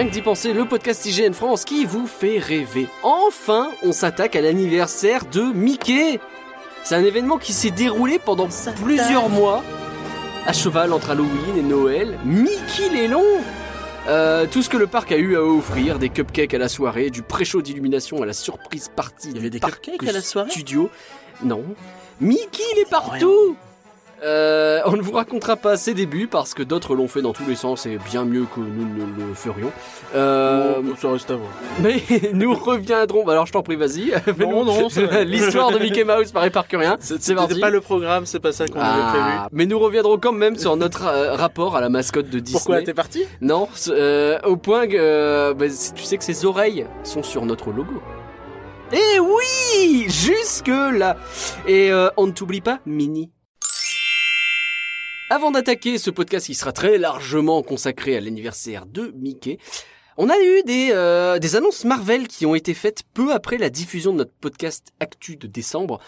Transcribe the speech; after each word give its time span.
Rien 0.00 0.08
que 0.08 0.14
d'y 0.14 0.22
penser, 0.22 0.54
le 0.54 0.64
podcast 0.64 1.04
IGN 1.04 1.34
France 1.34 1.66
qui 1.66 1.84
vous 1.84 2.06
fait 2.06 2.38
rêver. 2.38 2.88
Enfin, 3.02 3.70
on 3.82 3.92
s'attaque 3.92 4.34
à 4.34 4.40
l'anniversaire 4.40 5.26
de 5.26 5.42
Mickey. 5.42 6.20
C'est 6.84 6.94
un 6.94 7.04
événement 7.04 7.36
qui 7.36 7.52
s'est 7.52 7.70
déroulé 7.70 8.18
pendant 8.18 8.48
plusieurs 8.82 9.28
mois, 9.28 9.62
à 10.46 10.54
cheval 10.54 10.94
entre 10.94 11.10
Halloween 11.10 11.58
et 11.58 11.62
Noël. 11.62 12.18
Mickey 12.24 12.88
les 12.90 13.08
longs 13.08 13.42
Euh, 14.08 14.46
tout 14.50 14.62
ce 14.62 14.70
que 14.70 14.78
le 14.78 14.86
parc 14.86 15.12
a 15.12 15.18
eu 15.18 15.36
à 15.36 15.42
offrir, 15.42 15.98
des 15.98 16.08
cupcakes 16.08 16.54
à 16.54 16.58
la 16.58 16.70
soirée, 16.70 17.10
du 17.10 17.20
pré-show 17.20 17.60
d'illumination 17.60 18.22
à 18.22 18.24
la 18.26 18.32
surprise 18.32 18.88
partie 18.88 19.28
Il 19.28 19.36
y 19.36 19.38
avait 19.40 19.50
des 19.50 19.60
cupcakes 19.60 20.08
à 20.08 20.12
la 20.12 20.22
soirée? 20.22 20.50
studio. 20.50 20.88
Non. 21.44 21.62
Mickey, 22.22 22.62
il 22.74 22.78
est 22.78 22.88
partout 22.88 23.54
Euh, 24.22 24.80
on 24.86 24.92
ne 24.92 25.02
vous 25.02 25.12
racontera 25.12 25.56
pas 25.56 25.76
ses 25.76 25.94
débuts 25.94 26.26
parce 26.26 26.54
que 26.54 26.62
d'autres 26.62 26.94
l'ont 26.94 27.08
fait 27.08 27.22
dans 27.22 27.32
tous 27.32 27.46
les 27.48 27.54
sens 27.54 27.86
et 27.86 27.98
bien 27.98 28.24
mieux 28.24 28.44
que 28.44 28.60
nous 28.60 28.84
ne 28.86 29.28
le 29.28 29.34
ferions. 29.34 29.72
Euh, 30.14 30.80
Oh, 30.82 30.94
ça 31.00 31.10
reste 31.12 31.30
à 31.30 31.36
voir. 31.36 31.50
mais 31.80 32.02
nous 32.32 32.54
reviendrons. 32.54 33.24
bah 33.24 33.32
Alors 33.32 33.46
je 33.46 33.52
t'en 33.52 33.62
prie, 33.62 33.76
vas-y. 33.76 34.12
Non, 34.38 34.64
non. 34.64 34.88
L'histoire 35.24 35.70
de 35.70 35.78
Mickey 35.78 36.04
Mouse 36.04 36.32
par 36.32 36.44
éparcurien. 36.44 36.96
C'est 37.00 37.34
parti. 37.34 37.48
C'était 37.54 37.60
pas 37.60 37.70
le 37.70 37.80
programme, 37.80 38.26
c'est 38.26 38.40
pas 38.40 38.52
ça 38.52 38.66
qu'on 38.66 38.80
avait 38.80 39.08
prévu. 39.10 39.24
Ah, 39.38 39.48
mais 39.52 39.66
nous 39.66 39.78
reviendrons 39.78 40.18
quand 40.18 40.32
même 40.32 40.56
sur 40.56 40.76
notre 40.76 41.06
euh, 41.06 41.34
rapport 41.34 41.76
à 41.76 41.80
la 41.80 41.88
mascotte 41.88 42.28
de 42.30 42.38
Disney. 42.38 42.58
Pourquoi 42.60 42.82
t'es 42.82 42.94
parti? 42.94 43.24
Non, 43.40 43.68
euh, 43.88 44.38
au 44.44 44.56
point 44.56 44.86
que 44.86 44.96
euh, 44.98 45.54
bah, 45.54 45.66
tu 45.94 46.02
sais 46.04 46.16
que 46.18 46.24
ses 46.24 46.44
oreilles 46.44 46.86
sont 47.04 47.22
sur 47.22 47.44
notre 47.46 47.70
logo. 47.70 48.02
Eh 48.92 49.20
oui, 49.20 50.06
jusque 50.08 50.66
là. 50.68 51.16
Et 51.66 51.90
euh, 51.92 52.08
on 52.16 52.26
ne 52.26 52.32
t'oublie 52.32 52.60
pas, 52.60 52.80
Mini. 52.86 53.30
Avant 55.32 55.52
d'attaquer 55.52 55.96
ce 55.98 56.10
podcast 56.10 56.46
qui 56.46 56.54
sera 56.56 56.72
très 56.72 56.98
largement 56.98 57.62
consacré 57.62 58.16
à 58.16 58.20
l'anniversaire 58.20 58.84
de 58.84 59.12
Mickey, 59.16 59.58
on 60.16 60.28
a 60.28 60.36
eu 60.36 60.62
des, 60.64 60.88
euh, 60.90 61.38
des 61.38 61.54
annonces 61.54 61.84
Marvel 61.84 62.26
qui 62.26 62.46
ont 62.46 62.56
été 62.56 62.74
faites 62.74 63.04
peu 63.14 63.32
après 63.32 63.56
la 63.56 63.70
diffusion 63.70 64.12
de 64.12 64.18
notre 64.18 64.32
podcast 64.40 64.88
Actu 64.98 65.36
de 65.36 65.46
décembre. 65.46 66.00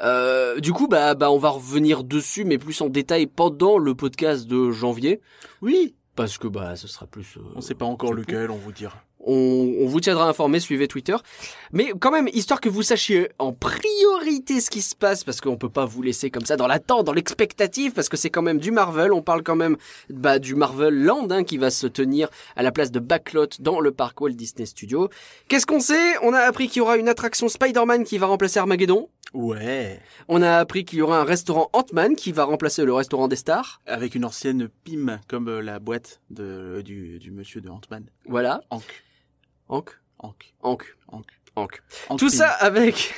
Euh, 0.00 0.60
du 0.60 0.72
coup, 0.72 0.88
bah, 0.88 1.14
bah, 1.14 1.30
on 1.30 1.36
va 1.36 1.50
revenir 1.50 2.04
dessus, 2.04 2.44
mais 2.46 2.56
plus 2.56 2.80
en 2.80 2.88
détail 2.88 3.26
pendant 3.26 3.76
le 3.76 3.94
podcast 3.94 4.46
de 4.46 4.70
janvier. 4.70 5.20
Oui. 5.60 5.94
Parce 6.16 6.38
que 6.38 6.48
bah, 6.48 6.74
ce 6.74 6.88
sera 6.88 7.06
plus. 7.06 7.36
euh, 7.36 7.42
On 7.56 7.60
sait 7.60 7.74
pas 7.74 7.84
encore 7.84 8.14
lequel, 8.14 8.50
on 8.50 8.56
vous 8.56 8.72
dira. 8.72 9.04
On, 9.24 9.76
on 9.80 9.86
vous 9.86 10.00
tiendra 10.00 10.28
informé, 10.28 10.60
suivez 10.60 10.88
Twitter. 10.88 11.16
Mais 11.72 11.92
quand 11.98 12.10
même, 12.10 12.28
histoire 12.32 12.60
que 12.60 12.68
vous 12.68 12.82
sachiez 12.82 13.30
en 13.38 13.52
priorité 13.52 14.60
ce 14.60 14.70
qui 14.70 14.82
se 14.82 14.94
passe, 14.94 15.24
parce 15.24 15.40
qu'on 15.40 15.56
peut 15.56 15.68
pas 15.68 15.84
vous 15.84 16.02
laisser 16.02 16.30
comme 16.30 16.44
ça 16.44 16.56
dans 16.56 16.66
l'attente, 16.66 17.06
dans 17.06 17.12
l'expectative, 17.12 17.92
parce 17.92 18.08
que 18.08 18.16
c'est 18.16 18.30
quand 18.30 18.42
même 18.42 18.58
du 18.58 18.70
Marvel. 18.70 19.12
On 19.12 19.22
parle 19.22 19.42
quand 19.42 19.56
même 19.56 19.76
bah, 20.08 20.38
du 20.38 20.54
Marvel 20.54 21.04
Land 21.04 21.28
hein, 21.30 21.44
qui 21.44 21.58
va 21.58 21.70
se 21.70 21.86
tenir 21.86 22.28
à 22.56 22.62
la 22.62 22.72
place 22.72 22.90
de 22.90 22.98
Backlot 23.00 23.48
dans 23.60 23.80
le 23.80 23.92
parc 23.92 24.20
Walt 24.20 24.30
Disney 24.30 24.66
Studios. 24.66 25.08
Qu'est-ce 25.48 25.66
qu'on 25.66 25.80
sait? 25.80 26.16
On 26.22 26.32
a 26.32 26.40
appris 26.40 26.68
qu'il 26.68 26.78
y 26.78 26.80
aura 26.80 26.96
une 26.96 27.08
attraction 27.08 27.48
Spider-Man 27.48 28.04
qui 28.04 28.18
va 28.18 28.26
remplacer 28.26 28.58
Armageddon. 28.58 29.08
Ouais. 29.32 30.00
On 30.26 30.42
a 30.42 30.56
appris 30.56 30.84
qu'il 30.84 30.98
y 30.98 31.02
aura 31.02 31.20
un 31.20 31.24
restaurant 31.24 31.70
Ant-Man 31.72 32.16
qui 32.16 32.32
va 32.32 32.44
remplacer 32.44 32.84
le 32.84 32.92
restaurant 32.92 33.28
des 33.28 33.36
stars. 33.36 33.80
Avec 33.86 34.16
une 34.16 34.24
ancienne 34.24 34.68
Pim, 34.84 35.20
comme 35.28 35.48
euh, 35.48 35.62
la 35.62 35.78
boîte 35.78 36.20
de, 36.30 36.82
du, 36.84 37.20
du 37.20 37.30
monsieur 37.30 37.60
de 37.60 37.68
Ant-Man. 37.68 38.06
Voilà. 38.26 38.60
Hank. 38.70 38.82
Hank. 39.70 39.90
Hank. 40.22 40.54
Hank. 40.62 40.84
Hank. 41.10 41.26
Hank. 41.56 41.82
Tout 42.18 42.28
ça 42.28 42.48
avec 42.48 43.12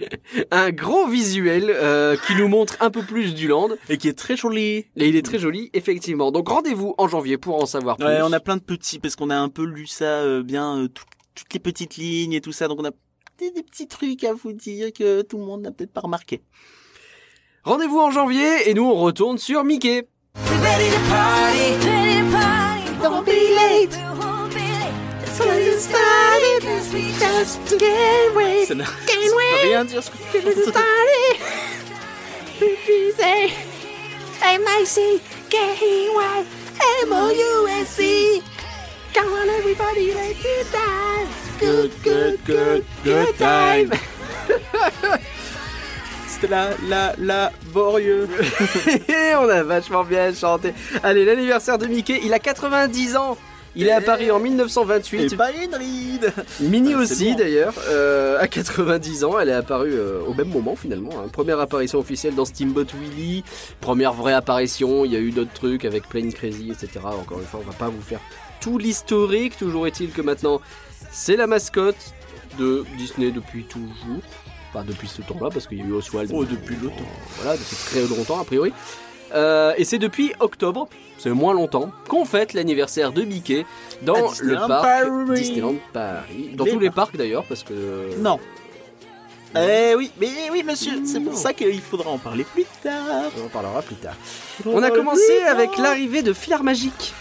un 0.50 0.70
gros 0.70 1.06
visuel 1.06 1.70
euh, 1.70 2.16
qui 2.26 2.34
nous 2.34 2.48
montre 2.48 2.76
un 2.80 2.90
peu 2.90 3.02
plus 3.02 3.34
du 3.34 3.46
land. 3.48 3.68
Et 3.88 3.96
qui 3.98 4.08
est 4.08 4.18
très 4.18 4.36
joli. 4.36 4.86
Et 4.96 5.08
il 5.08 5.16
est 5.16 5.24
très 5.24 5.38
joli, 5.38 5.70
effectivement. 5.72 6.32
Donc 6.32 6.48
rendez-vous 6.48 6.94
en 6.98 7.06
janvier 7.08 7.36
pour 7.38 7.62
en 7.62 7.66
savoir 7.66 7.96
plus. 7.96 8.06
Ouais, 8.06 8.20
on 8.22 8.32
a 8.32 8.40
plein 8.40 8.56
de 8.56 8.62
petits, 8.62 8.98
parce 8.98 9.14
qu'on 9.16 9.30
a 9.30 9.36
un 9.36 9.48
peu 9.48 9.64
lu 9.64 9.86
ça 9.86 10.04
euh, 10.04 10.42
bien, 10.42 10.78
euh, 10.84 10.88
tout- 10.88 11.04
toutes 11.34 11.52
les 11.52 11.60
petites 11.60 11.96
lignes 11.96 12.32
et 12.32 12.40
tout 12.40 12.52
ça, 12.52 12.66
donc 12.68 12.80
on 12.80 12.84
a 12.86 12.90
des, 13.38 13.50
des 13.50 13.62
petits 13.62 13.86
trucs 13.86 14.24
à 14.24 14.32
vous 14.32 14.52
dire 14.52 14.92
que 14.92 15.20
tout 15.22 15.36
le 15.38 15.44
monde 15.44 15.62
n'a 15.62 15.70
peut-être 15.70 15.92
pas 15.92 16.00
remarqué. 16.00 16.42
Rendez-vous 17.64 17.98
en 17.98 18.10
janvier 18.10 18.70
et 18.70 18.74
nous 18.74 18.84
on 18.84 18.94
retourne 18.94 19.36
sur 19.38 19.62
Mickey. 19.64 20.08
Ready 20.34 20.90
to 20.90 20.98
party. 21.10 21.86
Ready 21.86 22.20
to 22.20 22.32
party. 22.32 23.02
Don't 23.02 23.24
be 23.24 23.30
late. 23.54 24.05
Ça 25.36 25.44
n'a 25.44 25.52
Can't 28.84 29.20
ça 29.20 29.28
veut 29.28 29.34
wait. 29.36 29.62
rien 29.64 29.84
dire 29.84 30.02
ce 30.02 30.10
que 30.10 30.16
tu 30.16 30.40
Get 30.40 30.48
it 30.48 30.58
started. 30.62 31.36
We 32.58 33.12
say 33.14 33.52
M-I-C 34.42 35.20
K-E-Y 35.50 36.44
M-O-U-S-E 37.02 38.42
Come 39.12 39.32
on 39.32 39.48
everybody, 39.50 40.14
let's 40.14 40.42
get 40.42 40.72
down. 40.72 41.26
Good, 41.60 41.92
good, 42.02 42.38
good, 42.46 42.84
good 43.04 43.36
time. 43.38 43.90
C'était 46.26 46.48
la, 46.48 46.70
la, 46.86 47.14
laborieux. 47.18 48.28
on 49.38 49.48
a 49.48 49.62
vachement 49.62 50.04
bien 50.04 50.34
chanté. 50.34 50.74
Allez, 51.02 51.24
l'anniversaire 51.24 51.78
de 51.78 51.86
Mickey, 51.86 52.20
il 52.22 52.32
a 52.34 52.38
90 52.38 53.16
ans. 53.16 53.38
Il 53.76 53.88
est 53.88 54.00
Paris 54.00 54.30
en 54.30 54.38
1928. 54.40 55.32
Et 55.32 55.36
pas 55.36 55.52
une 55.52 55.74
ride. 55.74 56.32
Minnie 56.60 56.94
Ah, 56.94 57.04
c'est 57.04 57.12
aussi 57.12 57.30
bon. 57.32 57.36
d'ailleurs, 57.38 57.74
euh, 57.88 58.38
à 58.40 58.48
90 58.48 59.24
ans, 59.24 59.38
elle 59.38 59.50
est 59.50 59.52
apparue 59.52 59.92
euh, 59.92 60.20
au 60.26 60.32
même 60.34 60.48
moment 60.48 60.74
finalement. 60.76 61.10
hein. 61.18 61.28
Première 61.30 61.60
apparition 61.60 61.98
officielle 61.98 62.34
dans 62.34 62.44
Steamboat 62.46 62.86
Willie, 63.00 63.44
première 63.80 64.12
vraie 64.14 64.32
apparition, 64.32 65.04
il 65.04 65.12
y 65.12 65.16
a 65.16 65.20
eu 65.20 65.30
d'autres 65.30 65.52
trucs 65.52 65.84
avec 65.84 66.08
Plane 66.08 66.32
Crazy, 66.32 66.70
etc. 66.70 67.00
Encore 67.04 67.38
une 67.40 67.46
fois, 67.46 67.60
on 67.62 67.68
va 67.70 67.76
pas 67.76 67.88
vous 67.88 68.00
faire 68.00 68.20
tout 68.60 68.78
l'historique, 68.78 69.56
toujours 69.58 69.86
est-il 69.86 70.10
que 70.10 70.22
maintenant 70.22 70.60
c'est 71.12 71.36
la 71.36 71.46
mascotte 71.46 72.14
de 72.58 72.84
Disney 72.96 73.30
depuis 73.30 73.64
toujours. 73.64 74.22
Pas 74.72 74.82
depuis 74.82 75.08
ce 75.08 75.22
temps-là, 75.22 75.48
parce 75.52 75.66
qu'il 75.66 75.78
y 75.78 75.82
a 75.82 75.84
eu 75.84 75.92
Oswald. 75.92 76.30
Oh, 76.34 76.44
depuis 76.44 76.76
longtemps. 76.76 77.04
Voilà, 77.40 77.56
depuis 77.56 77.76
très 77.76 78.00
longtemps 78.16 78.40
a 78.40 78.44
priori. 78.44 78.72
Euh, 79.34 79.72
et 79.76 79.84
c'est 79.84 79.98
depuis 79.98 80.32
octobre, 80.40 80.88
c'est 81.18 81.30
moins 81.30 81.54
longtemps, 81.54 81.90
qu'on 82.08 82.24
fête 82.24 82.52
l'anniversaire 82.52 83.12
de 83.12 83.22
Mickey 83.22 83.66
dans 84.02 84.30
le 84.40 84.54
parc 84.54 84.82
Paris. 84.82 85.40
Disneyland 85.40 85.74
Paris. 85.92 86.50
Dans 86.54 86.64
Les 86.64 86.70
tous 86.72 86.78
les 86.78 86.86
parcs. 86.86 86.96
parcs 87.12 87.16
d'ailleurs, 87.16 87.44
parce 87.44 87.62
que. 87.62 88.16
Non. 88.18 88.38
Eh 89.58 89.94
oui, 89.96 90.10
mais 90.20 90.28
oui, 90.52 90.62
monsieur, 90.62 91.00
c'est 91.06 91.20
pour 91.20 91.34
ça 91.36 91.54
qu'il 91.54 91.80
faudra 91.80 92.10
en 92.10 92.18
parler 92.18 92.44
plus 92.44 92.66
tard. 92.82 93.30
On 93.40 93.46
en 93.46 93.48
parlera 93.48 93.80
plus 93.80 93.94
tard. 93.96 94.14
On 94.66 94.82
a 94.82 94.90
commencé 94.90 95.40
avec 95.48 95.78
l'arrivée 95.78 96.22
de 96.22 96.32
Filard 96.34 96.62
Magique. 96.62 97.14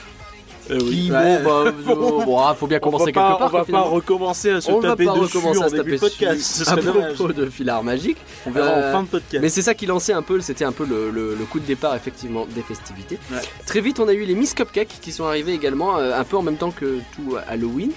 Euh, 0.71 0.79
Qui, 0.79 1.11
Ouais. 1.11 1.39
bon, 1.43 1.63
bah, 1.65 1.71
bon, 1.95 2.23
bon, 2.25 2.39
ah, 2.39 2.55
faut 2.59 2.65
bien 2.67 2.79
commencer 2.79 3.11
pas, 3.11 3.27
quelque 3.29 3.39
part. 3.39 3.53
on 3.53 3.57
va 3.57 3.65
finalement. 3.65 3.85
pas 3.85 3.91
recommencer 3.95 4.49
à 4.49 4.61
se 4.61 4.71
On 4.71 4.79
va 4.79 4.89
taper 4.89 5.05
pas 5.05 5.13
dessus 5.13 5.37
recommencer 5.37 5.59
en 5.59 5.63
à 5.63 5.69
se 5.69 5.75
début 5.75 5.97
taper 5.97 6.11
podcast. 6.11 6.41
Ce 6.41 6.69
à 6.69 6.75
dommage. 6.75 7.13
propos 7.13 7.33
de 7.33 7.45
Filard 7.49 7.83
Magique. 7.83 8.17
On 8.47 8.51
verra 8.51 8.67
Euh, 8.69 8.89
en 8.89 8.91
fin 8.93 9.03
de 9.03 9.07
podcast. 9.07 9.41
Mais 9.41 9.49
c'est 9.49 9.61
ça 9.61 9.73
qui 9.73 9.85
lançait 9.85 10.13
un 10.13 10.21
peu, 10.23 10.39
c'était 10.41 10.65
un 10.65 10.71
peu 10.71 10.85
le, 10.85 11.09
le- 11.11 11.35
le 11.35 11.45
coup 11.45 11.59
de 11.59 11.65
départ 11.65 11.95
effectivement 11.95 12.47
des 12.55 12.61
festivités. 12.63 13.19
Ouais. 13.31 13.37
Très 13.67 13.81
vite, 13.81 13.99
on 13.99 14.07
a 14.07 14.13
eu 14.13 14.25
les 14.25 14.33
Miss 14.35 14.53
Cupcake 14.53 14.97
qui 15.01 15.11
sont 15.11 15.25
arrivés 15.25 15.53
également, 15.53 15.97
euh, 15.97 16.19
un 16.19 16.23
peu 16.23 16.35
en 16.37 16.41
même 16.41 16.57
temps 16.57 16.71
que 16.71 16.99
tout 17.15 17.35
Halloween. 17.47 17.91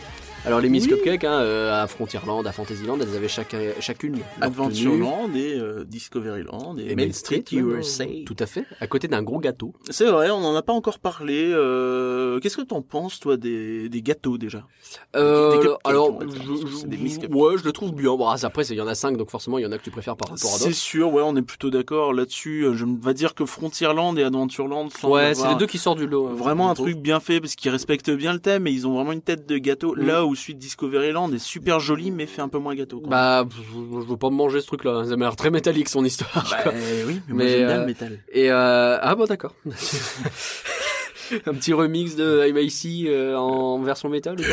Alors 0.48 0.60
les 0.60 0.68
Miss 0.70 0.84
Oui. 0.84 0.90
Cupcake 0.90 1.24
hein, 1.24 1.40
euh, 1.40 1.82
à 1.82 1.86
Frontierland, 1.86 2.46
à 2.46 2.52
Fantasyland, 2.52 2.98
elles 3.00 3.14
avaient 3.14 3.28
chacun, 3.28 3.58
chacune. 3.80 4.18
Adventureland 4.40 5.28
et 5.34 5.58
euh, 5.58 5.84
Discoveryland 5.84 6.76
et, 6.78 6.90
et 6.92 6.96
Main 6.96 7.12
Street 7.12 7.44
USA. 7.52 8.04
Tout 8.26 8.36
à 8.38 8.46
fait. 8.46 8.64
À 8.80 8.86
côté 8.86 9.08
d'un 9.08 9.22
gros 9.22 9.38
gâteau. 9.40 9.74
C'est 9.90 10.06
vrai, 10.06 10.30
on 10.30 10.36
en 10.44 10.54
a 10.56 10.62
pas 10.62 10.72
encore 10.72 10.98
parlé. 10.98 11.50
euh, 11.52 12.40
Qu'est-ce 12.40 12.56
que 12.56 12.62
t'en 12.62 12.80
penses, 12.82 13.20
toi, 13.20 13.36
des, 13.36 13.88
des 13.90 14.00
gâteaux 14.02 14.38
déjà? 14.38 14.64
Euh, 15.16 15.52
Des 15.52 15.58
cupcakes, 15.60 15.78
alors, 15.84 16.18
je- 16.22 16.76
c'est 16.78 16.88
des 16.88 16.96
Miss 16.96 17.18
Cupcakes. 17.18 17.36
ouais, 17.38 17.58
je 17.58 17.64
le 17.64 17.72
trouve 17.72 17.92
bien. 17.94 18.16
Bon, 18.16 18.26
ah, 18.28 18.36
après, 18.42 18.64
il 18.66 18.76
y 18.76 18.80
en 18.80 18.86
a 18.86 18.94
cinq, 18.94 19.16
donc 19.18 19.30
forcément, 19.30 19.58
il 19.58 19.62
y 19.62 19.66
en 19.66 19.72
a 19.72 19.78
que 19.78 19.84
tu 19.84 19.90
préfères 19.90 20.16
par 20.16 20.30
rapport 20.30 20.54
à 20.54 20.56
C'est 20.58 20.64
d'autres. 20.66 20.76
sûr, 20.76 21.12
ouais, 21.12 21.22
on 21.24 21.36
est 21.36 21.42
plutôt 21.42 21.68
d'accord 21.70 22.14
là-dessus. 22.14 22.66
Je 22.72 22.84
vais 22.86 23.14
dire 23.14 23.34
que 23.34 23.44
Frontierland 23.44 24.18
et 24.18 24.22
Adventureland 24.24 24.88
sont 24.90 25.10
Ouais, 25.10 25.34
c'est 25.34 25.48
les 25.48 25.56
deux 25.56 25.66
qui 25.66 25.76
sortent 25.78 25.98
du 25.98 26.06
lot. 26.06 26.28
hein, 26.28 26.34
Vraiment 26.34 26.70
un 26.70 26.74
truc 26.74 26.96
bien 26.98 27.20
fait 27.20 27.40
parce 27.40 27.54
qu'ils 27.54 27.70
respectent 27.70 28.10
bien 28.10 28.32
le 28.32 28.38
thème 28.40 28.66
et 28.66 28.70
ils 28.70 28.86
ont 28.86 28.94
vraiment 28.94 29.12
une 29.12 29.20
tête 29.22 29.46
de 29.46 29.58
gâteau. 29.58 29.94
Mm. 29.94 30.06
Là 30.06 30.24
où 30.24 30.34
suite 30.38 30.58
Discoveryland 30.58 31.32
est 31.32 31.38
super 31.38 31.80
joli 31.80 32.10
mais 32.10 32.26
fait 32.26 32.42
un 32.42 32.48
peu 32.48 32.58
moins 32.58 32.74
gâteau. 32.74 33.00
quoi. 33.00 33.10
Bah, 33.10 33.46
je, 33.50 33.60
je 33.62 34.06
veux 34.06 34.16
pas 34.16 34.30
me 34.30 34.36
manger 34.36 34.60
ce 34.60 34.66
truc-là. 34.66 35.04
Ça 35.04 35.16
m'a 35.16 35.26
l'air 35.26 35.36
très 35.36 35.50
métallique 35.50 35.88
son 35.88 36.04
histoire. 36.04 36.46
Bah, 36.50 36.62
quoi. 36.62 36.72
oui, 37.06 37.20
mais, 37.28 37.34
moi 37.34 37.44
Mais, 37.44 37.48
j'aime 37.48 37.66
bien 37.66 37.76
euh, 37.76 37.80
le 37.80 37.86
métal. 37.86 38.18
Et 38.32 38.50
euh, 38.50 38.98
ah 39.00 39.14
bon, 39.14 39.24
d'accord. 39.26 39.54
un 41.46 41.54
petit 41.54 41.72
remix 41.72 42.16
de 42.16 42.46
I'm 42.48 42.56
Icy 42.58 43.06
euh, 43.08 43.36
en 43.36 43.80
version 43.82 44.08
métal 44.08 44.36
ou 44.40 44.42
pas 44.42 44.48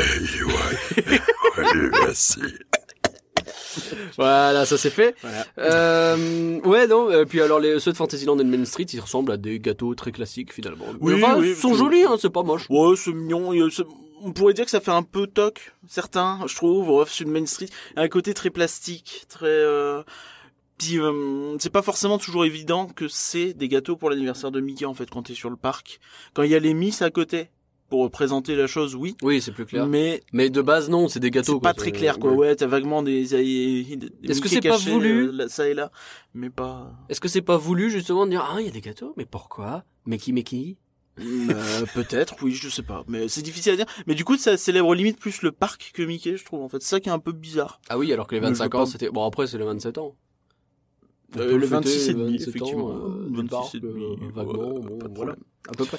Voilà, 4.16 4.64
ça 4.64 4.78
c'est 4.78 4.90
fait. 4.90 5.14
Voilà. 5.20 5.46
Euh, 5.58 6.60
ouais, 6.60 6.86
non. 6.86 7.10
Et 7.10 7.26
puis 7.26 7.40
alors 7.40 7.60
les 7.60 7.78
ceux 7.78 7.92
de 7.92 7.96
Fantasyland 7.96 8.38
et 8.38 8.44
de 8.44 8.48
Main 8.48 8.64
Street, 8.64 8.86
ils 8.92 9.00
ressemblent 9.00 9.32
à 9.32 9.36
des 9.36 9.60
gâteaux 9.60 9.94
très 9.94 10.12
classiques 10.12 10.52
finalement. 10.52 10.86
Oui, 11.00 11.22
enfin, 11.22 11.36
oui, 11.38 11.50
ils 11.50 11.56
sont 11.56 11.72
oui. 11.72 11.78
jolis, 11.78 12.04
hein, 12.04 12.16
c'est 12.18 12.30
pas 12.30 12.42
moche. 12.42 12.66
Ouais, 12.70 12.96
c'est 12.96 13.12
mignon. 13.12 13.52
On 14.22 14.32
pourrait 14.32 14.54
dire 14.54 14.64
que 14.64 14.70
ça 14.70 14.80
fait 14.80 14.90
un 14.90 15.02
peu 15.02 15.26
toc, 15.26 15.72
certains, 15.88 16.40
je 16.46 16.54
trouve, 16.56 16.88
au 16.88 17.04
sur 17.06 17.26
Main 17.28 17.46
Street. 17.46 17.68
Un 17.96 18.08
côté 18.08 18.34
très 18.34 18.50
plastique, 18.50 19.24
très... 19.28 19.46
Euh... 19.46 20.02
Puis 20.78 20.98
euh, 20.98 21.56
c'est 21.58 21.70
pas 21.72 21.80
forcément 21.80 22.18
toujours 22.18 22.44
évident 22.44 22.86
que 22.86 23.08
c'est 23.08 23.54
des 23.54 23.66
gâteaux 23.68 23.96
pour 23.96 24.10
l'anniversaire 24.10 24.50
de 24.50 24.60
Mickey 24.60 24.84
en 24.84 24.92
fait 24.92 25.08
quand 25.08 25.22
t'es 25.22 25.32
sur 25.34 25.48
le 25.48 25.56
parc. 25.56 26.00
Quand 26.34 26.42
il 26.42 26.50
y 26.50 26.54
a 26.54 26.58
les 26.58 26.74
Miss 26.74 27.00
à 27.00 27.08
côté 27.10 27.48
pour 27.88 28.10
présenter 28.10 28.54
la 28.56 28.66
chose, 28.66 28.94
oui. 28.94 29.16
Oui, 29.22 29.40
c'est 29.40 29.52
plus 29.52 29.64
clair. 29.64 29.86
Mais 29.86 30.22
Mais 30.34 30.50
de 30.50 30.60
base, 30.60 30.90
non, 30.90 31.08
c'est 31.08 31.18
des 31.20 31.30
gâteaux. 31.30 31.54
c'est 31.54 31.62
pas 31.62 31.72
très 31.72 31.92
clair 31.92 32.18
quoi. 32.18 32.32
Ouais, 32.32 32.54
t'as 32.56 32.66
vaguement 32.66 33.02
des. 33.02 33.24
des- 33.26 33.96
des 33.96 34.10
Est-ce 34.30 34.42
que 34.42 34.50
c'est 34.50 34.60
pas 34.60 34.76
voulu 34.76 35.28
euh, 35.28 35.32
là, 35.32 35.48
Ça 35.48 35.66
et 35.66 35.72
là, 35.72 35.90
mais 36.34 36.50
pas. 36.50 36.92
Est-ce 37.08 37.20
que 37.22 37.28
c'est 37.28 37.40
pas 37.40 37.56
voulu 37.56 37.90
justement 37.90 38.26
de 38.26 38.32
dire 38.32 38.46
ah 38.46 38.60
il 38.60 38.66
y 38.66 38.68
a 38.68 38.72
des 38.72 38.82
gâteaux, 38.82 39.14
mais 39.16 39.24
pourquoi? 39.24 39.82
Mais 40.04 40.18
qui, 40.18 40.34
mais 40.34 40.42
qui? 40.42 40.76
Euh, 41.18 41.86
Peut-être, 41.94 42.36
oui, 42.42 42.52
je 42.52 42.68
sais 42.68 42.82
pas. 42.82 43.04
Mais 43.08 43.28
c'est 43.28 43.42
difficile 43.42 43.72
à 43.72 43.76
dire. 43.76 43.86
Mais 44.06 44.14
du 44.14 44.24
coup, 44.24 44.36
ça 44.36 44.56
célèbre 44.56 44.94
limite 44.94 45.18
plus 45.18 45.42
le 45.42 45.50
parc 45.52 45.90
que 45.94 46.02
Mickey, 46.02 46.36
je 46.36 46.44
trouve. 46.44 46.60
En 46.62 46.68
fait, 46.68 46.82
c'est 46.82 46.88
ça 46.90 47.00
qui 47.00 47.08
est 47.08 47.12
un 47.12 47.18
peu 47.18 47.32
bizarre. 47.32 47.80
Ah 47.88 47.96
oui, 47.98 48.12
alors 48.12 48.26
que 48.26 48.34
les 48.34 48.40
Mais 48.40 48.48
je 48.48 48.52
25 48.52 48.72
veux 48.74 48.78
ans, 48.80 48.84
pas- 48.84 48.90
c'était 48.90 49.10
bon 49.10 49.24
après 49.26 49.46
c'est 49.46 49.56
les 49.58 49.64
27 49.64 49.98
ans. 49.98 50.14
Euh, 51.36 51.52
le 51.58 51.66
fêter 51.66 51.66
26 51.66 52.08
et 52.08 52.14
demi, 52.14 52.32
27 52.38 52.48
ans, 52.48 52.50
effectivement. 52.50 52.90
euh, 52.90 53.26
du 53.28 53.36
26 53.36 53.48
parc, 53.48 53.74
et 53.74 53.80
demi, 53.80 54.04
euh, 54.04 54.16
vaguement, 54.34 54.74
ouais, 54.74 54.80
bon, 54.80 54.98
pas 54.98 55.08
de 55.08 55.14
voilà, 55.14 55.32
problème. 55.32 55.36
à 55.68 55.72
peu 55.72 55.84
près. 55.86 55.98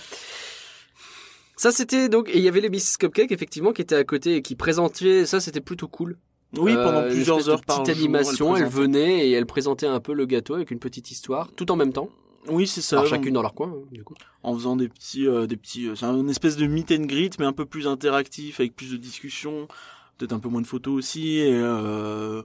Ça 1.56 1.72
c'était 1.72 2.08
donc 2.08 2.30
et 2.30 2.38
il 2.38 2.44
y 2.44 2.48
avait 2.48 2.62
les 2.62 2.70
Miss 2.70 2.98
Cupcake 2.98 3.32
effectivement 3.32 3.74
qui 3.74 3.82
étaient 3.82 3.96
à 3.96 4.04
côté 4.04 4.36
et 4.36 4.42
qui 4.44 4.56
présentaient 4.56 5.26
ça 5.26 5.40
c'était 5.40 5.60
plutôt 5.62 5.88
cool. 5.88 6.18
Oui, 6.56 6.72
Euh, 6.72 6.84
pendant 6.84 7.02
une 7.08 7.10
plusieurs 7.10 7.38
espèce 7.40 7.48
de 7.48 7.52
heures 7.52 7.66
par 7.66 7.82
petite 7.84 7.96
jour. 7.96 8.04
animation, 8.06 8.56
elle, 8.56 8.64
présente. 8.66 8.80
venait 8.82 9.28
et 9.28 9.32
elle 9.32 9.46
présentait 9.48 9.88
un 9.88 10.00
peu 10.00 10.14
le 10.14 10.26
gâteau 10.28 10.54
avec 10.54 10.72
une 10.72 10.80
petite 10.80 11.10
histoire 11.12 11.52
tout 11.54 11.72
en 11.72 11.76
même 11.76 11.92
temps, 11.92 12.10
Oui, 12.50 12.68
c'est 12.68 12.82
ça. 12.82 13.06
chacune 13.06 13.34
dans 13.34 13.42
leur 13.42 13.54
coin 13.54 13.70
hein, 13.70 13.88
du 13.92 14.04
coup. 14.04 14.16
En 14.44 14.54
faisant 14.56 14.76
des 14.76 14.88
petits, 14.90 15.28
euh, 15.28 15.48
des 15.48 15.58
petits. 15.58 15.88
euh, 15.88 15.96
c'est 15.96 16.06
une 16.06 16.30
espèce 16.30 16.56
de 16.58 16.68
meet 16.68 16.92
and 16.92 17.06
greet, 17.06 17.38
mais 17.40 17.46
un 17.46 17.54
peu 17.54 17.66
plus 17.66 17.88
interactif, 17.88 18.60
avec 18.60 18.76
plus 18.76 18.92
de 18.92 18.98
discussions, 18.98 19.68
peut-être 20.18 20.34
un 20.34 20.40
peu 20.40 20.50
moins 20.50 20.62
de 20.62 20.68
photos 20.68 20.94
aussi. 20.98 21.38
Et 21.40 21.54
euh, 21.54 22.42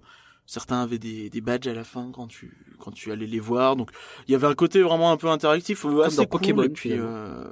certains 0.46 0.82
avaient 0.82 0.98
des, 0.98 1.30
des 1.30 1.40
badges 1.40 1.68
à 1.68 1.74
la 1.74 1.84
fin 1.84 2.10
quand 2.12 2.26
tu, 2.26 2.56
quand 2.78 2.90
tu 2.90 3.12
allais 3.12 3.26
les 3.26 3.40
voir. 3.40 3.76
Donc, 3.76 3.90
il 4.26 4.32
y 4.32 4.34
avait 4.34 4.46
un 4.48 4.54
côté 4.54 4.82
vraiment 4.82 5.12
un 5.12 5.16
peu 5.16 5.28
interactif, 5.28 5.84
euh, 5.84 6.02
assez 6.02 6.16
dans 6.16 6.22
cool, 6.24 6.40
Pokémon, 6.40 6.62
et 6.64 6.68
puis, 6.68 6.92
euh, 6.92 7.44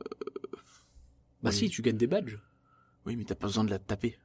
Bah 1.42 1.50
Oui. 1.50 1.52
si, 1.52 1.70
tu 1.70 1.82
gagnes 1.82 1.96
des 1.96 2.06
badges. 2.08 2.38
oui, 3.06 3.16
mais 3.16 3.24
t'as 3.24 3.34
pas 3.34 3.46
besoin 3.46 3.64
de 3.64 3.70
la 3.70 3.78
taper. 3.78 4.18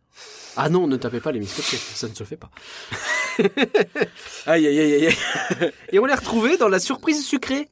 Ah 0.56 0.70
non, 0.70 0.88
ne 0.88 0.96
tapez 0.96 1.20
pas 1.20 1.34
les 1.34 1.42
Cupcake, 1.42 1.80
ça 1.80 2.08
ne 2.08 2.14
se 2.14 2.24
fait 2.24 2.38
pas. 2.38 2.50
Aïe, 4.46 4.66
aïe, 4.68 4.80
aïe, 4.80 4.94
aïe. 4.94 5.08
aïe. 5.08 5.72
Et 5.92 6.00
on 6.00 6.06
les 6.06 6.14
retrouvait 6.14 6.56
dans 6.56 6.70
la 6.70 6.80
surprise 6.80 7.26
sucrée, 7.26 7.70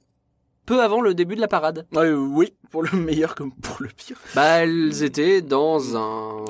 peu 0.66 0.82
avant 0.82 1.02
le 1.02 1.14
début 1.14 1.36
de 1.36 1.42
la 1.42 1.48
parade. 1.48 1.86
Ouais, 1.94 2.12
oui, 2.12 2.54
pour 2.72 2.84
le 2.84 2.92
meilleur 2.98 3.36
comme 3.36 3.52
pour 3.54 3.78
le 3.82 3.90
pire. 3.90 4.18
Bah 4.36 4.64
elles 4.64 5.04
étaient 5.04 5.42
dans 5.42 5.98
un 5.98 6.46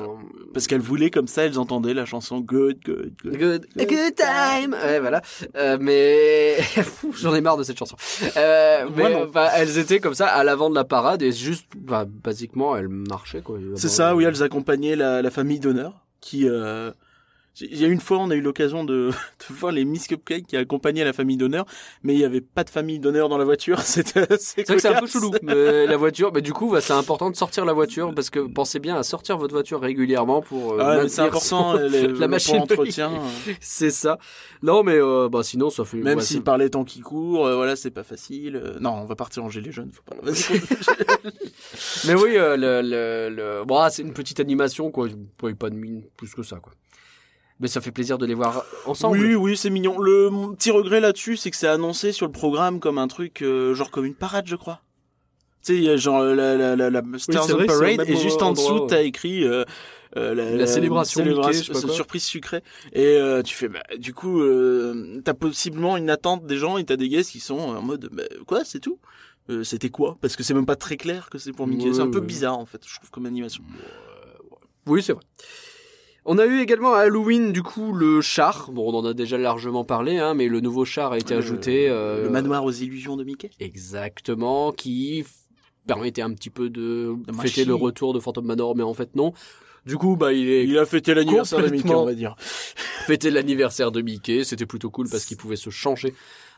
Parce 0.52 0.66
qu'elles 0.66 0.80
voulaient 0.80 1.10
comme 1.10 1.26
ça, 1.28 1.44
elles 1.44 1.58
entendaient 1.58 1.94
la 1.94 2.04
chanson 2.04 2.40
Good, 2.40 2.78
Good, 2.84 3.12
Good. 3.24 3.36
good, 3.38 3.66
good 3.88 4.14
time. 4.14 4.72
Ouais 4.74 5.00
voilà. 5.00 5.20
Euh, 5.56 5.78
mais 5.80 6.56
j'en 7.20 7.34
ai 7.34 7.40
marre 7.40 7.56
de 7.56 7.62
cette 7.64 7.78
chanson. 7.78 7.96
Euh, 8.36 8.84
Moi, 8.88 9.08
mais 9.08 9.14
non. 9.14 9.26
bah, 9.26 9.50
elles 9.56 9.78
étaient 9.78 10.00
comme 10.00 10.14
ça 10.14 10.26
à 10.28 10.44
l'avant 10.44 10.70
de 10.70 10.74
la 10.74 10.84
parade 10.84 11.22
et 11.22 11.32
juste 11.32 11.66
bah, 11.76 12.04
basiquement 12.06 12.76
elles 12.76 12.88
marchaient 12.88 13.42
quoi. 13.42 13.58
C'est 13.74 13.88
ça, 13.88 14.14
oui, 14.14 14.24
elles 14.24 14.42
accompagnaient 14.42 14.96
la, 14.96 15.22
la 15.22 15.30
famille 15.30 15.58
d'honneur 15.60 16.04
qui. 16.20 16.48
Euh... 16.48 16.90
Il 17.60 17.78
y 17.80 17.84
a 17.84 17.88
une 17.88 18.00
fois, 18.00 18.18
on 18.18 18.30
a 18.30 18.34
eu 18.34 18.40
l'occasion 18.40 18.84
de, 18.84 19.10
de 19.48 19.54
voir 19.54 19.70
les 19.72 19.84
Miss 19.84 20.06
Cupcake 20.08 20.46
qui 20.46 20.56
accompagnaient 20.56 21.04
la 21.04 21.12
famille 21.12 21.36
d'honneur, 21.36 21.66
mais 22.02 22.14
il 22.14 22.18
n'y 22.18 22.24
avait 22.24 22.40
pas 22.40 22.64
de 22.64 22.70
famille 22.70 22.98
d'honneur 22.98 23.28
dans 23.28 23.38
la 23.38 23.44
voiture. 23.44 23.80
C'était 23.82 24.26
C'est 24.38 24.66
vrai 24.66 24.76
que 24.76 24.82
c'est 24.82 24.88
un 24.88 25.00
peu 25.00 25.06
chelou. 25.06 25.30
Mais 25.42 25.86
la 25.86 25.96
voiture, 25.96 26.32
mais 26.34 26.42
du 26.42 26.52
coup, 26.52 26.70
bah, 26.70 26.80
c'est 26.80 26.92
important 26.92 27.30
de 27.30 27.36
sortir 27.36 27.64
la 27.64 27.72
voiture 27.72 28.12
parce 28.14 28.28
que 28.30 28.40
pensez 28.40 28.78
bien 28.80 28.96
à 28.96 29.02
sortir 29.02 29.38
votre 29.38 29.54
voiture 29.54 29.80
régulièrement 29.80 30.42
pour. 30.42 30.74
euh, 30.74 31.02
Ah, 31.04 31.08
c'est 31.08 31.22
important, 31.22 31.74
les- 31.74 32.08
la 32.08 32.28
machine 32.28 32.64
euh, 32.68 33.08
C'est 33.60 33.90
ça. 33.90 34.18
Non, 34.62 34.82
mais 34.82 34.96
euh, 34.96 35.28
bah 35.28 35.42
sinon 35.42 35.70
ça 35.70 35.84
fait. 35.84 35.98
Même 35.98 36.18
ouais, 36.18 36.24
si 36.24 36.40
par 36.40 36.58
les 36.58 36.70
temps 36.70 36.84
qui 36.84 37.00
courent, 37.00 37.46
euh, 37.46 37.56
voilà, 37.56 37.76
c'est 37.76 37.90
pas 37.90 38.02
facile. 38.04 38.56
Euh, 38.56 38.78
non, 38.80 38.90
on 38.90 39.04
va 39.04 39.14
partir 39.14 39.44
en 39.44 39.48
les 39.48 39.72
jeunes, 39.72 39.90
faut 39.92 40.02
pas. 40.02 40.16
Mais 42.06 42.14
oui, 42.14 42.36
euh, 42.36 42.56
le, 42.56 42.82
le, 42.82 43.34
le... 43.34 43.64
Bon, 43.64 43.78
ah, 43.78 43.90
c'est 43.90 44.02
une 44.02 44.12
petite 44.12 44.40
animation, 44.40 44.90
quoi. 44.90 45.08
Pas, 45.38 45.52
pas 45.54 45.70
de 45.70 45.76
mine 45.76 46.02
plus 46.16 46.34
que 46.34 46.42
ça, 46.42 46.56
quoi. 46.56 46.72
Mais 47.60 47.68
ça 47.68 47.80
fait 47.80 47.92
plaisir 47.92 48.18
de 48.18 48.26
les 48.26 48.34
voir 48.34 48.64
ensemble. 48.84 49.16
Oui, 49.18 49.34
oui, 49.36 49.56
c'est 49.56 49.70
mignon. 49.70 49.98
Le 50.00 50.28
mon 50.28 50.54
petit 50.54 50.70
regret 50.72 51.00
là-dessus, 51.00 51.36
c'est 51.36 51.50
que 51.50 51.56
c'est 51.56 51.68
annoncé 51.68 52.10
sur 52.12 52.26
le 52.26 52.32
programme 52.32 52.80
comme 52.80 52.98
un 52.98 53.06
truc, 53.08 53.42
euh, 53.42 53.74
genre 53.74 53.90
comme 53.90 54.04
une 54.04 54.14
parade, 54.14 54.46
je 54.46 54.56
crois. 54.56 54.80
Tu 55.64 55.72
sais, 55.72 55.78
il 55.78 55.84
y 55.84 55.88
a 55.88 55.96
genre 55.96 56.22
la, 56.22 56.56
la, 56.56 56.74
la, 56.76 56.90
la 56.90 57.02
Stars 57.18 57.46
vrai, 57.48 57.62
au 57.64 57.66
Parade, 57.66 58.08
et 58.08 58.16
juste 58.16 58.42
en 58.42 58.52
dessous, 58.52 58.80
ouais. 58.80 58.86
t'as 58.88 59.02
écrit 59.02 59.44
euh, 59.44 59.64
euh, 60.16 60.34
La 60.58 60.66
célébration 60.66 61.24
Mickey, 61.24 61.52
je 61.54 61.62
sais 61.62 61.72
pas 61.72 61.78
ce- 61.80 61.86
quoi. 61.86 61.94
surprise 61.94 62.24
sucrée. 62.24 62.62
Et 62.92 63.04
euh, 63.06 63.40
tu 63.42 63.54
fais, 63.54 63.68
bah, 63.68 63.82
du 63.98 64.12
coup, 64.12 64.42
euh, 64.42 65.20
t'as 65.24 65.32
possiblement 65.34 65.96
une 65.96 66.10
attente 66.10 66.44
des 66.44 66.56
gens 66.58 66.76
et 66.76 66.84
t'as 66.84 66.96
des 66.96 67.08
guests 67.08 67.30
qui 67.30 67.40
sont 67.40 67.58
en 67.58 67.80
mode, 67.82 68.10
bah, 68.12 68.24
quoi, 68.46 68.64
c'est 68.64 68.80
tout? 68.80 68.98
Euh, 69.48 69.62
C'était 69.62 69.90
quoi? 69.90 70.18
Parce 70.20 70.36
que 70.36 70.42
c'est 70.42 70.54
même 70.54 70.66
pas 70.66 70.76
très 70.76 70.96
clair 70.96 71.30
que 71.30 71.38
c'est 71.38 71.52
pour 71.52 71.66
Mickey. 71.66 71.86
Ouais, 71.88 71.94
c'est 71.94 72.00
un 72.02 72.10
peu 72.10 72.20
bizarre 72.20 72.58
en 72.58 72.66
fait, 72.66 72.82
je 72.86 72.96
trouve 72.96 73.10
comme 73.10 73.26
animation. 73.26 73.62
Oui, 74.86 75.02
c'est 75.02 75.12
vrai. 75.14 75.22
On 76.26 76.38
a 76.38 76.46
eu 76.46 76.60
également 76.60 76.94
à 76.94 77.00
Halloween, 77.00 77.52
du 77.52 77.62
coup, 77.62 77.92
le 77.92 78.20
char. 78.22 78.70
Bon, 78.72 78.90
on 78.90 78.96
en 78.98 79.04
a 79.04 79.12
déjà 79.12 79.36
largement 79.36 79.84
parlé, 79.84 80.16
hein, 80.18 80.32
mais 80.34 80.48
le 80.48 80.60
nouveau 80.60 80.84
char 80.86 81.12
a 81.12 81.18
été 81.18 81.34
Le- 81.34 81.40
ajouté. 81.40 81.88
euh, 81.90 82.22
Le 82.24 82.30
manoir 82.30 82.64
aux 82.64 82.70
illusions 82.72 83.16
de 83.16 83.24
Mickey. 83.24 83.50
Exactement, 83.60 84.72
qui 84.72 85.24
permettait 85.86 86.22
un 86.22 86.32
petit 86.32 86.48
peu 86.50 86.70
de 86.70 87.14
De 87.26 87.32
fêter 87.42 87.66
le 87.66 87.74
retour 87.74 88.14
de 88.14 88.20
Phantom 88.20 88.44
Manor, 88.44 88.74
mais 88.74 88.82
en 88.82 88.94
fait 88.94 89.14
non. 89.16 89.34
Du 89.84 89.98
coup, 89.98 90.16
bah, 90.16 90.32
il 90.32 90.48
est 90.48 90.64
Il 90.64 90.78
a 90.78 90.86
fêté 90.86 91.12
l'anniversaire 91.12 91.58
de 91.58 91.64
Mickey, 91.64 91.76
Complètement. 91.82 92.02
on 92.04 92.06
va 92.06 92.14
dire. 92.14 92.34
fêté 93.06 93.30
l'anniversaire 93.30 93.92
de 93.92 94.00
Mickey. 94.00 94.42
C'était 94.44 94.64
plutôt 94.64 94.88
cool 94.88 95.10
parce 95.10 95.26
qu'il 95.26 95.36
pouvait 95.36 95.56
se 95.56 95.68
changer 95.68 96.14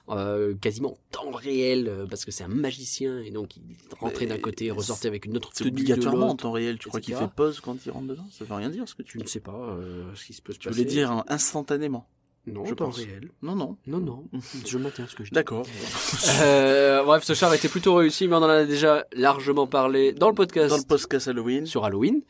euh, 0.08 0.54
quasiment 0.60 0.92
en 0.92 0.98
temps 1.10 1.30
réel 1.30 1.88
euh, 1.88 2.06
parce 2.06 2.24
que 2.24 2.30
c'est 2.30 2.44
un 2.44 2.48
magicien 2.48 3.18
et 3.20 3.30
donc 3.30 3.56
il 3.56 3.62
rentrait 3.98 4.26
d'un 4.26 4.38
côté 4.38 4.66
et 4.66 4.70
ressortait 4.70 5.08
avec 5.08 5.24
une 5.26 5.36
autre 5.36 5.52
tenue 5.52 5.70
de 5.70 5.74
obligatoirement 5.74 6.30
en 6.30 6.36
temps 6.36 6.52
réel. 6.52 6.78
Tu 6.78 6.88
crois 6.88 7.00
qu'il 7.00 7.14
fait 7.16 7.28
pause 7.34 7.60
quand 7.60 7.76
il 7.84 7.90
rentre 7.90 8.06
dedans? 8.06 8.26
Ça 8.30 8.44
veut 8.44 8.54
rien 8.54 8.70
dire 8.70 8.88
ce 8.88 8.94
que 8.94 9.02
tu 9.02 9.18
Je 9.18 9.24
ne 9.24 9.28
sais 9.28 9.40
pas 9.40 9.52
euh, 9.52 10.04
ce 10.14 10.24
qui 10.24 10.32
se 10.32 10.40
peut 10.42 10.52
se 10.52 10.58
Tu 10.58 10.68
passer. 10.68 10.78
voulais 10.80 10.90
dire 10.90 11.10
hein, 11.10 11.24
instantanément. 11.28 12.06
non, 12.46 12.64
je 12.64 12.74
temps 12.74 12.86
pense. 12.86 12.98
réel. 12.98 13.30
Non, 13.42 13.56
non. 13.56 13.76
Non, 13.88 13.98
non, 13.98 14.24
je 14.66 14.78
maintiens 14.78 15.06
ce 15.08 15.16
que 15.16 15.24
je 15.24 15.30
dis. 15.30 15.34
D'accord. 15.34 15.66
Euh, 16.42 17.02
bref, 17.04 17.24
ce 17.24 17.34
char 17.34 17.52
était 17.54 17.68
plutôt 17.68 17.94
réussi, 17.94 18.28
mais 18.28 18.34
on 18.36 18.42
en 18.42 18.48
a 18.48 18.64
déjà 18.64 19.06
largement 19.12 19.66
parlé 19.66 20.12
dans 20.12 20.28
le 20.28 20.34
podcast 20.34 20.70
Dans 20.70 20.76
le 20.76 20.82
podcast 20.84 21.28
Halloween. 21.28 21.66
sur 21.66 21.84
Halloween. 21.84 22.22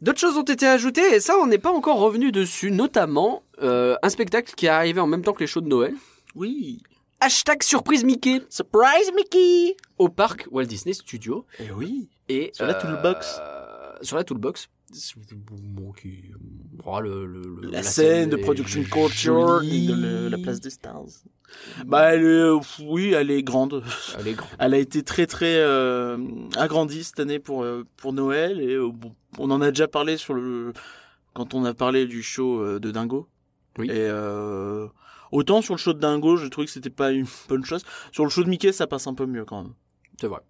D'autres 0.00 0.20
choses 0.20 0.36
ont 0.36 0.44
été 0.44 0.66
ajoutées, 0.66 1.14
et 1.14 1.18
ça, 1.20 1.34
on 1.42 1.46
n'est 1.46 1.58
pas 1.58 1.72
encore 1.72 1.98
revenu 1.98 2.30
dessus, 2.30 2.70
notamment 2.70 3.42
euh, 3.62 3.96
un 4.02 4.08
spectacle 4.10 4.54
qui 4.54 4.66
est 4.66 4.68
arrivé 4.68 5.00
en 5.00 5.08
même 5.08 5.22
temps 5.22 5.32
que 5.32 5.40
les 5.40 5.48
shows 5.48 5.60
de 5.60 5.68
Noël. 5.68 5.92
Oui. 6.38 6.82
Hashtag 7.20 7.64
surprise 7.64 8.04
Mickey 8.04 8.40
Surprise 8.48 9.10
Mickey 9.16 9.76
au 9.98 10.08
parc 10.08 10.46
Walt 10.52 10.66
Disney 10.66 10.92
Studio. 10.92 11.44
Eh 11.58 11.72
oui. 11.72 12.08
Et, 12.28 12.50
Sur 12.54 12.66
la 12.66 12.74
toolbox. 12.74 13.40
Sur 14.02 14.16
la 14.16 14.22
toolbox. 14.24 14.68
Bon, 15.52 15.90
qui... 15.92 16.22
oh, 16.84 17.00
le, 17.00 17.26
le- 17.26 17.70
La, 17.70 17.82
scène 17.82 18.30
de 18.30 18.36
production 18.36 18.82
culture 18.84 19.60
de 19.60 19.92
le- 19.94 20.28
la 20.28 20.38
place 20.38 20.60
des 20.60 20.70
stars. 20.70 21.02
Bah, 21.84 22.14
elle 22.14 22.22
est, 22.22 22.24
euh, 22.24 22.60
oui, 22.84 23.12
elle 23.12 23.30
est 23.32 23.42
grande. 23.42 23.82
Elle 24.18 24.28
est 24.28 24.34
grande. 24.34 24.50
Elle 24.60 24.74
a 24.74 24.78
été 24.78 25.02
très 25.02 25.26
très 25.26 25.56
euh, 25.56 26.16
agrandie 26.56 27.02
cette 27.04 27.18
année 27.20 27.38
pour 27.40 27.64
euh, 27.64 27.84
pour 27.96 28.12
Noël 28.12 28.60
et 28.60 28.74
euh, 28.74 28.88
bon, 28.92 29.14
on 29.38 29.50
en 29.50 29.60
a 29.60 29.70
déjà 29.70 29.88
parlé 29.88 30.16
sur 30.16 30.34
le 30.34 30.72
quand 31.34 31.52
on 31.54 31.64
a 31.64 31.74
parlé 31.74 32.06
du 32.06 32.22
show 32.22 32.62
euh, 32.62 32.78
de 32.78 32.90
Dingo. 32.90 33.28
Oui. 33.78 33.88
Et 33.88 33.92
euh, 33.96 34.86
autant 35.32 35.62
sur 35.62 35.74
le 35.74 35.78
show 35.78 35.92
de 35.92 35.98
Dingo, 36.00 36.36
j'ai 36.36 36.50
trouvé 36.50 36.66
que 36.66 36.72
c'était 36.72 36.90
pas 36.90 37.10
une 37.10 37.26
bonne 37.48 37.64
chose. 37.64 37.82
Sur 38.12 38.24
le 38.24 38.30
show 38.30 38.44
de 38.44 38.48
Mickey, 38.48 38.72
ça 38.72 38.86
passe 38.86 39.06
un 39.06 39.14
peu 39.14 39.26
mieux 39.26 39.44
quand 39.44 39.62
même. 39.62 39.74
C'est 40.20 40.28
vrai. 40.28 40.40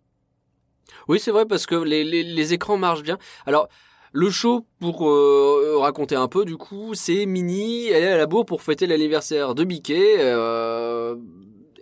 Oui, 1.07 1.21
c'est 1.21 1.31
vrai 1.31 1.47
parce 1.47 1.67
que 1.67 1.75
les, 1.75 2.05
les, 2.05 2.23
les 2.23 2.55
écrans 2.55 2.79
marchent 2.79 3.03
bien. 3.03 3.19
Alors, 3.47 3.69
le 4.13 4.31
show, 4.31 4.67
pour 4.81 5.09
euh, 5.09 5.77
raconter 5.79 6.15
un 6.17 6.29
peu, 6.29 6.45
du 6.45 6.57
coup, 6.57 6.95
c'est 6.95 7.27
Minnie, 7.27 7.89
elle 7.89 8.05
est 8.05 8.09
à 8.13 8.17
la 8.17 8.27
bourre 8.27 8.47
pour 8.47 8.63
fêter 8.63 8.87
l'anniversaire 8.87 9.55
de 9.55 9.65
Mickey. 9.65 10.17
euh, 10.19 11.17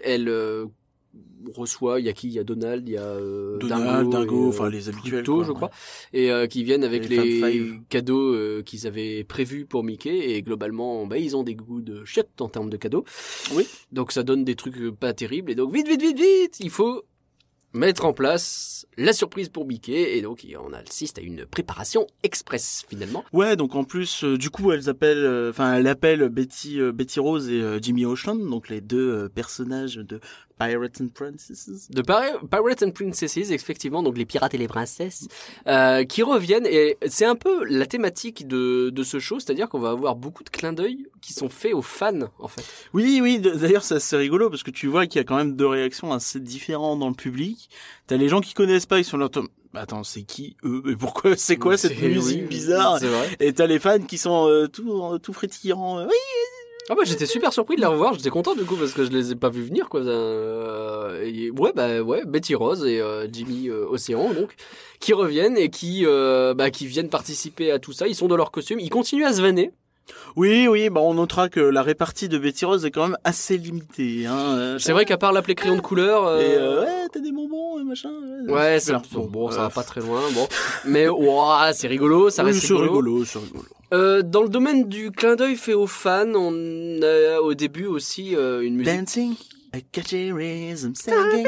elle 0.02 0.28
euh, 0.28 0.66
reçoit, 1.54 2.00
il 2.00 2.06
y 2.06 2.08
a 2.08 2.12
qui? 2.12 2.28
Il 2.28 2.34
y 2.34 2.38
a 2.38 2.44
Donald, 2.44 2.88
il 2.88 2.94
y 2.94 2.96
a 2.96 3.02
euh, 3.02 3.58
Donald, 3.58 4.10
Dingo, 4.10 4.46
et, 4.46 4.48
enfin 4.48 4.66
euh, 4.66 4.70
les 4.70 4.88
habituels. 4.88 5.22
Pluto, 5.22 5.34
quoi, 5.36 5.44
je 5.44 5.48
ouais. 5.50 5.54
crois, 5.54 5.70
et 6.12 6.30
euh, 6.30 6.46
qui 6.46 6.64
viennent 6.64 6.84
avec 6.84 7.08
Les 7.08 7.16
les, 7.16 7.80
cadeaux 7.88 8.34
euh, 8.34 8.62
qu'ils 8.62 8.86
avaient 8.86 9.24
prévus 9.24 9.66
pour 9.66 9.84
Mickey. 9.84 10.30
Et 10.30 10.42
globalement, 10.42 11.06
bah, 11.06 11.18
ils 11.18 11.36
ont 11.36 11.42
des 11.42 11.54
goûts 11.54 11.80
de 11.80 12.04
chiottes 12.04 12.40
en 12.40 12.48
termes 12.48 12.70
de 12.70 12.76
cadeaux. 12.76 13.04
Oui. 13.54 13.66
Donc 13.92 14.12
ça 14.12 14.22
donne 14.22 14.44
des 14.44 14.54
trucs 14.54 14.78
euh, 14.78 14.92
pas 14.92 15.12
terribles. 15.12 15.50
Et 15.50 15.54
donc 15.54 15.72
vite, 15.74 15.88
vite, 15.88 16.02
vite, 16.02 16.18
vite, 16.18 16.56
il 16.60 16.70
faut 16.70 17.04
mettre 17.72 18.06
en 18.06 18.12
place 18.12 18.86
la 18.96 19.12
surprise 19.12 19.48
pour 19.48 19.66
Mickey. 19.66 20.16
Et 20.16 20.22
donc 20.22 20.44
on 20.58 20.72
assiste 20.72 21.18
à 21.18 21.22
une 21.22 21.46
préparation 21.46 22.06
express 22.22 22.84
finalement. 22.88 23.24
Ouais, 23.32 23.56
donc 23.56 23.74
en 23.74 23.84
plus, 23.84 24.24
euh, 24.24 24.38
du 24.38 24.50
coup, 24.50 24.72
elles 24.72 24.88
appellent, 24.88 25.18
euh, 25.18 25.50
enfin, 25.50 25.74
elle 25.74 25.86
appelle 25.86 26.28
Betty, 26.28 26.80
euh, 26.80 26.92
Betty 26.92 27.20
Rose 27.20 27.50
et 27.50 27.60
euh, 27.60 27.78
Jimmy 27.80 28.06
Ocean, 28.06 28.36
donc 28.36 28.68
les 28.68 28.80
deux 28.80 29.10
euh, 29.10 29.28
personnages 29.28 29.96
de 29.96 30.20
Pirates 30.58 31.00
and 31.00 31.08
Princesses? 31.08 31.88
De 31.90 32.02
Pir- 32.02 32.40
Pirates 32.50 32.82
and 32.82 32.90
Princesses, 32.92 33.50
effectivement, 33.50 34.02
donc 34.02 34.16
les 34.16 34.24
pirates 34.24 34.54
et 34.54 34.58
les 34.58 34.68
princesses, 34.68 35.28
euh, 35.66 36.04
qui 36.04 36.22
reviennent. 36.22 36.66
Et 36.66 36.96
c'est 37.08 37.26
un 37.26 37.34
peu 37.36 37.64
la 37.64 37.86
thématique 37.86 38.48
de, 38.48 38.90
de 38.90 39.02
ce 39.02 39.18
show, 39.18 39.38
c'est-à-dire 39.38 39.68
qu'on 39.68 39.78
va 39.80 39.90
avoir 39.90 40.16
beaucoup 40.16 40.44
de 40.44 40.50
clins 40.50 40.72
d'œil 40.72 41.06
qui 41.20 41.32
sont 41.32 41.48
faits 41.48 41.74
aux 41.74 41.82
fans, 41.82 42.28
en 42.38 42.48
fait. 42.48 42.64
Oui, 42.94 43.20
oui. 43.22 43.38
D'ailleurs, 43.38 43.82
c'est 43.84 43.96
assez 43.96 44.16
rigolo 44.16 44.48
parce 44.50 44.62
que 44.62 44.70
tu 44.70 44.86
vois 44.86 45.06
qu'il 45.06 45.18
y 45.18 45.20
a 45.20 45.24
quand 45.24 45.36
même 45.36 45.56
deux 45.56 45.66
réactions 45.66 46.12
assez 46.12 46.40
différentes 46.40 47.00
dans 47.00 47.08
le 47.08 47.14
public. 47.14 47.68
T'as 48.06 48.16
les 48.16 48.28
gens 48.28 48.40
qui 48.40 48.54
connaissent 48.54 48.86
pas, 48.86 48.98
ils 48.98 49.04
sont 49.04 49.18
là. 49.18 49.28
Attends, 49.74 50.04
c'est 50.04 50.22
qui 50.22 50.56
eux? 50.64 50.82
Et 50.88 50.96
pourquoi 50.96 51.36
C'est 51.36 51.56
quoi 51.58 51.76
cette 51.76 52.00
musique 52.00 52.48
bizarre? 52.48 52.98
Et 53.40 53.52
t'as 53.52 53.66
les 53.66 53.78
fans 53.78 53.98
qui 54.00 54.16
sont 54.16 54.48
euh, 54.48 54.68
tout, 54.68 55.18
tout 55.18 55.32
frétillants. 55.34 55.98
euh, 55.98 56.06
Oui, 56.06 56.16
Ah 56.88 56.94
bah 56.94 57.02
j'étais 57.04 57.26
super 57.26 57.52
surpris 57.52 57.74
de 57.74 57.80
les 57.80 57.86
revoir, 57.86 58.14
j'étais 58.14 58.30
content 58.30 58.54
du 58.54 58.64
coup 58.64 58.76
parce 58.76 58.92
que 58.92 59.04
je 59.04 59.10
les 59.10 59.32
ai 59.32 59.34
pas 59.34 59.48
vus 59.48 59.64
venir 59.64 59.88
quoi. 59.88 60.02
Euh, 60.02 61.50
ouais 61.50 61.72
bah 61.74 62.00
ouais 62.00 62.24
Betty 62.24 62.54
Rose 62.54 62.86
et 62.86 63.00
euh, 63.00 63.26
Jimmy 63.30 63.68
euh, 63.68 63.86
Océan 63.88 64.32
donc 64.32 64.54
qui 65.00 65.12
reviennent 65.12 65.56
et 65.56 65.68
qui 65.68 66.06
euh, 66.06 66.54
bah 66.54 66.70
qui 66.70 66.86
viennent 66.86 67.08
participer 67.08 67.72
à 67.72 67.80
tout 67.80 67.92
ça. 67.92 68.06
Ils 68.06 68.14
sont 68.14 68.28
dans 68.28 68.36
leur 68.36 68.52
costume, 68.52 68.78
ils 68.78 68.90
continuent 68.90 69.24
à 69.24 69.32
se 69.32 69.42
vanner. 69.42 69.72
Oui, 70.36 70.68
oui. 70.68 70.90
Bah, 70.90 71.00
on 71.02 71.14
notera 71.14 71.48
que 71.48 71.60
la 71.60 71.82
répartie 71.82 72.28
de 72.28 72.38
Betty 72.38 72.64
Rose 72.64 72.84
est 72.84 72.90
quand 72.90 73.06
même 73.08 73.18
assez 73.24 73.56
limitée. 73.56 74.26
Hein. 74.26 74.36
euh, 74.58 74.78
C'est 74.78 74.92
vrai 74.92 75.04
qu'à 75.04 75.16
part 75.16 75.32
l'appeler 75.32 75.54
crayon 75.54 75.76
de 75.76 75.80
couleur, 75.80 76.26
euh, 76.26 76.40
Et 76.40 76.54
euh, 76.56 76.80
ouais, 76.84 77.08
t'as 77.12 77.20
des 77.20 77.32
bonbons 77.32 77.78
et 77.80 77.84
machin. 77.84 78.10
ouais 78.48 78.80
ça, 78.80 79.02
bon, 79.12 79.26
bon, 79.26 79.50
ça 79.50 79.62
va 79.62 79.70
pas 79.70 79.82
très 79.82 80.00
loin 80.00 80.20
bon, 80.34 80.46
mais 80.84 81.08
ouah, 81.08 81.72
c'est 81.72 81.88
rigolo, 81.88 82.30
ça 82.30 82.42
reste 82.42 82.60
c'est 82.60 82.74
rigolo. 82.74 82.84
rigolo, 82.92 83.24
c'est 83.24 83.38
rigolo. 83.38 83.64
Euh, 83.92 84.22
dans 84.22 84.42
le 84.42 84.48
domaine 84.48 84.88
du 84.88 85.12
clin 85.12 85.36
d'œil 85.36 85.56
fait 85.56 85.74
aux 85.74 85.86
fans, 85.86 86.26
on 86.34 87.00
a 87.02 87.40
au 87.40 87.54
début 87.54 87.86
aussi 87.86 88.34
euh, 88.34 88.62
une 88.62 88.76
musique. 88.76 88.94
Dancing, 88.94 89.34
a 89.72 89.78
catchy 89.92 90.32
rhythm, 90.32 90.94
singing. 90.94 91.46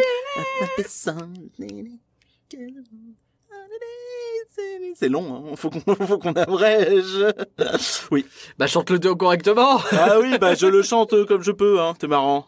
C'est 4.94 5.08
long, 5.08 5.34
hein. 5.52 5.56
faut 5.56 5.70
qu'on 5.70 5.94
faut 6.06 6.18
qu'on 6.18 6.32
abrège. 6.32 7.24
oui. 8.10 8.26
Bah 8.58 8.66
chante-le 8.66 8.98
correctement. 9.14 9.80
Ah 9.92 10.18
oui, 10.20 10.38
bah 10.38 10.54
je 10.54 10.66
le 10.66 10.82
chante 10.82 11.26
comme 11.26 11.42
je 11.42 11.52
peux, 11.52 11.80
hein. 11.80 11.94
T'es 11.98 12.06
marrant. 12.06 12.46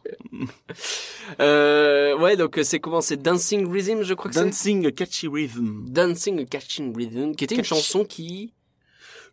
Euh, 1.40 2.16
ouais, 2.19 2.37
donc 2.37 2.59
c'est 2.62 2.80
comment? 2.80 3.00
C'est 3.00 3.21
Dancing 3.21 3.71
Rhythm, 3.71 4.02
je 4.02 4.14
crois 4.14 4.30
que 4.30 4.37
c'est. 4.37 4.45
Dancing, 4.45 4.87
a 4.87 4.90
catchy 4.90 5.28
rhythm, 5.28 5.85
Dancing 5.88 6.40
a 6.40 6.45
Catching 6.45 6.97
Rhythm, 6.97 7.35
qui 7.35 7.45
était 7.45 7.57
une 7.57 7.64
chanson 7.64 8.04
qui. 8.04 8.52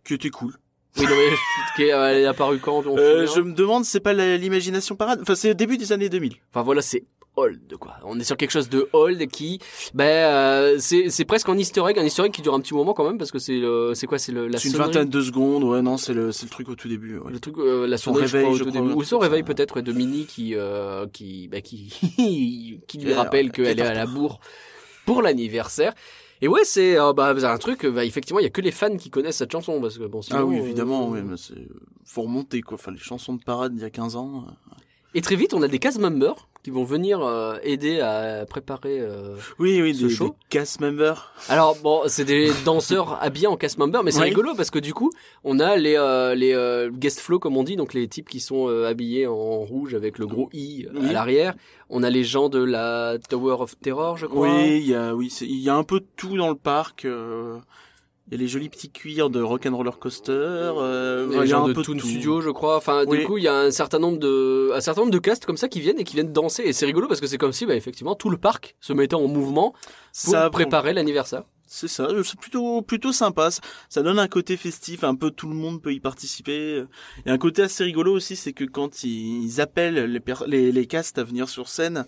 qui 0.04 0.14
était 0.14 0.30
cool. 0.30 0.58
Oui, 0.98 1.04
non, 1.06 1.12
mais 1.16 1.36
qui 1.76 1.84
est, 1.84 1.90
elle 1.90 2.18
est 2.18 2.26
apparue 2.26 2.60
quand 2.60 2.86
on 2.86 2.98
Euh, 2.98 3.28
je 3.28 3.42
me 3.42 3.54
demande, 3.54 3.86
c'est 3.86 4.00
pas 4.00 4.14
l'imagination 4.14 4.96
parade? 4.96 5.20
Enfin, 5.22 5.36
c'est 5.36 5.50
le 5.50 5.56
début 5.56 5.78
des 5.78 5.92
années 5.92 6.10
2000. 6.10 6.34
Enfin 6.52 6.64
voilà, 6.64 6.82
c'est 6.82 7.04
old 7.38 7.76
quoi. 7.80 7.94
On 8.04 8.20
est 8.20 8.24
sur 8.26 8.36
quelque 8.36 8.52
chose 8.52 8.68
de 8.68 8.90
old 8.92 9.26
qui, 9.30 9.60
ben, 9.94 10.04
euh, 10.06 10.76
c'est 10.80 11.10
c'est 11.10 11.24
presque 11.24 11.48
un 11.48 11.58
Easter 11.58 11.82
egg, 11.88 11.98
un 11.98 12.04
Easter 12.04 12.24
egg 12.26 12.32
qui 12.32 12.42
dure 12.42 12.54
un 12.54 12.60
petit 12.60 12.74
moment 12.74 12.94
quand 12.94 13.06
même 13.06 13.18
parce 13.18 13.32
que 13.32 13.40
c'est 13.40 13.58
le, 13.58 13.94
c'est 13.96 14.08
quoi, 14.08 14.18
c'est 14.18 14.32
le 14.34 14.48
la 14.48 14.58
C'est 14.58 14.66
une 14.68 14.74
sonnerie 14.74 14.88
vingtaine 14.92 15.10
de 15.10 15.22
secondes. 15.22 15.64
Ouais, 15.64 15.82
non, 15.82 15.96
c'est 15.98 16.14
le, 16.14 16.32
c'est 16.34 16.46
le 16.46 16.50
truc 16.50 16.68
au 16.68 16.76
tout 16.76 16.90
début. 16.90 17.18
ouais. 17.20 17.32
Le 17.32 17.40
truc, 17.40 17.58
euh, 17.60 17.88
la 17.88 17.98
Son 17.98 18.14
sonnerie, 18.14 18.28
je 18.28 18.36
réveil, 18.38 18.52
crois, 18.54 18.62
au 18.62 18.72
tout 18.72 18.72
début. 18.72 18.94
Ou 18.94 19.04
son 19.04 19.20
réveil 19.20 19.44
peut-être 19.44 19.76
ouais, 19.78 19.82
de 19.84 19.94
Minnie 19.94 20.26
qui, 20.26 20.56
euh, 20.56 21.06
qui, 21.08 21.48
bah, 21.48 21.62
qui, 21.62 21.94
qui 22.88 22.98
lui 22.98 23.14
rappelle 23.14 23.52
qu'elle 23.52 23.80
est 23.80 23.84
à 23.84 23.94
la 23.94 24.06
bourre 24.06 24.40
pour 25.06 25.22
l'anniversaire. 25.22 25.94
Et 26.42 26.48
ouais, 26.48 26.64
c'est 26.66 27.00
euh, 27.00 27.14
bah, 27.14 27.34
un 27.36 27.58
truc. 27.58 27.86
Bah, 27.88 28.06
effectivement, 28.06 28.40
il 28.40 28.44
y 28.44 28.48
a 28.48 28.52
que 28.52 28.62
les 28.62 28.72
fans 28.72 28.96
qui 28.96 29.10
connaissent 29.10 29.38
cette 29.38 29.52
chanson 29.52 29.82
parce 29.82 29.98
que 29.98 30.04
bon. 30.06 30.22
Sinon, 30.22 30.40
Ah 30.40 30.46
oui, 30.46 30.58
euh, 30.60 30.64
évidemment, 30.64 31.10
oui, 31.10 31.20
mais 31.24 31.36
c'est, 31.38 31.56
faut 32.06 32.24
remonter, 32.24 32.62
quoi. 32.62 32.76
Enfin, 32.76 32.92
les 32.92 33.00
chansons 33.00 33.34
de 33.34 33.44
parade 33.44 33.74
d'il 33.74 33.82
y 33.82 33.86
a 33.86 33.90
15 33.90 34.16
ans. 34.16 34.46
euh. 34.48 34.52
Et 35.16 35.22
très 35.22 35.36
vite, 35.36 35.54
on 35.56 35.62
a 35.64 35.68
des 35.68 35.80
cast 35.80 35.98
members 36.00 36.48
qui 36.68 36.72
vont 36.72 36.84
venir 36.84 37.22
euh, 37.22 37.56
aider 37.64 38.02
à 38.02 38.46
préparer. 38.46 39.00
euh, 39.00 39.38
Oui, 39.58 39.82
oui, 39.82 39.96
Ce 39.96 40.04
des, 40.04 40.10
show. 40.10 40.26
des 40.26 40.34
cast 40.50 40.82
members. 40.82 41.32
Alors 41.48 41.78
bon, 41.82 42.02
c'est 42.08 42.26
des 42.26 42.52
danseurs 42.66 43.18
habillés 43.22 43.48
en 43.48 43.56
cast 43.56 43.78
member, 43.78 44.04
mais 44.04 44.12
c'est 44.12 44.22
rigolo 44.24 44.54
parce 44.54 44.70
que 44.70 44.80
du 44.80 44.94
coup, 44.94 45.10
on 45.46 45.62
a 45.62 45.78
les 45.78 45.96
euh, 45.96 46.36
les 46.36 46.52
euh, 46.54 46.90
guest 46.92 47.22
flow 47.22 47.40
comme 47.40 47.56
on 47.56 47.64
dit, 47.64 47.78
donc 47.78 47.94
les 47.94 48.06
types 48.10 48.28
qui 48.28 48.42
sont 48.42 48.68
habillés 48.84 49.28
en 49.28 49.60
rouge 49.60 49.94
avec 49.96 50.18
le 50.20 50.28
gros 50.28 50.50
i 50.52 50.86
Oui. 50.94 51.08
à 51.10 51.14
l'arrière. 51.14 51.56
On 51.90 52.04
a 52.04 52.10
les 52.10 52.26
gens 52.26 52.50
de 52.50 52.60
la 52.62 53.16
Tower 53.30 53.56
of 53.62 53.80
Terror, 53.80 54.18
je 54.18 54.26
crois. 54.26 54.50
Oui, 54.54 54.80
il 54.82 54.88
y 54.90 54.94
a, 54.94 55.16
oui, 55.16 55.34
il 55.40 55.60
y 55.62 55.70
a 55.70 55.76
un 55.76 55.84
peu 55.86 56.02
de 56.02 56.08
tout 56.18 56.36
dans 56.36 56.50
le 56.50 56.56
parc. 56.56 57.08
Euh. 58.28 58.30
Il 58.30 58.34
y 58.34 58.36
a 58.36 58.38
les 58.44 58.48
jolis 58.48 58.70
petits 58.70 58.92
cuirs 58.92 59.30
de 59.30 59.42
Rock'n'Roller 59.42 59.92
Coaster. 60.00 60.32
Euh, 60.34 61.42
il 61.44 61.50
y 61.50 61.54
a 61.54 61.60
un 61.60 61.68
de 61.68 61.74
peu 61.74 61.82
Toon. 61.82 61.98
Studio, 62.00 62.42
je 62.42 62.50
crois. 62.50 62.78
Enfin, 62.78 63.04
Oui. 63.08 63.20
du 63.20 63.26
coup, 63.26 63.38
il 63.38 63.44
y 63.44 63.48
a 63.48 63.56
un 63.58 63.72
certain 63.72 64.00
nombre 64.00 64.18
de, 64.20 64.72
un 64.74 64.82
certain 64.82 65.02
nombre 65.02 65.14
de 65.14 65.20
castes 65.20 65.46
comme 65.46 65.58
ça 65.58 65.68
qui 65.70 65.80
viennent 65.80 66.00
et 66.00 66.04
qui 66.04 66.16
viennent 66.16 66.34
danser. 66.34 66.64
Et 66.64 66.74
c'est 66.74 66.86
rigolo 66.86 67.08
parce 67.08 67.22
que 67.22 67.28
c'est 67.28 67.38
comme 67.38 67.54
si, 67.54 67.66
bah, 67.66 67.76
effectivement, 67.76 68.16
tout 68.16 68.30
le 68.30 68.38
parc 68.38 68.76
se 68.82 68.94
mettait 68.94 69.16
en 69.16 69.28
mouvement 69.28 69.72
pour 69.72 69.80
Ça, 70.12 70.50
préparer 70.50 70.94
l'anniversaire. 70.94 71.44
C'est 71.70 71.90
ça, 71.90 72.08
c'est 72.24 72.40
plutôt 72.40 72.82
plutôt 72.82 73.12
sympa. 73.12 73.50
Ça- 73.90 74.02
donne 74.02 74.20
un 74.20 74.30
côté 74.30 74.56
festif, 74.56 75.04
un 75.04 75.16
peu 75.16 75.32
tout 75.32 75.50
le 75.50 75.56
monde 75.56 75.82
peut 75.82 75.92
y 75.94 76.00
participer. 76.00 76.84
A 77.26 77.32
un 77.34 77.38
côté 77.38 77.62
assez 77.62 77.84
rigolo 77.84 78.14
aussi, 78.14 78.38
c'est 78.38 78.54
que 78.54 78.64
quand 78.64 79.04
ils, 79.04 79.60
appellent 79.60 80.06
les, 80.06 80.22
les 80.48 80.72
les 80.72 80.86
castes 80.88 81.18
à 81.18 81.26
venir 81.26 81.50
sur 81.50 81.68
scène, 81.68 82.06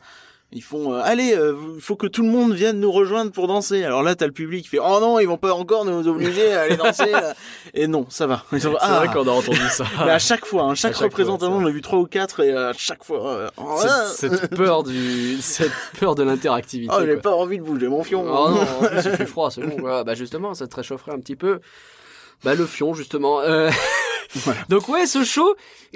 ils 0.52 0.64
font 0.64 0.94
euh, 0.94 1.02
allez, 1.04 1.38
il 1.76 1.82
faut 1.82 1.96
que 1.96 2.08
tout 2.08 2.24
le 2.24 2.30
monde 2.30 2.54
vienne 2.54 2.80
nous 2.80 2.92
rejoindre 2.92 3.32
pour 3.32 3.48
danser. 3.48 3.84
Alors 3.84 4.02
là, 4.02 4.16
t'as 4.16 4.26
le 4.26 4.32
public 4.32 4.64
qui 4.64 4.70
fait 4.70 4.80
oh 4.80 4.98
non, 5.00 5.20
ils 5.20 5.28
vont 5.28 5.38
pas 5.38 5.54
encore 5.54 5.86
nous 5.86 6.08
obliger 6.08 6.54
à 6.54 6.62
aller 6.62 6.76
danser. 6.76 7.12
là. 7.12 7.36
Et 7.76 7.88
non, 7.88 8.08
ça 8.10 8.26
va. 8.26 8.44
Ils 8.52 8.62
sont, 8.62 8.76
ah. 8.80 9.06
qu'on 9.14 9.28
a 9.28 9.32
entendu 9.32 9.60
ça. 9.70 9.86
Mais 10.06 10.12
à 10.12 10.20
chaque 10.20 10.46
fois, 10.46 10.64
hein, 10.64 10.76
chaque, 10.76 10.94
chaque 10.94 11.04
représentation, 11.04 11.56
on 11.56 11.66
a 11.66 11.70
vu 11.70 11.82
trois 11.82 12.00
ou 12.00 12.06
quatre 12.06 12.40
et 12.44 12.52
à 12.52 12.74
chaque 12.74 13.04
fois. 13.04 13.28
euh, 13.28 13.50
oh, 13.58 13.80
cette, 14.08 14.32
cette 14.32 14.56
peur 14.56 14.84
du, 14.84 15.38
cette 15.40 15.72
peur 16.00 16.16
de 16.16 16.24
l'interactivité. 16.24 16.94
oh, 16.98 17.02
j'ai 17.06 17.18
pas 17.18 17.36
envie 17.36 17.60
de 17.60 17.64
bouger 17.64 17.88
mon 17.88 18.04
fion. 18.04 18.26
Oh 18.28 18.50
non, 18.50 18.62
en 18.62 18.90
plus, 18.90 19.06
il 19.06 19.12
fait 19.12 19.26
froid, 19.28 19.52
c'est 19.52 19.62
bon. 19.62 20.04
Bah 20.04 20.16
justement, 20.16 20.56
ça 20.56 20.68
te 20.68 20.76
réchaufferait 20.76 21.12
un 21.12 21.20
petit 21.20 21.36
peu. 21.36 21.60
Bah 22.44 22.56
le 22.56 22.66
fion 22.66 22.94
justement. 22.94 23.42
Euh, 23.42 23.70
Voilà. 24.36 24.60
Donc 24.70 24.88
ouais, 24.90 25.06
ce 25.08 25.24
show 25.24 25.56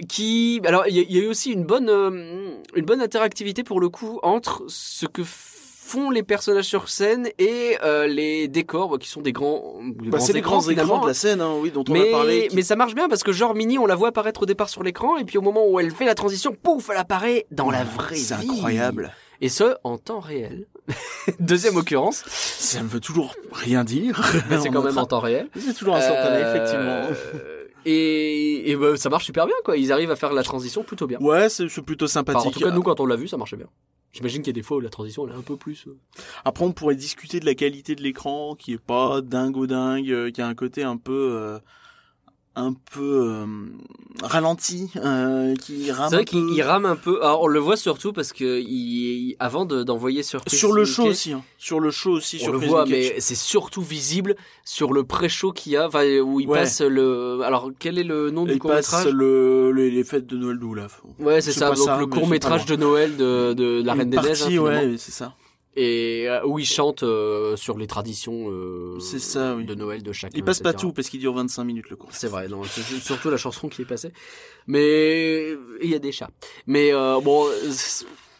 qui, 0.09 0.59
alors 0.65 0.87
il 0.87 0.95
y, 0.95 0.99
a- 0.99 1.03
il 1.03 1.15
y 1.15 1.19
a 1.19 1.23
eu 1.23 1.27
aussi 1.27 1.51
une 1.51 1.63
bonne, 1.65 1.89
euh, 1.89 2.49
une 2.75 2.85
bonne 2.85 3.01
interactivité 3.01 3.63
pour 3.63 3.79
le 3.79 3.89
coup 3.89 4.19
entre 4.23 4.63
ce 4.67 5.05
que 5.05 5.21
font 5.25 6.09
les 6.09 6.23
personnages 6.23 6.65
sur 6.65 6.89
scène 6.89 7.29
et 7.37 7.77
euh, 7.83 8.07
les 8.07 8.47
décors 8.47 8.97
qui 8.97 9.07
sont 9.09 9.21
des 9.21 9.33
grands, 9.33 9.75
des 9.83 10.09
Bah, 10.09 10.19
c'est 10.19 10.33
les 10.33 10.41
grands 10.41 10.67
écrans 10.67 11.01
de 11.01 11.07
la 11.07 11.13
scène, 11.13 11.41
hein, 11.41 11.53
oui, 11.59 11.69
dont 11.71 11.83
on 11.87 11.91
mais, 11.93 12.07
a 12.09 12.11
parlé. 12.11 12.47
qui- 12.47 12.55
mais 12.55 12.61
ça 12.63 12.75
marche 12.75 12.95
bien 12.95 13.07
parce 13.09 13.21
que 13.21 13.31
genre 13.33 13.53
Minnie, 13.53 13.77
on 13.77 13.85
la 13.85 13.95
voit 13.95 14.07
apparaître 14.07 14.41
au 14.43 14.45
départ 14.47 14.69
sur 14.69 14.81
l'écran 14.81 15.17
et 15.17 15.25
puis 15.25 15.37
au 15.37 15.41
moment 15.41 15.67
où 15.67 15.79
elle 15.79 15.91
fait 15.91 16.05
la 16.05 16.15
transition, 16.15 16.55
pouf, 16.59 16.89
elle 16.89 16.97
apparaît 16.97 17.45
dans 17.51 17.69
la 17.69 17.83
vraie 17.83 18.15
C'est 18.15 18.35
vie. 18.37 18.49
incroyable. 18.49 19.13
Et 19.41 19.49
ce, 19.49 19.75
en 19.83 19.97
temps 19.97 20.21
réel. 20.21 20.67
Deuxième 21.39 21.75
occurrence, 21.75 22.23
Ça 22.27 22.81
ne 22.81 22.87
veut 22.87 23.01
toujours 23.01 23.35
rien 23.51 23.83
dire. 23.83 24.21
mais 24.49 24.57
c'est 24.59 24.69
quand 24.73 24.81
même 24.83 24.97
en 24.97 25.05
temps 25.05 25.19
réel. 25.19 25.49
C'est 25.59 25.73
toujours 25.73 25.97
instantané, 25.97 26.37
Euh, 26.37 26.55
effectivement. 26.55 27.62
Et, 27.85 28.71
et 28.71 28.75
bah, 28.75 28.95
ça 28.97 29.09
marche 29.09 29.25
super 29.25 29.45
bien, 29.45 29.55
quoi. 29.63 29.77
Ils 29.77 29.91
arrivent 29.91 30.11
à 30.11 30.15
faire 30.15 30.33
la 30.33 30.43
transition 30.43 30.83
plutôt 30.83 31.07
bien. 31.07 31.19
Ouais, 31.19 31.49
c'est 31.49 31.67
c'est 31.69 31.81
plutôt 31.81 32.05
Enfin, 32.05 32.13
sympathique. 32.13 32.47
en 32.47 32.51
tout 32.51 32.59
cas, 32.59 32.71
nous, 32.71 32.81
quand 32.83 32.99
on 32.99 33.05
l'a 33.05 33.15
vu, 33.15 33.27
ça 33.27 33.37
marchait 33.37 33.57
bien. 33.57 33.67
J'imagine 34.13 34.41
qu'il 34.43 34.47
y 34.51 34.55
a 34.55 34.59
des 34.59 34.61
fois 34.63 34.77
où 34.77 34.79
la 34.79 34.89
transition, 34.89 35.25
elle 35.27 35.33
est 35.33 35.37
un 35.37 35.41
peu 35.41 35.57
plus... 35.57 35.85
euh, 35.87 35.97
Après, 36.45 36.63
on 36.63 36.71
pourrait 36.71 36.95
discuter 36.95 37.39
de 37.39 37.45
la 37.45 37.55
qualité 37.55 37.95
de 37.95 38.01
l'écran, 38.03 38.53
qui 38.55 38.73
est 38.73 38.77
pas 38.77 39.21
dingue 39.21 39.57
ou 39.57 39.65
dingue, 39.65 40.11
euh, 40.11 40.29
qui 40.29 40.39
a 40.41 40.47
un 40.47 40.53
côté 40.53 40.83
un 40.83 40.97
peu, 40.97 41.31
euh, 41.33 41.57
un 42.55 42.73
peu 42.73 43.29
euh, 43.31 43.45
ralenti, 44.21 44.89
euh, 44.97 45.55
qui 45.55 45.91
rame 45.91 46.09
C'est 46.09 46.15
un 46.15 46.17
vrai 46.19 46.25
qu'il 46.25 46.45
peu. 46.45 46.51
il 46.53 46.61
rame 46.61 46.85
un 46.85 46.95
peu. 46.95 47.17
Alors, 47.23 47.41
on 47.41 47.47
le 47.47 47.59
voit 47.59 47.77
surtout 47.77 48.13
parce 48.13 48.31
que 48.31 48.59
il, 48.61 49.35
avant 49.39 49.65
de- 49.65 49.83
d'envoyer 49.83 50.21
sur 50.23 50.41
Sur 50.47 50.71
le 50.71 50.85
show 50.85 51.05
aussi, 51.05 51.33
hein. 51.33 51.43
sur 51.57 51.79
le 51.79 51.89
show 51.89 52.11
aussi, 52.11 52.37
On 52.41 52.43
sur 52.43 52.53
le 52.53 52.59
Chris 52.59 52.67
voit, 52.67 52.85
mais 52.85 53.15
c'est 53.19 53.33
surtout 53.35 53.81
visible 53.81 54.35
sur 54.63 54.93
le 54.93 55.03
pré-show 55.03 55.51
qu'il 55.51 55.71
y 55.71 55.77
a, 55.77 55.87
où 56.23 56.39
il 56.39 56.47
Ouais. 56.47 56.59
passe 56.59 56.81
le. 56.81 57.41
Alors, 57.43 57.71
quel 57.79 57.97
est 57.97 58.03
le 58.03 58.29
nom 58.29 58.45
du 58.45 58.53
il 58.53 58.59
court 58.59 58.71
passe 58.71 58.91
métrage 58.93 59.13
le, 59.13 59.71
les, 59.71 59.89
les 59.89 60.03
fêtes 60.03 60.27
de 60.27 60.37
Noël 60.37 60.59
d'où 60.59 60.75
là. 60.75 60.87
Ouais, 61.19 61.41
c'est 61.41 61.53
ça. 61.53 61.69
Donc 61.69 61.77
ça, 61.77 61.97
le 61.97 62.05
court 62.05 62.27
métrage 62.27 62.65
de 62.67 62.75
Noël 62.75 63.17
de, 63.17 63.53
de 63.53 63.81
la 63.83 63.93
Une 63.93 63.99
Reine 63.99 64.09
des 64.11 64.17
Neiges, 64.17 64.43
hein, 64.43 64.57
ouais, 64.59 64.95
c'est 64.97 65.11
ça. 65.11 65.33
Et 65.75 66.29
euh, 66.29 66.45
où 66.45 66.59
il 66.59 66.65
chante 66.65 67.03
euh, 67.03 67.55
sur 67.55 67.77
les 67.77 67.87
traditions 67.87 68.49
euh, 68.49 68.99
C'est 68.99 69.19
ça, 69.19 69.55
oui. 69.55 69.65
de 69.65 69.75
Noël 69.75 70.03
de 70.03 70.11
chacun. 70.11 70.37
Il 70.37 70.43
passe 70.43 70.59
pas 70.59 70.73
tout 70.73 70.93
parce 70.93 71.09
qu'il 71.09 71.19
dure 71.19 71.33
25 71.33 71.63
minutes 71.63 71.89
le 71.89 71.95
cours. 71.95 72.09
C'est 72.11 72.27
vrai, 72.27 72.47
non, 72.47 72.63
c'est 72.63 72.81
surtout 72.99 73.29
la 73.29 73.37
chanson 73.37 73.69
qui 73.69 73.81
est 73.81 73.85
passée. 73.85 74.11
Mais 74.67 75.51
il 75.81 75.89
y 75.89 75.95
a 75.95 75.99
des 75.99 76.11
chats. 76.11 76.29
Mais 76.67 76.91
bon, 77.23 77.47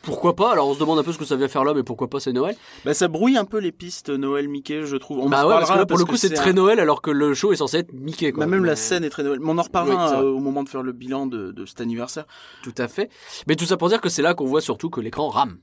pourquoi 0.04 0.36
pas? 0.36 0.52
Alors 0.52 0.68
on 0.68 0.74
se 0.74 0.80
demande 0.80 1.00
un 1.00 1.04
peu 1.04 1.14
ce 1.14 1.18
que 1.18 1.26
ça 1.26 1.36
vient 1.38 1.48
faire 1.48 1.64
là, 1.64 1.74
mais 1.74 1.84
pourquoi 1.84 2.10
pas 2.10 2.20
c'est 2.20 2.34
Noël? 2.34 2.56
Bah 2.84 2.94
ça 2.94 3.08
brouille 3.08 3.38
un 3.38 3.46
peu 3.46 3.58
les 3.60 3.72
pistes 3.72 4.10
Noël 4.10 4.50
Mickey, 4.50 4.86
je 4.86 4.98
trouve. 4.98 5.20
On 5.20 5.30
Bah 5.30 5.46
en 5.46 5.50
ouais, 5.50 5.56
parce 5.56 5.72
que 5.72 5.78
là 5.78 5.86
pour 5.86 5.98
le 5.98 6.04
coup 6.06 6.18
c'est 6.18 6.30
très 6.32 6.50
un- 6.50 6.54
Noël 6.54 6.80
alors 6.82 7.02
que 7.02 7.10
le 7.10 7.34
show 7.34 7.54
est 7.54 7.58
censé 7.58 7.78
être 7.78 7.94
Mickey. 7.94 8.32
Quoi. 8.34 8.44
Bah, 8.46 8.52
même 8.52 8.66
la 8.66 8.76
scène 8.76 9.04
est 9.06 9.10
très 9.10 9.24
Noël. 9.24 9.40
Mais 9.42 9.50
on 9.50 9.58
en 9.58 9.62
reparlera 9.64 10.24
au 10.26 10.40
moment 10.40 10.64
de 10.64 10.70
faire 10.70 10.84
le 10.84 10.92
bilan 10.92 11.26
de, 11.26 11.52
de 11.52 11.66
cet 11.66 11.80
anniversaire. 11.80 12.26
Tout 12.64 12.76
à 12.78 12.88
fait. 12.90 13.10
Mais 13.48 13.56
tout 13.56 13.64
ça 13.66 13.78
pour 13.78 13.88
dire 13.90 14.02
que 14.02 14.10
c'est 14.10 14.22
là 14.22 14.34
qu'on 14.34 14.46
voit 14.46 14.62
surtout 14.62 14.90
que 14.90 15.00
l'écran 15.00 15.30
rame. 15.30 15.58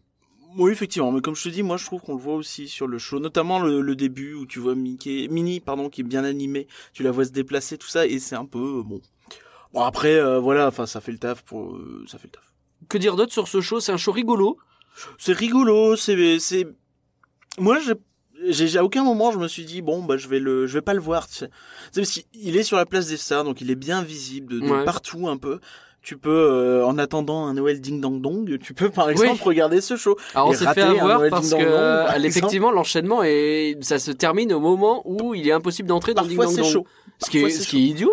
Oui, 0.57 0.73
effectivement. 0.73 1.13
Mais 1.13 1.21
comme 1.21 1.35
je 1.37 1.45
te 1.45 1.49
dis, 1.49 1.63
moi, 1.63 1.77
je 1.77 1.85
trouve 1.85 2.01
qu'on 2.01 2.15
le 2.15 2.21
voit 2.21 2.35
aussi 2.35 2.69
sur 2.69 2.87
le 2.87 2.99
show, 2.99 3.19
notamment 3.21 3.61
le, 3.61 3.81
le 3.81 3.97
début 3.97 4.35
où 4.35 4.47
tu 4.47 4.59
vois 4.59 4.75
Mickey, 4.75 5.29
Minnie, 5.31 5.61
pardon, 5.61 5.89
qui 5.89 6.01
est 6.01 6.05
bien 6.05 6.25
animée. 6.25 6.67
Tu 6.93 7.03
la 7.03 7.11
vois 7.11 7.25
se 7.25 7.31
déplacer, 7.31 7.79
tout 7.79 7.87
ça, 7.89 8.07
et 8.07 8.19
c'est 8.19 8.35
un 8.37 8.45
peu 8.47 8.79
euh, 8.79 8.83
bon. 8.83 9.01
Bon 9.73 9.83
après, 9.83 10.15
euh, 10.17 10.41
voilà, 10.41 10.67
enfin, 10.67 10.87
ça 10.87 11.01
fait 11.01 11.13
le 11.13 11.19
taf 11.19 11.43
pour, 11.43 11.75
euh, 11.77 12.05
ça 12.09 12.19
fait 12.19 12.27
le 12.27 12.33
taf. 12.33 12.53
Que 12.89 12.99
dire 12.99 13.15
d'autre 13.17 13.33
sur 13.33 13.47
ce 13.47 13.61
show? 13.61 13.79
C'est 13.79 13.93
un 13.93 13.97
show 13.97 14.11
rigolo. 14.13 14.57
C'est 15.19 15.33
rigolo, 15.33 15.95
c'est, 15.97 16.39
c'est, 16.41 16.67
moi, 17.59 17.79
j'ai, 17.79 17.95
j'ai, 18.67 18.79
à 18.79 18.85
aucun 18.85 19.05
moment, 19.05 19.31
je 19.31 19.39
me 19.39 19.47
suis 19.47 19.65
dit, 19.65 19.83
bon, 19.83 20.03
bah, 20.03 20.17
je 20.17 20.27
vais 20.27 20.41
le, 20.41 20.67
je 20.67 20.75
vais 20.75 20.83
pas 20.83 20.95
le 20.95 21.01
voir, 21.01 21.29
tu 21.29 21.35
sais. 21.35 21.51
C'est 21.93 22.01
parce 22.01 22.11
qu'il 22.11 22.57
est 22.57 22.63
sur 22.65 22.77
la 22.77 22.87
place 22.87 23.07
des 23.07 23.17
stars, 23.17 23.45
donc 23.45 23.61
il 23.61 23.71
est 23.71 23.77
bien 23.77 24.03
visible 24.03 24.53
de, 24.55 24.59
de 24.61 24.69
Ouais. 24.71 24.85
partout 24.85 25.29
un 25.29 25.37
peu. 25.37 25.61
Tu 26.03 26.17
peux, 26.17 26.31
euh, 26.31 26.87
en 26.87 26.97
attendant 26.97 27.45
un 27.47 27.55
Noël 27.55 27.81
ding 27.81 28.01
dong 28.01 28.23
dong, 28.23 28.59
tu 28.59 28.73
peux 28.73 28.89
par 28.89 29.11
exemple 29.11 29.43
regarder 29.43 29.83
ce 29.83 29.97
show. 29.97 30.17
Alors 30.35 30.49
on 30.49 30.53
s'est 30.55 30.67
fait 30.73 30.81
avoir 30.81 31.21
parce 31.29 31.51
Ding 31.51 31.59
que 31.59 31.65
Dong 31.65 31.73
Dong, 31.73 32.07
par 32.07 32.17
euh, 32.17 32.23
effectivement 32.23 32.71
l'enchaînement 32.71 33.23
et 33.23 33.77
ça 33.83 33.99
se 33.99 34.11
termine 34.11 34.53
au 34.55 34.61
moment 34.61 35.03
où 35.05 35.35
il 35.35 35.47
est 35.47 35.53
impossible 35.53 35.89
d'entrer 35.89 36.15
dans 36.15 36.23
Ding 36.23 36.37
Parfois 36.39 36.47
Dong 36.47 36.55
c'est 36.55 36.63
Dong. 36.63 36.85
chaud. 36.85 36.87
Ce 37.23 37.29
qui 37.29 37.39
est, 37.39 37.43
Parfois, 37.43 37.57
c'est 37.59 37.65
ce 37.65 37.69
qui 37.69 37.77
est 37.79 37.89
idiot. 37.91 38.13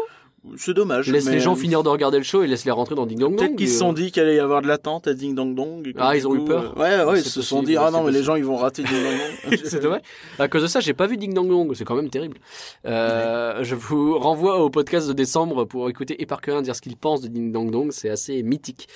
C'est 0.55 0.73
dommage. 0.73 1.09
Laisse 1.11 1.25
mais, 1.25 1.33
les 1.33 1.39
gens 1.39 1.55
finir 1.55 1.83
de 1.83 1.89
regarder 1.89 2.17
le 2.17 2.23
show 2.23 2.43
et 2.43 2.47
laisse 2.47 2.65
les 2.65 2.71
rentrer 2.71 2.95
dans 2.95 3.05
Ding 3.05 3.19
Dong 3.19 3.31
Dong. 3.31 3.39
Peut-être 3.39 3.55
qu'ils 3.57 3.69
se 3.69 3.77
sont 3.79 3.91
euh, 3.91 3.95
dit 3.95 4.11
qu'il 4.11 4.21
allait 4.23 4.35
y 4.35 4.39
avoir 4.39 4.61
de 4.61 4.67
l'attente 4.67 5.07
à 5.07 5.13
Ding 5.13 5.35
Dong 5.35 5.55
Dong. 5.55 5.87
et 5.87 5.93
Ah, 5.97 6.15
ils 6.15 6.27
ont 6.27 6.35
eu 6.35 6.45
peur. 6.45 6.73
euh, 6.77 7.03
Ouais, 7.05 7.11
ouais, 7.11 7.19
ils 7.19 7.23
se 7.25 7.41
sont 7.41 7.61
dit, 7.63 7.75
ah 7.77 7.91
non, 7.91 8.03
mais 8.03 8.11
les 8.11 8.23
gens, 8.23 8.35
ils 8.35 8.45
vont 8.45 8.57
rater 8.57 8.83
Ding 8.83 8.91
Dong 8.93 9.17
Dong. 9.51 9.59
c'est 9.65 9.81
dommage. 9.81 10.01
À 10.39 10.47
cause 10.47 10.61
de 10.63 10.67
ça, 10.67 10.79
j'ai 10.79 10.93
pas 10.93 11.07
vu 11.07 11.17
Ding 11.17 11.33
Dong 11.33 11.49
Dong. 11.49 11.73
C'est 11.75 11.85
quand 11.85 11.95
même 11.95 12.09
terrible. 12.09 12.37
Euh, 12.85 13.63
Je 13.63 13.75
vous 13.75 14.17
renvoie 14.17 14.59
au 14.63 14.69
podcast 14.69 15.07
de 15.07 15.13
décembre 15.13 15.65
pour 15.65 15.89
écouter 15.89 16.21
Eparquin 16.21 16.61
dire 16.61 16.75
ce 16.75 16.81
qu'il 16.81 16.95
pense 16.95 17.21
de 17.21 17.27
Ding 17.27 17.51
Dong 17.51 17.71
Dong. 17.71 17.91
C'est 17.91 18.09
assez 18.09 18.43
mythique. 18.43 18.87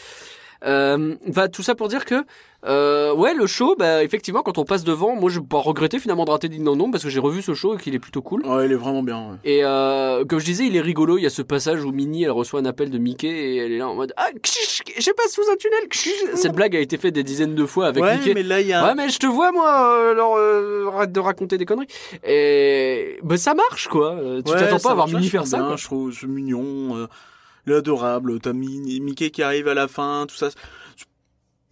Euh, 0.65 1.15
enfin, 1.29 1.47
tout 1.47 1.63
ça 1.63 1.73
pour 1.75 1.87
dire 1.87 2.05
que, 2.05 2.23
euh, 2.67 3.13
ouais, 3.15 3.33
le 3.33 3.47
show, 3.47 3.75
bah, 3.77 4.03
effectivement, 4.03 4.43
quand 4.43 4.59
on 4.59 4.63
passe 4.65 4.83
devant, 4.83 5.15
moi, 5.15 5.31
je 5.31 5.39
vais 5.39 5.45
pas 5.45 5.57
regretter 5.57 5.97
finalement 5.97 6.25
de 6.25 6.29
rater 6.29 6.49
Dong 6.49 6.77
Dong 6.77 6.91
parce 6.91 7.03
que 7.03 7.09
j'ai 7.09 7.19
revu 7.19 7.41
ce 7.41 7.55
show 7.55 7.75
et 7.75 7.77
qu'il 7.81 7.95
est 7.95 7.99
plutôt 7.99 8.21
cool. 8.21 8.45
Ouais, 8.45 8.67
il 8.67 8.71
est 8.71 8.75
vraiment 8.75 9.01
bien. 9.01 9.17
ouais. 9.17 9.35
Et 9.43 9.63
euh, 9.63 10.23
comme 10.25 10.37
je 10.39 10.45
disais, 10.45 10.65
il 10.67 10.75
est 10.75 10.81
rigolo. 10.81 11.17
Il 11.17 11.23
y 11.23 11.25
a 11.25 11.31
ce 11.31 11.41
passage 11.41 11.83
où 11.83 11.91
Minnie, 11.91 12.23
elle 12.25 12.31
reçoit 12.31 12.59
un 12.59 12.65
appel 12.65 12.91
de 12.91 12.97
Mickey 12.99 13.27
et 13.27 13.57
elle 13.57 13.71
est 13.71 13.77
là 13.79 13.87
en 13.89 13.95
mode 13.95 14.13
ah, 14.17 14.29
je 14.43 15.11
passe 15.11 15.31
sous 15.33 15.41
un 15.51 15.55
tunnel. 15.55 15.87
kchish. 15.89 16.13
Cette 16.35 16.53
blague 16.53 16.75
a 16.75 16.79
été 16.79 16.97
faite 16.97 17.15
des 17.15 17.23
dizaines 17.23 17.55
de 17.55 17.65
fois 17.65 17.87
avec 17.87 18.03
ouais, 18.03 18.17
Mickey. 18.17 18.33
mais 18.35 18.43
là, 18.43 18.61
il 18.61 18.67
y 18.67 18.73
a. 18.73 18.85
Ouais, 18.85 18.93
mais 18.95 19.09
je 19.09 19.17
te 19.17 19.25
vois, 19.25 19.51
moi, 19.51 19.95
euh, 19.95 20.11
alors, 20.11 20.35
euh, 20.37 20.91
arrête 20.93 21.11
de 21.11 21.19
raconter 21.19 21.57
des 21.57 21.65
conneries. 21.65 21.87
Et 22.23 23.17
ben 23.23 23.37
ça 23.37 23.53
marche, 23.55 23.87
quoi. 23.87 24.11
Euh, 24.11 24.41
Tu 24.45 24.51
Ouais, 24.51 24.59
t'attends 24.59 24.79
pas 24.79 24.91
à 24.91 24.95
voir 24.95 25.07
Minnie 25.07 25.29
faire 25.29 25.47
ça, 25.47 25.57
bien, 25.57 25.67
quoi. 25.67 25.75
Je 25.77 25.85
trouve 25.85 26.13
c'est 26.13 26.27
mignon. 26.27 27.07
Euh, 27.67 27.67
il 27.67 27.73
est 27.73 27.75
adorable. 27.75 28.39
T'as 28.39 28.53
Mickey 28.53 29.29
qui 29.31 29.43
arrive 29.43 29.67
à 29.67 29.73
la 29.73 29.87
fin, 29.87 30.25
tout 30.27 30.35
ça. 30.35 30.49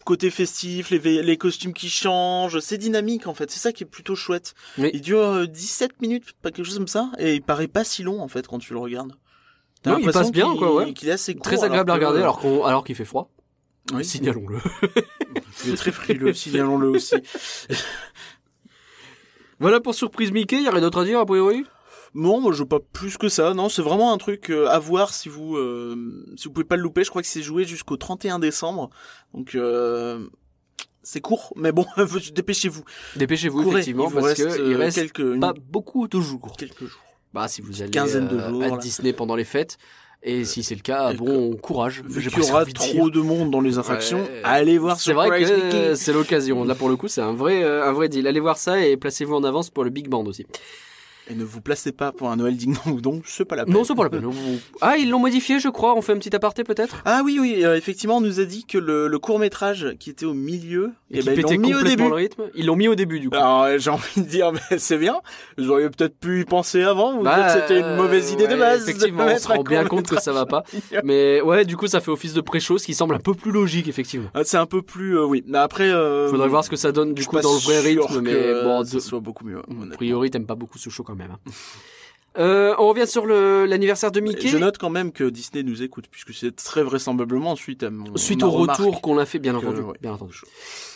Côté 0.06 0.32
festif, 0.32 0.90
les, 0.90 1.22
les 1.22 1.38
costumes 1.38 1.74
qui 1.74 1.88
changent, 1.90 2.60
c'est 2.62 2.78
dynamique 2.80 3.28
en 3.28 3.36
fait, 3.36 3.52
c'est 3.52 3.60
ça 3.60 3.72
qui 3.72 3.84
est 3.84 3.88
plutôt 3.88 4.16
chouette. 4.16 4.56
Oui. 4.80 4.90
Il 4.94 5.02
dure 5.02 5.20
euh, 5.20 5.46
17 5.46 6.02
minutes, 6.02 6.34
pas 6.42 6.50
quelque 6.52 6.66
chose 6.66 6.78
comme 6.78 6.88
ça, 6.88 7.12
et 7.20 7.36
il 7.36 7.42
paraît 7.44 7.68
pas 7.68 7.84
si 7.84 8.02
long 8.02 8.20
en 8.22 8.28
fait 8.28 8.48
quand 8.48 8.58
tu 8.60 8.74
le 8.74 8.80
regardes. 8.80 9.14
T'as 9.84 9.92
Non, 9.92 9.98
il 10.00 10.10
passe 10.10 10.32
bien, 10.32 10.50
qu'il- 10.50 10.58
quoi, 10.60 10.74
ouais. 10.74 10.94
Qu'il 10.94 11.10
est 11.10 11.12
assez 11.12 11.36
court, 11.36 11.44
Très 11.44 11.64
agréable 11.64 11.92
à 11.92 11.94
regarder 11.94 12.20
alors 12.22 12.40
qu'on, 12.40 12.64
alors 12.64 12.84
qu'il 12.84 12.96
fait 12.96 13.06
froid. 13.06 13.30
Oui. 13.94 14.04
Signalons-le. 14.04 14.58
Il 15.66 15.74
est 15.74 15.78
très 15.78 15.92
frileux, 15.92 16.34
signalons-le 16.34 16.88
aussi. 16.90 17.16
Voilà 19.60 19.80
pour 19.82 19.94
surprise 19.94 20.32
Mickey. 20.32 20.58
Il 20.58 20.64
y 20.64 20.68
a 20.68 20.72
rien 20.72 20.82
d'autre 20.82 21.02
à 21.02 21.06
dire, 21.06 21.20
a 21.20 21.26
priori? 21.26 21.66
Non, 22.16 22.42
moi 22.42 22.52
je 22.54 22.60
veux 22.60 22.68
pas 22.68 22.80
plus 22.80 23.18
que 23.18 23.30
ça. 23.30 23.54
Non, 23.54 23.70
c'est 23.70 23.82
vraiment 23.82 24.12
un 24.14 24.18
truc 24.18 24.50
euh, 24.50 24.68
à 24.68 24.80
voir 24.80 25.14
si 25.14 25.30
vous 25.30 25.56
euh, 25.58 26.26
si 26.38 26.46
vous 26.48 26.54
pouvez 26.54 26.66
pas 26.66 26.76
le 26.76 26.82
louper. 26.84 27.04
Je 27.04 27.10
crois 27.10 27.22
que 27.22 27.28
c'est 27.28 27.42
joué 27.44 27.66
jusqu'au 27.66 27.98
31 27.98 28.40
décembre. 28.40 28.90
Donc 29.34 29.56
euh, 29.56 30.28
c'est 31.04 31.22
court, 31.22 31.54
mais 31.56 31.72
bon, 31.72 31.86
dépêchez-vous. 32.34 32.84
Dépêchez-vous, 33.16 33.64
Courez, 33.64 33.74
effectivement, 33.76 34.06
il 34.08 34.10
vous 34.10 34.16
parce 34.16 34.28
reste, 34.28 34.58
que 34.58 34.68
il 34.68 34.74
euh, 34.74 34.78
reste 34.78 34.98
quelques 34.98 35.40
pas 35.40 35.54
beaucoup 35.72 36.08
de 36.08 36.20
jours. 36.20 36.56
quelques 36.58 36.86
jours. 36.86 37.02
Bah, 37.34 37.48
si 37.48 37.62
vous 37.62 37.82
allez 37.82 37.92
quinzaine 37.92 38.28
de 38.28 38.40
jours, 38.40 38.64
à 38.64 38.68
là. 38.70 38.78
Disney 38.78 39.14
pendant 39.14 39.36
les 39.36 39.44
fêtes. 39.44 39.78
Et 40.22 40.44
si 40.44 40.64
c'est 40.64 40.76
le 40.76 40.82
cas, 40.82 41.14
bon 41.14 41.56
courage. 41.56 42.02
Vu 42.04 42.20
J'ai 42.20 42.30
qu'il 42.30 42.44
y 42.44 42.50
aura 42.52 42.66
trop 42.66 43.10
de 43.10 43.22
monde 43.22 43.52
dans 43.52 43.62
les 43.62 43.80
attractions, 43.80 44.20
Ouais. 44.20 44.42
allez 44.44 44.78
voir 44.78 45.00
C'est 45.00 45.14
vrai 45.14 45.30
que 45.42 45.96
c'est 45.96 46.12
l'occasion. 46.12 46.66
Là, 46.66 46.76
pour 46.76 46.90
le 46.90 46.98
coup, 46.98 47.08
c'est 47.08 47.22
un 47.22 47.32
vrai, 47.32 47.64
euh, 47.64 47.88
un 47.88 47.94
vrai 47.94 48.10
deal. 48.10 48.28
Allez 48.28 48.42
voir 48.42 48.58
ça 48.58 48.86
et 48.86 48.98
placez-vous 48.98 49.34
en 49.36 49.46
avance 49.46 49.70
pour 49.70 49.86
le 49.86 49.90
Big 49.92 50.10
Band 50.10 50.26
aussi. 50.26 50.46
Et 51.32 51.36
ne 51.36 51.44
vous 51.44 51.62
placez 51.62 51.92
pas 51.92 52.12
pour 52.12 52.30
un 52.32 52.38
Noël 52.38 52.56
ding 52.58 52.76
dong 52.86 53.00
dong, 53.02 53.22
c'est 53.26 53.46
pas 53.46 53.56
la 53.56 53.66
peine. 53.66 53.74
Non, 53.80 53.84
c'est 53.84 53.94
pas 53.96 54.04
la 54.04 54.10
peine. 54.10 54.28
Ah, 54.82 54.98
ils 54.98 55.10
l'ont 55.10 55.20
modifié, 55.20 55.60
je 55.60 55.70
crois. 55.70 55.96
On 55.96 56.02
fait 56.02 56.14
un 56.14 56.18
petit 56.18 56.36
aparté 56.36 56.64
peut-être? 56.64 57.02
Ah 57.06 57.22
oui, 57.24 57.38
oui, 57.40 57.64
euh, 57.64 57.78
effectivement, 57.78 58.18
on 58.18 58.22
nous 58.22 58.40
a 58.40 58.46
dit 58.46 58.66
que 58.66 58.78
le, 58.80 59.08
le 59.08 59.20
court 59.20 59.38
métrage 59.40 59.96
qui 60.00 60.10
était 60.10 60.26
au 60.26 60.34
milieu, 60.34 60.92
Et 61.12 61.18
eh 61.18 61.20
qui 61.20 61.26
ben, 61.28 61.32
ils 61.34 61.36
pétait 61.44 61.54
l'ont 61.56 61.62
mis 61.62 61.74
au 61.76 61.84
début. 61.84 62.08
le 62.08 62.14
rythme. 62.16 62.44
Ils 62.56 62.66
l'ont 62.66 62.76
mis 62.76 62.88
au 62.88 62.96
début 62.96 63.20
du 63.20 63.30
coup. 63.30 63.36
Alors 63.36 63.64
euh, 63.64 63.78
j'ai 63.78 63.92
envie 63.92 64.22
de 64.22 64.26
dire, 64.28 64.52
mais 64.52 64.78
c'est 64.80 64.98
bien. 64.98 65.20
Vous 65.58 65.70
auriez 65.70 65.90
peut-être 65.90 66.18
pu 66.18 66.42
y 66.42 66.46
penser 66.46 66.82
avant. 66.84 67.18
Vous 67.18 67.24
Bah, 67.24 67.50
c'était 67.50 67.80
une 67.80 67.96
mauvaise 67.96 68.32
idée 68.32 68.48
de 68.48 68.56
base. 68.56 68.86
de 68.86 68.90
Effectivement, 68.90 69.26
on 69.32 69.38
se 69.38 69.48
rend 69.48 69.64
bien 69.64 69.86
compte 69.86 70.08
que 70.08 70.20
ça 70.20 70.34
va 70.34 70.46
pas. 70.48 70.64
Mais 71.04 71.42
ouais, 71.42 71.64
du 71.64 71.78
coup, 71.78 71.86
ça 71.88 72.00
fait 72.02 72.10
office 72.12 72.34
de 72.34 72.42
pré-show, 72.42 72.78
ce 72.80 72.86
qui 72.88 72.94
semble 72.96 73.14
un 73.14 73.20
peu 73.20 73.36
plus 73.36 73.52
logique, 73.52 73.88
effectivement. 73.88 74.30
Ah, 74.34 74.42
C'est 74.44 74.58
un 74.58 74.66
peu 74.66 74.82
plus, 74.82 75.18
euh, 75.18 75.26
oui. 75.26 75.44
Mais 75.48 75.60
après, 75.60 75.90
euh, 75.92 76.28
Faudrait 76.30 76.48
voir 76.48 76.64
ce 76.64 76.70
que 76.72 76.76
ça 76.76 76.92
donne 76.92 77.14
du 77.14 77.26
coup 77.26 77.40
dans 77.40 77.54
le 77.54 77.60
vrai 77.60 77.80
rythme, 77.82 78.22
mais 78.22 78.64
bon, 78.64 78.84
ça 78.84 78.96
de- 78.96 79.00
soit 79.00 79.20
beaucoup 79.20 79.46
mieux. 79.46 79.60
a 79.60 79.96
priori, 79.96 80.32
t'aimes 80.32 80.46
pas 80.48 80.56
beaucoup 80.56 80.78
ce 80.80 80.90
show 80.90 81.04
quand 81.04 81.14
même. 81.16 81.19
Hein. 81.26 81.52
Euh, 82.38 82.76
on 82.78 82.88
revient 82.88 83.08
sur 83.08 83.26
l'anniversaire 83.26 84.12
de 84.12 84.20
Mickey. 84.20 84.48
Je 84.48 84.58
note 84.58 84.78
quand 84.78 84.92
même 84.92 85.12
que 85.12 85.24
Disney 85.24 85.64
nous 85.64 85.82
écoute, 85.82 86.06
puisque 86.12 86.34
c'est 86.34 86.56
très 86.56 86.84
vraisemblablement 86.84 87.56
suite 87.56 87.82
à 87.84 87.90
mon 87.90 88.16
Suite 88.18 88.44
au 88.44 88.52
retour 88.52 89.02
qu'on 89.02 89.18
a 89.18 89.26
fait, 89.26 89.40
bien 89.40 89.54
que- 89.54 89.58
entendu. 89.58 89.82
ouais. 89.82 89.98
Bien 90.00 90.14
entendu. 90.14 90.38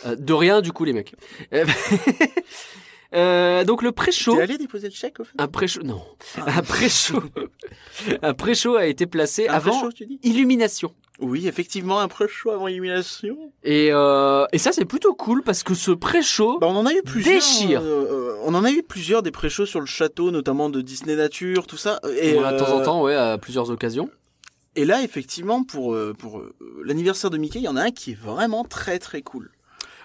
Euh, 0.05 0.15
de 0.15 0.33
rien, 0.33 0.61
du 0.61 0.71
coup, 0.71 0.85
les 0.85 0.93
mecs. 0.93 1.15
Euh, 3.13 3.63
donc 3.63 3.81
le 3.83 3.91
pré-show. 3.91 4.35
T'es 4.35 4.41
allé 4.41 4.57
déposer 4.57 4.87
le 4.89 4.93
chèque 4.93 5.19
au 5.19 5.23
fait 5.23 5.35
Un 5.37 5.47
pré-show, 5.47 5.83
non. 5.83 6.01
Un 6.37 6.61
pré-show. 6.61 7.21
un 8.21 8.33
pré-show 8.33 8.75
a 8.75 8.85
été 8.87 9.05
placé 9.05 9.47
Un 9.47 9.53
avant 9.53 9.71
pré-show, 9.71 9.91
tu 9.91 10.05
dis 10.05 10.19
Illumination. 10.23 10.93
Oui, 11.19 11.47
effectivement, 11.47 11.99
un 11.99 12.07
pré-show 12.07 12.49
avant 12.49 12.67
Illumination. 12.67 13.37
Et, 13.63 13.89
euh, 13.91 14.45
et 14.51 14.57
ça, 14.57 14.71
c'est 14.71 14.85
plutôt 14.85 15.13
cool 15.13 15.43
parce 15.43 15.61
que 15.63 15.75
ce 15.75 15.91
pré-show. 15.91 16.57
Bah, 16.59 16.67
on 16.69 16.75
en 16.75 16.85
a 16.87 16.93
eu 16.93 17.03
plusieurs. 17.03 17.35
Déchire. 17.35 17.81
euh, 17.83 18.35
on 18.43 18.55
en 18.55 18.63
a 18.63 18.71
eu 18.71 18.81
plusieurs 18.81 19.21
des 19.21 19.31
pré-shows 19.31 19.67
sur 19.67 19.79
le 19.79 19.85
château, 19.85 20.31
notamment 20.31 20.69
de 20.69 20.81
Disney 20.81 21.15
Nature, 21.15 21.67
tout 21.67 21.77
ça. 21.77 21.99
Et 22.19 22.35
on 22.37 22.51
de 22.51 22.57
temps 22.57 22.75
en 22.75 22.81
temps, 22.81 23.03
ouais, 23.03 23.15
à 23.15 23.37
plusieurs 23.37 23.69
occasions. 23.69 24.09
Et 24.75 24.85
là, 24.85 25.03
effectivement, 25.03 25.63
pour 25.63 25.95
pour 26.17 26.41
l'anniversaire 26.83 27.29
de 27.29 27.37
Mickey, 27.37 27.59
il 27.59 27.65
y 27.65 27.67
en 27.67 27.75
a 27.77 27.83
un 27.83 27.91
qui 27.91 28.11
est 28.13 28.19
vraiment 28.19 28.63
très 28.63 28.97
très 28.97 29.21
cool. 29.21 29.51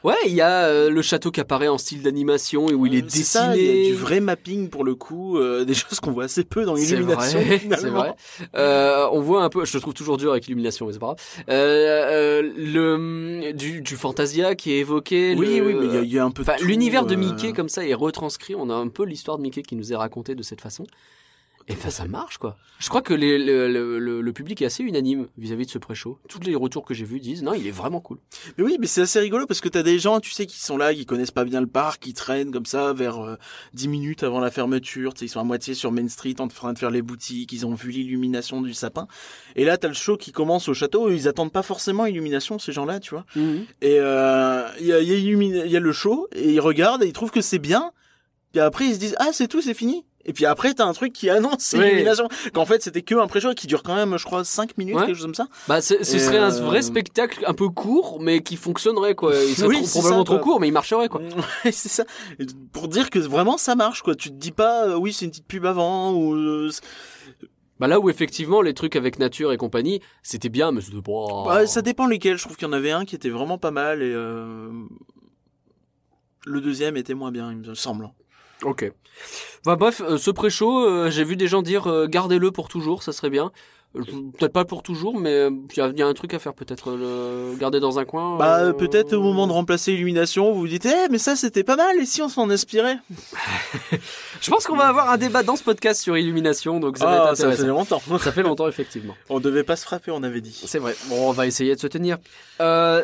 Ouais, 0.05 0.15
il 0.27 0.33
y 0.35 0.41
a 0.41 0.65
euh, 0.67 0.91
le 0.91 1.03
château 1.03 1.31
qui 1.31 1.41
apparaît 1.41 1.69
en 1.69 1.79
style 1.79 2.03
d'animation 2.03 2.69
et 2.69 2.75
où 2.75 2.87
il 2.87 2.95
est 2.95 2.99
Euh, 3.03 3.07
c'est 3.09 3.19
dessiné. 3.19 3.57
il 3.57 3.85
y 3.85 3.87
a 3.87 3.91
du 3.91 3.97
vrai 3.97 4.21
mapping 4.21 4.69
pour 4.71 4.85
le 4.85 4.95
coup, 4.95 5.39
euh, 5.39 5.65
des 5.67 5.75
choses 5.75 6.01
qu'on 6.01 6.13
voit 6.13 6.25
assez 6.25 6.45
peu 6.45 6.65
dans 6.65 6.77
C'est 6.77 6.95
Illumination. 6.95 7.41
vrai, 7.41 7.59
finalement. 7.59 7.83
c'est 7.83 7.91
vrai. 7.91 8.49
Euh, 8.57 9.07
on 9.13 9.21
voit 9.21 9.43
un 9.43 9.49
peu, 9.49 9.65
je 9.65 9.73
te 9.73 9.79
trouve 9.79 9.95
toujours 9.95 10.17
dur 10.17 10.31
avec 10.31 10.47
Illumination, 10.47 10.87
mais 10.87 10.93
c'est 10.93 10.99
pas 10.99 11.07
grave. 11.07 11.19
Euh, 11.49 12.43
euh, 12.43 12.43
le 12.57 13.53
du, 13.53 13.81
du 13.81 13.97
Fantasia 13.97 14.55
qui 14.55 14.73
est 14.73 14.79
évoqué. 14.79 15.35
Oui, 15.39 15.59
le- 15.59 15.67
oui, 15.67 15.75
mais 15.79 15.87
il 15.87 15.95
y 15.95 15.97
a- 15.97 16.01
il 16.03 16.13
y, 16.13 16.19
a 16.19 16.25
un 16.25 16.31
peu. 16.31 16.43
l'univers 16.63 17.05
de 17.07 17.15
Mickey 17.15 17.53
comme 17.53 17.69
ça 17.69 17.87
est 17.87 17.95
retranscrit. 17.95 18.55
On 18.55 18.71
a 18.71 18.75
un 18.75 18.89
peu 18.89 19.05
l'histoire 19.05 19.37
de 19.39 19.43
Mickey 19.43 19.63
qui 19.63 19.77
nous 19.77 19.93
est 19.93 19.97
racontée 19.97 20.35
de 20.35 20.43
cette 20.43 20.61
façon. 20.61 20.85
Et 21.71 21.75
ben 21.75 21.91
ça 21.91 22.07
marche 22.07 22.39
quoi. 22.39 22.57
Je 22.79 22.89
crois 22.89 23.03
que 23.03 23.13
les- 23.13 23.37
le, 23.39 23.69
le- 23.71 23.99
le- 23.99 24.21
le 24.23 24.33
public 24.33 24.63
est 24.63 24.67
assez 24.67 24.83
unanime 24.83 25.27
vis-à-vis 25.37 25.67
de 25.67 25.71
ce 25.71 25.77
pré-show. 25.79 26.19
Tous 26.29 26.41
les 26.41 26.55
retours 26.55 26.85
que 26.87 26.95
j'ai 26.95 27.05
vus 27.05 27.21
disent 27.21 27.43
non, 27.43 27.53
il 27.53 27.67
est 27.67 27.71
vraiment 27.73 28.01
cool. 28.01 28.19
Mais 28.57 28.65
oui, 28.65 28.77
mais 28.81 28.87
c'est 28.87 29.03
assez 29.03 29.21
rigolo 29.21 29.47
parce 29.47 29.61
que 29.61 29.69
t'as 29.69 29.83
des 29.83 29.99
gens, 29.99 30.21
tu 30.21 30.31
sais, 30.31 30.47
qui 30.47 30.59
sont 30.61 30.79
là, 30.79 30.95
qui 30.95 31.05
connaissent 31.05 31.31
pas 31.31 31.45
bien 31.45 31.61
le 31.61 31.67
parc, 31.67 32.01
qui 32.05 32.15
traînent 32.15 32.53
comme 32.53 32.65
ça 32.67 32.93
vers 32.95 33.19
euh, 33.19 33.37
10 33.75 33.89
minutes 33.89 34.23
avant 34.23 34.41
la 34.41 34.51
fermeture. 34.51 35.13
Tu 35.13 35.21
sais, 35.21 35.25
ils 35.27 35.29
sont 35.29 35.41
à 35.41 35.45
moitié 35.45 35.75
sur 35.75 35.93
Main 35.93 36.09
Street 36.09 36.37
en 36.39 36.49
train 36.49 36.73
de 36.73 36.79
faire 36.79 36.91
les 36.91 37.03
boutiques, 37.03 37.53
ils 37.53 37.67
ont 37.67 37.75
vu 37.75 37.91
l'illumination 37.91 38.63
du 38.63 38.73
sapin. 38.73 39.07
Et 39.55 39.65
là, 39.65 39.77
t'as 39.77 39.89
le 39.89 39.95
show 39.95 40.17
qui 40.17 40.33
commence 40.33 40.69
au 40.69 40.75
château, 40.75 41.11
ils 41.11 41.29
attendent 41.29 41.53
pas 41.53 41.63
forcément 41.63 42.07
illumination, 42.07 42.59
ces 42.59 42.73
gens-là, 42.73 42.99
tu 43.01 43.11
vois. 43.11 43.27
Et 43.83 43.99
euh, 44.01 44.67
il 44.81 44.87
y, 44.87 44.93
a, 44.95 45.01
il 45.01 45.09
y, 45.09 45.13
a 45.61 45.67
y 45.67 45.77
a 45.77 45.81
le 45.81 45.93
show, 45.93 46.29
et 46.35 46.53
ils 46.53 46.61
regardent, 46.61 47.03
et 47.03 47.07
ils 47.09 47.13
trouvent 47.13 47.31
que 47.33 47.43
c'est 47.43 47.59
bien. 47.59 47.93
Puis 48.53 48.61
après, 48.61 48.87
ils 48.87 48.95
se 48.95 48.99
disent, 49.01 49.17
ah, 49.19 49.29
c'est 49.33 49.49
tout, 49.49 49.61
c'est 49.61 49.75
fini. 49.75 50.05
Et 50.29 50.33
puis 50.33 50.45
après, 50.47 50.75
t'as 50.75 50.85
un 50.85 50.93
truc 50.93 51.13
qui 51.13 51.29
annonce 51.31 51.73
Oui. 51.77 51.81
l'illumination. 51.83 52.29
Qu'en 52.53 52.67
fait, 52.67 52.83
c'était 52.83 53.03
que 53.03 53.17
un 53.17 53.27
pré-show 53.27 53.55
qui 53.55 53.67
dure 53.67 53.83
quand 53.83 53.95
même, 53.97 54.17
je 54.19 54.25
crois, 54.25 54.45
5 54.45 54.79
minutes, 54.79 54.95
Ouais. 54.95 55.07
quelque 55.07 55.17
chose 55.17 55.25
comme 55.25 55.35
ça. 55.35 55.49
Bah, 55.67 55.81
ce 55.81 56.05
serait 56.05 56.39
un 56.39 56.55
euh, 56.55 56.61
vrai 56.65 56.83
spectacle 56.83 57.43
un 57.47 57.55
peu 57.55 57.69
court, 57.69 58.19
mais 58.21 58.43
qui 58.43 58.57
fonctionnerait 58.57 59.15
quoi. 59.15 59.35
Il 59.35 59.57
serait 59.57 59.69
Oui, 59.69 59.77
trop- 59.79 59.87
c'est 59.87 59.99
probablement 59.99 60.21
ça, 60.25 60.25
trop 60.37 60.39
court, 60.39 60.61
mais 60.61 60.69
il 60.69 60.73
marcherait 60.73 61.09
quoi. 61.09 61.21
Ouais, 61.65 61.73
c'est 61.73 61.89
ça. 61.89 62.05
Pour 62.73 62.89
dire 62.89 63.11
que 63.11 63.19
vraiment 63.19 63.57
ça 63.57 63.75
marche, 63.75 64.03
quoi. 64.03 64.15
Tu 64.15 64.29
te 64.29 64.35
dis 64.35 64.53
pas, 64.53 64.87
euh, 64.89 64.95
oui, 64.97 65.13
c'est 65.13 65.25
une 65.25 65.31
petite 65.33 65.47
pub 65.49 65.65
avant, 65.67 66.13
ou... 66.13 66.35
euh, 66.35 66.71
Bah 67.81 67.87
là 67.87 67.99
où 67.99 68.11
effectivement 68.11 68.61
les 68.61 68.75
trucs 68.75 68.97
avec 68.97 69.19
nature 69.19 69.53
et 69.53 69.57
compagnie, 69.57 70.01
c'était 70.23 70.49
bien, 70.51 70.73
mais 70.73 70.81
c'était 70.83 71.01
pas. 71.01 71.45
Ouais, 71.55 71.67
ça 71.67 71.81
dépend 71.81 72.07
lesquels. 72.07 72.37
Je 72.37 72.45
trouve 72.45 72.57
qu'il 72.57 72.67
y 72.67 72.71
en 72.71 72.75
avait 72.75 72.91
un 72.91 73.05
qui 73.05 73.15
était 73.15 73.31
vraiment 73.31 73.57
pas 73.57 73.71
mal, 73.71 74.03
et 74.03 74.13
euh... 74.13 74.69
le 76.45 76.61
deuxième 76.61 76.97
était 76.97 77.15
moins 77.15 77.31
bien, 77.31 77.51
il 77.53 77.59
me 77.59 77.75
semble. 77.75 78.11
Ok. 78.65 78.91
Bah 79.65 79.77
bref, 79.77 80.01
euh, 80.01 80.17
ce 80.19 80.31
pré-show, 80.31 80.85
euh, 80.87 81.11
j'ai 81.11 81.25
vu 81.25 81.37
des 81.37 81.49
gens 81.49 81.63
dire 81.63 81.87
euh, 81.89 82.07
gardez-le 82.07 82.51
pour 82.53 82.69
toujours, 82.69 83.03
ça 83.03 83.13
serait 83.13 83.31
bien. 83.31 83.51
Peut-être 83.95 84.53
pas 84.53 84.67
pour 84.67 84.83
toujours, 84.83 85.19
mais 85.19 85.47
il 85.49 85.77
y, 85.79 85.81
a- 85.81 85.89
il 85.89 85.99
y 85.99 86.03
a 86.03 86.07
un 86.07 86.13
truc 86.13 86.35
à 86.35 86.39
faire 86.39 86.53
peut-être, 86.53 86.91
le 86.93 87.57
garder 87.59 87.81
dans 87.81 87.99
un 87.99 88.05
coin. 88.05 88.37
Bah, 88.37 88.73
peut-être 88.75 89.15
au 89.15 89.23
moment 89.23 89.47
de 89.47 89.53
remplacer 89.53 89.93
Illumination, 89.95 90.53
vous 90.53 90.61
vous 90.61 90.69
dites, 90.69 90.85
eh, 90.87 91.09
mais 91.11 91.17
ça 91.17 91.37
c'était 91.37 91.65
pas 91.65 91.75
mal, 91.75 91.97
et 91.99 92.05
si 92.05 92.21
on 92.21 92.29
s'en 92.29 92.51
inspirait? 92.51 92.99
Je 94.41 94.51
pense 94.51 94.67
qu'on 94.67 94.77
va 94.77 94.89
avoir 94.89 95.09
un 95.11 95.17
débat 95.17 95.43
dans 95.43 95.57
ce 95.57 95.65
podcast 95.65 96.03
sur 96.03 96.17
illumination, 96.19 96.81
donc 96.81 96.99
ça 96.99 97.07
va 97.07 97.15
être 97.17 97.27
Ah, 97.31 97.35
ça 97.35 97.51
fait 97.53 97.67
longtemps. 97.67 98.03
Ça 98.21 98.31
fait 98.31 98.43
longtemps 98.43 98.69
effectivement. 98.69 99.17
On 99.31 99.41
devait 99.41 99.65
pas 99.65 99.75
se 99.77 99.85
frapper, 99.85 100.11
on 100.11 100.23
avait 100.23 100.43
dit. 100.43 100.63
C'est 100.67 100.79
vrai. 100.79 100.95
Bon, 101.09 101.29
on 101.31 101.33
va 101.33 101.47
essayer 101.47 101.75
de 101.75 101.81
se 101.81 101.87
tenir. 101.87 102.19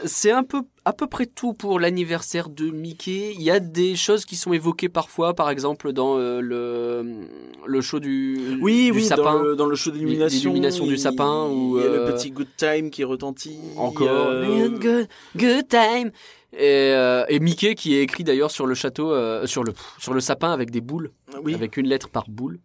C'est 0.05 0.31
un 0.31 0.43
peu, 0.45 0.63
à 0.87 0.93
peu 0.93 1.07
près 1.07 1.27
tout 1.27 1.55
pour 1.55 1.81
l'anniversaire 1.81 2.49
de 2.49 2.71
Mickey. 2.71 3.33
Il 3.35 3.43
y 3.43 3.51
a 3.51 3.59
des 3.61 3.97
choses 3.97 4.25
qui 4.25 4.37
sont 4.37 4.53
évoquées 4.53 4.89
parfois, 4.89 5.35
par 5.35 5.49
exemple 5.51 5.93
dans 5.93 6.19
euh, 6.19 6.41
le 6.41 7.27
le 7.67 7.81
show 7.81 8.01
du 8.01 8.59
Oui, 8.61 8.87
du 8.87 8.93
oui, 8.99 9.05
sapin. 9.05 9.23
dans 9.23 9.39
le, 9.43 9.57
dans 9.57 9.67
le 9.67 9.77
show 9.77 9.91
d'illumination. 9.91 10.39
L'illumination 10.51 10.87
du 10.87 10.95
il- 10.95 10.99
sapin, 10.99 11.47
ou, 11.49 11.79
Il 11.79 11.83
y 11.85 11.87
a 11.87 11.91
euh, 11.91 12.07
le 12.09 12.13
petit 12.15 12.31
good 12.31 12.49
time 12.57 12.91
qui 12.91 13.03
retentit. 13.05 13.59
Encore. 13.77 14.09
euh, 14.11 14.69
Good, 14.69 15.09
good 15.37 15.69
time. 15.69 16.11
Et, 16.53 16.93
euh, 16.93 17.25
et 17.29 17.41
Mickey 17.41 17.75
qui 17.75 17.97
est 17.97 18.03
écrit 18.03 18.23
d'ailleurs 18.23 18.51
sur 18.51 18.67
le 18.67 18.75
château, 18.75 19.11
euh, 19.13 19.47
sur 19.47 19.65
le 19.65 19.73
sur 19.99 20.15
le 20.15 20.21
sapin 20.21 20.53
avec 20.53 20.71
des 20.71 20.81
boules, 20.81 21.11
Oui, 21.43 21.55
avec 21.55 21.77
une 21.77 21.87
lettre 21.89 22.09
par 22.11 22.29
boule. 22.29 22.61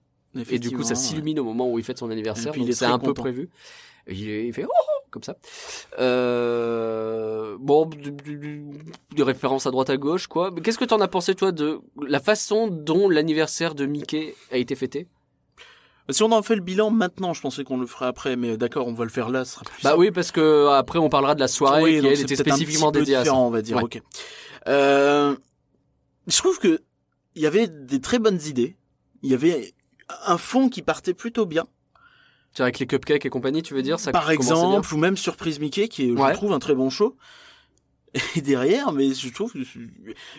Et 0.49 0.59
du 0.59 0.71
coup, 0.71 0.83
ça 0.83 0.95
s'illumine 0.95 1.39
au 1.39 1.43
moment 1.43 1.71
où 1.71 1.77
il 1.79 1.85
fête 1.85 1.97
son 1.97 2.09
anniversaire. 2.11 2.49
Et 2.49 2.51
puis, 2.51 2.61
donc 2.61 2.67
il 2.67 2.71
est 2.71 2.75
c'est 2.75 2.85
un 2.85 2.99
peu 2.99 3.13
prévu. 3.13 3.49
Et 4.07 4.47
il, 4.47 4.53
fait 4.53 4.65
oh, 4.65 4.69
oh 4.71 5.01
comme 5.11 5.21
ça. 5.23 5.35
Euh, 5.99 7.57
bon, 7.59 7.85
du- 7.85 8.11
du- 8.11 8.37
du- 8.37 8.63
des 9.15 9.23
références 9.23 9.67
à 9.67 9.71
droite 9.71 9.89
à 9.89 9.97
gauche, 9.97 10.27
quoi. 10.27 10.51
Mais 10.51 10.61
qu'est-ce 10.61 10.77
que 10.77 10.85
t'en 10.85 10.99
as 11.01 11.07
pensé 11.07 11.35
toi 11.35 11.51
de 11.51 11.79
la 12.07 12.19
façon 12.19 12.67
dont 12.67 13.09
l'anniversaire 13.09 13.75
de 13.75 13.85
Mickey 13.85 14.35
a 14.51 14.57
été 14.57 14.75
fêté? 14.75 15.07
Si 16.09 16.23
on 16.23 16.31
en 16.31 16.41
fait 16.41 16.55
le 16.55 16.61
bilan 16.61 16.89
maintenant, 16.89 17.33
je 17.35 17.41
pensais 17.41 17.63
qu'on 17.63 17.77
le 17.77 17.85
ferait 17.85 18.07
après, 18.07 18.35
mais 18.35 18.57
d'accord, 18.57 18.87
on 18.87 18.93
va 18.93 19.03
le 19.03 19.11
faire 19.11 19.29
là, 19.29 19.45
ce 19.45 19.53
sera 19.53 19.63
plus 19.63 19.83
Bah 19.83 19.91
simple. 19.91 19.99
oui, 20.01 20.11
parce 20.11 20.31
que 20.31 20.67
après 20.69 20.97
on 20.97 21.07
parlera 21.07 21.35
de 21.35 21.39
la 21.39 21.47
soirée 21.47 21.83
Oui, 21.83 21.95
qui 21.97 22.01
donc 22.01 22.11
elle 22.13 22.21
était 22.21 22.35
spécifiquement 22.35 22.89
dédiée 22.91 23.13
à 23.13 23.17
ça. 23.19 23.23
différent, 23.25 23.45
on 23.45 23.51
va 23.51 23.61
dire. 23.61 23.77
Ouais. 23.77 23.83
Ok. 23.83 24.01
Euh, 24.67 25.35
je 26.25 26.37
trouve 26.37 26.57
que 26.57 26.79
il 27.35 27.43
y 27.43 27.45
avait 27.45 27.67
des 27.67 28.01
très 28.01 28.17
bonnes 28.17 28.39
idées. 28.47 28.75
Il 29.21 29.29
y 29.29 29.35
avait 29.35 29.71
un 30.25 30.37
fond 30.37 30.69
qui 30.69 30.81
partait 30.81 31.13
plutôt 31.13 31.45
bien. 31.45 31.65
Avec 32.57 32.79
les 32.79 32.87
cupcakes 32.87 33.25
et 33.25 33.29
compagnie, 33.29 33.61
tu 33.61 33.73
veux 33.73 33.83
dire 33.83 33.99
ça 33.99 34.11
Par 34.11 34.25
bien 34.25 34.33
exemple, 34.33 34.93
ou 34.93 34.97
même 34.97 35.15
Surprise 35.15 35.59
Mickey, 35.59 35.87
qui 35.87 36.09
est, 36.09 36.11
Ouais. 36.11 36.29
je 36.29 36.33
trouve, 36.33 36.51
un 36.51 36.59
très 36.59 36.73
bon 36.75 36.89
show. 36.89 37.15
Et 38.35 38.41
derrière, 38.41 38.91
mais 38.91 39.13
je 39.13 39.29
trouve 39.31 39.53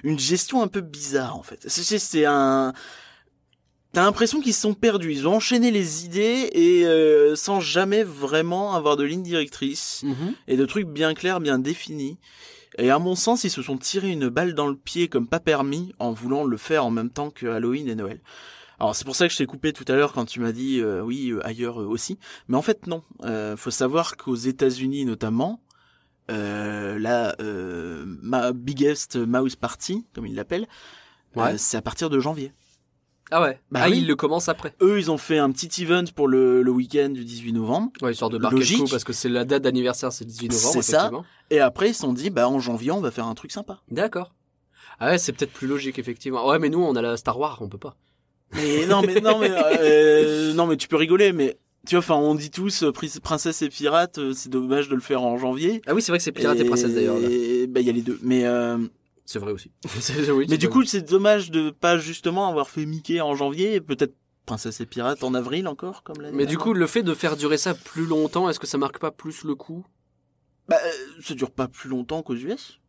une 0.03 0.19
gestion 0.19 0.61
un 0.61 0.67
peu 0.69 0.81
bizarre, 0.81 1.37
en 1.37 1.43
fait. 1.45 1.65
C'est 1.69 2.25
un... 2.25 2.73
T'as 3.93 4.03
l'impression 4.05 4.41
qu'ils 4.41 4.55
se 4.55 4.61
sont 4.61 4.75
perdus. 4.75 5.13
Ils 5.13 5.27
ont 5.27 5.35
enchaîné 5.37 5.71
les 5.73 6.05
idées 6.05 6.49
et 6.53 6.85
euh, 6.87 7.35
sans 7.37 7.59
jamais 7.61 8.05
vraiment 8.05 8.75
avoir 8.75 8.97
de 8.97 9.03
ligne 9.05 9.23
directrice 9.23 10.03
Mhm. 10.05 10.35
et 10.49 10.57
de 10.57 10.65
trucs 10.67 10.87
bien 10.87 11.15
clairs, 11.15 11.41
bien 11.41 11.59
définis. 11.59 12.19
Et 12.79 12.91
à 12.91 12.99
mon 13.01 13.17
sens, 13.17 13.43
ils 13.45 13.51
se 13.51 13.63
sont 13.63 13.77
tirés 13.79 14.11
une 14.11 14.29
balle 14.29 14.55
dans 14.55 14.69
le 14.69 14.77
pied 14.77 15.09
comme 15.09 15.27
pas 15.27 15.41
permis 15.41 15.93
en 15.99 16.13
voulant 16.13 16.45
le 16.45 16.57
faire 16.57 16.85
en 16.85 16.91
même 16.91 17.11
temps 17.11 17.31
que 17.31 17.47
Halloween 17.47 17.89
et 17.89 17.97
Noël. 17.97 18.21
Alors 18.81 18.97
c'est 18.97 19.05
pour 19.05 19.15
ça 19.15 19.27
que 19.27 19.33
je 19.33 19.39
t'ai 19.39 19.47
coupé 19.47 19.73
tout 19.75 19.85
à 19.89 19.95
l'heure 19.95 20.13
quand 20.13 20.25
tu 20.25 20.41
m'as 20.41 20.53
dit 20.53 20.81
euh, 20.81 21.03
oui 21.03 21.31
euh, 21.31 21.47
ailleurs 21.47 21.81
euh, 21.83 21.87
aussi, 21.87 22.19
mais 22.49 22.57
en 22.57 22.63
fait 22.63 22.87
non. 22.87 23.03
Euh, 23.25 23.57
faut 23.57 23.71
savoir 23.71 24.17
qu'aux 24.17 24.35
États-Unis 24.35 25.05
notamment, 25.05 25.63
euh, 26.31 26.99
la 26.99 27.37
euh, 27.41 28.05
ma 28.23 28.53
biggest 28.53 29.17
mouse 29.17 29.55
party 29.57 30.07
comme 30.15 30.27
ils 30.27 30.35
l'appellent, 30.35 30.67
Ouais. 31.37 31.59
c'est 31.59 31.77
à 31.77 31.83
partir 31.83 32.11
de 32.11 32.19
janvier. 32.19 32.53
Ah 33.31 33.41
ouais. 33.43 33.61
Bah 33.71 33.83
ah, 33.85 33.89
oui. 33.89 33.99
il 33.99 34.09
le 34.09 34.17
commence 34.17 34.49
après. 34.49 34.75
Eux, 34.83 34.99
ils 34.99 35.09
ont 35.11 35.19
fait 35.19 35.39
un 35.39 35.53
petit 35.53 35.85
event 35.85 36.03
pour 36.17 36.27
le, 36.27 36.63
le 36.63 36.71
week-end 36.73 37.11
du 37.11 37.25
18 37.25 37.53
novembre. 37.53 37.93
Ouais, 38.03 38.11
histoire 38.11 38.31
de 38.31 38.39
marquer 38.39 38.77
coup 38.77 38.87
parce 38.91 39.05
que 39.05 39.13
c'est 39.13 39.29
la 39.29 39.45
date 39.45 39.63
d'anniversaire, 39.63 40.11
c'est 40.11 40.25
le 40.25 40.31
18 40.31 40.49
novembre. 40.49 40.73
C'est 40.73 40.83
ça. 40.83 41.11
Et 41.51 41.61
après, 41.61 41.91
ils 41.91 41.95
se 41.95 42.01
sont 42.01 42.13
dit, 42.13 42.31
bah 42.31 42.49
en 42.49 42.59
janvier, 42.59 42.91
on 42.91 43.01
va 43.01 43.13
faire 43.13 43.27
un 43.27 43.35
truc 43.37 43.53
sympa. 43.53 43.83
D'accord. 43.89 44.35
Ah 44.99 45.11
ouais, 45.11 45.19
c'est 45.19 45.33
peut-être 45.33 45.53
plus 45.53 45.69
logique 45.69 45.99
effectivement. 46.01 46.45
Ouais, 46.49 46.59
mais 46.59 46.69
nous 46.71 46.81
on 46.83 46.97
a 46.97 47.03
la 47.03 47.17
Star 47.17 47.39
Wars, 47.39 47.59
on 47.61 47.69
peut 47.69 47.79
pas. 47.79 47.97
Mais 48.55 48.87
non, 48.87 49.03
mais 49.03 49.21
non, 49.21 49.39
mais 49.39 49.51
euh, 49.53 50.53
non, 50.55 50.67
mais 50.67 50.77
tu 50.77 50.89
peux 50.89 50.97
rigoler, 50.97 51.33
mais 51.33 51.59
tu 51.87 51.95
vois, 51.95 52.01
enfin, 52.01 52.17
on 52.17 52.35
dit 52.35 52.51
tous 52.51 52.83
euh, 52.83 52.93
prin- 52.93 53.07
princesse 53.23 53.63
et 53.63 53.69
pirate, 53.69 54.19
euh, 54.19 54.33
c'est 54.35 54.49
dommage 54.51 54.89
de 54.89 54.95
le 54.95 55.01
faire 55.01 55.23
en 55.23 55.39
janvier. 55.39 55.81
Ah 55.87 55.95
oui, 55.95 56.03
c'est 56.03 56.13
vrai 56.13 56.19
que 56.19 56.25
c'est 56.25 56.33
Pirate 56.33 56.59
et, 56.61 56.65
Princesse 56.65 56.93
d'ailleurs. 56.95 57.19
là. 57.19 57.29
Et 57.31 57.67
bah 57.67 57.81
il 57.81 57.87
y 57.87 57.91
a 57.91 57.93
les 57.93 58.03
deux. 58.03 58.19
Mais 58.23 58.45
euh, 58.45 58.77
C'est 59.25 59.39
vrai 59.39 59.53
aussi. 59.53 59.71
C'est- 60.01 60.31
oui, 60.31 60.45
mais 60.49 60.55
c'est 60.55 60.59
du 60.59 60.67
vrai. 60.67 60.73
coup, 60.73 60.85
c'est 60.85 61.03
dommage 61.09 61.51
de 61.51 61.71
pas 61.71 61.97
justement 61.97 62.49
avoir 62.49 62.69
fait 62.69 62.85
Mickey 62.87 63.21
en 63.21 63.35
janvier, 63.35 63.75
et 63.77 63.81
peut-être 63.81 64.15
princesse 64.47 64.81
et 64.81 64.87
pirate 64.87 65.23
en 65.23 65.33
avril 65.35 65.69
encore, 65.69 66.03
comme 66.03 66.21
l'année 66.21 66.37
Mais 66.37 66.45
du 66.45 66.57
dernière. 66.57 66.65
coup, 66.65 66.75
le 66.75 66.87
fait 66.89 67.03
de 67.05 67.15
faire 67.15 67.37
durer 67.37 67.57
ça 67.57 67.73
plus 67.75 68.05
longtemps, 68.07 68.49
est-ce 68.51 68.59
que 68.59 68.67
ça 68.67 68.79
marque 68.79 68.99
pas 68.99 69.13
plus 69.13 69.45
le 69.45 69.55
coup? 69.55 69.87
Bah, 70.69 70.77
euh, 70.85 70.91
ça 71.23 71.35
dure 71.35 71.51
pas 71.53 71.69
plus 71.69 71.89
longtemps 71.89 72.23
qu'aux 72.23 72.35
US. 72.35 72.81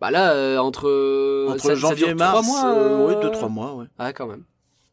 Bah 0.00 0.10
là, 0.10 0.32
euh, 0.34 0.58
entre 0.58 1.46
Entre 1.48 1.62
ça- 1.62 1.68
ça 1.70 1.74
janvier 1.74 1.96
dure 1.96 2.08
et 2.10 2.14
mars, 2.14 2.46
mois. 2.46 2.66
euh, 2.66 2.88
euh, 3.00 3.06
ouais, 3.08 3.16
deux 3.22 3.30
trois 3.30 3.48
mois, 3.48 3.74
ouais. 3.74 3.86
Ah 3.98 4.12
quand 4.12 4.26
même. 4.26 4.44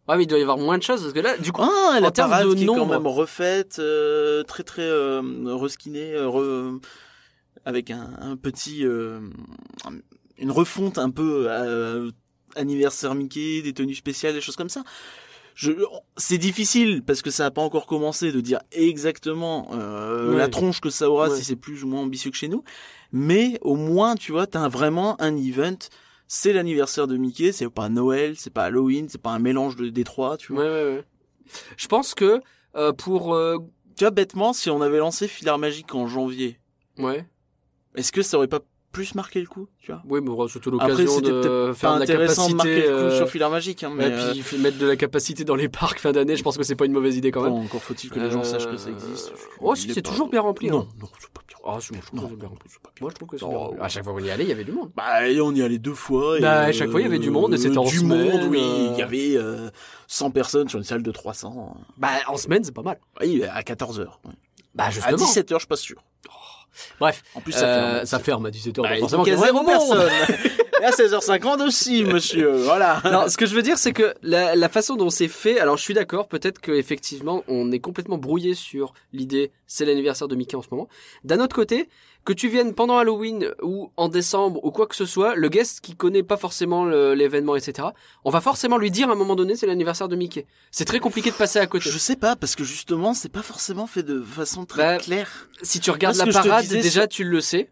Ouais, 0.10 0.18
mais 0.18 0.24
il 0.24 0.28
doit 0.28 0.40
y 0.40 0.42
avoir 0.42 0.58
moins 0.58 0.78
de 0.78 0.84
choses 0.84 1.02
parce 1.02 1.14
que 1.14 1.20
là, 1.20 1.38
du 1.38 1.52
coup, 1.52 1.62
Ah, 1.62 2.00
la 2.02 2.08
en 2.08 2.12
termes 2.12 2.32
de 2.50 2.54
qui 2.56 2.64
est 2.64 2.68
quand 2.68 2.86
même 2.88 3.06
refaite, 3.08 3.78
euh, 3.80 4.42
très 4.44 4.64
très 4.64 4.82
euh, 4.82 5.22
reskinée, 5.56 6.14
euh, 6.16 6.26
re- 6.28 6.82
avec 7.64 7.92
un, 7.92 8.10
un 8.20 8.36
petit, 8.36 8.86
euh, 8.86 9.20
une 10.40 10.52
refonte 10.52 10.98
un 10.98 11.12
peu 11.12 11.48
anniversaire 12.56 13.14
Mickey, 13.16 13.62
des 13.62 13.74
tenues 13.74 13.94
spéciales, 13.96 14.34
des 14.34 14.42
choses 14.42 14.56
comme 14.56 14.70
ça. 14.70 14.84
C'est 16.18 16.38
difficile 16.38 17.04
parce 17.06 17.22
que 17.22 17.30
ça 17.32 17.44
n'a 17.44 17.52
pas 17.52 17.62
encore 17.62 17.86
commencé 17.86 18.32
de 18.32 18.40
dire 18.42 18.60
exactement 18.72 19.70
Ouais. 19.72 20.38
la 20.38 20.48
tronche 20.48 20.80
que 20.82 20.90
ça 20.90 21.10
aura 21.10 21.30
Ouais. 21.30 21.36
si 21.38 21.44
c'est 21.44 21.56
plus 21.58 21.84
ou 21.84 21.88
moins 21.88 22.02
ambitieux 22.02 22.32
que 22.32 22.38
chez 22.38 22.48
nous. 22.48 22.64
Mais 23.12 23.58
au 23.62 23.76
moins, 23.76 24.16
tu 24.16 24.32
vois, 24.32 24.48
t'as 24.48 24.70
vraiment 24.70 25.22
un 25.22 25.36
event. 25.36 25.78
C'est 26.32 26.54
l'anniversaire 26.54 27.08
de 27.08 27.18
Mickey, 27.18 27.52
c'est 27.52 27.68
pas 27.72 27.90
Noël, 27.90 28.36
c'est 28.38 28.54
pas 28.54 28.66
Halloween, 28.66 29.10
c'est 29.10 29.22
pas 29.22 29.32
un 29.32 29.40
mélange 29.40 29.76
de 29.76 29.90
des 29.90 30.04
trois, 30.04 30.38
tu 30.38 30.54
vois. 30.54 30.64
ouais, 30.64 30.70
ouais, 30.70 30.96
ouais. 30.98 31.06
Je 31.76 31.88
pense 31.88 32.14
que 32.14 32.40
euh, 32.76 32.94
pour 32.94 33.34
euh, 33.34 33.58
Tu 33.98 34.04
vois, 34.04 34.12
bêtement, 34.12 34.54
si 34.54 34.70
on 34.70 34.80
avait 34.84 35.00
lancé 35.00 35.28
Filar 35.28 35.58
Magique 35.58 35.96
en 35.96 36.06
janvier, 36.06 36.60
ouais, 37.00 37.28
est-ce 37.96 38.12
que 38.12 38.22
ça 38.22 38.38
aurait 38.38 38.48
pas 38.48 38.60
plus 38.92 39.14
marqué 39.16 39.40
le 39.40 39.46
coup, 39.48 39.68
tu 39.80 39.92
vois 39.92 40.02
oui, 40.08 40.20
mais 40.22 40.28
bon, 40.30 40.48
surtout 40.48 40.72
l'occasion 40.72 41.08
c'était 41.16 41.30
de 41.32 41.74
faire 41.76 41.94
de 41.94 41.98
la 42.00 42.04
intéressant 42.04 42.48
capacité. 42.48 42.52
de 42.52 42.56
marquer 42.58 42.82
le 42.82 42.88
coup 42.88 43.04
euh, 43.04 43.18
sur 43.18 43.30
Filar 43.30 43.50
Magique, 43.52 43.84
hein, 43.84 43.92
mais 43.96 44.08
et 44.08 44.32
puis 44.32 44.42
faut 44.42 44.58
mettre 44.58 44.78
de 44.80 44.88
la 44.88 44.96
capacité 44.96 45.44
dans 45.44 45.56
les 45.56 45.70
parcs 45.70 46.00
fin 46.00 46.12
d'année. 46.12 46.36
Je 46.36 46.44
pense 46.44 46.58
que 46.58 46.64
c'est 46.64 46.76
pas 46.76 46.86
une 46.86 46.94
mauvaise 46.94 47.16
idée 47.16 47.32
quand 47.32 47.42
euh, 47.42 47.46
même. 47.46 47.54
bon, 47.54 47.64
encore 47.66 47.84
faut-il 47.84 48.10
que 48.10 48.20
les 48.20 48.32
gens 48.32 48.40
Euh, 48.42 48.44
sachent 48.44 48.66
que 48.68 48.78
ça 48.78 48.90
existe. 48.90 49.32
Oh, 49.62 49.76
si, 49.76 49.94
c'est 49.94 50.02
toujours 50.02 50.30
bien 50.30 50.42
rempli. 50.42 50.70
Non, 50.70 50.82
hein. 50.82 50.88
non, 51.00 51.08
c'est 51.20 51.30
pas 51.32 51.42
bien. 51.48 51.58
Ah, 51.66 51.78
si, 51.80 51.92
moi, 51.94 52.02
je 52.04 52.18
trouve 52.18 52.30
c'est 52.32 52.36
bien 52.40 52.48
rempli. 52.48 52.70
c'est. 52.72 53.02
Moi, 53.02 53.10
je 53.12 53.16
trouve 53.16 53.28
que 53.30 53.38
c'est 53.38 53.46
bien 53.48 53.58
rempli. 53.58 53.80
À 53.82 53.90
chaque 53.90 54.04
fois 54.04 54.14
qu'on 54.14 54.20
y 54.24 54.32
allait, 54.32 54.44
il 54.46 54.50
y 54.50 54.54
avait 54.54 54.64
du 54.64 54.72
monde. 54.72 54.92
Bah, 54.96 55.28
et 55.30 55.40
on 55.40 55.52
y 55.54 55.62
allait 55.62 55.78
deux 55.78 55.94
fois. 55.94 56.38
et, 56.38 56.42
Bah, 56.42 56.62
à 56.62 56.72
chaque 56.72 56.90
fois, 56.90 57.00
il 57.00 57.04
y 57.04 57.08
avait 57.08 57.20
du 57.20 57.30
monde, 57.30 57.54
et 57.54 57.58
c'était 57.58 57.78
en 57.78 57.84
du 57.84 57.98
semaine, 58.00 58.32
monde, 58.42 58.50
oui. 58.50 58.60
euh. 58.60 58.90
Il 58.94 58.98
y 58.98 59.02
avait 59.04 59.36
euh, 59.38 59.70
100 60.08 60.32
personnes 60.32 60.68
sur 60.68 60.80
une 60.80 60.86
salle 60.86 61.04
de 61.04 61.12
300. 61.12 61.78
Bah, 61.98 62.10
en 62.28 62.38
semaine, 62.38 62.64
c'est 62.64 62.74
pas 62.74 62.82
mal. 62.82 62.98
Oui, 63.22 63.44
à 63.44 63.62
14h. 63.62 64.08
Bah, 64.74 64.86
À 64.86 64.90
justement. 64.90 65.18
17h, 65.18 65.54
je 65.54 65.58
suis 65.60 65.68
pas 65.68 65.76
sûr. 65.76 65.98
Bref, 67.00 67.24
En 67.36 67.42
plus, 67.42 67.52
ça 67.52 67.66
euh, 67.66 67.94
ferme. 67.94 68.06
ça 68.06 68.20
ferme 68.20 68.46
à 68.46 68.50
17h. 68.50 68.82
Bah, 68.82 68.96
il 68.96 69.00
forcément, 69.00 69.24
qu'il 69.24 69.34
y 69.34 69.36
a 69.36 69.40
zéro 69.40 69.64
personne. 69.66 70.10
Et 70.82 70.86
à 70.86 70.92
16h50 70.92 71.62
aussi, 71.66 72.04
monsieur. 72.06 72.52
Voilà. 72.52 73.02
Non, 73.06 73.28
ce 73.28 73.36
que 73.38 73.46
je 73.46 73.54
veux 73.54 73.62
dire, 73.62 73.78
c'est 73.78 73.92
que 73.92 74.14
la, 74.22 74.56
la 74.56 74.70
façon 74.70 74.96
dont 74.96 75.10
c'est 75.10 75.28
fait, 75.28 75.60
alors 75.60 75.76
je 75.78 75.84
suis 75.84 75.94
d'accord, 75.94 76.28
peut-être 76.28 76.60
qu'effectivement, 76.62 77.44
on 77.48 77.72
est 77.72 77.80
complètement 77.80 78.18
brouillé 78.18 78.54
sur 78.54 78.94
l'idée, 79.12 79.52
c'est 79.68 79.84
l'anniversaire 79.86 80.28
de 80.30 80.36
Mickey 80.36 80.56
en 80.56 80.62
ce 80.62 80.68
moment. 80.72 80.88
D'un 81.26 81.42
autre 81.42 81.56
côté, 81.56 81.90
que 82.30 82.34
tu 82.36 82.48
viennes 82.48 82.76
pendant 82.76 83.00
Halloween 83.00 83.50
ou 83.64 83.92
en 83.98 84.08
décembre 84.08 84.64
ou 84.64 84.70
quoi 84.70 84.86
que 84.86 84.96
ce 84.96 85.08
soit, 85.08 85.34
le 85.34 85.50
guest 85.50 85.82
qui 85.82 85.96
connaît 85.96 86.22
pas 86.22 86.38
forcément 86.38 86.86
l'événement, 86.86 87.56
etc., 87.56 87.88
on 88.24 88.30
va 88.30 88.40
forcément 88.40 88.78
lui 88.78 88.92
dire 88.92 89.10
à 89.10 89.14
un 89.14 89.16
moment 89.16 89.36
donné, 89.36 89.56
c'est 89.56 89.66
l'anniversaire 89.66 90.08
de 90.08 90.16
Mickey. 90.16 90.46
C'est 90.70 90.86
très 90.86 91.00
compliqué 91.00 91.32
de 91.32 91.36
passer 91.36 91.58
à 91.58 91.66
côté. 91.66 91.90
Je 91.90 91.98
sais 91.98 92.16
pas, 92.16 92.36
parce 92.36 92.56
que 92.56 92.64
justement, 92.64 93.16
c'est 93.16 93.32
pas 93.32 93.42
forcément 93.42 93.88
fait 93.88 94.04
de 94.04 94.22
façon 94.22 94.66
très 94.66 94.98
Bah, 94.98 94.98
claire. 95.00 95.50
Si 95.64 95.80
tu 95.80 95.90
regardes 95.90 96.18
la 96.18 96.28
parade, 96.28 96.62
disais 96.62 96.82
déjà 96.82 97.08
tu 97.08 97.24
le 97.24 97.42
sais. 97.42 97.72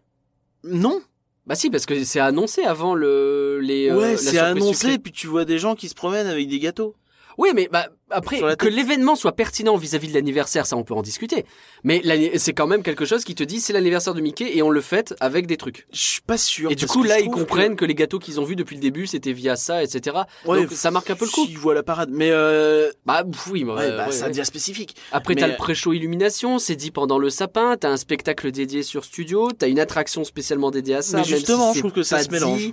Non. 0.64 1.02
Bah 1.46 1.54
si, 1.54 1.70
parce 1.70 1.86
que 1.86 2.02
c'est 2.02 2.18
annoncé 2.18 2.64
avant 2.64 2.96
le 2.96 3.60
les. 3.62 3.90
euh, 3.90 3.96
ouais, 3.96 4.16
c'est 4.16 4.38
annoncé, 4.38 4.98
puis 4.98 5.12
tu 5.12 5.28
vois 5.28 5.44
des 5.44 5.60
gens 5.60 5.76
qui 5.76 5.88
se 5.88 5.94
promènent 5.94 6.26
avec 6.26 6.48
des 6.48 6.58
gâteaux. 6.58 6.96
Oui, 7.38 7.50
mais 7.54 7.68
bah, 7.70 7.86
après, 8.10 8.40
que 8.56 8.66
l'événement 8.66 9.14
soit 9.14 9.32
pertinent 9.32 9.76
vis-à-vis 9.76 10.08
de 10.08 10.14
l'anniversaire, 10.14 10.66
ça 10.66 10.76
on 10.76 10.82
peut 10.82 10.94
en 10.94 11.02
discuter. 11.02 11.44
Mais 11.84 12.02
c'est 12.36 12.52
quand 12.52 12.66
même 12.66 12.82
quelque 12.82 13.04
chose 13.04 13.24
qui 13.24 13.34
te 13.34 13.44
dit 13.44 13.60
c'est 13.60 13.72
l'anniversaire 13.72 14.12
de 14.12 14.20
Mickey 14.20 14.56
et 14.56 14.62
on 14.62 14.70
le 14.70 14.80
fête 14.80 15.14
avec 15.20 15.46
des 15.46 15.56
trucs. 15.56 15.86
Je 15.92 16.00
suis 16.00 16.20
pas 16.20 16.36
sûr. 16.36 16.70
Et 16.70 16.74
du 16.74 16.86
coup, 16.86 17.04
là, 17.04 17.20
ils 17.20 17.30
comprennent 17.30 17.76
que... 17.76 17.84
les 17.84 17.94
gâteaux 17.94 18.18
qu'ils 18.18 18.40
ont 18.40 18.44
vus 18.44 18.56
depuis 18.56 18.74
le 18.74 18.82
début, 18.82 19.06
c'était 19.06 19.32
via 19.32 19.56
ça, 19.56 19.82
etc. 19.84 20.16
Ouais, 20.44 20.62
Donc 20.62 20.72
ça 20.72 20.90
marque 20.90 21.10
un 21.10 21.14
peu 21.14 21.26
le 21.26 21.30
coup. 21.30 21.46
S'ils 21.46 21.58
voient 21.58 21.74
la 21.74 21.84
parade, 21.84 22.10
mais 22.12 22.30
euh... 22.30 22.90
Bah 23.06 23.24
oui, 23.50 23.62
bah, 23.64 23.74
ouais, 23.76 23.90
bah, 23.96 24.06
ouais, 24.06 24.12
ça 24.12 24.28
devient 24.28 24.44
spécifique. 24.44 24.96
Après, 25.12 25.34
mais- 25.34 25.40
t'as 25.40 25.46
le 25.46 25.56
pré-show 25.56 25.92
illumination, 25.92 26.58
c'est 26.58 26.76
dit 26.76 26.90
pendant 26.90 27.18
le 27.18 27.30
sapin, 27.30 27.76
t'as 27.76 27.90
un 27.90 27.96
spectacle 27.96 28.50
dédié 28.50 28.82
sur 28.82 29.04
studio, 29.04 29.50
t'as 29.56 29.68
une 29.68 29.78
attraction 29.78 30.24
spécialement 30.24 30.72
dédiée 30.72 30.96
à 30.96 31.02
ça. 31.02 31.18
Mais 31.18 31.24
si 31.24 31.30
justement, 31.30 31.72
je 31.72 31.78
trouve 31.78 31.92
que 31.92 32.02
ça 32.02 32.22
se 32.22 32.30
mélange. 32.30 32.72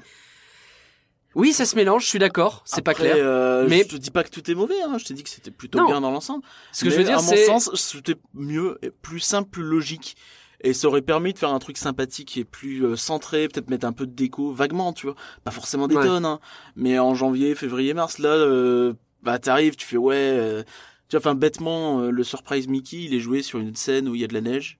Dit. 1.36 1.40
Oui, 1.42 1.54
ça 1.54 1.66
se 1.66 1.76
mélange, 1.76 2.04
je 2.04 2.08
suis 2.10 2.20
d'accord, 2.20 2.62
c'est 2.66 2.82
pas 2.82 2.94
clair. 2.94 3.16
euh, 3.18 3.68
Mais- 3.70 3.84
je 3.84 3.90
te 3.90 3.96
dis 3.98 4.12
pas 4.12 4.24
que 4.24 4.30
tout 4.30 4.50
est 4.50 4.56
mauvais, 4.56 4.82
hein. 4.82 4.98
Je 4.98 5.06
te 5.06 5.14
dis 5.14 5.24
que 5.24 5.30
c'était 5.30 5.52
plutôt 5.52 5.80
Non. 5.80 5.86
bien 5.86 6.02
dans 6.02 6.12
l'ensemble. 6.12 6.44
Ce 6.72 6.84
que 6.84 6.90
je 6.90 6.96
veux 6.98 7.04
dire, 7.04 7.20
à 7.20 7.22
mon 7.22 7.28
c'est 7.30 7.46
sens, 7.46 7.70
c'était 7.76 8.16
mieux, 8.34 8.78
et 8.82 8.90
plus 8.90 9.20
simple, 9.20 9.50
plus 9.50 9.64
logique. 9.64 10.16
Et 10.62 10.74
ça 10.74 10.88
aurait 10.88 11.02
permis 11.02 11.34
de 11.34 11.38
faire 11.38 11.50
un 11.52 11.60
truc 11.60 11.78
sympathique 11.78 12.38
et 12.38 12.44
plus 12.46 12.84
euh, 12.86 12.96
centré, 12.96 13.48
peut-être 13.50 13.70
mettre 13.70 13.86
un 13.86 13.92
peu 13.94 14.08
de 14.08 14.14
déco, 14.14 14.52
vaguement, 14.52 14.94
tu 14.94 15.06
vois. 15.06 15.16
Pas 15.44 15.52
forcément 15.52 15.88
des 15.88 15.96
Ouais. 15.96 16.06
tonnes, 16.06 16.26
hein. 16.26 16.40
Mais 16.76 16.98
en 16.98 17.14
janvier, 17.14 17.54
février, 17.56 17.94
mars, 17.94 18.18
là, 18.18 18.30
euh, 18.30 18.94
bah 19.22 19.38
t'arrives, 19.38 19.76
tu 19.76 19.86
fais 19.86 19.98
ouais. 19.98 20.16
euh, 20.16 20.64
tu 21.10 21.18
vois, 21.18 21.20
enfin 21.20 21.36
bêtement, 21.36 22.00
euh, 22.02 22.10
le 22.10 22.24
surprise 22.24 22.68
Mickey, 22.68 22.98
il 23.04 23.14
est 23.14 23.20
joué 23.20 23.42
sur 23.44 23.60
une 23.60 23.76
scène 23.76 24.08
où 24.08 24.16
il 24.16 24.22
y 24.22 24.24
a 24.24 24.28
de 24.28 24.34
la 24.34 24.42
neige. 24.42 24.80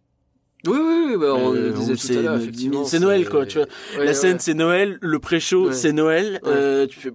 Oui, 0.68 0.78
oui, 0.82 1.06
oui, 1.12 1.18
bah, 1.18 1.34
on 1.36 1.54
Euh, 1.54 1.68
le 1.68 1.72
disait 1.74 1.94
tout 1.94 2.00
c'est 2.00 2.18
à 2.18 2.22
l'heure, 2.22 2.36
effectivement. 2.38 2.84
c'est 2.86 3.00
Noël, 3.00 3.30
quoi, 3.30 3.46
tu 3.46 3.58
vois. 3.60 3.68
Ouais, 3.94 4.00
la 4.00 4.06
ouais. 4.08 4.14
scène, 4.14 4.38
c'est 4.40 4.54
Noël. 4.54 4.98
Le 5.02 5.20
pré-show, 5.20 5.68
Ouais. 5.68 5.74
c'est 5.74 5.92
Noël. 5.94 6.40
Euh, 6.46 6.88
tu 6.88 7.00
fais 7.00 7.12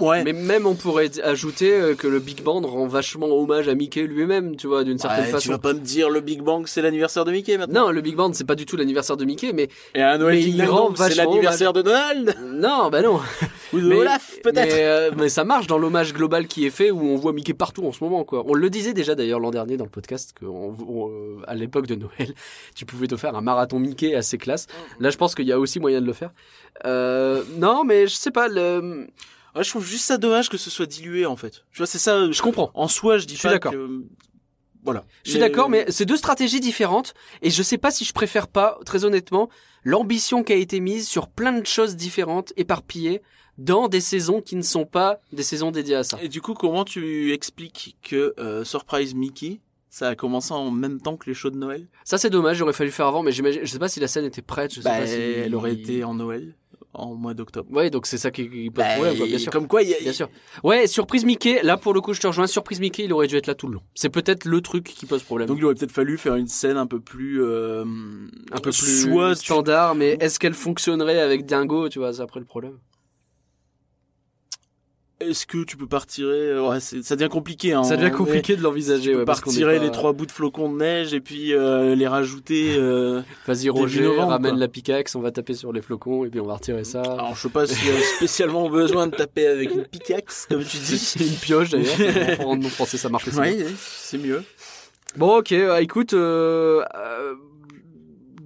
ouais. 0.00 0.24
Mais 0.24 0.32
même 0.32 0.66
on 0.66 0.74
pourrait 0.74 1.10
ajouter 1.22 1.72
euh, 1.72 1.94
que 1.94 2.06
le 2.06 2.18
Big 2.18 2.42
Band 2.42 2.60
rend 2.60 2.86
vachement 2.86 3.26
hommage 3.26 3.68
à 3.68 3.74
Mickey 3.74 4.02
lui-même, 4.06 4.56
tu 4.56 4.66
vois, 4.66 4.84
d'une 4.84 4.98
certaine 4.98 5.20
Ouais, 5.20 5.26
tu 5.26 5.32
façon. 5.32 5.52
vas 5.52 5.58
pas 5.58 5.72
me 5.72 5.80
dire 5.80 6.10
le 6.10 6.20
Big 6.20 6.40
Bang, 6.42 6.66
c'est 6.66 6.82
l'anniversaire 6.82 7.24
de 7.24 7.32
Mickey 7.32 7.56
maintenant. 7.58 7.86
Non, 7.86 7.90
le 7.90 8.00
Big 8.00 8.14
Band, 8.16 8.32
c'est 8.32 8.46
pas 8.46 8.54
du 8.54 8.66
tout 8.66 8.76
l'anniversaire 8.76 9.16
de 9.16 9.24
Mickey, 9.24 9.52
mais 9.52 9.68
Et 9.94 10.02
à 10.02 10.16
Noël 10.18 10.36
Mais 10.36 10.42
Ding 10.42 10.54
il 10.56 10.64
Dong, 10.64 10.68
rend 10.70 10.90
c'est 10.96 11.02
vachement 11.08 11.24
l'anniversaire 11.24 11.72
de 11.72 11.82
Donald 11.82 12.34
non, 12.44 12.88
bah 12.90 13.02
non. 13.02 13.20
ou 13.72 13.80
de 13.80 13.86
mais, 13.88 13.96
Olaf 13.96 14.38
peut-être. 14.42 14.74
Mais, 14.74 14.84
euh, 14.84 15.10
mais 15.16 15.28
ça 15.28 15.44
marche 15.44 15.66
dans 15.66 15.78
l'hommage 15.78 16.12
global 16.12 16.46
qui 16.46 16.66
est 16.66 16.70
fait 16.70 16.90
où 16.90 17.00
on 17.02 17.16
voit 17.16 17.32
Mickey 17.32 17.54
partout 17.54 17.84
en 17.86 17.92
ce 17.92 18.02
moment, 18.02 18.24
quoi. 18.24 18.44
On 18.46 18.54
le 18.54 18.70
disait 18.70 18.94
déjà 18.94 19.14
d'ailleurs 19.14 19.40
l'an 19.40 19.50
dernier 19.50 19.76
dans 19.76 19.84
le 19.84 19.90
podcast 19.90 20.32
que 20.38 20.44
euh, 20.44 21.42
à 21.46 21.54
l'époque 21.54 21.86
de 21.86 21.94
Noël, 21.94 22.34
tu 22.74 22.84
pouvais 22.86 23.06
te 23.06 23.16
faire 23.16 23.34
un 23.34 23.40
marathon 23.40 23.78
Mickey 23.78 24.14
assez 24.14 24.38
classe. 24.38 24.66
Là, 25.00 25.10
je 25.10 25.16
pense 25.16 25.34
qu'il 25.34 25.46
y 25.46 25.52
a 25.52 25.58
aussi 25.58 25.80
moyen 25.80 26.00
de 26.00 26.06
le 26.06 26.12
faire. 26.12 26.30
Euh, 26.84 27.42
non, 27.58 27.84
mais 27.84 28.06
je 28.06 28.14
sais 28.14 28.30
pas. 28.30 28.48
Le... 28.48 29.06
Ouais, 29.54 29.64
je 29.64 29.70
trouve 29.70 29.84
juste 29.86 30.04
ça 30.04 30.18
dommage 30.18 30.48
que 30.48 30.56
ce 30.56 30.70
soit 30.70 30.86
dilué 30.86 31.26
en 31.26 31.36
fait. 31.36 31.64
Tu 31.72 31.78
vois, 31.78 31.86
c'est 31.86 31.98
ça. 31.98 32.30
Je 32.30 32.42
comprends. 32.42 32.70
En 32.74 32.88
soi, 32.88 33.18
je 33.18 33.26
dis 33.26 33.34
Je 33.34 33.38
suis 33.40 33.48
pas 33.48 33.52
d'accord. 33.54 33.72
que 33.72 34.04
voilà. 34.82 35.04
Je 35.24 35.30
suis 35.30 35.40
d'accord, 35.40 35.70
mais 35.70 35.86
c'est 35.88 36.04
deux 36.04 36.16
stratégies 36.16 36.60
différentes 36.60 37.14
et 37.40 37.50
je 37.50 37.62
sais 37.62 37.78
pas 37.78 37.90
si 37.90 38.04
je 38.04 38.12
préfère 38.12 38.48
pas, 38.48 38.78
très 38.84 39.04
honnêtement, 39.06 39.48
l'ambition 39.82 40.42
qui 40.44 40.52
a 40.52 40.56
été 40.56 40.78
mise 40.80 41.08
sur 41.08 41.28
plein 41.28 41.52
de 41.58 41.64
choses 41.66 41.96
différentes, 41.96 42.52
éparpillées, 42.56 43.22
dans 43.56 43.88
des 43.88 44.00
saisons 44.00 44.42
qui 44.42 44.56
ne 44.56 44.62
sont 44.62 44.84
pas 44.84 45.20
des 45.32 45.42
saisons 45.44 45.70
dédiées 45.70 45.94
à 45.94 46.02
ça. 46.04 46.18
Et 46.20 46.28
du 46.28 46.42
coup, 46.42 46.52
comment 46.54 46.84
tu 46.84 47.32
expliques 47.32 47.96
que 48.02 48.34
euh, 48.38 48.64
Surprise 48.64 49.14
Mickey, 49.14 49.60
ça 49.88 50.08
a 50.08 50.14
commencé 50.16 50.52
en 50.52 50.70
même 50.72 51.00
temps 51.00 51.16
que 51.16 51.30
les 51.30 51.34
shows 51.34 51.50
de 51.50 51.56
Noël? 51.56 51.86
Ça 52.04 52.18
c'est 52.18 52.30
dommage, 52.30 52.56
j'aurais 52.58 52.72
fallu 52.72 52.90
faire 52.90 53.06
avant, 53.06 53.22
mais 53.22 53.30
j'imagine, 53.32 53.60
je 53.64 53.70
sais 53.70 53.78
pas 53.78 53.88
si 53.88 54.00
la 54.00 54.08
scène 54.08 54.24
était 54.24 54.42
prête, 54.42 54.72
je 54.74 54.80
sais 54.80 54.88
Bah, 54.88 54.98
pas 54.98 55.06
si 55.06 55.14
elle 55.14 55.54
aurait 55.54 55.72
été 55.72 56.02
en 56.04 56.14
Noël, 56.14 56.56
en 56.94 57.14
mois 57.14 57.34
d'octobre. 57.34 57.68
Ouais, 57.72 57.90
donc 57.90 58.06
c'est 58.06 58.18
ça 58.18 58.30
qui, 58.30 58.48
qui 58.48 58.70
pose 58.70 58.84
Bah, 58.84 58.94
problème, 58.94 59.16
quoi, 59.16 59.26
bien 59.26 59.38
sûr. 59.38 59.52
Comme 59.52 59.66
quoi, 59.68 59.82
il 59.82 59.90
y 59.90 59.94
a, 59.94 59.98
Bien 60.00 60.12
sûr. 60.12 60.28
Ouais, 60.62 60.86
surprise 60.86 61.24
Mickey, 61.24 61.62
là 61.62 61.76
pour 61.76 61.92
le 61.94 62.00
coup 62.00 62.14
je 62.14 62.20
te 62.20 62.26
rejoins, 62.26 62.46
surprise 62.46 62.80
Mickey, 62.80 63.04
il 63.04 63.12
aurait 63.12 63.26
dû 63.26 63.36
être 63.36 63.46
là 63.46 63.54
tout 63.54 63.66
le 63.68 63.74
long. 63.74 63.82
C'est 63.94 64.10
peut-être 64.10 64.44
le 64.44 64.60
truc 64.60 64.84
qui 64.84 65.06
pose 65.06 65.22
problème. 65.22 65.48
Donc 65.48 65.58
il 65.58 65.64
aurait 65.64 65.74
peut-être 65.74 65.92
fallu 65.92 66.16
faire 66.18 66.36
une 66.36 66.48
scène 66.48 66.76
un 66.76 66.86
peu 66.86 67.00
plus, 67.00 67.42
euh, 67.42 67.84
un 68.52 68.56
peu 68.60 68.70
plus 68.70 69.02
soit 69.02 69.34
tu- 69.34 69.44
standard, 69.44 69.94
mais 69.94 70.16
est-ce 70.20 70.38
qu'elle 70.38 70.54
fonctionnerait 70.54 71.20
avec 71.20 71.46
Dingo, 71.46 71.88
tu 71.88 71.98
vois, 71.98 72.12
c'est 72.12 72.22
après 72.22 72.40
le 72.40 72.46
problème? 72.46 72.78
Est-ce 75.28 75.46
que 75.46 75.64
tu 75.64 75.76
peux 75.76 75.86
pas 75.86 75.98
retirer 76.00 76.58
Ouais, 76.58 76.80
ça 76.80 77.16
devient 77.16 77.28
compliqué. 77.28 77.72
Hein, 77.72 77.82
ça 77.84 77.96
devient 77.96 78.10
compliqué 78.12 78.56
de 78.56 78.62
l'envisager, 78.62 79.10
Tu 79.12 79.16
peux 79.16 79.24
ouais, 79.24 79.32
retirer 79.32 79.78
pas- 79.78 79.84
les 79.84 79.90
trois 79.90 80.12
bouts 80.12 80.26
de 80.26 80.32
flocons 80.32 80.70
de 80.72 80.76
neige 80.78 81.14
et 81.14 81.20
puis 81.20 81.52
euh, 81.54 81.94
les 81.94 82.06
rajouter. 82.06 82.74
euh, 82.76 83.22
Vas-y 83.46 83.68
Roger, 83.70 84.02
novembre, 84.02 84.28
ramène 84.30 84.50
quoi. 84.52 84.60
la 84.60 84.68
pickaxe, 84.68 85.14
on 85.14 85.20
va 85.20 85.30
taper 85.30 85.54
sur 85.54 85.72
les 85.72 85.82
flocons 85.82 86.24
et 86.24 86.28
puis 86.28 86.40
on 86.40 86.46
va 86.46 86.54
retirer 86.54 86.84
ça. 86.84 87.02
Alors 87.02 87.34
je 87.34 87.40
sais 87.42 87.48
pas 87.48 87.66
s'il 87.66 87.86
y 87.88 87.90
a 87.90 88.00
spécialement 88.16 88.68
besoin 88.68 89.06
de 89.06 89.16
taper 89.16 89.46
avec 89.46 89.70
une 89.74 89.84
pickaxe 89.84 90.46
comme 90.50 90.64
tu 90.64 90.76
dis. 90.78 90.98
C'est 90.98 91.24
une 91.24 91.34
pioche 91.34 91.70
d'ailleurs. 91.70 92.40
en 92.46 92.58
en 92.62 92.68
français 92.68 92.96
ça 92.98 93.08
marche 93.08 93.28
aussi. 93.28 93.38
Oui, 93.38 93.56
oui, 93.66 93.74
c'est 93.78 94.18
mieux. 94.18 94.42
Bon 95.16 95.38
ok, 95.38 95.52
euh, 95.52 95.76
écoute, 95.78 96.12
euh, 96.14 96.82
euh, 96.96 97.34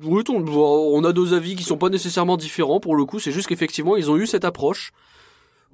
oui, 0.04 0.22
on, 0.28 0.44
on 0.44 1.04
a 1.04 1.12
deux 1.12 1.34
avis 1.34 1.56
qui 1.56 1.64
sont 1.64 1.78
pas 1.78 1.88
nécessairement 1.88 2.36
différents 2.36 2.78
pour 2.78 2.94
le 2.94 3.04
coup. 3.04 3.18
C'est 3.18 3.32
juste 3.32 3.48
qu'effectivement 3.48 3.96
ils 3.96 4.10
ont 4.10 4.16
eu 4.16 4.26
cette 4.26 4.44
approche. 4.44 4.92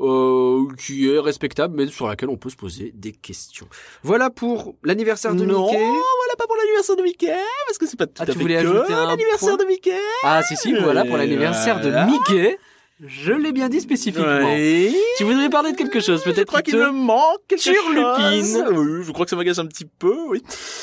Euh, 0.00 0.64
qui 0.78 1.09
est 1.09 1.18
respectable, 1.18 1.74
mais 1.76 1.87
sur 1.87 2.07
laquelle 2.09 2.28
on 2.28 2.37
peut 2.37 2.50
se 2.50 2.57
poser 2.57 2.90
des 2.94 3.12
questions. 3.12 3.66
Voilà 4.02 4.30
pour 4.30 4.74
l'anniversaire 4.83 5.35
de 5.35 5.44
Non, 5.44 5.66
Mickey. 5.66 5.78
voilà 5.85 6.35
pas 6.38 6.46
pour 6.46 6.57
l'anniversaire 6.57 6.96
de 6.96 7.02
Mickey, 7.02 7.37
parce 7.66 7.78
que 7.78 7.87
c'est 7.87 7.96
pas 7.96 8.07
tout 8.07 8.14
Ah, 8.18 8.22
à 8.22 8.26
tu 8.26 8.33
fait 8.33 8.38
voulais 8.38 8.54
que 8.57 8.61
ajouter 8.61 8.92
un 8.92 9.07
l'anniversaire 9.07 9.57
de 9.57 9.64
Mickey. 9.64 9.96
Ah 10.24 10.42
si 10.42 10.57
si, 10.57 10.74
voilà 10.74 11.04
pour 11.04 11.16
l'anniversaire 11.16 11.80
de 11.80 11.90
Mickey. 12.11 12.59
Je 13.00 13.33
l'ai 13.33 13.50
bien 13.52 13.68
dit 13.68 13.80
spécifiquement. 13.80 14.24
Ouais. 14.24 14.92
Tu 15.18 15.24
voudrais 15.24 15.50
parler 15.50 15.72
de 15.72 15.76
quelque 15.76 15.98
chose, 16.00 16.22
Je 16.24 16.30
peut-être 16.30 16.46
crois 16.46 16.62
qui 16.62 16.70
qu'il 16.70 16.80
te- 16.80 16.85
me 16.87 16.92
manque 16.92 17.40
quelque 17.48 17.61
turlupine. 17.62 18.44
chose. 18.44 18.64
Oui, 18.70 19.02
je 19.04 19.11
crois 19.12 19.26
que 19.26 19.30
ça 19.30 19.37
m'agace 19.37 19.59
un 19.59 19.66
petit 19.66 19.85
peu, 19.85 20.14
oui. 20.28 20.42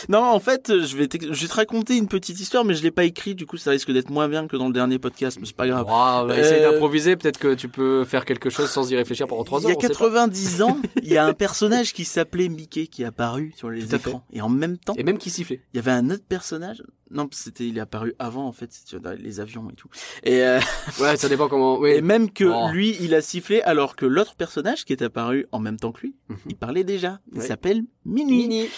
Non, 0.10 0.19
en 0.19 0.39
fait, 0.41 0.67
je 0.86 0.97
vais, 0.97 1.08
je 1.32 1.47
te 1.47 1.54
raconter 1.54 1.95
une 1.95 2.10
petite 2.10 2.38
histoire, 2.39 2.65
mais 2.65 2.74
je 2.74 2.84
l'ai 2.84 2.91
pas 2.91 3.06
écrit, 3.06 3.34
du 3.34 3.45
coup, 3.45 3.56
ça 3.56 3.71
risque 3.71 3.91
d'être 3.93 4.10
moins 4.10 4.28
bien 4.28 4.47
que 4.47 4.58
dans 4.58 4.67
le 4.67 4.74
dernier 4.74 5.00
podcast, 5.00 5.38
mais 5.39 5.45
c'est 5.47 5.56
pas 5.56 5.67
grave. 5.67 5.86
Wow, 5.88 6.28
bah, 6.28 6.38
essaye 6.38 6.62
Euh, 6.63 6.71
d'improviser, 6.71 7.15
peut-être 7.15 7.39
que 7.39 7.54
tu 7.54 7.69
peux 7.69 8.04
faire 8.04 8.26
quelque 8.26 8.50
chose 8.50 8.69
sans 8.69 8.91
y 8.91 8.95
réfléchir 8.97 9.26
pendant 9.28 9.45
trois 9.45 9.62
Il 9.62 9.67
ans. 9.67 9.69
y 9.69 9.71
a 9.71 9.76
on 9.78 9.80
sait 9.82 9.88
pas. 9.88 9.93
90 9.93 10.62
ans, 10.63 10.78
il 11.02 11.10
y 11.10 11.17
a 11.17 11.26
un 11.26 11.34
personnage 11.34 11.93
qui 11.93 12.04
s'appelait 12.04 12.50
Mickey 12.50 12.88
qui 12.88 13.04
est 13.04 13.06
apparu 13.06 13.54
sur 13.56 13.69
les 13.69 13.95
écrans. 13.95 14.26
Et 14.34 14.41
en 14.41 14.50
même 14.50 14.78
temps, 14.78 14.95
Et 14.97 15.04
même 15.04 15.17
qui 15.17 15.30
sifflait. 15.30 15.62
il 15.74 15.78
y 15.78 15.80
avait 15.80 15.91
un 15.91 16.10
autre 16.10 16.26
personnage. 16.28 16.84
Non, 17.13 17.28
c'était, 17.32 17.67
il 17.67 17.78
est 17.78 17.82
apparu 17.82 18.13
avant, 18.19 18.47
en 18.47 18.52
fait, 18.52 18.71
c'était 18.71 19.00
dans 19.00 19.12
les 19.17 19.39
avions 19.39 19.69
et 19.69 19.74
tout. 19.76 19.89
Et, 20.24 20.41
euh, 20.43 20.60
Ouais, 21.00 21.17
ça 21.17 21.28
dépend 21.30 21.47
comment. 21.50 21.78
Oui. 21.78 21.91
et 21.95 22.02
même 22.02 22.32
que 22.32 22.45
Oh. 22.45 22.69
lui, 22.71 22.95
il 23.02 23.13
a 23.13 23.21
sifflé, 23.21 23.62
alors 23.62 23.95
que 23.95 24.06
l'autre 24.06 24.36
personnage 24.36 24.86
qui 24.86 24.93
est 24.93 25.02
apparu 25.02 25.45
en 25.52 25.60
même 25.60 25.78
temps 25.78 25.91
que 25.91 26.02
lui, 26.02 26.15
Mhm. 26.30 26.38
il 26.47 26.56
parlait 26.56 26.84
déjà. 26.84 27.19
Il 27.34 27.41
s'appelle 27.41 27.84
Minnie. 28.06 28.47
Mini. 28.47 28.69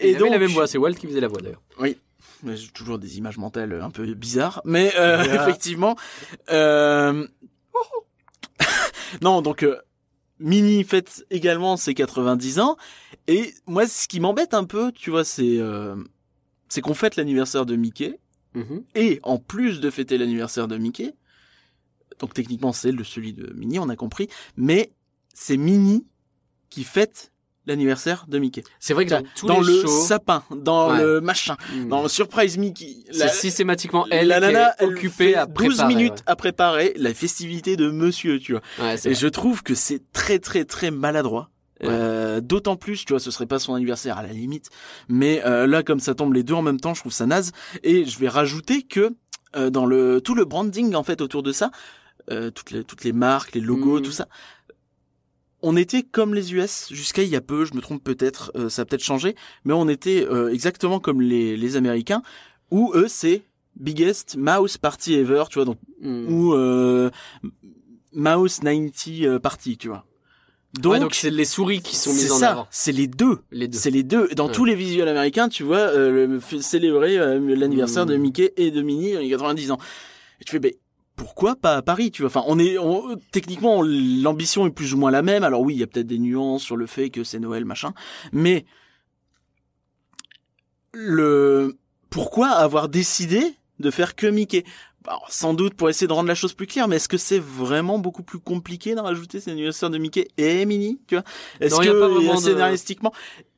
Et 0.00 0.10
Et 0.10 0.14
donc 0.16 0.30
la 0.30 0.38
même 0.38 0.50
voix, 0.50 0.66
c'est 0.66 0.78
Walt 0.78 0.94
qui 0.94 1.06
faisait 1.06 1.20
la 1.20 1.28
voix 1.28 1.40
d'ailleurs. 1.40 1.62
Mais 2.42 2.56
j'ai 2.56 2.68
toujours 2.68 2.98
des 2.98 3.16
images 3.18 3.38
mentales 3.38 3.80
un 3.80 3.90
peu 3.90 4.12
bizarres, 4.14 4.60
mais 4.64 4.92
euh, 4.98 5.22
effectivement. 5.42 5.96
Euh... 6.50 7.26
non, 9.22 9.40
donc 9.42 9.62
euh, 9.62 9.76
Mini 10.38 10.84
fête 10.84 11.24
également 11.30 11.76
ses 11.76 11.94
90 11.94 12.58
ans, 12.60 12.76
et 13.26 13.54
moi, 13.66 13.86
ce 13.86 14.06
qui 14.06 14.20
m'embête 14.20 14.52
un 14.54 14.64
peu, 14.64 14.92
tu 14.92 15.10
vois, 15.10 15.24
c'est 15.24 15.58
euh, 15.58 15.96
c'est 16.68 16.80
qu'on 16.80 16.94
fête 16.94 17.16
l'anniversaire 17.16 17.66
de 17.66 17.76
Mickey, 17.76 18.18
Mhm. 18.54 18.82
et 18.94 19.20
en 19.22 19.38
plus 19.38 19.80
de 19.80 19.90
fêter 19.90 20.16
l'anniversaire 20.18 20.66
de 20.68 20.76
Mickey, 20.78 21.14
donc 22.20 22.32
techniquement 22.34 22.72
c'est 22.72 22.92
le 22.92 23.04
celui 23.04 23.32
de 23.32 23.52
Minnie, 23.54 23.78
on 23.78 23.88
a 23.88 23.96
compris, 23.96 24.28
mais 24.56 24.90
c'est 25.34 25.56
Minnie 25.58 26.06
qui 26.70 26.82
fête 26.84 27.32
l'anniversaire 27.66 28.26
de 28.28 28.38
Mickey. 28.38 28.62
C'est 28.78 28.94
vrai 28.94 29.04
que 29.06 29.10
dans 29.10 29.22
tous 29.34 29.46
dans 29.46 29.60
les 29.60 29.74
le 29.74 29.80
shows, 29.82 30.06
sapin, 30.06 30.44
dans 30.54 30.92
Ouais. 30.92 31.02
le 31.02 31.20
machin, 31.20 31.56
Mhm. 31.74 31.88
dans 31.88 32.02
le 32.04 32.08
surprise 32.08 32.56
Mickey. 32.58 32.98
c'est 33.10 33.18
la- 33.18 33.28
systématiquement 33.28 34.06
elle 34.10 34.28
la 34.28 34.36
qui 34.36 34.40
nana, 34.42 34.74
est 34.78 34.84
occupée 34.84 35.34
à 35.34 35.46
12 35.46 35.76
préparer, 35.78 35.94
minutes 35.94 36.22
à 36.26 36.36
préparer 36.36 36.92
la 36.96 37.12
festivité 37.12 37.76
de 37.76 37.90
monsieur, 37.90 38.38
tu 38.38 38.52
vois. 38.52 38.62
Ouais, 38.78 38.96
c'est 38.96 39.08
Et 39.08 39.12
vrai. 39.12 39.20
je 39.20 39.26
trouve 39.26 39.62
que 39.64 39.74
c'est 39.74 40.00
très 40.12 40.38
très 40.38 40.64
très 40.64 40.90
maladroit. 40.92 41.50
Ouais. 41.80 41.88
Euh, 41.90 42.40
D'autant 42.40 42.76
plus, 42.76 43.04
tu 43.04 43.12
vois, 43.12 43.20
ce 43.20 43.30
serait 43.30 43.46
pas 43.46 43.58
son 43.58 43.74
anniversaire 43.74 44.16
à 44.18 44.22
la 44.22 44.32
limite, 44.32 44.70
mais 45.08 45.42
euh, 45.44 45.66
là 45.66 45.82
comme 45.82 46.00
ça 46.00 46.14
tombe 46.14 46.32
les 46.32 46.42
deux 46.42 46.54
en 46.54 46.62
même 46.62 46.80
temps, 46.80 46.94
je 46.94 47.00
trouve 47.00 47.12
ça 47.12 47.26
naze. 47.26 47.52
Et 47.82 48.04
je 48.06 48.18
vais 48.18 48.28
rajouter 48.28 48.82
que 48.82 49.14
euh, 49.56 49.68
dans 49.70 49.84
le 49.86 50.20
tout 50.22 50.34
le 50.34 50.44
branding 50.44 50.94
en 50.94 51.02
fait 51.02 51.20
autour 51.20 51.42
de 51.42 51.52
ça, 51.52 51.70
euh, 52.30 52.50
toutes 52.50 52.70
les 52.70 52.82
toutes 52.84 53.04
les 53.04 53.12
marques, 53.12 53.54
les 53.54 53.60
logos, 53.60 53.98
Mhm. 53.98 54.02
tout 54.04 54.12
ça. 54.12 54.26
On 55.62 55.76
était 55.76 56.02
comme 56.02 56.34
les 56.34 56.54
US 56.54 56.88
jusqu'à 56.92 57.22
il 57.22 57.28
y 57.28 57.36
a 57.36 57.40
peu, 57.40 57.64
je 57.64 57.74
me 57.74 57.80
trompe 57.80 58.02
peut-être, 58.04 58.52
euh, 58.56 58.68
ça 58.68 58.82
a 58.82 58.84
peut-être 58.84 59.02
changé, 59.04 59.34
mais 59.64 59.72
on 59.72 59.88
était 59.88 60.24
euh, 60.30 60.52
exactement 60.52 61.00
comme 61.00 61.20
les 61.20 61.56
les 61.56 61.76
Américains 61.76 62.22
où 62.70 62.92
eux 62.94 63.08
c'est 63.08 63.42
biggest 63.74 64.36
mouse 64.36 64.78
party 64.78 65.14
ever, 65.14 65.44
tu 65.50 65.54
vois, 65.58 65.64
donc 65.64 65.78
Hmm. 66.02 66.26
ou 66.32 66.52
euh, 66.54 67.10
mouse 68.12 68.60
90 68.60 69.26
euh, 69.26 69.38
party, 69.38 69.76
tu 69.78 69.88
vois. 69.88 70.04
Donc, 70.80 70.92
Ouais, 71.00 71.08
c'est 71.12 71.30
les 71.30 71.44
souris 71.44 71.80
qui 71.80 71.96
sont 71.96 72.12
mises 72.12 72.32
en 72.32 72.42
avant. 72.42 72.66
c'est 72.70 72.92
les 72.92 73.06
deux. 73.06 73.38
Les 73.50 73.68
deux. 73.68 73.78
C'est 73.78 73.90
les 73.90 74.02
deux. 74.02 74.28
Dans 74.36 74.46
Ouais. 74.46 74.52
tous 74.52 74.64
les 74.64 74.74
visuels 74.74 75.08
américains, 75.08 75.48
tu 75.48 75.62
vois, 75.62 75.78
euh, 75.78 76.38
célébrer 76.60 77.18
euh, 77.18 77.38
l'anniversaire 77.56 78.04
de 78.06 78.16
Mickey 78.16 78.52
et 78.56 78.70
de 78.70 78.82
Minnie 78.82 79.12
il 79.20 79.26
y 79.26 79.34
a 79.34 79.36
90 79.36 79.70
ans. 79.70 79.78
Et 80.40 80.44
tu 80.44 80.50
fais, 80.52 80.58
ben, 80.58 80.72
pourquoi 81.16 81.56
pas 81.56 81.76
à 81.76 81.82
Paris, 81.82 82.10
tu 82.10 82.22
vois? 82.22 82.28
Enfin, 82.28 82.44
on 82.46 82.58
est, 82.58 82.76
on- 82.78 83.16
techniquement, 83.32 83.82
l'ambition 83.82 84.66
est 84.66 84.70
plus 84.70 84.92
ou 84.92 84.98
moins 84.98 85.10
la 85.10 85.22
même. 85.22 85.44
Alors 85.44 85.62
oui, 85.62 85.74
il 85.74 85.80
y 85.80 85.82
a 85.82 85.86
peut-être 85.86 86.06
des 86.06 86.18
nuances 86.18 86.62
sur 86.62 86.76
le 86.76 86.86
fait 86.86 87.08
que 87.10 87.24
c'est 87.24 87.38
Noël, 87.38 87.64
machin. 87.64 87.94
Mais 88.32 88.66
le, 90.92 91.76
pourquoi 92.10 92.48
avoir 92.48 92.88
décidé 92.88 93.42
de 93.78 93.90
faire 93.90 94.14
que 94.16 94.26
Mickey? 94.26 94.64
Alors, 95.06 95.26
sans 95.28 95.54
doute 95.54 95.74
pour 95.74 95.88
essayer 95.88 96.06
de 96.06 96.12
rendre 96.12 96.28
la 96.28 96.34
chose 96.34 96.52
plus 96.54 96.66
claire, 96.66 96.88
mais 96.88 96.96
est-ce 96.96 97.08
que 97.08 97.16
c'est 97.18 97.38
vraiment 97.38 97.98
beaucoup 97.98 98.22
plus 98.22 98.38
compliqué 98.38 98.94
d'en 98.94 99.04
rajouter 99.04 99.40
ces 99.40 99.50
anniversaires 99.50 99.90
de 99.90 99.98
Mickey 99.98 100.28
et 100.36 100.64
Minnie, 100.66 101.00
tu 101.06 101.14
vois? 101.16 101.24
Est-ce 101.60 101.76
que 101.78 101.84
y 101.84 101.86
pas 101.88 102.08
vraiment 102.08 102.34
de- 102.34 102.40
scénaristiquement 102.40 103.12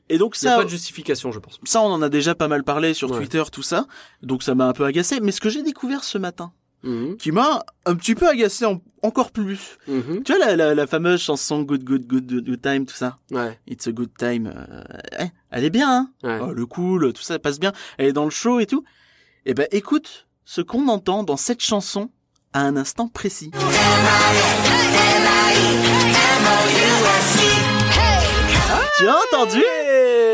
Et 0.08 0.18
donc 0.18 0.36
Il 0.40 0.44
n'y 0.46 0.48
a 0.48 0.52
ça, 0.52 0.58
pas 0.58 0.64
de 0.64 0.70
justification, 0.70 1.32
je 1.32 1.38
pense. 1.38 1.58
ça 1.64 1.80
on 1.82 1.86
en 1.92 2.02
a 2.02 2.08
déjà 2.08 2.34
pas 2.34 2.48
mal 2.48 2.64
parlé 2.64 2.94
sur 2.94 3.10
Ouais. 3.10 3.18
Twitter, 3.18 3.42
tout 3.52 3.62
ça. 3.62 3.86
Donc 4.22 4.42
ça 4.42 4.54
m'a 4.54 4.66
un 4.66 4.72
peu 4.72 4.84
agacé. 4.84 5.20
Mais 5.20 5.32
ce 5.32 5.40
que 5.40 5.48
j'ai 5.50 5.62
découvert 5.62 6.04
ce 6.04 6.18
matin, 6.18 6.52
Mhm. 6.84 7.16
qui 7.16 7.32
m'a 7.32 7.64
un 7.86 7.96
petit 7.96 8.14
peu 8.14 8.28
agacé 8.28 8.64
en- 8.64 8.80
encore 9.02 9.32
plus. 9.32 9.78
Mhm. 9.88 10.22
Tu 10.22 10.32
vois 10.32 10.46
la, 10.46 10.54
la, 10.54 10.74
la 10.76 10.86
fameuse 10.86 11.20
chanson 11.20 11.62
Good 11.62 11.82
Good 11.84 12.06
Good 12.06 12.26
Good, 12.26 12.44
Good 12.46 12.62
Time, 12.62 12.86
tout 12.86 12.94
ça. 12.94 13.18
Ouais. 13.32 13.58
It's 13.66 13.86
a 13.88 13.92
good 13.92 14.10
time. 14.16 14.46
euh, 14.54 14.84
hein, 15.18 15.28
elle 15.50 15.64
est 15.64 15.70
bien, 15.70 15.90
hein 15.90 16.10
Ouais. 16.22 16.38
Oh, 16.40 16.52
Le 16.52 16.66
cool, 16.66 17.12
tout 17.12 17.22
ça 17.22 17.38
passe 17.40 17.58
bien. 17.58 17.72
Elle 17.98 18.06
est 18.06 18.12
dans 18.12 18.24
le 18.24 18.30
show 18.30 18.60
et 18.60 18.66
tout. 18.66 18.84
Eh 19.44 19.54
ben 19.54 19.66
écoute 19.72 20.27
ce 20.50 20.62
qu'on 20.62 20.88
entend 20.88 21.24
dans 21.24 21.36
cette 21.36 21.60
chanson 21.60 22.08
à 22.54 22.60
un 22.60 22.78
instant 22.78 23.06
précis. 23.06 23.50
Tu 28.96 29.06
as 29.06 29.16
entendu 29.30 29.62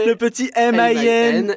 le 0.07 0.15
petit 0.15 0.53
M-I-N-N-I-I 0.55 1.51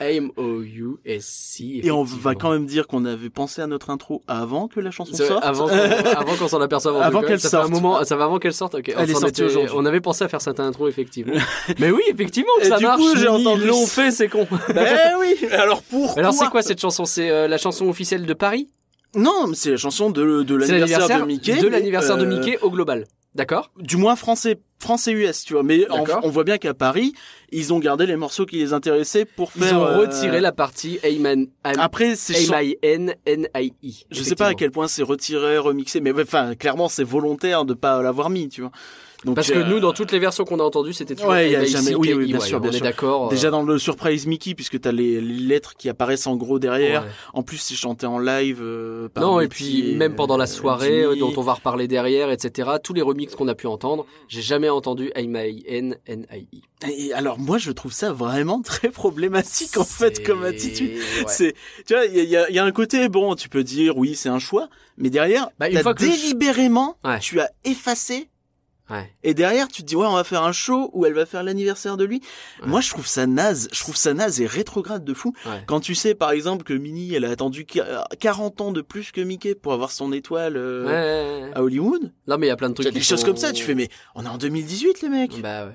M-O-U-S-C. 0.00 1.80
Et 1.82 1.90
on 1.90 2.02
va 2.04 2.34
quand 2.34 2.50
même 2.50 2.66
dire 2.66 2.86
qu'on 2.86 3.04
avait 3.04 3.30
pensé 3.30 3.62
à 3.62 3.66
notre 3.66 3.90
intro 3.90 4.22
avant 4.28 4.68
que 4.68 4.80
la 4.80 4.90
chanson 4.90 5.14
sorte. 5.14 5.44
Avant, 5.44 5.68
qu'on- 5.68 5.74
avant 6.16 6.36
qu'on 6.36 6.48
s'en 6.48 6.60
aperçoive. 6.60 6.96
Avant 6.96 7.22
qu'elle 7.22 7.40
ça 7.40 7.50
fait 7.50 7.56
un 7.56 7.60
sorte. 7.62 7.72
moment, 7.72 8.04
ça 8.04 8.16
va 8.16 8.24
avant 8.24 8.38
qu'elle 8.38 8.52
sorte. 8.54 8.74
Ok. 8.74 8.88
Elle 8.88 8.96
on 8.98 9.02
est 9.04 9.12
sortie 9.14 9.42
était-. 9.42 9.68
On 9.74 9.84
avait 9.86 10.00
pensé 10.00 10.24
à 10.24 10.28
faire 10.28 10.40
cette 10.40 10.60
intro 10.60 10.88
effectivement. 10.88 11.34
Mais 11.78 11.90
oui, 11.90 12.02
effectivement, 12.08 12.52
que 12.60 12.66
ça 12.66 12.76
du 12.78 12.84
marche. 12.84 13.00
coup, 13.00 13.16
j'ai 13.16 13.28
entendu 13.28 13.62
Ils 13.62 13.68
l'ont 13.68 13.86
fait, 13.86 14.10
c'est 14.10 14.28
con. 14.28 14.46
ben 14.74 15.14
oui. 15.20 15.36
Alors 15.52 15.82
pourquoi 15.82 16.18
Alors 16.20 16.34
c'est 16.34 16.48
quoi 16.48 16.62
cette 16.62 16.80
chanson? 16.80 17.04
C'est 17.04 17.30
euh, 17.30 17.48
la 17.48 17.58
chanson 17.58 17.88
officielle 17.88 18.26
de 18.26 18.34
Paris? 18.34 18.68
Non, 19.14 19.46
mais 19.48 19.54
c'est 19.54 19.70
la 19.70 19.76
chanson 19.78 20.10
de, 20.10 20.22
l'anniversaire 20.56 21.20
de 21.20 21.24
Mickey. 21.24 21.56
de 21.56 21.68
l'anniversaire 21.68 22.18
de 22.18 22.24
euh, 22.26 22.38
Mickey 22.38 22.58
au 22.60 22.70
global. 22.70 23.06
D'accord 23.36 23.70
Du 23.78 23.96
moins 23.98 24.16
français, 24.16 24.58
français 24.78 25.12
US, 25.12 25.44
tu 25.44 25.52
vois. 25.52 25.62
Mais 25.62 25.88
en- 25.90 26.04
on 26.22 26.30
voit 26.30 26.44
bien 26.44 26.56
qu'à 26.58 26.72
Paris, 26.74 27.12
ils 27.52 27.72
ont 27.74 27.78
gardé 27.78 28.06
les 28.06 28.16
morceaux 28.16 28.46
qui 28.46 28.56
les 28.56 28.72
intéressaient 28.72 29.26
pour 29.26 29.50
Ils 29.56 29.62
faire. 29.64 29.78
ont 29.78 29.84
euh, 29.86 29.98
retiré 29.98 30.40
la 30.40 30.52
partie 30.52 30.98
Ayman. 31.02 31.46
Après, 31.62 32.16
c'est 32.16 32.34
chan- 32.34 32.54
A-M-I-N-N-I-I. 32.54 34.06
Je 34.10 34.22
sais 34.22 34.34
pas 34.34 34.48
à 34.48 34.54
quel 34.54 34.70
point 34.70 34.88
c'est 34.88 35.02
retiré, 35.02 35.58
remixé, 35.58 36.00
mais 36.00 36.12
enfin, 36.12 36.54
clairement, 36.54 36.88
c'est 36.88 37.04
volontaire 37.04 37.64
de 37.64 37.74
pas 37.74 38.02
l'avoir 38.02 38.30
mis, 38.30 38.48
tu 38.48 38.62
vois. 38.62 38.70
Donc, 39.24 39.34
Parce 39.34 39.50
que 39.50 39.58
euh, 39.58 39.64
nous, 39.64 39.80
dans 39.80 39.92
toutes 39.92 40.12
les 40.12 40.18
versions 40.18 40.44
qu'on 40.44 40.60
a 40.60 40.62
entendues, 40.62 40.92
c'était 40.92 41.14
toujours 41.14 41.30
Ouais, 41.30 41.46
il 41.48 41.52
y 41.52 41.56
a 41.56 41.64
jamais- 41.64 41.94
oui, 41.94 42.12
oui, 42.12 42.26
bien 42.26 42.38
ouais, 42.38 42.44
sûr, 42.46 42.60
bien 42.60 42.68
on 42.70 42.72
est 42.72 42.76
sûr. 42.76 42.84
d'accord. 42.84 43.28
Déjà 43.30 43.48
euh, 43.48 43.50
dans 43.50 43.62
le 43.62 43.78
Surprise 43.78 44.26
Mickey, 44.26 44.54
puisque 44.54 44.80
t'as 44.80 44.92
les, 44.92 45.20
les 45.20 45.34
lettres 45.38 45.74
qui 45.76 45.88
apparaissent 45.88 46.26
en 46.26 46.36
gros 46.36 46.58
derrière. 46.58 47.02
ouais. 47.02 47.08
En 47.32 47.42
plus, 47.42 47.56
c'est 47.56 47.74
chanté 47.74 48.06
en 48.06 48.18
live. 48.18 48.58
euh, 48.62 49.08
par 49.08 49.22
Non, 49.24 49.40
et 49.40 49.48
puis 49.48 49.94
même 49.94 50.14
pendant 50.14 50.36
la 50.36 50.46
soirée, 50.46 51.02
Jimmy. 51.04 51.18
dont 51.18 51.32
on 51.36 51.42
va 51.42 51.54
reparler 51.54 51.88
derrière, 51.88 52.30
etc., 52.30 52.70
tous 52.82 52.92
les 52.92 53.02
remixes 53.02 53.34
qu'on 53.34 53.48
a 53.48 53.54
pu 53.54 53.66
entendre, 53.66 54.06
j'ai 54.28 54.42
jamais 54.42 54.68
entendu 54.68 55.10
A-M-I-N-N-I-I. 55.14 56.62
Et 56.88 57.12
alors, 57.12 57.38
moi, 57.38 57.58
je 57.58 57.70
trouve 57.72 57.92
ça 57.92 58.12
vraiment 58.12 58.60
très 58.64 58.90
problématique, 58.90 59.76
en 59.78 59.84
fait, 59.84 60.24
comme 60.24 60.44
attitude. 60.44 60.90
Ouais. 60.92 61.24
C'est, 61.26 61.54
tu 61.86 61.94
vois, 61.94 62.04
il 62.06 62.14
y 62.16 62.20
a, 62.20 62.22
il 62.22 62.28
y 62.30 62.36
a- 62.36 62.50
il 62.50 62.54
y 62.54 62.58
a 62.58 62.64
un 62.64 62.72
côté, 62.72 63.08
bon, 63.08 63.34
tu 63.34 63.48
peux 63.48 63.64
dire, 63.64 63.96
oui, 63.96 64.14
c'est 64.14 64.28
un 64.28 64.38
choix, 64.38 64.68
mais 64.98 65.10
derrière, 65.10 65.48
Bah, 65.58 65.68
une 65.68 65.74
t'as 65.74 65.82
fois 65.82 65.94
que 65.94 66.02
délibérément, 66.04 66.96
Ouais. 67.04 67.18
tu 67.18 67.40
as 67.40 67.50
effacé, 67.64 68.28
Ouais. 68.88 69.10
et 69.24 69.34
derrière, 69.34 69.66
tu 69.66 69.82
te 69.82 69.86
dis, 69.88 69.96
ouais, 69.96 70.06
on 70.06 70.14
va 70.14 70.22
faire 70.22 70.44
un 70.44 70.52
show 70.52 70.90
où 70.92 71.06
elle 71.06 71.12
va 71.12 71.26
faire 71.26 71.42
l'anniversaire 71.42 71.96
de 71.96 72.04
lui. 72.04 72.20
Ouais. 72.62 72.68
Moi, 72.68 72.80
je 72.80 72.90
trouve 72.90 73.06
ça 73.06 73.26
naze, 73.26 73.68
je 73.72 73.80
trouve 73.80 73.96
ça 73.96 74.14
naze 74.14 74.40
et 74.40 74.46
rétrograde 74.46 75.04
de 75.04 75.12
fou. 75.12 75.32
Ouais. 75.44 75.62
Quand 75.66 75.80
tu 75.80 75.94
sais, 75.96 76.14
par 76.14 76.30
exemple, 76.30 76.62
que 76.64 76.72
Minnie, 76.72 77.12
elle 77.14 77.24
a 77.24 77.30
attendu 77.30 77.64
qu- 77.66 77.80
40 78.20 78.60
ans 78.60 78.70
de 78.72 78.82
plus 78.82 79.10
que 79.10 79.20
Mickey 79.20 79.54
pour 79.56 79.72
avoir 79.72 79.90
son 79.90 80.12
étoile 80.12 80.56
euh, 80.56 81.50
à 81.54 81.62
Hollywood. 81.62 82.12
Non, 82.28 82.38
mais 82.38 82.46
il 82.46 82.48
y 82.48 82.52
a 82.52 82.56
plein 82.56 82.68
de 82.68 82.74
trucs. 82.74 82.86
as 82.86 82.90
des 82.92 83.00
qui 83.00 83.06
choses 83.06 83.24
comme 83.24 83.36
ça, 83.36 83.52
tu 83.52 83.64
fais, 83.64 83.74
mais 83.74 83.88
on 84.14 84.24
est 84.24 84.28
en 84.28 84.38
2018, 84.38 85.02
les 85.02 85.08
mecs. 85.08 85.40
Bah 85.40 85.66
ouais. 85.66 85.72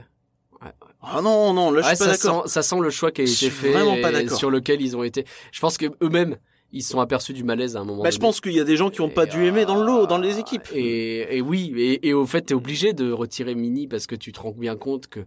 Ah 1.01 1.19
non, 1.21 1.51
non, 1.53 1.71
là, 1.71 1.81
je 1.81 1.87
suis 1.95 1.97
pas 1.97 2.11
d'accord. 2.11 2.47
ça 2.47 2.61
sent 2.61 2.75
le 2.79 2.91
choix 2.91 3.11
qui 3.11 3.21
a 3.21 3.23
été 3.23 3.49
fait 3.49 3.71
vraiment 3.71 3.99
pas 4.01 4.11
et 4.21 4.29
sur 4.29 4.51
lequel 4.51 4.81
ils 4.81 4.95
ont 4.95 5.03
été. 5.03 5.25
Je 5.51 5.59
pense 5.59 5.77
que 5.77 5.87
eux-mêmes, 6.03 6.37
ils 6.73 6.81
se 6.83 6.91
sont 6.91 6.99
aperçus 6.99 7.33
du 7.33 7.43
malaise 7.43 7.75
à 7.75 7.79
un 7.81 7.83
moment. 7.85 8.03
Bah, 8.03 8.11
je 8.11 8.17
pense 8.19 8.39
qu'il 8.41 8.53
y 8.53 8.59
a 8.59 8.63
des 8.63 8.77
gens 8.77 8.89
qui 8.89 9.01
ont 9.01 9.09
pas 9.09 9.25
dû 9.25 9.45
aimer 9.45 9.65
dans 9.65 9.75
le 9.75 9.85
lot, 9.85 10.05
dans 10.07 10.17
les 10.17 10.35
euh, 10.35 10.39
équipes. 10.39 10.67
Et, 10.73 11.37
et 11.37 11.41
oui, 11.41 11.73
et, 11.77 12.07
et 12.07 12.13
au 12.13 12.25
fait, 12.25 12.41
t'es 12.41 12.53
obligé 12.53 12.93
de 12.93 13.11
retirer 13.11 13.55
Mini 13.55 13.87
parce 13.87 14.07
que 14.07 14.15
tu 14.15 14.31
te 14.31 14.39
rends 14.39 14.51
bien 14.57 14.75
compte 14.75 15.07
que 15.07 15.21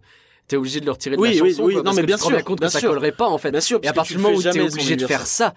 t'es 0.47 0.57
obligé 0.57 0.79
de 0.79 0.85
le 0.85 0.91
retirer 0.91 1.15
de 1.15 1.21
Oui, 1.21 1.35
la 1.35 1.43
oui, 1.43 1.49
chanson. 1.51 1.63
oui, 1.63 1.73
quoi, 1.73 1.81
non, 1.81 1.83
parce 1.85 1.95
mais 1.97 2.01
que 2.03 2.07
bien 2.07 2.15
tu 2.17 2.19
te 2.21 2.25
rends 2.25 2.29
bien 2.31 2.37
sûr, 2.39 2.45
compte 2.45 2.59
bien 2.59 2.67
que 2.67 2.73
ça 2.73 2.79
sûr. 2.79 2.89
collerait 2.89 3.11
pas 3.11 3.27
en 3.27 3.37
fait. 3.37 3.51
Bien 3.51 3.61
sûr, 3.61 3.79
Et 3.83 3.87
à 3.87 3.93
partir 3.93 4.13
tu 4.13 4.17
du 4.17 4.23
moment 4.23 4.37
où 4.37 4.41
t'es 4.41 4.59
obligé 4.61 4.95
de 4.95 5.05
faire 5.07 5.25
ça, 5.27 5.53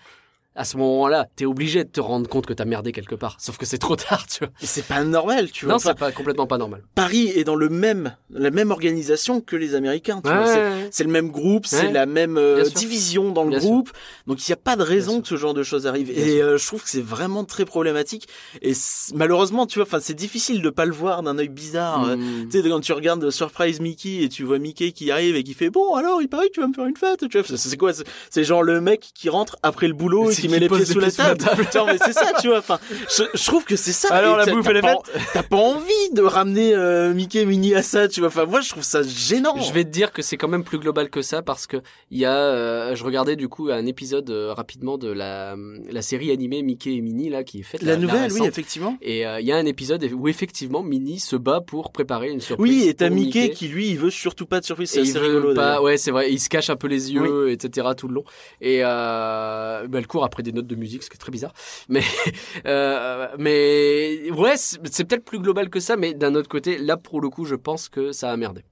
à 0.59 0.65
ce 0.65 0.77
moment-là, 0.77 1.29
t'es 1.37 1.45
obligé 1.47 1.85
de 1.85 1.89
te 1.89 2.01
rendre 2.01 2.29
compte 2.29 2.45
que 2.47 2.53
t'as 2.53 2.65
merdé 2.65 2.93
quelque 2.93 3.15
part. 3.15 3.37
Sauf 3.39 3.57
que 3.59 3.65
c'est 3.65 3.79
trop 3.79 3.97
tard, 3.97 4.27
tu 4.27 4.41
vois. 4.41 4.49
C'est 4.61 4.85
pas 4.87 5.05
normal, 5.05 5.51
tu 5.51 5.65
vois. 5.65 5.75
Non, 5.75 5.79
c'est 5.79 5.95
pas 5.97 6.13
complètement 6.13 6.47
pas 6.47 6.59
normal. 6.59 6.83
Paris 6.95 7.29
est 7.35 7.45
dans 7.45 7.55
le 7.55 7.69
même, 7.69 8.15
la 8.31 8.51
même 8.51 8.71
organisation 8.71 9.41
que 9.41 9.57
les 9.57 9.75
Américains, 9.75 10.21
tu 10.23 10.31
vois. 10.31 10.47
C'est- 10.47 10.89
C'est 10.91 11.05
le 11.05 11.11
même 11.11 11.31
groupe, 11.31 11.67
c'est 11.67 11.87
Ouais. 11.87 11.93
la 11.93 12.07
même 12.07 12.37
euh, 12.39 12.65
division 12.65 13.31
dans 13.31 13.45
le 13.45 13.51
Bien 13.51 13.61
sûr. 13.61 13.69
groupe. 13.71 13.91
Donc 14.27 14.47
il 14.47 14.51
n'y 14.51 14.55
a 14.55 14.57
pas 14.57 14.75
de 14.77 14.83
raison 14.83 15.21
que 15.21 15.29
ce 15.29 15.37
genre 15.37 15.55
de 15.55 15.63
choses 15.63 15.87
arrive. 15.87 16.13
Bien 16.13 16.25
et 16.25 16.43
euh, 16.43 16.59
je 16.59 16.67
trouve 16.67 16.83
que 16.83 16.89
c'est 16.91 17.01
vraiment 17.05 17.45
très 17.45 17.65
problématique. 17.65 18.27
Et 18.63 18.73
malheureusement, 19.15 19.67
tu 19.67 19.79
vois, 19.79 19.87
enfin 19.87 19.99
c'est 20.01 20.15
difficile 20.15 20.63
de 20.63 20.71
pas 20.71 20.85
le 20.87 20.93
voir 20.93 21.23
d'un 21.23 21.39
œil 21.39 21.49
bizarre. 21.49 22.09
euh, 22.09 22.17
Mm. 22.17 22.49
Tu 22.51 22.63
sais, 22.63 22.69
quand 22.69 22.81
tu 22.81 22.93
regardes 22.93 23.31
Surprise 23.31 23.81
Mickey 23.81 24.23
et 24.25 24.29
tu 24.29 24.43
vois 24.45 24.59
Mickey 24.59 24.93
qui 24.93 25.11
arrive 25.11 25.37
et 25.37 25.45
qui 25.45 25.55
fait 25.55 25.71
bon 25.71 25.95
alors 25.95 26.21
il 26.23 26.29
paraît 26.29 26.49
que 26.49 26.55
tu 26.55 26.61
vas 26.61 26.67
me 26.69 26.73
faire 26.75 26.87
une 26.87 26.97
fête, 26.97 27.29
tu 27.29 27.39
vois, 27.41 27.57
c'est- 27.57 27.77
quoi 27.77 27.93
C'est 28.31 28.45
genre 28.45 28.63
le 28.63 28.81
mec 28.81 29.11
qui 29.15 29.29
rentre 29.29 29.57
après 29.63 29.87
le 29.89 29.95
boulot 29.95 30.31
et 30.31 30.35
C'est 30.35 30.43
qui 30.43 30.48
qui 30.49 30.53
met 30.55 30.59
les 30.61 30.69
pieds 30.69 30.85
sous 30.85 30.99
la 31.01 31.11
table. 31.11 31.39
Mais 31.87 31.99
c'est 32.05 32.13
ça, 32.13 32.33
tu 32.41 32.49
vois. 32.49 32.59
Enfin, 32.59 32.79
je, 33.09 33.25
je 33.35 33.45
trouve 33.47 33.65
que 33.65 33.77
c'est 33.77 33.93
ça. 33.93 34.13
Alors, 34.15 34.37
la 34.37 34.45
t'as- 34.47 34.53
bouffe 34.53 34.69
les 34.69 34.81
pas- 34.81 34.95
fêtes 35.13 35.23
T'as 35.33 35.43
pas 35.43 35.57
envie 35.57 36.11
de 36.13 36.23
ramener 36.23 36.75
euh, 36.75 37.13
Mickey 37.15 37.41
et 37.43 37.45
Minnie 37.47 37.75
à 37.75 37.83
ça, 37.83 38.09
tu 38.09 38.21
vois. 38.21 38.29
Enfin, 38.29 38.47
moi 38.47 38.61
je 38.61 38.71
trouve 38.71 38.83
ça 38.83 39.03
gênant. 39.03 39.57
Je 39.61 39.73
vais 39.73 39.85
te 39.85 39.91
dire 39.91 40.13
que 40.13 40.23
c'est 40.23 40.37
quand 40.37 40.49
même 40.49 40.65
plus 40.65 40.79
global 40.79 41.11
que 41.11 41.23
ça 41.23 41.43
parce 41.43 41.67
que 41.67 41.77
il 42.11 42.19
y 42.19 42.25
a, 42.25 42.35
euh, 42.37 42.95
je 42.95 43.05
regardais 43.05 43.37
du 43.37 43.49
coup 43.49 43.69
un 43.71 43.87
épisode 43.87 44.29
euh, 44.31 44.53
rapidement 44.53 44.99
de 44.99 45.09
la, 45.11 45.57
la 45.91 46.03
série 46.03 46.31
animée 46.31 46.63
Mickey 46.63 46.95
et 46.95 47.01
Minnie 47.01 47.29
là 47.31 47.45
qui 47.45 47.61
est 47.61 47.63
faite 47.63 47.83
La 47.83 47.97
nouvelle, 47.97 48.33
oui, 48.33 48.47
effectivement. 48.47 48.97
Et 49.03 49.27
euh, 49.27 49.41
il 49.41 49.47
y 49.47 49.53
a 49.53 49.57
un 49.57 49.67
épisode 49.67 50.05
où 50.15 50.29
effectivement 50.29 50.83
Minnie 50.83 51.19
se 51.21 51.37
bat 51.37 51.61
pour 51.61 51.93
préparer 51.93 52.31
une 52.31 52.41
surprise. 52.41 52.71
Oui, 52.71 52.89
et 52.89 52.95
t'as 52.95 53.11
Mickey, 53.11 53.51
qui 53.51 53.69
lui, 53.69 53.89
il 53.91 53.99
veut 53.99 54.11
surtout 54.11 54.47
pas 54.47 54.61
de 54.61 54.65
surprise. 54.65 54.91
C'est 54.91 55.01
rigolo. 55.19 55.55
pas, 55.55 55.83
ouais, 55.83 55.97
c'est 55.97 56.11
vrai, 56.11 56.33
il 56.33 56.39
se 56.41 56.49
cache 56.49 56.71
un 56.71 56.77
peu 56.77 56.87
les 56.89 57.13
yeux, 57.13 57.51
etc. 57.51 57.89
tout 57.97 58.09
le 58.09 58.15
long. 58.15 58.25
Et 58.61 58.83
bah, 58.83 59.83
elle 59.93 60.07
court 60.07 60.25
après 60.25 60.38
des 60.43 60.53
notes 60.53 60.67
de 60.67 60.77
musique, 60.77 61.03
ce 61.03 61.11
qui 61.11 61.17
est 61.17 61.19
très 61.19 61.33
bizarre. 61.33 61.53
Mais, 61.89 62.03
euh, 62.67 63.29
mais 63.39 64.31
ouais, 64.31 64.57
c'est 64.57 64.79
c'est 64.91 65.05
peut-être 65.05 65.25
plus 65.25 65.39
global 65.39 65.71
que 65.71 65.81
ça. 65.81 65.97
Mais 65.97 66.15
d'un 66.15 66.35
autre 66.35 66.49
côté, 66.49 66.79
là 66.79 66.97
pour 66.97 67.21
le 67.21 67.29
coup, 67.31 67.45
je 67.45 67.55
pense 67.55 67.89
que 67.89 68.13
ça 68.13 68.31
a 68.31 68.37
merdé. 68.37 68.63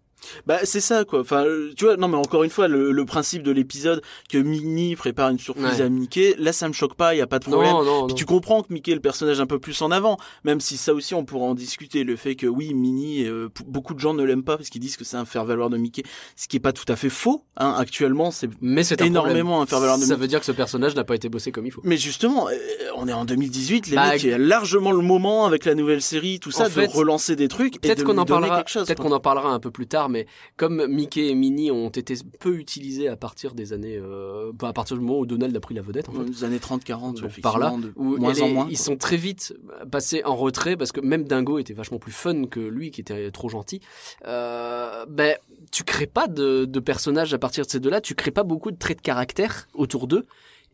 Bah 0.47 0.59
c'est 0.65 0.81
ça 0.81 1.05
quoi. 1.05 1.21
Enfin, 1.21 1.45
euh, 1.45 1.73
tu 1.77 1.85
vois, 1.85 1.97
non 1.97 2.09
mais 2.09 2.17
encore 2.17 2.45
une 2.45 2.51
fois, 2.51 2.69
le, 2.69 2.93
le 2.93 3.05
principe 3.05 3.43
de 3.43 3.51
l'épisode 3.51 4.03
que 4.31 4.39
Minnie 4.39 4.97
prépare 4.97 5.31
une 5.31 5.39
surprise 5.39 5.79
Ouais. 5.79 5.83
à 5.83 5.89
Mickey, 5.89 6.35
là 6.39 6.53
ça 6.53 6.69
me 6.69 6.73
choque 6.73 6.95
pas, 6.95 7.15
il 7.15 7.19
y 7.19 7.21
a 7.23 7.27
pas 7.27 7.39
de 7.39 7.45
problème. 7.45 7.71
Non, 7.73 7.85
non, 7.85 8.01
non. 8.03 8.07
Puis 8.07 8.15
tu 8.15 8.25
comprends 8.25 8.63
que 8.63 8.73
Mickey 8.73 8.93
est 8.93 8.95
le 8.95 9.01
personnage 9.01 9.41
un 9.41 9.47
peu 9.47 9.59
plus 9.59 9.81
en 9.83 9.91
avant, 9.91 10.17
même 10.45 10.61
si 10.61 10.77
ça 10.77 10.93
aussi 10.95 11.15
on 11.15 11.25
pourra 11.25 11.47
en 11.47 11.55
discuter. 11.55 12.05
Le 12.05 12.17
fait 12.17 12.37
que 12.37 12.47
oui, 12.47 12.75
Minnie, 12.75 13.25
euh, 13.25 13.49
beaucoup 13.67 13.95
de 13.95 14.01
gens 14.01 14.15
ne 14.15 14.23
l'aiment 14.23 14.45
pas 14.45 14.57
parce 14.57 14.69
qu'ils 14.69 14.81
disent 14.81 14.97
que 14.97 15.05
c'est 15.05 15.17
un 15.17 15.25
faire-valoir 15.25 15.71
de 15.71 15.77
Mickey, 15.77 16.03
ce 16.37 16.49
qui 16.49 16.57
est 16.57 16.61
pas 16.61 16.73
tout 16.73 16.85
à 16.89 16.97
fait 16.97 17.09
faux. 17.11 17.45
Hein. 17.57 17.75
Actuellement, 17.79 18.31
c'est 18.31 18.49
Mais 18.61 18.85
c'est 18.85 19.01
énormément 19.03 19.61
un 19.63 19.67
faire-valoir 19.67 19.97
de 19.99 20.03
Ça 20.03 20.09
Mickey. 20.11 20.21
veut 20.21 20.29
dire 20.29 20.41
que 20.41 20.47
ce 20.47 20.53
personnage 20.53 20.95
n'a 20.95 21.05
pas 21.05 21.15
été 21.15 21.29
bossé 21.29 21.53
comme 21.53 21.67
il 21.67 21.73
faut. 21.73 21.81
Mais 21.85 21.97
justement, 21.97 22.49
euh, 22.49 22.53
on 22.97 23.09
est 23.09 23.13
en 23.13 23.25
2018, 23.25 23.89
les 23.89 23.97
Bah, 23.97 24.11
mecs, 24.13 24.23
il 24.23 24.31
y 24.31 24.33
a 24.33 24.39
largement 24.39 24.93
le 24.93 25.03
moment 25.03 25.45
avec 25.47 25.65
la 25.65 25.75
nouvelle 25.75 26.01
série, 26.03 26.39
tout 26.41 26.51
ça, 26.51 26.71
fait, 26.71 26.87
de 26.87 26.93
relancer 26.93 27.37
des 27.37 27.49
trucs 27.49 27.77
et 27.77 27.79
Peut-être 27.81 27.99
de 27.99 28.05
qu'on 28.05 28.19
en 28.19 28.25
parlera. 28.25 28.63
Peut-être 28.65 29.03
qu'on 29.03 29.13
en 29.13 29.21
parlera 29.21 29.51
un 29.51 29.61
peu 29.61 29.71
plus 29.71 29.87
tard, 29.87 30.09
mais 30.09 30.16
mais 30.17 30.27
comme 30.57 30.87
Mickey 30.87 31.29
et 31.29 31.35
Minnie 31.35 31.71
ont 31.71 31.91
été 31.91 32.15
peu 32.41 32.57
utilisés 32.57 33.09
à 33.09 33.17
partir 33.17 33.55
des 33.55 33.73
années, 33.73 33.99
euh, 33.99 34.51
bah, 34.55 34.69
à 34.69 34.73
partir 34.73 34.97
du 34.97 35.03
moment 35.03 35.19
où 35.19 35.27
Donald 35.27 35.55
a 35.55 35.61
pris 35.61 35.75
la 35.75 35.83
vedette, 35.83 36.09
en 36.09 36.13
fait. 36.13 36.25
Les 36.25 36.45
années 36.45 36.59
30-40, 36.59 37.21
Donc, 37.21 37.41
par 37.41 37.59
là, 37.59 37.67
effectivement, 37.67 37.79
de 37.79 37.93
où 37.97 38.17
moins 38.17 38.41
en 38.41 38.49
moins. 38.49 38.67
ils 38.71 38.79
sont 38.79 38.97
très 38.97 39.17
vite 39.17 39.55
passés 39.91 40.23
en 40.25 40.37
retrait 40.37 40.77
parce 40.77 40.93
que 40.93 41.01
même 41.01 41.25
Dingo 41.25 41.59
était 41.59 41.75
vachement 41.75 41.99
plus 41.99 42.13
fun 42.13 42.47
que 42.47 42.61
lui 42.61 42.91
qui 42.91 43.03
était 43.03 43.31
trop 43.31 43.49
gentil. 43.49 43.81
Euh, 44.27 45.05
ben 45.09 45.37
tu 45.73 45.85
crées 45.85 46.07
pas 46.07 46.29
de, 46.29 46.65
de 46.65 46.81
personnages 46.81 47.35
à 47.35 47.39
partir 47.39 47.67
de 47.67 47.71
ces 47.71 47.81
deux-là, 47.81 48.01
tu 48.01 48.15
crées 48.15 48.31
pas 48.31 48.45
beaucoup 48.45 48.71
de 48.71 48.79
traits 48.79 48.99
de 48.99 49.03
caractère 49.03 49.69
autour 49.75 50.07
d'eux. 50.07 50.25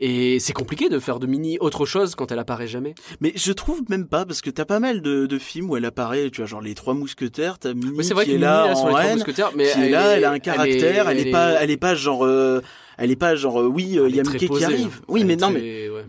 Et 0.05 0.41
c'est 0.41 0.53
compliqué 0.53 0.89
de 0.89 0.99
faire 0.99 1.21
de 1.21 1.29
Minnie 1.29 1.59
autre 1.61 1.87
chose 1.87 2.17
quand 2.17 2.33
elle 2.33 2.41
apparaît 2.41 2.67
jamais. 2.67 2.95
Mais 3.21 3.33
je 3.37 3.53
trouve 3.53 3.83
même 3.89 4.09
pas, 4.09 4.27
parce 4.27 4.41
que 4.41 4.51
t'as 4.51 4.65
pas 4.65 4.81
mal 4.81 5.01
de, 5.01 5.27
de 5.27 5.39
films 5.39 5.71
où 5.71 5.77
elle 5.77 5.85
apparaît, 5.85 6.29
tu 6.31 6.41
vois, 6.41 6.47
genre 6.47 6.61
les 6.61 6.75
trois 6.75 6.95
mousquetaires, 6.95 7.61
t'as 7.61 7.73
Minnie 7.73 7.93
Oui, 7.99 8.05
c'est 8.05 8.13
vrai 8.13 8.25
qui 8.25 8.31
que 8.33 8.35
est 8.35 8.39
Minnie, 8.39 8.47
là 8.51 8.67
là, 8.67 8.75
sur 8.75 8.87
en 8.87 8.89
les 8.89 8.93
Trois 8.95 9.05
reine, 9.05 9.15
Mousquetaires, 9.19 9.51
mais 9.55 9.71
qui 9.71 9.81
est 9.81 9.89
là, 9.91 10.17
elle 10.17 10.25
a 10.25 10.31
un 10.33 10.35
est- 10.35 10.41
caractère, 10.41 11.09
elle 11.09 11.21
est, 11.21 11.31
pas, 11.31 11.51
elle 11.61 11.71
est 11.71 11.77
pas 11.77 11.95
genre, 11.95 12.25
euh, 12.27 12.61
elle 12.99 13.13
est 13.13 13.17
pas 13.17 13.37
genre, 13.37 13.61
euh, 13.61 13.67
oui, 13.69 13.85
il 13.85 14.17
y 14.17 14.19
a 14.19 14.25
Mickey 14.25 14.49
posée, 14.49 14.59
qui 14.59 14.65
arrive. 14.73 14.99
hein. 15.01 15.05
Oui, 15.07 15.21
Elle 15.21 15.27
mais 15.29 15.33
est 15.35 15.37
non, 15.37 15.51
mais 15.51 15.89
ouais. 15.89 16.05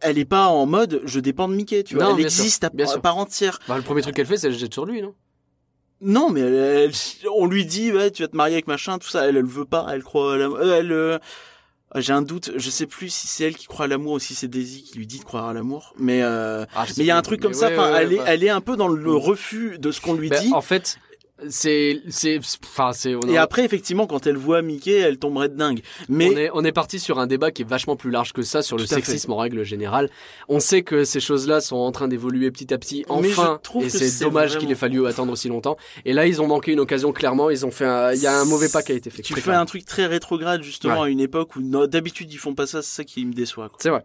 elle 0.00 0.18
est 0.18 0.24
pas 0.24 0.46
en 0.46 0.64
mode, 0.64 1.02
je 1.04 1.20
dépends 1.20 1.48
de 1.48 1.54
Mickey, 1.54 1.82
tu 1.84 1.96
vois. 1.96 2.04
Non, 2.04 2.10
elle 2.12 2.16
bien 2.16 2.28
sûr, 2.30 2.40
existe 2.44 2.64
à, 2.64 2.70
bien 2.70 2.86
à 2.86 2.88
sûr. 2.88 3.02
part 3.02 3.18
entière. 3.18 3.58
Bah, 3.68 3.76
le 3.76 3.82
premier 3.82 4.00
truc 4.00 4.16
qu'elle 4.16 4.24
fait, 4.24 4.38
c'est 4.38 4.46
elle 4.46 4.54
se 4.54 4.58
jette 4.58 4.72
sur 4.72 4.86
lui, 4.86 5.02
non? 5.02 5.12
Non, 6.00 6.30
mais 6.30 6.40
elle, 6.40 6.54
elle- 6.54 7.28
on 7.34 7.46
lui 7.46 7.66
dit, 7.66 7.92
ouais, 7.92 8.10
tu 8.10 8.22
vas 8.22 8.28
te 8.28 8.36
marier 8.36 8.54
avec 8.54 8.68
machin, 8.68 8.98
tout 8.98 9.08
ça. 9.08 9.26
Elle, 9.28 9.36
elle 9.36 9.44
veut 9.44 9.64
pas, 9.66 9.86
elle 9.92 10.02
croit. 10.02 10.32
Euh, 10.36 10.78
elle, 10.78 10.92
euh, 10.92 11.18
j'ai 12.00 12.12
un 12.12 12.22
doute, 12.22 12.52
je 12.56 12.70
sais 12.70 12.86
plus 12.86 13.08
si 13.08 13.26
c'est 13.26 13.44
elle 13.44 13.56
qui 13.56 13.66
croit 13.66 13.84
à 13.84 13.88
l'amour 13.88 14.14
ou 14.14 14.18
si 14.18 14.34
c'est 14.34 14.48
Daisy 14.48 14.82
qui 14.82 14.98
lui 14.98 15.06
dit 15.06 15.18
de 15.20 15.24
croire 15.24 15.46
à 15.46 15.52
l'amour. 15.54 15.94
Mais, 15.98 16.22
euh, 16.22 16.64
Ah, 16.74 16.84
mais 16.88 17.04
il 17.04 17.06
y 17.06 17.10
a 17.10 17.16
un 17.16 17.22
truc 17.22 17.40
comme 17.40 17.52
Mais 17.52 17.58
ça, 17.58 17.68
ouais, 17.68 17.78
enfin, 17.78 17.92
ouais, 17.92 18.02
elle, 18.02 18.12
est, 18.12 18.16
bah. 18.16 18.24
elle 18.26 18.44
est 18.44 18.48
un 18.50 18.60
peu 18.60 18.76
dans 18.76 18.88
le 18.88 19.14
refus 19.14 19.78
de 19.78 19.90
ce 19.92 20.00
qu'on 20.00 20.14
lui 20.14 20.28
Bah, 20.28 20.40
dit. 20.40 20.52
En 20.52 20.60
fait, 20.60 20.98
c'est, 21.48 22.00
c'est, 22.08 22.38
enfin, 22.62 22.92
c'est. 22.92 23.14
Et 23.28 23.38
après, 23.38 23.64
effectivement, 23.64 24.06
quand 24.06 24.26
elle 24.26 24.36
voit 24.36 24.62
Mickey, 24.62 24.92
elle 24.98 25.18
tomberait 25.18 25.48
de 25.48 25.56
dingue. 25.56 25.82
Mais 26.08 26.28
On 26.28 26.36
est, 26.36 26.50
on 26.54 26.64
est 26.64 26.72
parti 26.72 27.00
sur 27.00 27.18
un 27.18 27.26
débat 27.26 27.50
qui 27.50 27.62
est 27.62 27.68
vachement 27.68 27.96
plus 27.96 28.10
large 28.10 28.32
que 28.32 28.42
ça 28.42 28.62
sur 28.62 28.76
le 28.76 28.86
fait. 28.86 28.94
sexisme 28.94 29.32
en 29.32 29.36
règle 29.36 29.64
générale. 29.64 30.10
On 30.48 30.60
sait 30.60 30.82
que 30.82 31.04
ces 31.04 31.20
choses-là 31.20 31.60
sont 31.60 31.76
en 31.76 31.90
train 31.92 32.08
d'évoluer 32.08 32.50
petit 32.50 32.72
à 32.72 32.78
petit. 32.78 33.04
Enfin, 33.08 33.60
et 33.80 33.88
c'est 33.90 34.24
dommage 34.24 34.50
vraiment- 34.50 34.60
qu'il 34.60 34.70
ait 34.70 34.76
fallu 34.76 35.06
attendre 35.06 35.32
aussi 35.32 35.48
longtemps. 35.48 35.76
Et 36.04 36.12
là, 36.12 36.26
ils 36.26 36.40
ont 36.40 36.46
manqué 36.46 36.72
une 36.72 36.80
occasion 36.80 37.12
clairement. 37.12 37.50
Ils 37.50 37.66
ont 37.66 37.70
fait, 37.70 37.84
un... 37.84 38.12
il 38.12 38.20
y 38.20 38.26
a 38.26 38.38
un 38.38 38.44
mauvais 38.44 38.68
pas 38.68 38.82
qui 38.82 38.92
a 38.92 38.94
été 38.94 39.10
fait. 39.10 39.22
tu 39.22 39.34
fais 39.34 39.52
un 39.52 39.66
truc 39.66 39.84
très 39.84 40.06
rétrograde, 40.06 40.62
justement, 40.62 41.02
à 41.02 41.08
une 41.08 41.20
époque 41.20 41.56
où 41.56 41.86
d'habitude 41.86 42.32
ils 42.32 42.38
font 42.38 42.54
pas 42.54 42.66
ça, 42.66 42.82
c'est 42.82 42.94
ça 42.94 43.04
qui 43.04 43.24
me 43.24 43.32
déçoit. 43.32 43.70
C'est 43.78 43.90
vrai. 43.90 44.04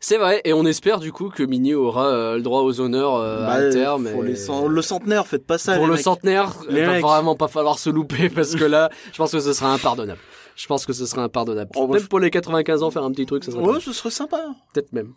C'est 0.00 0.16
vrai, 0.16 0.40
et 0.44 0.52
on 0.52 0.64
espère 0.64 1.00
du 1.00 1.10
coup 1.12 1.28
que 1.28 1.42
Minnie 1.42 1.74
aura 1.74 2.06
euh, 2.06 2.36
le 2.36 2.42
droit 2.42 2.62
aux 2.62 2.80
honneurs 2.80 3.16
euh, 3.16 3.44
Bah, 3.46 3.52
à 3.54 3.70
terme. 3.70 4.08
pour 4.12 4.24
et- 4.24 4.28
les 4.28 4.36
cent- 4.36 4.66
Le 4.68 4.82
centenaire, 4.82 5.26
faites 5.26 5.46
pas 5.46 5.58
ça. 5.58 5.74
pour 5.74 5.82
les 5.84 5.88
le 5.88 5.94
mecs. 5.94 6.02
centenaire, 6.04 6.52
il 6.70 6.76
va 6.84 7.00
vraiment 7.00 7.34
pas 7.34 7.48
falloir 7.48 7.78
se 7.78 7.90
louper 7.90 8.28
parce 8.34 8.54
que 8.54 8.64
là, 8.64 8.90
je 9.12 9.18
pense 9.18 9.32
que 9.32 9.40
ce 9.40 9.52
sera 9.52 9.72
impardonnable. 9.72 10.20
Je 10.56 10.66
pense 10.66 10.86
que 10.86 10.92
ce 10.92 11.06
sera 11.06 11.22
impardonnable. 11.22 11.70
Oh, 11.76 11.86
bah, 11.86 11.94
Même 11.94 12.02
je- 12.02 12.08
pour 12.08 12.20
les 12.20 12.30
95 12.30 12.82
ans, 12.82 12.90
faire 12.90 13.04
un 13.04 13.10
petit 13.12 13.26
truc, 13.26 13.44
ça 13.44 13.52
serait 13.52 13.62
Ouais, 13.62 13.80
ce 13.80 13.92
serait 13.92 14.10
sympa. 14.10 14.40
Peut-être 14.72 14.92
même. 14.92 15.12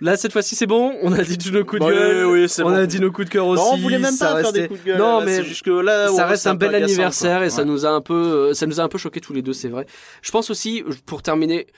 Là, 0.00 0.16
cette 0.16 0.32
fois-ci, 0.32 0.56
c'est 0.56 0.66
bon. 0.66 0.92
On 1.02 1.12
a 1.12 1.22
dit 1.22 1.38
tous 1.38 1.50
nos 1.52 1.64
coups 1.64 1.80
de 1.80 1.86
Ouais, 1.86 1.94
gueule. 1.94 2.26
oui, 2.26 2.48
c'est 2.48 2.62
on 2.62 2.68
bon. 2.70 2.74
a 2.74 2.84
dit 2.86 2.98
nos 3.00 3.12
coups 3.12 3.26
de 3.28 3.32
cœur 3.32 3.46
aussi. 3.46 3.62
Non, 3.62 3.70
on 3.74 3.76
voulait 3.78 3.98
même 4.00 4.12
ça 4.12 4.26
pas 4.26 4.34
faire 4.36 4.44
restait- 4.46 4.62
des 4.62 4.68
coups 4.68 4.80
de 4.80 4.86
gueule. 4.86 4.98
Non, 4.98 5.20
mais 5.22 5.36
c'est 5.36 5.44
juste 5.44 5.62
que 5.64 5.70
là, 5.70 6.08
ça 6.08 6.26
reste 6.26 6.46
un 6.48 6.54
bel 6.56 6.74
anniversaire 6.74 7.38
quoi. 7.38 7.46
et 7.46 7.50
ça 7.50 7.62
Ouais. 7.62 7.68
nous 7.68 7.86
a 7.86 7.90
un 7.90 8.00
peu, 8.00 8.14
euh, 8.50 8.54
ça 8.54 8.66
nous 8.66 8.80
a 8.80 8.82
un 8.82 8.88
peu 8.88 8.98
choqué 8.98 9.20
tous 9.20 9.32
les 9.32 9.42
deux, 9.42 9.52
c'est 9.52 9.68
vrai. 9.68 9.86
Je 10.20 10.30
pense 10.32 10.50
aussi, 10.50 10.82
pour 11.06 11.22
terminer, 11.22 11.68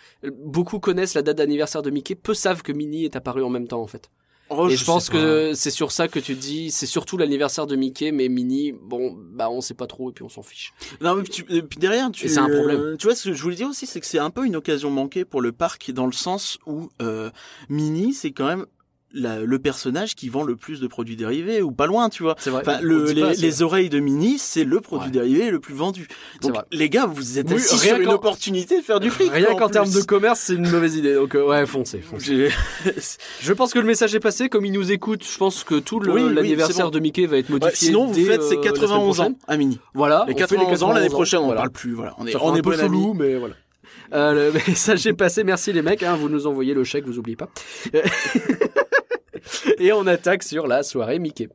beaucoup 0.42 0.80
connaissent 0.80 1.14
la 1.14 1.22
date 1.22 1.36
d'anniversaire 1.36 1.82
de 1.82 1.90
Mickey, 1.90 2.14
peu 2.14 2.32
savent 2.34 2.62
que 2.62 2.72
Minnie 2.72 3.04
est 3.04 3.16
apparu 3.16 3.42
en 3.44 3.50
même 3.50 3.68
temps, 3.68 3.82
en 3.82 3.86
fait. 3.86 4.08
Oh, 4.48 4.68
et 4.68 4.76
je, 4.76 4.84
pense 4.84 5.10
que 5.10 5.52
c'est 5.54 5.70
sur 5.70 5.90
ça 5.90 6.06
que 6.06 6.20
tu 6.20 6.34
dis, 6.34 6.70
c'est 6.70 6.86
surtout 6.86 7.16
l'anniversaire 7.16 7.66
de 7.66 7.74
Mickey, 7.74 8.12
mais 8.12 8.28
Minnie, 8.28 8.72
bon, 8.72 9.12
bah, 9.16 9.50
on 9.50 9.60
sait 9.60 9.74
pas 9.74 9.86
trop 9.88 10.10
et 10.10 10.12
puis 10.12 10.22
on 10.24 10.28
s'en 10.28 10.42
fiche. 10.42 10.72
Non, 11.00 11.16
mais 11.16 11.24
tu- 11.24 11.44
et 11.48 11.62
puis 11.62 11.78
derrière, 11.80 12.10
tu. 12.12 12.28
C'est 12.28 12.38
un 12.38 12.48
problème. 12.48 12.80
euh, 12.80 12.96
Tu 12.96 13.06
vois, 13.06 13.16
ce 13.16 13.28
que 13.30 13.34
je 13.34 13.42
voulais 13.42 13.56
dire 13.56 13.68
aussi, 13.68 13.86
c'est 13.86 13.98
que 14.00 14.06
c'est 14.06 14.18
un 14.20 14.30
peu 14.30 14.46
une 14.46 14.54
occasion 14.54 14.90
manquée 14.90 15.24
pour 15.24 15.40
le 15.40 15.50
parc, 15.52 15.90
dans 15.90 16.06
le 16.06 16.12
sens 16.12 16.58
où 16.66 16.88
euh, 17.02 17.30
Minnie, 17.68 18.14
c'est 18.14 18.30
quand 18.30 18.46
même 18.46 18.66
la- 19.16 19.40
le 19.40 19.58
personnage 19.58 20.14
qui 20.14 20.28
vend 20.28 20.42
le 20.44 20.54
plus 20.56 20.80
de 20.80 20.86
produits 20.86 21.16
dérivés, 21.16 21.62
ou 21.62 21.72
pas 21.72 21.86
loin, 21.86 22.08
tu 22.08 22.22
vois. 22.22 22.36
C'est 22.38 22.50
vrai. 22.50 22.62
Enfin, 22.66 22.78
le, 22.82 23.06
les, 23.10 23.20
pas 23.22 23.28
assez. 23.28 23.40
les 23.42 23.62
oreilles 23.62 23.88
de 23.88 23.98
Minnie, 23.98 24.38
c'est 24.38 24.64
le 24.64 24.80
produit 24.80 25.06
Ouais. 25.08 25.12
dérivé 25.12 25.50
le 25.50 25.58
plus 25.60 25.74
vendu. 25.74 26.06
Donc, 26.42 26.54
les 26.72 26.88
gars, 26.88 27.06
vous 27.06 27.38
êtes 27.38 27.48
Oui, 27.48 27.56
assis 27.56 27.76
rien 27.76 27.94
sur 27.94 28.02
une 28.04 28.08
opportunité 28.10 28.78
de 28.78 28.84
faire 28.84 29.00
du 29.00 29.10
fric. 29.10 29.30
Rien 29.32 29.54
qu'en 29.56 29.68
termes 29.68 29.90
de 29.90 30.00
commerce, 30.02 30.40
c'est 30.40 30.54
une 30.54 30.68
mauvaise 30.70 30.96
idée. 30.96 31.14
Donc, 31.14 31.34
euh, 31.34 31.46
ouais, 31.46 31.66
foncez, 31.66 32.02
Je 33.40 33.52
pense 33.52 33.72
que 33.72 33.78
le 33.78 33.86
message 33.86 34.14
est 34.14 34.20
passé. 34.20 34.48
Comme 34.48 34.64
il 34.66 34.72
nous 34.72 34.92
écoute, 34.92 35.24
je 35.28 35.38
pense 35.38 35.64
que 35.64 35.76
tout 35.76 35.98
le- 36.00 36.12
Oui, 36.12 36.22
oui, 36.22 36.34
l'anniversaire 36.34 36.86
bon. 36.86 36.90
de 36.92 37.00
Mickey 37.00 37.26
va 37.26 37.38
être 37.38 37.48
Ouais, 37.48 37.54
modifié. 37.60 37.88
sinon, 37.88 38.06
vous 38.06 38.14
faites 38.24 38.40
euh, 38.40 38.48
ces 38.48 38.56
la 38.56 38.62
91 38.62 39.16
semaine 39.16 39.32
ans 39.32 39.38
à 39.48 39.56
Minnie. 39.56 39.78
Voilà. 39.94 40.24
Les 40.28 40.34
on 40.34 40.36
fait 40.36 40.42
91 40.42 40.82
ans 40.82 40.88
l'année 40.88 41.06
91 41.08 41.12
prochaine, 41.12 41.40
on 41.40 41.44
voilà. 41.46 41.60
parle 41.62 41.70
plus. 41.70 41.92
Voilà, 41.94 42.14
on 42.18 42.26
est, 42.26 42.36
on 42.36 42.54
est 42.54 42.62
peu 42.62 42.76
chelou, 42.76 43.14
mais 43.14 43.36
voilà. 43.36 43.54
Euh, 44.12 44.50
le 44.52 44.60
message 44.68 45.06
est 45.06 45.12
passé. 45.14 45.42
Merci 45.44 45.72
les 45.72 45.82
mecs. 45.82 46.02
Hein, 46.02 46.16
vous 46.16 46.28
nous 46.28 46.46
envoyez 46.46 46.74
le 46.74 46.84
chèque, 46.84 47.06
vous 47.06 47.18
oubliez 47.18 47.36
pas. 47.36 47.48
Et 49.78 49.92
on 49.92 50.06
attaque 50.06 50.42
sur 50.42 50.66
la 50.66 50.82
soirée 50.82 51.18
Mickey. 51.18 51.48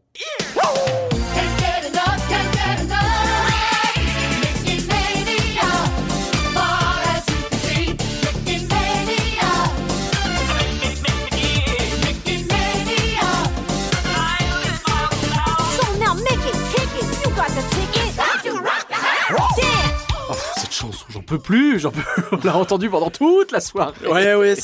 Plus. 21.41 21.79
J'en 21.79 21.91
peux. 21.91 22.01
On 22.31 22.45
l'a 22.45 22.55
entendue 22.55 22.89
pendant 22.89 23.09
toute 23.09 23.51
la 23.51 23.59
soirée. 23.59 23.93
Ouais, 24.07 24.35
ouais, 24.35 24.55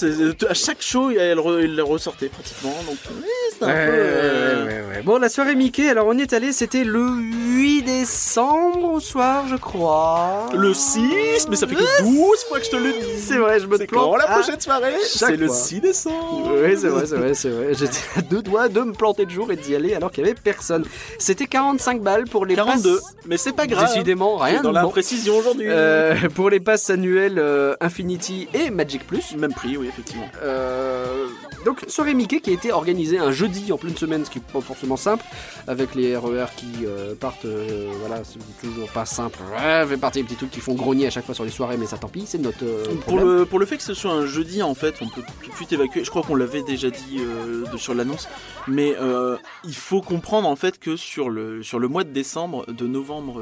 à 0.49 0.53
chaque 0.53 0.82
show, 0.82 1.11
elle, 1.11 1.39
elle 1.39 1.82
ressortait 1.82 2.30
pratiquement. 2.30 2.75
Donc, 2.88 2.97
oui, 3.62 3.68
c'est 3.68 3.84
un 3.84 3.86
peu. 3.86 3.91
euh, 3.93 5.01
Bon, 5.03 5.20
la 5.20 5.30
soirée 5.30 5.55
Mickey, 5.55 5.88
alors 5.89 6.08
on 6.08 6.18
y 6.18 6.22
est 6.22 6.34
allé, 6.34 6.51
c'était 6.51 6.84
le 6.84 7.08
8 7.08 7.84
décembre 7.84 8.93
au 8.93 8.99
soir, 8.99 9.45
je 9.47 9.55
crois. 9.55 10.47
Le 10.53 10.74
6, 10.74 11.47
mais 11.49 11.55
ça 11.55 11.68
fait 11.68 11.76
que 11.76 12.01
12 12.03 12.43
fois 12.49 12.60
que 12.60 12.66
je 12.66 12.72
te 12.72 12.76
le 12.76 12.91
dis. 12.91 13.20
C'est 13.20 13.38
vrai, 13.38 13.60
je 13.60 13.68
me 13.68 13.78
plante. 13.78 13.89
quand 14.12 14.16
la 14.18 14.26
prochaine 14.26 14.60
soirée 14.60 14.93
C'est 15.05 15.38
le 15.38 15.47
fois. 15.47 15.55
6 15.55 15.80
décembre. 15.82 16.51
Oui, 16.64 16.76
c'est 16.78 16.88
vrai, 16.88 17.05
c'est 17.05 17.16
vrai, 17.16 17.34
c'est 17.36 17.49
vrai. 17.49 17.74
J'étais 17.74 17.99
à 18.18 18.22
deux 18.22 18.41
doigts 18.41 18.68
de 18.70 18.82
me 18.82 18.91
planter 18.93 19.26
de 19.26 19.32
jour 19.32 19.51
et 19.51 19.55
d'y 19.55 19.76
aller 19.76 19.93
alors 19.93 20.12
qu'il 20.12 20.26
y 20.26 20.28
avait 20.28 20.36
personne. 20.36 20.84
C'était 21.20 21.45
45 21.45 22.01
balles 22.01 22.26
pour 22.26 22.45
les 22.45 22.55
42. 22.55 22.95
passes. 22.97 23.16
Mais 23.28 23.38
c'est 23.38 23.53
pas 23.53 23.68
grave. 23.68 23.88
Décidément, 23.88 24.38
rien 24.38 24.62
Dans 24.62 24.70
de 24.70 24.76
la 24.76 24.84
bon. 24.84 24.89
précision 24.89 25.38
aujourd'hui. 25.38 25.68
Euh, 25.70 26.16
pour 26.36 26.49
les 26.49 26.60
passes 26.60 26.89
annuelles 26.89 27.38
euh, 27.39 27.76
Infinity 27.82 28.47
et 28.53 28.72
Magic 28.72 29.05
Plus. 29.08 29.36
Même 29.38 29.53
prix, 29.53 29.78
oui, 29.78 29.88
effectivement. 29.88 30.28
Euh, 30.43 31.28
donc 31.66 31.84
une 31.84 31.89
soirée 31.89 32.14
Mickey 32.14 32.39
qui 32.39 32.49
a 32.49 32.53
été 32.53 32.72
organisée 32.72 33.20
un 33.20 33.32
jeudi 33.48 33.72
en 33.72 33.78
pleine 33.78 33.95
semaine, 33.98 34.26
ce 34.26 34.30
qui 34.30 34.39
n'est 34.39 34.45
pas 34.52 34.62
forcément 34.62 34.98
simple, 34.98 35.24
avec 35.68 35.95
les 35.95 36.16
RER 36.16 36.45
qui 36.56 36.86
euh, 36.86 37.16
partent, 37.16 37.45
euh, 37.45 37.91
voilà, 38.00 38.24
c'est 38.24 38.39
toujours 38.62 38.89
pas 38.91 39.06
simple. 39.06 39.39
Ouais, 39.52 39.86
fait 39.88 39.98
partie 39.98 40.20
des 40.20 40.26
petits 40.26 40.36
trucs 40.36 40.52
qui 40.52 40.60
font 40.60 40.74
grogner 40.76 41.08
à 41.08 41.10
chaque 41.10 41.26
fois 41.26 41.34
sur 41.36 41.43
les 41.43 41.50
soirées, 41.52 41.78
mais 41.78 41.86
ça 41.88 41.98
tant 41.98 42.08
pis, 42.10 42.26
c'est 42.26 42.38
notre 42.38 42.64
euh, 42.64 42.86
Pour 43.06 43.20
le, 43.20 43.45
pour 43.45 43.60
le 43.60 43.66
fait 43.66 43.78
que 43.78 43.84
ce 43.84 43.93
soit 43.93 44.12
un 44.12 44.26
jeudi, 44.26 44.62
en 44.64 44.76
fait, 44.76 44.95
on 45.02 45.08
peut 45.08 45.22
tout 45.43 45.50
de 45.52 45.56
suite 45.56 45.72
évacuer. 45.74 46.04
Je 46.04 46.10
crois 46.10 46.22
qu'on 46.24 46.36
l'avait 46.36 46.64
déjà 46.64 46.89
dit 46.89 47.18
de- 47.20 47.78
sur 47.78 47.93
l'annonce, 47.93 48.28
mais 48.68 48.95
il 49.64 49.76
faut 49.76 50.02
comprendre 50.02 50.48
en 50.48 50.56
fait 50.56 50.80
que 50.80 50.95
sur 50.95 51.30
le 51.30 51.64
sur 51.64 51.80
le 51.80 51.88
mois 51.88 52.04
de 52.04 52.12
décembre, 52.12 52.66
de 52.72 52.88
novembre, 52.88 53.41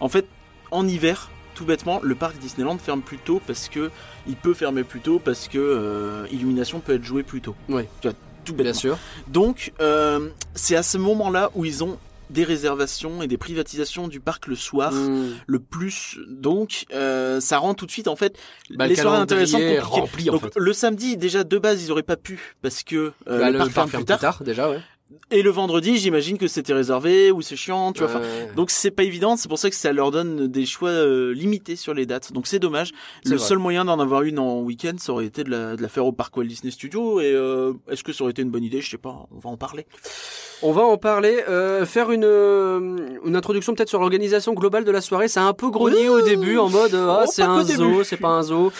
en 0.00 0.08
fait, 0.08 0.26
en 0.70 0.86
hiver, 0.86 1.30
tout 1.54 1.64
bêtement, 1.64 1.98
le 2.02 2.14
parc 2.14 2.38
Disneyland 2.38 2.78
ferme 2.78 3.00
plus 3.00 3.18
tôt 3.18 3.40
parce 3.46 3.68
que 3.68 3.90
il 4.28 4.36
peut 4.36 4.54
fermer 4.54 4.84
plus 4.84 5.00
tôt 5.00 5.18
parce 5.18 5.48
que 5.48 5.58
euh, 5.58 6.26
Illumination 6.30 6.78
peut 6.80 6.94
être 6.94 7.02
joué 7.04 7.22
plus 7.24 7.40
tôt. 7.40 7.56
Oui. 7.68 7.82
Bien 8.54 8.72
sûr. 8.74 8.98
Donc, 9.28 9.72
euh, 9.80 10.28
c'est 10.54 10.76
à 10.76 10.82
ce 10.82 10.98
moment-là 10.98 11.50
où 11.54 11.64
ils 11.64 11.82
ont 11.84 11.98
des 12.30 12.44
réservations 12.44 13.22
et 13.22 13.26
des 13.26 13.38
privatisations 13.38 14.06
du 14.06 14.20
parc 14.20 14.48
le 14.48 14.54
soir. 14.54 14.92
Mmh. 14.92 15.28
Le 15.46 15.58
plus, 15.58 16.18
donc, 16.28 16.84
euh, 16.92 17.40
ça 17.40 17.56
rend 17.56 17.72
tout 17.72 17.86
de 17.86 17.90
suite 17.90 18.06
en 18.06 18.16
fait 18.16 18.36
Bah, 18.70 18.86
les 18.86 18.96
le 18.96 19.00
soirées 19.00 19.18
intéressantes 19.18 19.60
calendrier 19.60 19.78
est 19.78 19.80
compliquées. 19.82 20.00
rempli, 20.00 20.28
en 20.30 20.32
Donc 20.34 20.42
fait. 20.42 20.52
le 20.56 20.72
samedi 20.74 21.16
déjà 21.16 21.42
de 21.44 21.58
base 21.58 21.82
ils 21.82 21.90
auraient 21.90 22.02
pas 22.02 22.16
pu 22.18 22.54
parce 22.60 22.82
que 22.82 23.12
euh, 23.28 23.38
Bah, 23.38 23.50
le, 23.50 23.58
parc 23.58 23.70
ferme 23.72 23.90
plus 24.04 24.04
tard. 24.04 24.42
déjà, 24.42 24.68
ouais. 24.70 24.80
Et 25.30 25.40
le 25.42 25.48
vendredi 25.50 25.96
j'imagine 25.96 26.36
que 26.36 26.46
c'était 26.48 26.74
réservé 26.74 27.30
ou 27.30 27.40
c'est 27.40 27.56
chiant, 27.56 27.92
tu 27.92 28.00
vois. 28.02 28.10
enfin, 28.10 28.20
Ouais. 28.20 28.50
donc 28.56 28.70
c'est 28.70 28.90
pas 28.90 29.04
évident, 29.04 29.36
c'est 29.38 29.48
pour 29.48 29.58
ça 29.58 29.70
que 29.70 29.76
ça 29.76 29.92
leur 29.92 30.10
donne 30.10 30.48
des 30.48 30.66
choix 30.66 30.90
euh, 30.90 31.32
limités 31.32 31.76
sur 31.76 31.94
les 31.94 32.04
dates. 32.04 32.32
Donc 32.32 32.46
c'est 32.46 32.58
dommage. 32.58 32.92
Le 33.24 33.36
vrai. 33.36 33.46
seul 33.46 33.56
moyen 33.58 33.86
d'en 33.86 33.98
avoir 34.00 34.22
une 34.22 34.38
en 34.38 34.60
week-end, 34.60 34.94
ça 34.98 35.12
aurait 35.12 35.24
été 35.26 35.44
de 35.44 35.50
la, 35.50 35.76
de 35.76 35.82
la 35.82 35.88
faire 35.88 36.04
au 36.04 36.12
parc 36.12 36.36
Walt 36.36 36.44
Disney 36.46 36.70
Studio. 36.70 37.20
Et 37.20 37.32
euh, 37.32 37.72
est-ce 37.90 38.04
que 38.04 38.12
ça 38.12 38.22
aurait 38.24 38.32
été 38.32 38.42
une 38.42 38.50
bonne 38.50 38.64
idée? 38.64 38.80
Je 38.82 38.90
sais 38.90 38.98
pas. 38.98 39.26
On 39.34 39.38
va 39.38 39.48
en 39.50 39.56
parler. 39.56 39.86
On 40.62 40.72
va 40.72 40.82
en 40.82 40.96
parler, 40.98 41.42
euh, 41.48 41.86
faire 41.86 42.10
une, 42.10 42.24
une 43.24 43.36
introduction 43.36 43.74
peut-être 43.74 43.88
sur 43.88 44.00
l'organisation 44.00 44.52
globale 44.54 44.84
de 44.84 44.90
la 44.90 45.00
soirée. 45.00 45.28
Ça 45.28 45.42
a 45.42 45.44
un 45.46 45.52
peu 45.54 45.70
grogné 45.70 46.08
au 46.08 46.20
début 46.20 46.58
en 46.58 46.68
mode 46.68 46.94
euh, 46.94 47.08
ah 47.10 47.24
Oh, 47.26 47.30
c'est 47.32 47.42
un 47.42 47.64
zoo, 47.64 48.02
c'est 48.04 48.16
pas 48.16 48.28
un 48.28 48.42
zoo. 48.42 48.72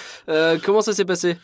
Comment 0.64 0.80
ça 0.82 0.92
s'est 0.92 1.04
passé? 1.04 1.36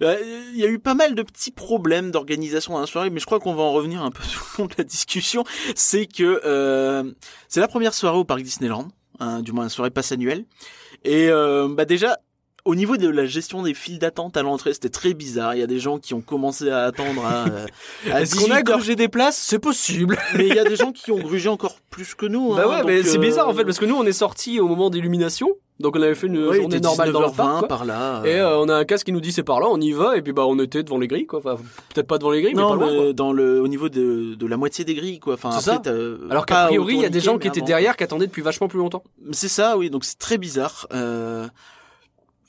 Il 0.00 0.56
y 0.56 0.64
a 0.64 0.68
eu 0.68 0.78
pas 0.78 0.94
mal 0.94 1.14
de 1.14 1.22
petits 1.22 1.50
problèmes 1.50 2.10
d'organisation 2.10 2.74
dans 2.74 2.80
la 2.80 2.86
soirée, 2.86 3.10
mais 3.10 3.20
je 3.20 3.26
crois 3.26 3.40
qu'on 3.40 3.54
va 3.54 3.62
en 3.62 3.72
revenir 3.72 4.02
un 4.02 4.10
peu 4.10 4.22
tout 4.32 4.40
le 4.58 4.62
long 4.62 4.68
de 4.68 4.74
la 4.78 4.84
discussion. 4.84 5.44
C'est 5.74 6.06
que 6.06 6.40
euh, 6.44 7.12
c'est 7.48 7.60
la 7.60 7.68
première 7.68 7.94
soirée 7.94 8.18
au 8.18 8.24
parc 8.24 8.42
Disneyland, 8.42 8.88
hein, 9.20 9.42
du 9.42 9.52
moins 9.52 9.64
la 9.64 9.70
soirée 9.70 9.90
passe 9.90 10.12
annuelle. 10.12 10.44
Et 11.04 11.28
euh, 11.28 11.68
bah 11.68 11.84
déjà, 11.84 12.18
au 12.64 12.74
niveau 12.74 12.96
de 12.96 13.08
la 13.08 13.26
gestion 13.26 13.62
des 13.62 13.74
files 13.74 13.98
d'attente 13.98 14.36
à 14.36 14.42
l'entrée, 14.42 14.72
c'était 14.72 14.88
très 14.88 15.14
bizarre. 15.14 15.54
Il 15.54 15.60
y 15.60 15.64
a 15.64 15.66
des 15.66 15.80
gens 15.80 15.98
qui 15.98 16.14
ont 16.14 16.20
commencé 16.20 16.70
à 16.70 16.84
attendre 16.84 17.24
à, 17.26 17.48
euh, 17.48 17.66
à 18.10 18.22
Est-ce 18.22 18.36
qu'on 18.36 18.50
a 18.52 18.62
18 18.62 18.68
heures. 18.70 18.76
grugé 18.78 18.96
des 18.96 19.08
places? 19.08 19.36
C'est 19.36 19.58
possible. 19.58 20.16
Mais 20.36 20.46
il 20.46 20.54
y 20.54 20.58
a 20.58 20.64
des 20.64 20.76
gens 20.76 20.92
qui 20.92 21.10
ont 21.10 21.18
grugé 21.18 21.48
encore 21.48 21.76
plus 21.90 22.14
que 22.14 22.26
nous. 22.26 22.54
bah 22.54 22.62
hein, 22.64 22.70
ouais, 22.70 22.76
donc, 22.78 22.86
mais 22.86 23.02
c'est 23.02 23.18
euh, 23.18 23.20
bizarre 23.20 23.48
en 23.48 23.52
fait 23.54 23.64
parce 23.64 23.78
que 23.78 23.84
nous 23.84 23.96
on 23.96 24.04
est 24.04 24.12
sortis 24.12 24.60
au 24.60 24.66
moment 24.66 24.88
d'illumination, 24.88 25.50
donc 25.78 25.94
on 25.96 26.00
avait 26.00 26.14
fait 26.14 26.26
une 26.26 26.46
ouais, 26.46 26.56
journée 26.56 26.80
normale 26.80 27.12
dans 27.12 27.20
le 27.20 27.26
19h20 27.26 27.34
parc. 27.36 27.58
quoi. 27.58 27.68
par 27.68 27.84
là. 27.84 28.22
Et 28.24 28.36
euh, 28.40 28.48
euh, 28.48 28.58
on 28.60 28.68
a 28.70 28.74
un 28.76 28.84
casque 28.84 29.04
qui 29.06 29.12
nous 29.12 29.20
dit 29.20 29.30
c'est 29.32 29.42
par 29.42 29.60
là, 29.60 29.66
on 29.68 29.78
y 29.78 29.92
va, 29.92 30.16
et 30.16 30.22
puis 30.22 30.32
bah 30.32 30.46
on 30.46 30.58
était 30.58 30.82
devant 30.82 30.98
les 30.98 31.08
grilles 31.08 31.26
quoi. 31.26 31.40
Enfin, 31.40 31.56
peut-être 31.92 32.06
pas 32.06 32.16
devant 32.16 32.30
les 32.30 32.40
grilles, 32.40 32.54
non, 32.54 32.74
mais 32.76 32.86
pas 32.86 32.90
loin. 32.92 33.02
quoi. 33.04 33.12
dans 33.12 33.32
le, 33.32 33.60
au 33.60 33.68
niveau 33.68 33.88
de, 33.90 34.34
de 34.34 34.46
la 34.46 34.56
moitié 34.56 34.86
des 34.86 34.94
grilles, 34.94 35.18
quoi. 35.20 35.34
Enfin, 35.34 35.50
C'est 35.50 35.70
après, 35.70 35.90
ça. 35.90 35.96
Alors 36.30 36.46
qu'a 36.46 36.66
priori, 36.68 36.94
il 36.94 37.02
y 37.02 37.04
a 37.04 37.10
des 37.10 37.20
gens 37.20 37.36
qui 37.38 37.48
étaient 37.48 37.60
derrière, 37.60 37.96
qui 37.96 38.04
attendaient 38.04 38.26
depuis 38.26 38.42
vachement 38.42 38.68
plus 38.68 38.78
longtemps. 38.78 39.02
C'est 39.32 39.48
ça, 39.48 39.76
oui. 39.76 39.90
Donc 39.90 40.04
c'est 40.04 40.18
très 40.18 40.38
bizarre. 40.38 40.86
Euh... 40.94 41.46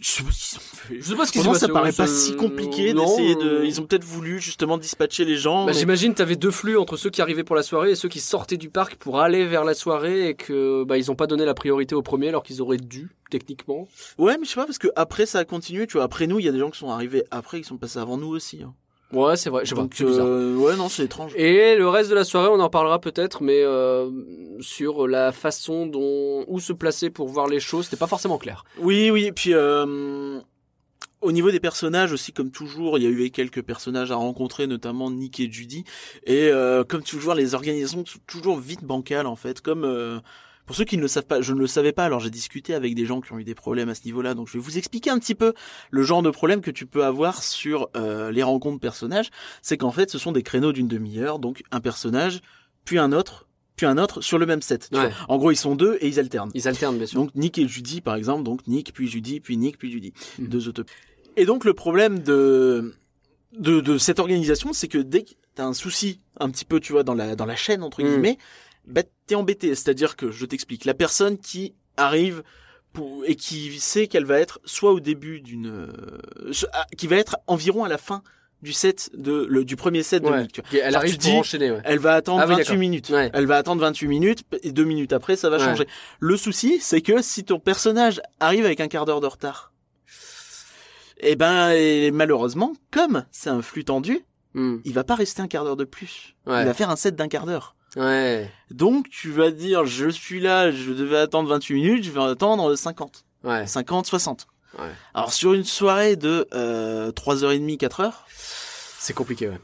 Je 0.05 0.09
sais 0.11 0.23
pas 0.23 0.31
ce 0.31 0.49
qu'ils 0.49 0.57
ont 0.57 0.61
fait. 0.61 0.95
Je 0.99 1.05
sais 1.09 1.15
pas 1.15 1.25
ce 1.25 1.31
qui 1.31 1.37
s'est 1.37 1.43
Vraiment, 1.43 1.53
passé. 1.53 1.65
ça 1.65 1.71
paraît 1.71 1.89
ouais, 1.91 1.95
pas 1.95 2.07
si 2.07 2.35
compliqué 2.35 2.93
Non, 2.93 3.05
d'essayer 3.05 3.35
euh, 3.37 3.59
de. 3.61 3.65
Ils 3.65 3.79
ont 3.79 3.85
peut-être 3.85 4.03
voulu 4.03 4.41
justement 4.41 4.77
dispatcher 4.77 5.23
les 5.23 5.37
gens. 5.37 5.65
Bah, 5.65 5.71
mais- 5.73 5.79
J'imagine 5.79 6.13
t'avais 6.13 6.35
deux 6.35 6.51
flux 6.51 6.77
entre 6.77 6.97
ceux 6.97 7.09
qui 7.09 7.21
arrivaient 7.21 7.45
pour 7.45 7.55
la 7.55 7.63
soirée 7.63 7.91
et 7.91 7.95
ceux 7.95 8.09
qui 8.09 8.19
sortaient 8.19 8.57
du 8.57 8.69
parc 8.69 8.95
pour 8.95 9.21
aller 9.21 9.45
vers 9.45 9.63
la 9.63 9.73
soirée 9.73 10.27
et 10.27 10.33
que 10.35 10.83
bah 10.83 10.97
ils 10.97 11.09
ont 11.09 11.15
pas 11.15 11.25
donné 11.27 11.45
la 11.45 11.53
priorité 11.53 11.95
au 11.95 12.01
premier 12.01 12.27
alors 12.27 12.43
qu'ils 12.43 12.61
auraient 12.61 12.75
dû 12.77 13.11
techniquement. 13.31 13.87
Ouais, 14.17 14.37
mais 14.37 14.43
je 14.43 14.49
sais 14.49 14.55
pas 14.55 14.65
parce 14.65 14.77
que 14.77 14.89
après 14.97 15.25
ça 15.25 15.39
a 15.39 15.45
continué. 15.45 15.87
Tu 15.87 15.93
vois, 15.93 16.03
après 16.03 16.27
nous, 16.27 16.37
il 16.39 16.45
y 16.45 16.49
a 16.49 16.51
des 16.51 16.59
gens 16.59 16.69
qui 16.69 16.79
sont 16.79 16.89
arrivés 16.89 17.23
après, 17.31 17.61
qui 17.61 17.67
sont 17.67 17.77
passés 17.77 17.99
avant 17.99 18.17
nous 18.17 18.27
aussi. 18.27 18.61
hein. 18.61 18.73
Ouais, 19.13 19.35
c'est 19.35 19.49
vrai. 19.49 19.65
Je. 19.65 19.75
Donc 19.75 19.91
bizarre. 19.95 20.25
euh, 20.25 20.55
ouais, 20.55 20.75
non, 20.75 20.89
c'est 20.89 21.03
étrange. 21.03 21.33
Et 21.35 21.75
le 21.75 21.87
reste 21.87 22.09
de 22.09 22.15
la 22.15 22.23
soirée, 22.23 22.49
on 22.49 22.59
en 22.59 22.69
parlera 22.69 22.99
peut-être, 22.99 23.43
mais 23.43 23.61
euh, 23.63 24.09
sur 24.59 25.07
la 25.07 25.31
façon 25.31 25.85
dont 25.85 26.45
où 26.47 26.59
se 26.59 26.73
placer 26.73 27.09
pour 27.09 27.27
voir 27.27 27.47
les 27.47 27.59
choses, 27.59 27.85
c'était 27.85 27.97
pas 27.97 28.07
forcément 28.07 28.37
clair. 28.37 28.63
Oui, 28.79 29.11
oui. 29.11 29.25
Et 29.25 29.31
puis 29.31 29.53
euh, 29.53 30.39
au 31.21 31.31
niveau 31.31 31.51
des 31.51 31.59
personnages 31.59 32.11
aussi, 32.11 32.33
comme 32.33 32.51
toujours, 32.51 32.97
il 32.97 33.03
y 33.03 33.07
a 33.07 33.09
eu 33.09 33.29
quelques 33.31 33.61
personnages 33.61 34.11
à 34.11 34.15
rencontrer, 34.15 34.67
notamment 34.67 35.09
Nick 35.09 35.39
et 35.39 35.51
Judy. 35.51 35.85
Et 36.25 36.49
euh, 36.49 36.83
comme 36.83 37.01
toujours, 37.03 37.33
les 37.33 37.55
organisations 37.55 38.05
sont 38.05 38.19
toujours 38.27 38.59
vite 38.59 38.83
bancales 38.83 39.27
en 39.27 39.35
fait. 39.35 39.61
Comme 39.61 39.85
euh, 39.85 40.19
pour 40.65 40.75
ceux 40.75 40.85
qui 40.85 40.95
ne 40.97 41.01
le 41.01 41.07
savent 41.07 41.25
pas, 41.25 41.41
je 41.41 41.53
ne 41.53 41.59
le 41.59 41.67
savais 41.67 41.91
pas. 41.91 42.05
Alors 42.05 42.19
j'ai 42.19 42.29
discuté 42.29 42.73
avec 42.73 42.95
des 42.95 43.05
gens 43.05 43.19
qui 43.21 43.31
ont 43.33 43.39
eu 43.39 43.43
des 43.43 43.55
problèmes 43.55 43.89
à 43.89 43.95
ce 43.95 44.05
niveau-là, 44.05 44.33
donc 44.33 44.47
je 44.47 44.53
vais 44.53 44.59
vous 44.59 44.77
expliquer 44.77 45.09
un 45.09 45.19
petit 45.19 45.35
peu 45.35 45.53
le 45.91 46.03
genre 46.03 46.21
de 46.21 46.29
problème 46.29 46.61
que 46.61 46.71
tu 46.71 46.85
peux 46.85 47.03
avoir 47.03 47.43
sur 47.43 47.89
euh, 47.97 48.31
les 48.31 48.43
rencontres 48.43 48.79
personnages. 48.79 49.29
C'est 49.61 49.77
qu'en 49.77 49.91
fait, 49.91 50.09
ce 50.09 50.17
sont 50.17 50.31
des 50.31 50.43
créneaux 50.43 50.71
d'une 50.71 50.87
demi-heure, 50.87 51.39
donc 51.39 51.63
un 51.71 51.81
personnage, 51.81 52.41
puis 52.85 52.97
un 52.97 53.11
autre, 53.11 53.47
puis 53.75 53.85
un 53.85 53.97
autre 53.97 54.21
sur 54.21 54.37
le 54.37 54.45
même 54.45 54.61
set. 54.61 54.89
tu 54.91 54.97
Ouais. 54.97 55.07
vois. 55.09 55.15
En 55.29 55.37
gros, 55.37 55.51
ils 55.51 55.55
sont 55.57 55.75
deux 55.75 55.97
et 55.99 56.07
ils 56.07 56.19
alternent. 56.19 56.51
Ils 56.53 56.67
alternent 56.67 56.97
bien 56.97 57.07
sûr. 57.07 57.19
Donc 57.19 57.33
Nick 57.35 57.57
et 57.57 57.67
Judy 57.67 58.01
par 58.01 58.15
exemple, 58.15 58.43
donc 58.43 58.65
Nick 58.67 58.93
puis 58.93 59.07
Judy 59.07 59.39
puis 59.39 59.57
Nick 59.57 59.77
puis 59.77 59.91
Judy, 59.91 60.13
Mhm. 60.39 60.47
deux 60.47 60.67
autopies. 60.69 60.93
Et 61.37 61.45
donc 61.45 61.65
le 61.65 61.73
problème 61.73 62.19
de 62.19 62.93
de, 63.57 63.81
de 63.81 63.97
cette 63.99 64.19
organisation, 64.19 64.73
c'est 64.73 64.87
que 64.87 64.97
dès 64.97 65.23
que 65.23 65.31
t'as 65.55 65.65
un 65.65 65.73
souci 65.73 66.19
un 66.39 66.49
petit 66.49 66.65
peu, 66.65 66.79
tu 66.79 66.91
vois, 66.93 67.03
dans 67.03 67.13
la 67.13 67.35
dans 67.35 67.45
la 67.45 67.55
chaîne 67.55 67.83
entre 67.83 68.01
Mhm. 68.01 68.09
guillemets, 68.09 68.37
bah 68.85 69.01
t'es 69.27 69.35
embêté. 69.35 69.73
C'est-à-dire 69.75 70.15
que 70.15 70.31
je 70.31 70.45
t'explique, 70.45 70.85
la 70.85 70.93
personne 70.93 71.37
qui 71.37 71.73
arrive 71.97 72.43
pour, 72.91 73.23
et 73.25 73.35
qui 73.35 73.79
sait 73.79 74.07
qu'elle 74.07 74.25
va 74.25 74.39
être 74.39 74.59
soit 74.65 74.91
au 74.91 74.99
début 74.99 75.41
d'une, 75.41 75.67
euh, 75.67 76.51
ah, 76.73 76.85
qui 76.97 77.07
va 77.07 77.15
être 77.17 77.37
environ 77.47 77.83
à 77.83 77.87
la 77.89 77.97
fin 77.97 78.21
du 78.61 78.71
set 78.71 79.09
de 79.13 79.45
le, 79.49 79.65
du 79.65 79.75
premier 79.75 80.03
set 80.03 80.23
de 80.23 80.29
Ouais. 80.29 80.41
Nick. 80.43 80.53
Tu 80.53 80.61
vois. 80.61 80.79
Elle 80.83 80.95
arrive 80.95 81.11
tu 81.13 81.17
dis- 81.17 81.31
enchaîner. 81.31 81.71
Ouais. 81.71 81.81
Elle 81.83 81.99
va 81.99 82.13
attendre 82.13 82.39
Ah 82.41 82.45
oui, 82.45 82.51
28 82.53 82.63
d'accord. 82.63 82.77
minutes. 82.79 83.09
Ouais. 83.09 83.29
Elle 83.33 83.45
va 83.45 83.57
attendre 83.57 83.81
28 83.81 84.07
minutes 84.07 84.43
et 84.61 84.71
deux 84.71 84.85
minutes 84.85 85.11
après, 85.11 85.35
ça 85.35 85.49
va 85.49 85.59
changer. 85.59 85.85
Le 86.19 86.37
souci, 86.37 86.77
c'est 86.79 87.01
que 87.01 87.21
si 87.21 87.43
ton 87.43 87.59
personnage 87.59 88.21
arrive 88.39 88.65
avec 88.65 88.79
un 88.79 88.87
quart 88.87 89.03
d'heure 89.05 89.19
de 89.21 89.27
retard, 89.27 89.73
eh 91.19 91.35
ben, 91.35 91.71
et 91.71 92.11
malheureusement, 92.11 92.73
comme 92.91 93.25
c'est 93.31 93.49
un 93.49 93.61
flux 93.61 93.85
tendu, 93.85 94.19
Hmm. 94.55 94.77
il 94.85 94.93
va 94.93 95.03
pas 95.03 95.15
rester 95.15 95.41
un 95.41 95.47
quart 95.47 95.63
d'heure 95.63 95.75
de 95.75 95.83
plus. 95.83 96.35
Ouais. 96.45 96.61
Il 96.61 96.65
va 96.67 96.75
faire 96.75 96.91
un 96.91 96.95
set 96.95 97.15
d'un 97.15 97.27
quart 97.27 97.47
d'heure. 97.47 97.75
Ouais. 97.95 98.49
Donc, 98.71 99.09
tu 99.09 99.31
vas 99.31 99.51
dire, 99.51 99.85
je 99.85 100.09
suis 100.09 100.39
là, 100.39 100.71
je 100.71 100.91
devais 100.91 101.17
attendre 101.17 101.49
28 101.49 101.73
minutes, 101.75 102.03
je 102.03 102.11
vais 102.11 102.21
attendre 102.23 102.75
50. 102.75 103.23
Ouais. 103.43 103.67
50, 103.67 104.05
60. 104.07 104.47
Ouais. 104.79 104.85
Alors, 105.13 105.31
sur 105.33 105.53
une 105.53 105.63
soirée 105.63 106.15
de 106.15 106.47
euh, 106.53 107.11
3h30, 107.11 107.77
4h, 107.77 108.11
C'est 108.97 109.13
compliqué. 109.13 109.49
Ouais. 109.49 109.59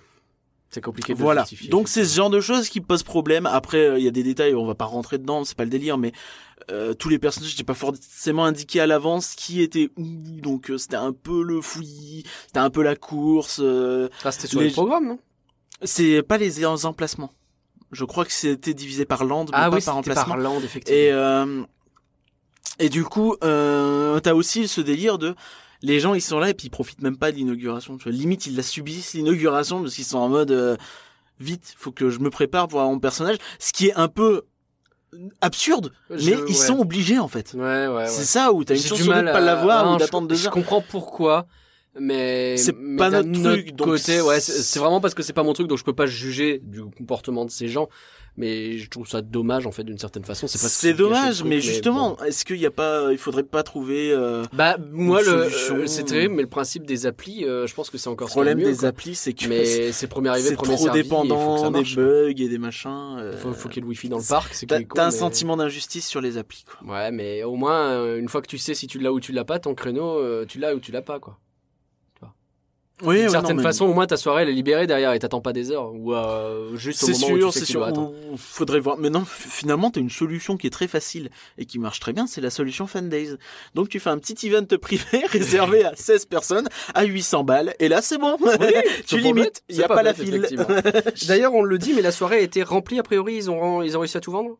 C'est 0.69 0.81
compliqué. 0.81 1.13
De 1.15 1.17
Voilà. 1.19 1.41
justifier, 1.41 1.69
Donc 1.69 1.89
c'est 1.89 2.05
ce 2.05 2.15
genre 2.15 2.29
de 2.29 2.39
choses 2.41 2.69
qui 2.69 2.79
posent 2.81 3.01
problème. 3.01 3.47
Après, 3.47 3.79
euh, 3.87 3.97
il 3.97 4.05
y 4.05 4.07
a 4.07 4.11
des 4.11 4.21
détails, 4.21 4.53
on 4.53 4.67
va 4.67 4.75
pas 4.75 4.85
rentrer 4.85 5.17
dedans, 5.17 5.43
c'est 5.43 5.57
pas 5.57 5.63
le 5.63 5.71
délire, 5.71 5.97
mais 5.97 6.11
euh, 6.69 6.93
tous 6.93 7.09
les 7.09 7.17
personnages 7.17 7.49
n'étaient 7.49 7.63
pas 7.63 7.73
forcément 7.73 8.45
indiqués 8.45 8.79
à 8.79 8.85
l'avance 8.85 9.33
qui 9.33 9.63
était 9.63 9.89
où, 9.97 10.05
donc 10.41 10.69
euh, 10.69 10.77
c'était 10.77 10.97
un 10.97 11.11
peu 11.13 11.41
le 11.41 11.59
fouillis, 11.61 12.23
c'était 12.45 12.59
un 12.59 12.69
peu 12.69 12.83
la 12.83 12.95
course. 12.95 13.59
euh, 13.63 14.09
Ah, 14.23 14.31
c'était 14.31 14.45
sur 14.47 14.59
les- 14.59 14.67
le 14.67 14.73
programme, 14.73 15.07
non? 15.07 15.19
C'est 15.81 16.21
pas 16.21 16.37
les 16.37 16.63
emplacements. 16.65 17.31
Je 17.91 18.05
crois 18.05 18.25
que 18.25 18.31
c'était 18.31 18.73
divisé 18.73 19.05
par 19.05 19.23
land, 19.23 19.45
mais 19.45 19.51
Ah 19.53 19.69
pas 19.69 19.77
oui, 19.77 19.81
par 19.83 19.97
emplacement. 19.97 20.25
par 20.25 20.37
land, 20.37 20.59
effectivement. 20.61 20.99
Et 20.99 21.11
euh, 21.11 21.63
et 22.79 22.89
du 22.89 23.03
coup, 23.03 23.35
euh, 23.43 24.19
t'as 24.19 24.33
aussi 24.33 24.67
ce 24.67 24.79
délire 24.81 25.17
de 25.17 25.35
les 25.81 25.99
gens 25.99 26.13
ils 26.13 26.21
sont 26.21 26.39
là 26.39 26.49
et 26.49 26.53
puis 26.53 26.67
ils 26.67 26.71
profitent 26.71 27.01
même 27.01 27.17
pas 27.17 27.31
de 27.31 27.37
l'inauguration. 27.37 27.97
Tu 27.97 28.03
vois, 28.03 28.11
limite 28.11 28.45
ils 28.47 28.55
la 28.55 28.63
subissent 28.63 29.13
l'inauguration 29.13 29.81
parce 29.81 29.95
qu'ils 29.95 30.05
sont 30.05 30.17
en 30.19 30.29
mode 30.29 30.51
euh, 30.51 30.75
vite, 31.39 31.73
faut 31.77 31.91
que 31.91 32.09
je 32.09 32.19
me 32.19 32.29
prépare 32.29 32.67
pour 32.67 32.79
avoir 32.79 32.93
mon 32.93 32.99
personnage, 32.99 33.37
ce 33.59 33.71
qui 33.73 33.87
est 33.87 33.93
un 33.95 34.07
peu 34.07 34.43
absurde, 35.41 35.91
Je- 36.11 36.29
mais 36.29 36.37
ils 36.37 36.41
ouais. 36.49 36.53
sont 36.53 36.79
obligés 36.79 37.17
en 37.17 37.27
fait. 37.27 37.53
Ouais, 37.55 37.61
ouais, 37.61 37.87
ouais. 37.87 38.07
C'est 38.07 38.25
ça 38.25 38.53
où 38.53 38.63
t'as 38.63 38.75
une 38.75 38.81
chance 38.81 38.99
de 39.01 39.07
pas 39.07 39.17
à- 39.17 39.39
l'avoir 39.39 39.89
ou 39.89 39.93
je- 39.95 39.99
d'attendre 39.99 40.27
deux 40.27 40.35
Je 40.35 40.45
heures. 40.47 40.53
comprends 40.53 40.81
pourquoi, 40.81 41.47
mais 41.99 42.57
C'est 42.57 42.73
pas 42.97 43.09
notre 43.09 43.31
truc, 43.31 43.75
donc 43.75 43.87
côté, 43.87 44.21
ouais, 44.21 44.39
c'est 44.39 44.79
vraiment 44.79 45.01
parce 45.01 45.13
que 45.13 45.23
c'est 45.23 45.33
pas 45.33 45.43
mon 45.43 45.53
truc, 45.53 45.67
donc 45.67 45.77
je 45.77 45.83
peux 45.83 45.93
pas 45.93 46.05
juger 46.07 46.59
du 46.63 46.81
comportement 46.83 47.45
de 47.45 47.51
ces 47.51 47.67
gens. 47.67 47.89
Mais 48.37 48.77
je 48.77 48.89
trouve 48.89 49.05
ça 49.05 49.21
dommage 49.21 49.65
en 49.67 49.71
fait 49.71 49.83
d'une 49.83 49.97
certaine 49.97 50.23
façon. 50.23 50.47
C'est 50.47 50.61
pas 50.61 50.69
C'est 50.69 50.93
dommage, 50.93 51.39
truc, 51.39 51.49
mais 51.49 51.59
justement, 51.59 52.11
bon. 52.17 52.23
est-ce 52.23 52.45
qu'il 52.45 52.55
y 52.57 52.65
a 52.65 52.71
pas, 52.71 53.11
il 53.11 53.17
faudrait 53.17 53.43
pas 53.43 53.63
trouver 53.63 54.11
euh, 54.13 54.45
Bah 54.53 54.77
moi 54.91 55.19
une 55.21 55.27
le 55.29 55.33
euh, 55.73 55.87
c'est 55.87 56.03
terrible, 56.05 56.35
mais 56.35 56.43
le 56.43 56.47
principe 56.47 56.85
des 56.85 57.05
applis, 57.05 57.43
euh, 57.43 57.67
je 57.67 57.73
pense 57.75 57.89
que 57.89 57.97
c'est 57.97 58.07
encore 58.07 58.27
le 58.27 58.31
problème 58.31 58.59
des 58.59 58.65
mieux, 58.71 58.85
applis, 58.85 59.15
c'est 59.15 59.33
que 59.33 59.39
quoi. 59.39 59.49
Mais 59.49 59.91
c'est 59.91 60.07
premier 60.07 60.29
arrivé, 60.29 60.55
premier 60.55 60.75
trop 60.75 60.85
servi. 60.85 61.03
dépendant 61.03 61.69
des 61.71 61.83
bugs 61.95 62.29
et 62.29 62.47
des 62.47 62.57
machins. 62.59 63.17
euh, 63.19 63.35
Faut, 63.35 63.51
faut 63.51 63.67
qu'il 63.67 63.77
y 63.77 63.79
ait 63.79 63.81
le 63.81 63.87
wifi 63.89 64.07
dans 64.07 64.19
le 64.19 64.23
parc. 64.23 64.53
C'est 64.53 64.67
T'as 64.67 64.77
un 64.77 65.05
mais- 65.07 65.11
sentiment 65.11 65.57
d'injustice 65.57 66.07
sur 66.07 66.21
les 66.21 66.37
applis, 66.37 66.63
quoi. 66.65 66.93
Ouais, 66.93 67.11
mais 67.11 67.43
au 67.43 67.55
moins 67.55 67.89
euh, 67.89 68.19
une 68.19 68.29
fois 68.29 68.41
que 68.41 68.47
tu 68.47 68.57
sais 68.57 68.73
si 68.73 68.87
tu 68.87 68.99
l'as 68.99 69.11
ou 69.11 69.19
tu 69.19 69.33
l'as 69.33 69.43
pas, 69.43 69.59
ton 69.59 69.73
créneau, 69.75 70.45
tu 70.45 70.59
l'as 70.59 70.75
ou 70.75 70.79
tu 70.79 70.93
l'as 70.93 71.01
pas 71.01 71.19
quoi. 71.19 71.37
Oui, 73.01 73.19
D'une 73.21 73.29
certaine 73.29 73.61
façon, 73.61 73.85
au 73.85 73.93
moins 73.93 74.07
ta 74.07 74.17
soirée 74.17 74.43
elle 74.43 74.49
est 74.49 74.53
libérée 74.53 74.85
derrière 74.87 75.13
et 75.13 75.19
t'attends 75.19 75.39
pas 75.41 75.53
des 75.53 75.71
heures 75.71 75.93
ou 75.93 76.13
euh, 76.13 76.75
juste 76.75 77.01
au 77.03 77.05
c'est 77.07 77.13
moment 77.13 77.27
sûr, 77.27 77.47
où 77.47 77.51
tu 77.51 77.53
sais 77.53 77.59
c'est 77.59 77.65
tu 77.67 77.71
sûr. 77.73 77.83
attendre. 77.83 78.13
Ou- 78.31 78.37
Faudrait 78.37 78.79
voir. 78.79 78.97
Mais 78.97 79.09
non, 79.09 79.23
finalement, 79.25 79.89
t'as 79.91 80.01
une 80.01 80.09
solution 80.09 80.57
qui 80.57 80.67
est 80.67 80.71
très 80.71 80.87
facile 80.87 81.29
et 81.57 81.65
qui 81.65 81.79
marche 81.79 81.99
très 81.99 82.11
bien, 82.13 82.27
c'est 82.27 82.41
la 82.41 82.49
solution 82.49 82.87
Fan 82.87 83.07
Days. 83.09 83.35
Donc, 83.75 83.87
tu 83.89 83.99
fais 83.99 84.09
un 84.09 84.17
petit 84.17 84.47
event 84.47 84.65
privé 84.81 85.05
réservé 85.29 85.83
à 85.85 85.95
16 85.95 86.25
personnes 86.25 86.67
à 86.93 87.03
800 87.05 87.43
balles 87.45 87.73
et 87.79 87.87
là, 87.87 88.01
c'est 88.01 88.17
bon. 88.17 88.37
tu 88.37 88.45
c'est 89.05 89.15
pas 89.15 89.21
limites. 89.21 89.63
Il 89.69 89.75
c'est 89.75 89.81
y 89.81 89.83
a 89.83 89.87
pas 89.87 89.95
pas, 89.95 90.03
la 90.03 90.13
bête, 90.13 90.25
file. 90.25 90.47
D'ailleurs, 91.27 91.53
on 91.53 91.63
le 91.63 91.77
dit, 91.77 91.93
mais 91.93 92.01
la 92.01 92.11
soirée 92.11 92.37
a 92.37 92.41
été 92.41 92.63
remplie 92.63 92.99
a 92.99 93.03
priori. 93.03 93.35
Ils 93.35 93.49
ont 93.49 93.81
ils 93.81 93.95
ont 93.97 94.01
réussi 94.01 94.17
à 94.17 94.21
tout 94.21 94.31
vendre? 94.31 94.57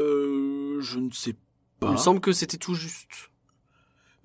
euh, 0.00 0.78
je 0.80 0.98
ne 0.98 1.10
sais 1.10 1.30
Il 1.30 1.36
pas. 1.80 1.90
me 1.92 1.96
semble 1.96 2.20
que 2.20 2.32
c'était 2.32 2.56
tout 2.56 2.74
juste. 2.74 3.30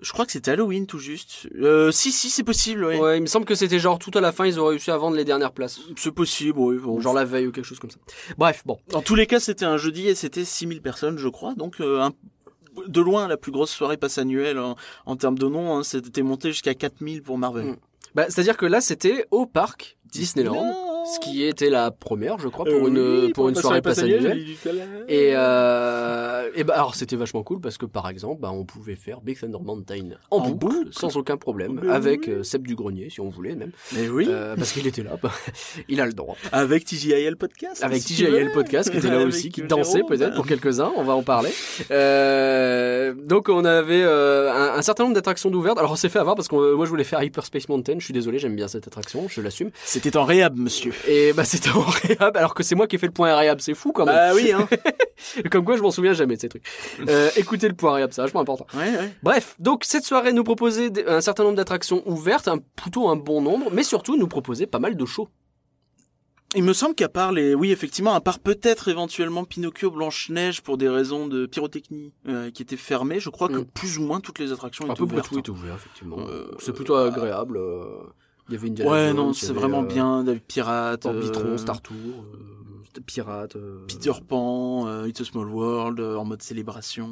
Je 0.04 0.12
crois 0.12 0.26
que 0.26 0.32
c'était 0.32 0.50
Halloween 0.50 0.86
tout 0.86 0.98
juste. 0.98 1.48
Euh, 1.60 1.90
si, 1.90 2.12
si, 2.12 2.28
c'est 2.30 2.44
possible, 2.44 2.84
ouais. 2.84 2.98
Ouais, 3.00 3.18
il 3.18 3.22
me 3.22 3.26
semble 3.26 3.46
que 3.46 3.54
c'était 3.54 3.78
genre 3.78 3.98
tout 3.98 4.10
à 4.14 4.20
la 4.20 4.32
fin 4.32 4.44
ils 4.46 4.60
ont 4.60 4.66
réussi 4.66 4.90
à 4.90 4.96
vendre 4.98 5.16
les 5.16 5.24
dernières 5.24 5.52
places. 5.52 5.80
C'est 5.96 6.12
possible, 6.12 6.58
oui. 6.58 6.76
bon. 6.76 7.00
Genre 7.00 7.14
la 7.14 7.24
veille 7.24 7.46
ou 7.46 7.52
quelque 7.52 7.64
chose 7.64 7.78
comme 7.80 7.90
ça. 7.90 7.96
Bref, 8.38 8.62
bon. 8.66 8.78
Dans 8.90 9.00
tous 9.02 9.14
les 9.14 9.26
cas, 9.26 9.40
c'était 9.40 9.64
un 9.64 9.78
jeudi 9.78 10.06
et 10.08 10.14
c'était 10.14 10.44
6000 10.44 10.82
personnes, 10.82 11.16
je 11.18 11.28
crois. 11.28 11.54
Donc, 11.54 11.80
euh, 11.80 12.00
un- 12.02 12.12
de 12.86 13.00
loin, 13.00 13.28
la 13.28 13.36
plus 13.36 13.52
grosse 13.52 13.70
soirée 13.70 13.96
passe 13.96 14.18
annuelle 14.18 14.58
en, 14.58 14.76
en 15.06 15.16
termes 15.16 15.38
de 15.38 15.46
nom. 15.46 15.76
Hein, 15.76 15.82
c'était 15.84 16.22
monté 16.22 16.50
jusqu'à 16.50 16.74
4000 16.74 17.22
pour 17.22 17.38
Marvel. 17.38 17.66
Mm. 17.66 17.76
Bah, 18.14 18.26
c'est-à-dire 18.28 18.56
que 18.56 18.66
là 18.66 18.80
c'était 18.80 19.26
au 19.32 19.44
parc 19.46 19.96
Disneyland. 20.06 20.83
Ce 21.04 21.20
qui 21.20 21.44
était 21.44 21.68
la 21.70 21.90
première, 21.90 22.38
je 22.38 22.48
crois, 22.48 22.64
pour 22.64 22.74
Euh, 22.74 22.88
une 22.88 22.98
oui, 23.26 23.32
pour 23.32 23.48
une 23.48 23.54
soirée 23.54 23.82
passe 23.82 23.98
annuelle. 23.98 24.42
Et 25.08 25.32
euh, 25.34 26.48
et 26.54 26.64
bah 26.64 26.74
alors 26.76 26.94
c'était 26.94 27.16
vachement 27.16 27.42
cool 27.42 27.60
parce 27.60 27.76
que 27.76 27.84
par 27.86 28.08
exemple, 28.08 28.40
bah 28.40 28.50
on 28.52 28.64
pouvait 28.64 28.96
faire 28.96 29.20
Big 29.20 29.38
Thunder 29.38 29.58
Mountain 29.62 30.10
en, 30.30 30.38
En 30.38 30.40
boucle, 30.48 30.76
boucle. 30.76 30.88
sans 30.92 31.16
aucun 31.16 31.36
problème, 31.36 31.80
Mais 31.82 31.90
avec 31.90 32.22
oui. 32.26 32.32
euh, 32.34 32.42
Seb 32.42 32.66
du 32.66 32.74
Grenier 32.74 33.10
si 33.10 33.20
on 33.20 33.28
voulait 33.28 33.54
même, 33.54 33.72
Mais 33.92 34.08
oui, 34.08 34.26
Euh, 34.30 34.56
parce 34.56 34.72
qu'il 34.72 34.86
était 34.86 35.02
là, 35.02 35.18
bah, 35.22 35.30
il 35.88 36.00
a 36.00 36.06
le 36.06 36.12
droit. 36.14 36.36
avec 36.52 36.84
TJIL 36.84 37.36
Podcast. 37.36 37.82
Avec 37.84 38.00
si 38.02 38.14
TJIL. 38.14 38.50
Podcast 38.52 38.90
qui 38.90 38.96
était 38.96 39.10
là 39.10 39.18
aussi, 39.26 39.50
qui 39.50 39.62
dansait 39.62 40.02
peut-être 40.08 40.34
pour 40.36 40.46
quelques-uns, 40.46 40.92
on 40.96 41.02
va 41.04 41.14
en 41.14 41.22
parler. 41.22 41.50
Euh, 41.90 43.14
donc 43.14 43.48
on 43.48 43.64
avait 43.64 44.02
euh, 44.04 44.52
un, 44.52 44.78
un 44.78 44.82
certain 44.82 45.04
nombre 45.04 45.14
d'attractions 45.14 45.50
d'ouvertes. 45.50 45.78
Alors 45.78 45.92
on 45.92 45.96
s'est 45.96 46.08
fait 46.08 46.18
avoir 46.18 46.34
parce 46.36 46.48
que 46.48 46.74
moi 46.74 46.84
je 46.86 46.90
voulais 46.90 47.04
faire 47.04 47.22
Hyperspace 47.22 47.68
Mountain, 47.68 47.96
je 47.98 48.04
suis 48.04 48.14
désolé, 48.14 48.38
j'aime 48.38 48.56
bien 48.56 48.68
cette 48.68 48.86
attraction, 48.86 49.26
je 49.28 49.40
l'assume. 49.40 49.70
C'était 49.84 50.16
en 50.16 50.24
réhab, 50.24 50.56
monsieur. 50.58 50.93
Et 51.08 51.32
bah 51.32 51.44
c'était 51.44 51.70
en 51.70 51.80
réhab 51.80 52.36
alors 52.36 52.54
que 52.54 52.62
c'est 52.62 52.74
moi 52.74 52.86
qui 52.86 52.96
ai 52.96 52.98
fait 52.98 53.06
le 53.06 53.12
point 53.12 53.34
réhab, 53.36 53.60
c'est 53.60 53.74
fou 53.74 53.92
quand 53.92 54.04
même. 54.06 54.14
Bah 54.14 54.34
oui, 54.34 54.52
hein. 54.52 54.68
Comme 55.50 55.64
quoi 55.64 55.76
je 55.76 55.82
m'en 55.82 55.90
souviens 55.90 56.12
jamais 56.14 56.36
de 56.36 56.40
ces 56.40 56.48
trucs. 56.48 56.64
Euh, 57.08 57.30
écoutez 57.36 57.68
le 57.68 57.74
point 57.74 57.92
réhab, 57.94 58.10
c'est 58.12 58.22
vachement 58.22 58.40
important. 58.40 58.66
ouais, 58.74 58.90
ouais. 58.96 59.12
Bref, 59.22 59.56
donc 59.58 59.84
cette 59.84 60.04
soirée 60.04 60.32
nous 60.32 60.44
proposait 60.44 60.90
un 61.08 61.20
certain 61.20 61.44
nombre 61.44 61.56
d'attractions 61.56 62.02
ouvertes, 62.06 62.48
un, 62.48 62.58
plutôt 62.76 63.08
un 63.08 63.16
bon 63.16 63.40
nombre, 63.42 63.70
mais 63.72 63.82
surtout 63.82 64.16
nous 64.16 64.28
proposait 64.28 64.66
pas 64.66 64.78
mal 64.78 64.96
de 64.96 65.04
shows. 65.04 65.28
Il 66.56 66.62
me 66.62 66.72
semble 66.72 66.94
qu'à 66.94 67.08
part 67.08 67.32
les, 67.32 67.52
oui, 67.52 67.72
effectivement, 67.72 68.14
à 68.14 68.20
part 68.20 68.38
peut-être 68.38 68.86
éventuellement 68.86 69.44
Pinocchio, 69.44 69.90
Blanche-Neige 69.90 70.60
pour 70.62 70.78
des 70.78 70.88
raisons 70.88 71.26
de 71.26 71.46
pyrotechnie 71.46 72.12
euh, 72.28 72.52
qui 72.52 72.62
étaient 72.62 72.76
fermées, 72.76 73.18
je 73.18 73.28
crois 73.28 73.48
que 73.48 73.54
Mm. 73.58 73.64
plus 73.74 73.98
ou 73.98 74.02
moins 74.04 74.20
toutes 74.20 74.38
les 74.38 74.52
attractions 74.52 74.84
Un 74.84 74.88
étaient 74.92 74.98
peu 74.98 75.06
près 75.06 75.14
ouvertes. 75.16 75.30
tout 75.32 75.38
est 75.40 75.48
ouvert, 75.48 75.74
effectivement. 75.74 76.18
Euh, 76.20 76.46
c'est 76.60 76.72
plutôt 76.72 76.94
agréable. 76.94 77.56
euh, 77.56 77.84
Il 78.48 78.54
y 78.54 78.56
avait 78.56 78.68
Indiana 78.68 78.90
Ouais, 78.90 79.06
Jones, 79.08 79.16
non, 79.16 79.32
c'est 79.32 79.52
vraiment 79.52 79.82
euh, 79.82 79.86
bien. 79.86 80.24
David 80.24 80.42
Pirate, 80.42 81.06
Orbitron, 81.06 81.44
euh, 81.46 81.56
Star 81.56 81.80
Tour, 81.80 81.94
euh, 81.96 83.00
Pirate. 83.06 83.56
Peter 83.88 84.12
Pan, 84.28 85.04
It's 85.06 85.20
a 85.20 85.24
Small 85.24 85.48
World, 85.48 85.98
en 86.00 86.24
mode 86.24 86.42
célébration. 86.42 87.08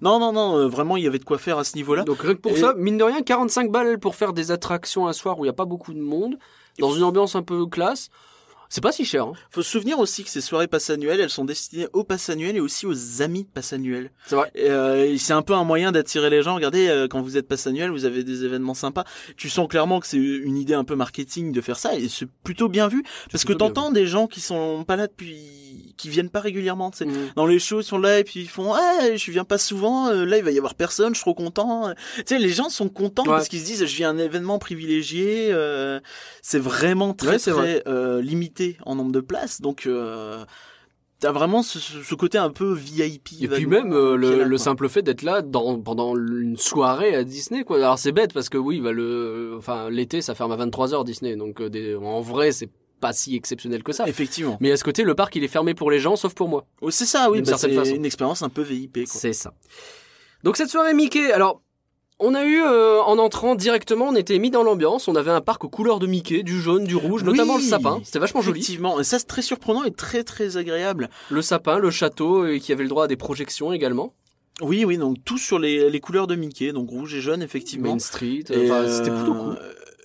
Non, 0.00 0.18
non, 0.18 0.32
non, 0.32 0.68
vraiment, 0.68 0.96
il 0.96 1.04
y 1.04 1.06
avait 1.06 1.18
de 1.18 1.24
quoi 1.24 1.38
faire 1.38 1.58
à 1.58 1.64
ce 1.64 1.76
niveau-là. 1.76 2.04
Donc 2.04 2.20
rien 2.20 2.34
que 2.34 2.40
pour 2.40 2.52
Et- 2.52 2.56
ça, 2.56 2.74
mine 2.76 2.98
de 2.98 3.04
rien, 3.04 3.22
45 3.22 3.70
balles 3.70 3.98
pour 3.98 4.14
faire 4.16 4.32
des 4.32 4.50
attractions 4.50 5.06
un 5.06 5.12
soir 5.12 5.38
où 5.38 5.44
il 5.44 5.46
n'y 5.46 5.50
a 5.50 5.54
pas 5.54 5.64
beaucoup 5.64 5.92
de 5.94 6.00
monde, 6.00 6.36
dans 6.80 6.92
une 6.92 7.04
ambiance 7.04 7.36
un 7.36 7.42
peu 7.42 7.66
classe. 7.66 8.08
C'est 8.72 8.80
pas 8.80 8.90
si 8.90 9.04
cher. 9.04 9.26
Hein. 9.26 9.34
Faut 9.50 9.60
se 9.60 9.70
souvenir 9.70 9.98
aussi 9.98 10.24
que 10.24 10.30
ces 10.30 10.40
soirées 10.40 10.66
pass 10.66 10.88
annuelles, 10.88 11.20
elles 11.20 11.28
sont 11.28 11.44
destinées 11.44 11.88
aux 11.92 12.04
pass 12.04 12.30
annuels 12.30 12.56
et 12.56 12.60
aussi 12.60 12.86
aux 12.86 13.20
amis 13.20 13.44
pass 13.44 13.74
annuels. 13.74 14.10
C'est 14.24 14.34
vrai. 14.34 14.50
Euh, 14.56 15.14
c'est 15.18 15.34
un 15.34 15.42
peu 15.42 15.52
un 15.52 15.64
moyen 15.64 15.92
d'attirer 15.92 16.30
les 16.30 16.42
gens. 16.42 16.54
Regardez, 16.54 16.88
euh, 16.88 17.06
quand 17.06 17.20
vous 17.20 17.36
êtes 17.36 17.46
pass 17.46 17.66
annuel, 17.66 17.90
vous 17.90 18.06
avez 18.06 18.24
des 18.24 18.46
événements 18.46 18.72
sympas. 18.72 19.04
Tu 19.36 19.50
sens 19.50 19.68
clairement 19.68 20.00
que 20.00 20.06
c'est 20.06 20.16
une 20.16 20.56
idée 20.56 20.72
un 20.72 20.84
peu 20.84 20.96
marketing 20.96 21.52
de 21.52 21.60
faire 21.60 21.78
ça 21.78 21.94
et 21.94 22.08
c'est 22.08 22.26
plutôt 22.44 22.70
bien 22.70 22.88
vu 22.88 23.04
parce 23.30 23.44
que 23.44 23.52
t'entends 23.52 23.90
des 23.90 24.06
gens 24.06 24.26
qui 24.26 24.40
sont 24.40 24.84
pas 24.84 24.96
là 24.96 25.06
depuis, 25.06 25.71
qui 25.96 26.08
viennent 26.08 26.30
pas 26.30 26.40
régulièrement. 26.40 26.90
tu 26.90 26.98
sais. 26.98 27.04
Mm. 27.06 27.32
Dans 27.36 27.46
les 27.46 27.58
shows, 27.58 27.80
ils 27.80 27.84
sont 27.84 27.98
là 27.98 28.18
et 28.18 28.24
puis 28.24 28.40
ils 28.40 28.48
font 28.48 28.72
ah 28.74 29.16
je 29.16 29.30
viens 29.30 29.44
pas 29.44 29.58
souvent. 29.58 30.08
euh, 30.08 30.24
Là, 30.24 30.38
il 30.38 30.44
va 30.44 30.50
y 30.50 30.58
avoir 30.58 30.74
personne. 30.74 31.10
Je 31.14 31.18
suis 31.18 31.24
trop 31.24 31.34
content. 31.34 31.92
Tu 32.16 32.22
sais, 32.26 32.38
les 32.38 32.50
gens 32.50 32.68
sont 32.68 32.88
contents 32.88 33.22
Ouais. 33.24 33.28
parce 33.30 33.48
qu'ils 33.48 33.60
se 33.60 33.64
disent 33.66 33.84
je 33.86 33.96
viens 33.96 34.08
à 34.10 34.12
un 34.12 34.18
événement 34.18 34.58
privilégié. 34.58 35.48
euh, 35.52 36.00
c'est 36.42 36.58
vraiment 36.60 37.14
très 37.14 37.32
Ouais, 37.32 37.38
très 37.38 37.82
euh, 37.86 38.20
limité 38.22 38.76
en 38.86 38.94
nombre 38.96 39.12
de 39.12 39.20
places. 39.20 39.60
Donc 39.60 39.86
euh, 39.86 40.44
T'as 41.20 41.30
vraiment 41.30 41.62
ce, 41.62 41.78
ce- 41.78 42.14
côté 42.16 42.36
un 42.36 42.50
peu 42.50 42.72
VIP. 42.74 43.42
Et 43.42 43.46
puis 43.46 43.66
même 43.66 43.92
euh, 43.92 44.14
est 44.14 44.18
le, 44.18 44.38
là, 44.38 44.44
le 44.44 44.58
simple 44.58 44.88
fait 44.88 45.02
d'être 45.02 45.22
là 45.22 45.40
dans, 45.40 45.78
pendant 45.80 46.16
une 46.16 46.56
soirée 46.56 47.14
à 47.14 47.22
Disney 47.22 47.62
quoi. 47.62 47.76
Alors 47.76 47.96
c'est 47.96 48.10
bête 48.10 48.32
parce 48.32 48.48
que 48.48 48.58
oui, 48.58 48.80
bah 48.80 48.90
le 48.90 49.54
enfin 49.56 49.88
l'été 49.88 50.20
ça 50.20 50.34
ferme 50.34 50.50
à 50.50 50.56
23h 50.56 51.04
Disney 51.04 51.36
donc 51.36 51.60
euh, 51.60 51.70
des- 51.70 51.94
en 51.94 52.20
vrai 52.22 52.50
c'est 52.50 52.68
pas 53.02 53.12
si 53.12 53.36
exceptionnel 53.36 53.82
que 53.82 53.92
ça. 53.92 54.08
Effectivement. 54.08 54.56
Mais 54.60 54.72
à 54.72 54.76
ce 54.78 54.84
côté 54.84 55.02
le 55.02 55.14
parc 55.14 55.36
il 55.36 55.44
est 55.44 55.48
fermé 55.48 55.74
pour 55.74 55.90
les 55.90 55.98
gens 55.98 56.16
sauf 56.16 56.32
pour 56.32 56.48
moi. 56.48 56.64
Oh, 56.80 56.90
c'est 56.90 57.04
ça, 57.04 57.30
oui, 57.30 57.42
bah, 57.42 57.58
c'est 57.58 57.90
une 57.90 58.06
expérience 58.06 58.42
un 58.42 58.48
peu 58.48 58.62
VIP. 58.62 59.00
C'est 59.06 59.34
ça. 59.34 59.52
Donc 60.44 60.56
cette 60.56 60.70
soirée 60.70 60.94
Mickey, 60.94 61.30
alors 61.32 61.60
on 62.18 62.34
a 62.34 62.44
eu 62.44 62.62
euh, 62.62 63.02
en 63.02 63.18
entrant 63.18 63.56
directement, 63.56 64.08
on 64.08 64.14
était 64.14 64.38
mis 64.38 64.50
dans 64.50 64.62
l'ambiance, 64.62 65.08
on 65.08 65.16
avait 65.16 65.32
un 65.32 65.40
parc 65.40 65.64
aux 65.64 65.68
couleurs 65.68 65.98
de 65.98 66.06
Mickey, 66.06 66.44
du 66.44 66.60
jaune, 66.60 66.84
du 66.84 66.94
rouge, 66.94 67.24
notamment 67.24 67.56
Oui, 67.56 67.62
le 67.62 67.68
sapin, 67.68 68.00
c'était 68.04 68.20
vachement 68.20 68.40
joli. 68.40 68.60
Effectivement, 68.60 69.00
et 69.00 69.04
ça 69.04 69.18
c'est 69.18 69.26
très 69.26 69.42
surprenant 69.42 69.82
et 69.82 69.90
très 69.90 70.22
très 70.22 70.56
agréable. 70.56 71.10
Le 71.30 71.42
sapin, 71.42 71.78
le 71.78 71.90
château 71.90 72.44
euh, 72.44 72.58
qui 72.58 72.72
avait 72.72 72.84
le 72.84 72.88
droit 72.88 73.04
à 73.04 73.08
des 73.08 73.16
projections 73.16 73.72
également. 73.72 74.14
Oui, 74.60 74.84
oui, 74.84 74.98
donc 74.98 75.16
tout 75.24 75.38
sur 75.38 75.58
les, 75.58 75.90
les 75.90 76.00
couleurs 76.00 76.28
de 76.28 76.36
Mickey, 76.36 76.72
donc 76.72 76.90
rouge 76.90 77.14
et 77.14 77.20
jaune 77.20 77.42
effectivement. 77.42 77.92
Main 77.92 77.98
Street, 77.98 78.44
Et, 78.50 78.70
enfin, 78.70 78.82
euh, 78.82 78.96
c'était 78.96 79.10
plutôt 79.10 79.34
cool. 79.34 79.58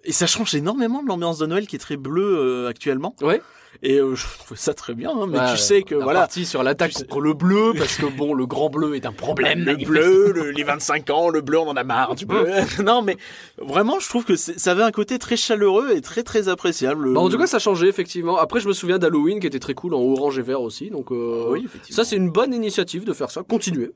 Et 0.07 0.11
ça 0.13 0.25
change 0.25 0.55
énormément 0.55 1.03
de 1.03 1.07
l'ambiance 1.07 1.37
de 1.37 1.45
Noël 1.45 1.67
qui 1.67 1.75
est 1.75 1.79
très 1.79 1.97
bleue 1.97 2.39
euh, 2.39 2.69
actuellement. 2.69 3.13
Ouais. 3.21 3.41
Et 3.83 3.97
euh, 3.99 4.15
je 4.15 4.25
trouve 4.39 4.57
ça 4.57 4.73
très 4.73 4.95
bien, 4.95 5.11
hein, 5.11 5.27
mais 5.29 5.37
Ouais, 5.37 5.51
tu 5.51 5.57
sais 5.57 5.83
que 5.83 5.93
on 5.93 6.01
voilà, 6.01 6.21
parti 6.21 6.47
sur 6.47 6.63
l'attaque 6.63 6.91
Tu 6.93 6.99
sais- 6.99 7.05
contre 7.05 7.21
le 7.21 7.33
bleu 7.33 7.73
parce 7.77 7.97
que 7.97 8.07
bon, 8.07 8.33
le 8.33 8.47
grand 8.47 8.69
bleu 8.69 8.95
est 8.95 9.05
un 9.05 9.11
problème. 9.11 9.59
le 9.65 9.75
bleu, 9.75 10.31
le- 10.31 10.49
les 10.49 10.63
25 10.63 11.09
ans, 11.11 11.29
le 11.29 11.41
bleu 11.41 11.59
on 11.59 11.67
en 11.67 11.75
a 11.75 11.83
marre, 11.83 12.15
tu 12.15 12.25
peux. 12.25 12.47
non 12.83 13.03
mais 13.03 13.17
vraiment 13.59 13.99
je 13.99 14.09
trouve 14.09 14.23
que 14.25 14.35
ça 14.35 14.71
avait 14.71 14.81
un 14.81 14.89
côté 14.91 15.19
très 15.19 15.35
chaleureux 15.37 15.91
et 15.95 16.01
très 16.01 16.23
très 16.23 16.47
appréciable. 16.47 17.13
Bah, 17.13 17.19
en 17.19 17.29
tout 17.29 17.37
cas, 17.37 17.45
ça 17.45 17.57
a 17.57 17.59
changé 17.59 17.87
effectivement. 17.87 18.37
Après, 18.39 18.61
je 18.61 18.67
me 18.67 18.73
souviens 18.73 18.97
d'Halloween 18.97 19.39
qui 19.39 19.45
était 19.45 19.59
très 19.59 19.75
cool 19.75 19.93
en 19.93 19.99
orange 20.01 20.39
et 20.39 20.43
vert 20.43 20.61
aussi. 20.61 20.89
Donc, 20.89 21.11
euh, 21.11 21.45
oui, 21.51 21.63
effectivement. 21.65 21.95
ça 21.97 22.03
c'est 22.09 22.15
une 22.15 22.31
bonne 22.31 22.53
initiative 22.55 23.03
de 23.05 23.13
faire 23.13 23.29
ça. 23.29 23.43
Continuez. 23.47 23.91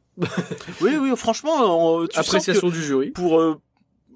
Oui, 0.82 0.92
oui, 1.02 1.12
franchement, 1.16 2.06
tu 2.06 2.16
sens 2.16 2.26
que 2.26 2.36
Appréciation 2.36 2.70
du 2.70 2.84
jury. 2.84 3.12
pour 3.12 3.40
euh, 3.40 3.58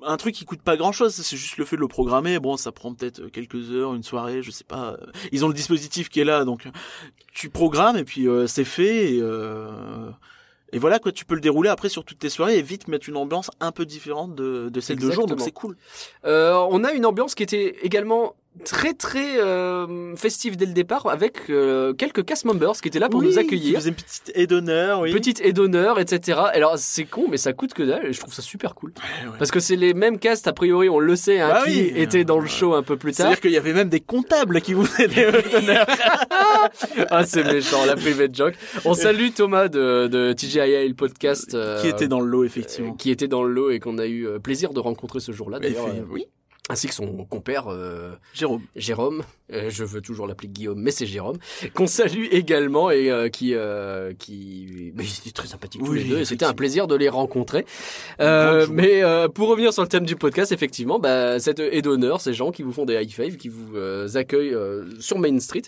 un 0.06 0.18
truc 0.18 0.36
qui 0.36 0.46
coûte 0.46 0.62
pas 0.62 0.78
grand 0.78 0.92
chose, 0.92 1.14
c'est 1.14 1.38
juste 1.38 1.58
le 1.58 1.66
fait 1.66 1.76
de 1.76 1.82
le 1.82 1.88
programmer. 1.88 2.40
Bon, 2.40 2.58
ça 2.58 2.72
prend 2.72 2.94
peut-être 2.94 3.28
quelques 3.28 3.72
heures, 3.72 3.94
une 3.96 4.04
soirée, 4.04 4.42
je 4.42 4.52
sais 4.52 4.64
pas. 4.64 4.98
Ils 5.32 5.44
ont 5.44 5.48
le 5.48 5.54
dispositif 5.54 6.10
qui 6.10 6.20
est 6.20 6.26
là, 6.26 6.46
donc 6.46 6.68
tu 7.34 7.50
programmes 7.50 7.98
et 7.98 8.04
puis 8.04 8.28
euh, 8.28 8.48
c'est 8.48 8.64
fait. 8.64 9.16
Et, 9.16 9.20
euh, 9.22 10.10
et 10.72 10.80
voilà 10.80 11.00
quoi, 11.00 11.12
tu 11.12 11.26
peux 11.26 11.36
le 11.36 11.42
dérouler 11.42 11.70
après 11.70 11.90
sur 11.90 12.04
toutes 12.04 12.20
tes 12.20 12.30
soirées 12.30 12.58
et 12.58 12.62
vite 12.62 12.88
mettre 12.88 13.08
une 13.10 13.18
ambiance 13.18 13.52
un 13.60 13.72
peu 13.72 13.86
différente 13.86 14.36
de, 14.36 14.70
de 14.70 14.80
celle 14.82 14.98
de 14.98 15.12
jour, 15.12 15.26
donc 15.28 15.38
Exactement. 15.40 15.46
c'est 15.46 15.52
cool. 15.52 15.78
Euh, 16.26 16.54
on 16.70 16.84
a 16.84 16.92
une 16.92 17.06
ambiance 17.06 17.36
qui 17.36 17.44
était 17.44 17.78
également 17.82 18.36
très 18.64 18.94
très 18.94 19.38
euh, 19.40 20.16
festive 20.16 20.56
dès 20.58 20.66
le 20.66 20.74
départ 20.74 21.08
avec 21.08 21.50
euh, 21.50 21.94
quelques 21.94 22.24
cast 22.24 22.46
members 22.46 22.74
qui 22.82 22.88
étaient 22.88 23.00
là 23.00 23.10
pour 23.10 23.20
Oui, 23.20 23.28
nous 23.28 23.32
Qui 23.34 23.40
accueillir. 23.40 23.80
faisait 23.80 23.90
une 23.90 23.96
petite 23.96 24.32
aide 24.34 24.50
d'honneur, 24.50 25.02
oui. 25.02 25.12
Petite 25.12 25.42
aide 25.42 25.56
d'honneur, 25.56 26.00
etc. 26.00 26.40
Alors 26.54 26.78
c'est 26.78 27.04
con, 27.06 27.26
mais 27.30 27.38
ça 27.38 27.54
coûte 27.54 27.74
que 27.74 27.84
dalle 27.84 28.06
et 28.08 28.14
je 28.14 28.20
trouve 28.20 28.34
ça 28.34 28.42
super 28.42 28.74
cool. 28.76 28.92
Ouais, 28.98 29.28
ouais. 29.30 29.36
Parce 29.38 29.52
que 29.52 29.60
c'est 29.60 29.76
les 29.76 29.94
mêmes 29.94 30.20
castes, 30.20 30.48
a 30.48 30.54
priori, 30.54 30.88
on 30.90 31.00
le 31.00 31.16
sait, 31.16 31.40
hein, 31.42 31.50
Bah 31.50 31.64
qui 31.66 31.72
oui. 31.72 31.94
étaient 31.96 32.24
dans 32.24 32.40
le 32.40 32.48
show 32.48 32.74
un 32.74 32.84
peu 32.84 32.98
plus 32.98 33.12
tard. 33.12 33.26
C'est-à-dire 33.28 33.42
qu'il 33.42 33.52
y 33.52 33.58
avait 33.58 33.74
même 33.74 33.90
des 33.90 34.00
comptables 34.00 34.62
qui 34.62 34.74
vous 34.74 34.86
faisaient 34.86 35.08
des 35.08 35.22
aides 35.22 35.52
d'honneur. 35.52 35.86
Ah, 37.12 37.26
c'est 37.26 37.44
méchant, 37.44 37.86
la 37.86 37.96
private 37.96 38.34
joke. 38.36 38.56
On 38.86 38.94
salue 38.94 39.30
Thomas 39.36 39.68
de, 39.68 40.08
de 40.08 40.34
TGIA, 40.34 40.86
le 40.88 40.94
podcast. 40.94 41.54
euh, 41.54 41.80
qui 41.82 41.88
était 41.88 42.08
dans 42.08 42.20
le 42.20 42.28
lot, 42.28 42.42
euh, 42.42 42.46
effectivement. 42.46 42.94
qui 42.94 43.12
était 43.12 43.28
dans 43.28 43.44
le 43.44 43.52
lot 43.54 43.70
et 43.70 43.80
qu'on 43.80 43.98
a 43.98 44.06
eu 44.08 44.26
euh, 44.28 44.40
plaisir 44.40 44.74
de 44.74 44.80
rencontrer 44.80 45.20
ce 45.20 45.32
jour-là, 45.32 45.60
d'ailleurs. 45.60 45.88
Euh, 45.88 46.02
oui, 46.10 46.26
ainsi 46.70 46.88
que 46.88 46.94
son 46.96 47.26
compère 47.26 47.68
euh, 47.68 48.14
Jérôme. 48.34 48.62
Jérôme, 48.76 49.24
euh, 49.54 49.70
je 49.70 49.84
veux 49.84 50.02
toujours 50.02 50.26
l'appeler 50.26 50.48
Guillaume, 50.48 50.80
mais 50.82 50.90
c'est 50.92 51.06
Jérôme, 51.06 51.38
qu'on 51.76 51.86
salue 51.86 52.26
également 52.32 52.90
et 52.90 53.12
euh, 53.12 53.30
qui, 53.30 53.54
euh, 53.54 54.14
qui, 54.18 54.92
mais 54.96 55.04
ils 55.04 55.20
étaient 55.20 55.32
très 55.32 55.48
sympathiques 55.48 55.82
tous 55.84 55.92
Oui, 55.92 56.04
les 56.04 56.10
deux. 56.10 56.20
et 56.20 56.26
C'était 56.26 56.46
un 56.46 56.54
plaisir 56.54 56.88
de 56.88 56.96
les 56.96 57.10
rencontrer. 57.10 57.66
Euh, 58.20 58.66
mais 58.72 59.04
euh, 59.04 59.28
pour 59.28 59.50
revenir 59.50 59.74
sur 59.74 59.84
le 59.84 59.90
thème 59.90 60.06
du 60.06 60.16
podcast, 60.16 60.52
effectivement, 60.52 60.98
bah, 60.98 61.40
cette 61.40 61.60
aide 61.60 61.84
d'honneur, 61.84 62.20
ces 62.20 62.34
gens 62.34 62.52
qui 62.52 62.64
vous 62.64 62.72
font 62.72 62.86
des 62.86 62.96
high 62.96 63.12
five, 63.12 63.38
qui 63.38 63.50
vous 63.50 63.76
euh, 63.76 64.08
accueillent 64.16 64.54
euh, 64.56 64.86
sur 65.00 65.20
Main 65.20 65.40
Street, 65.40 65.64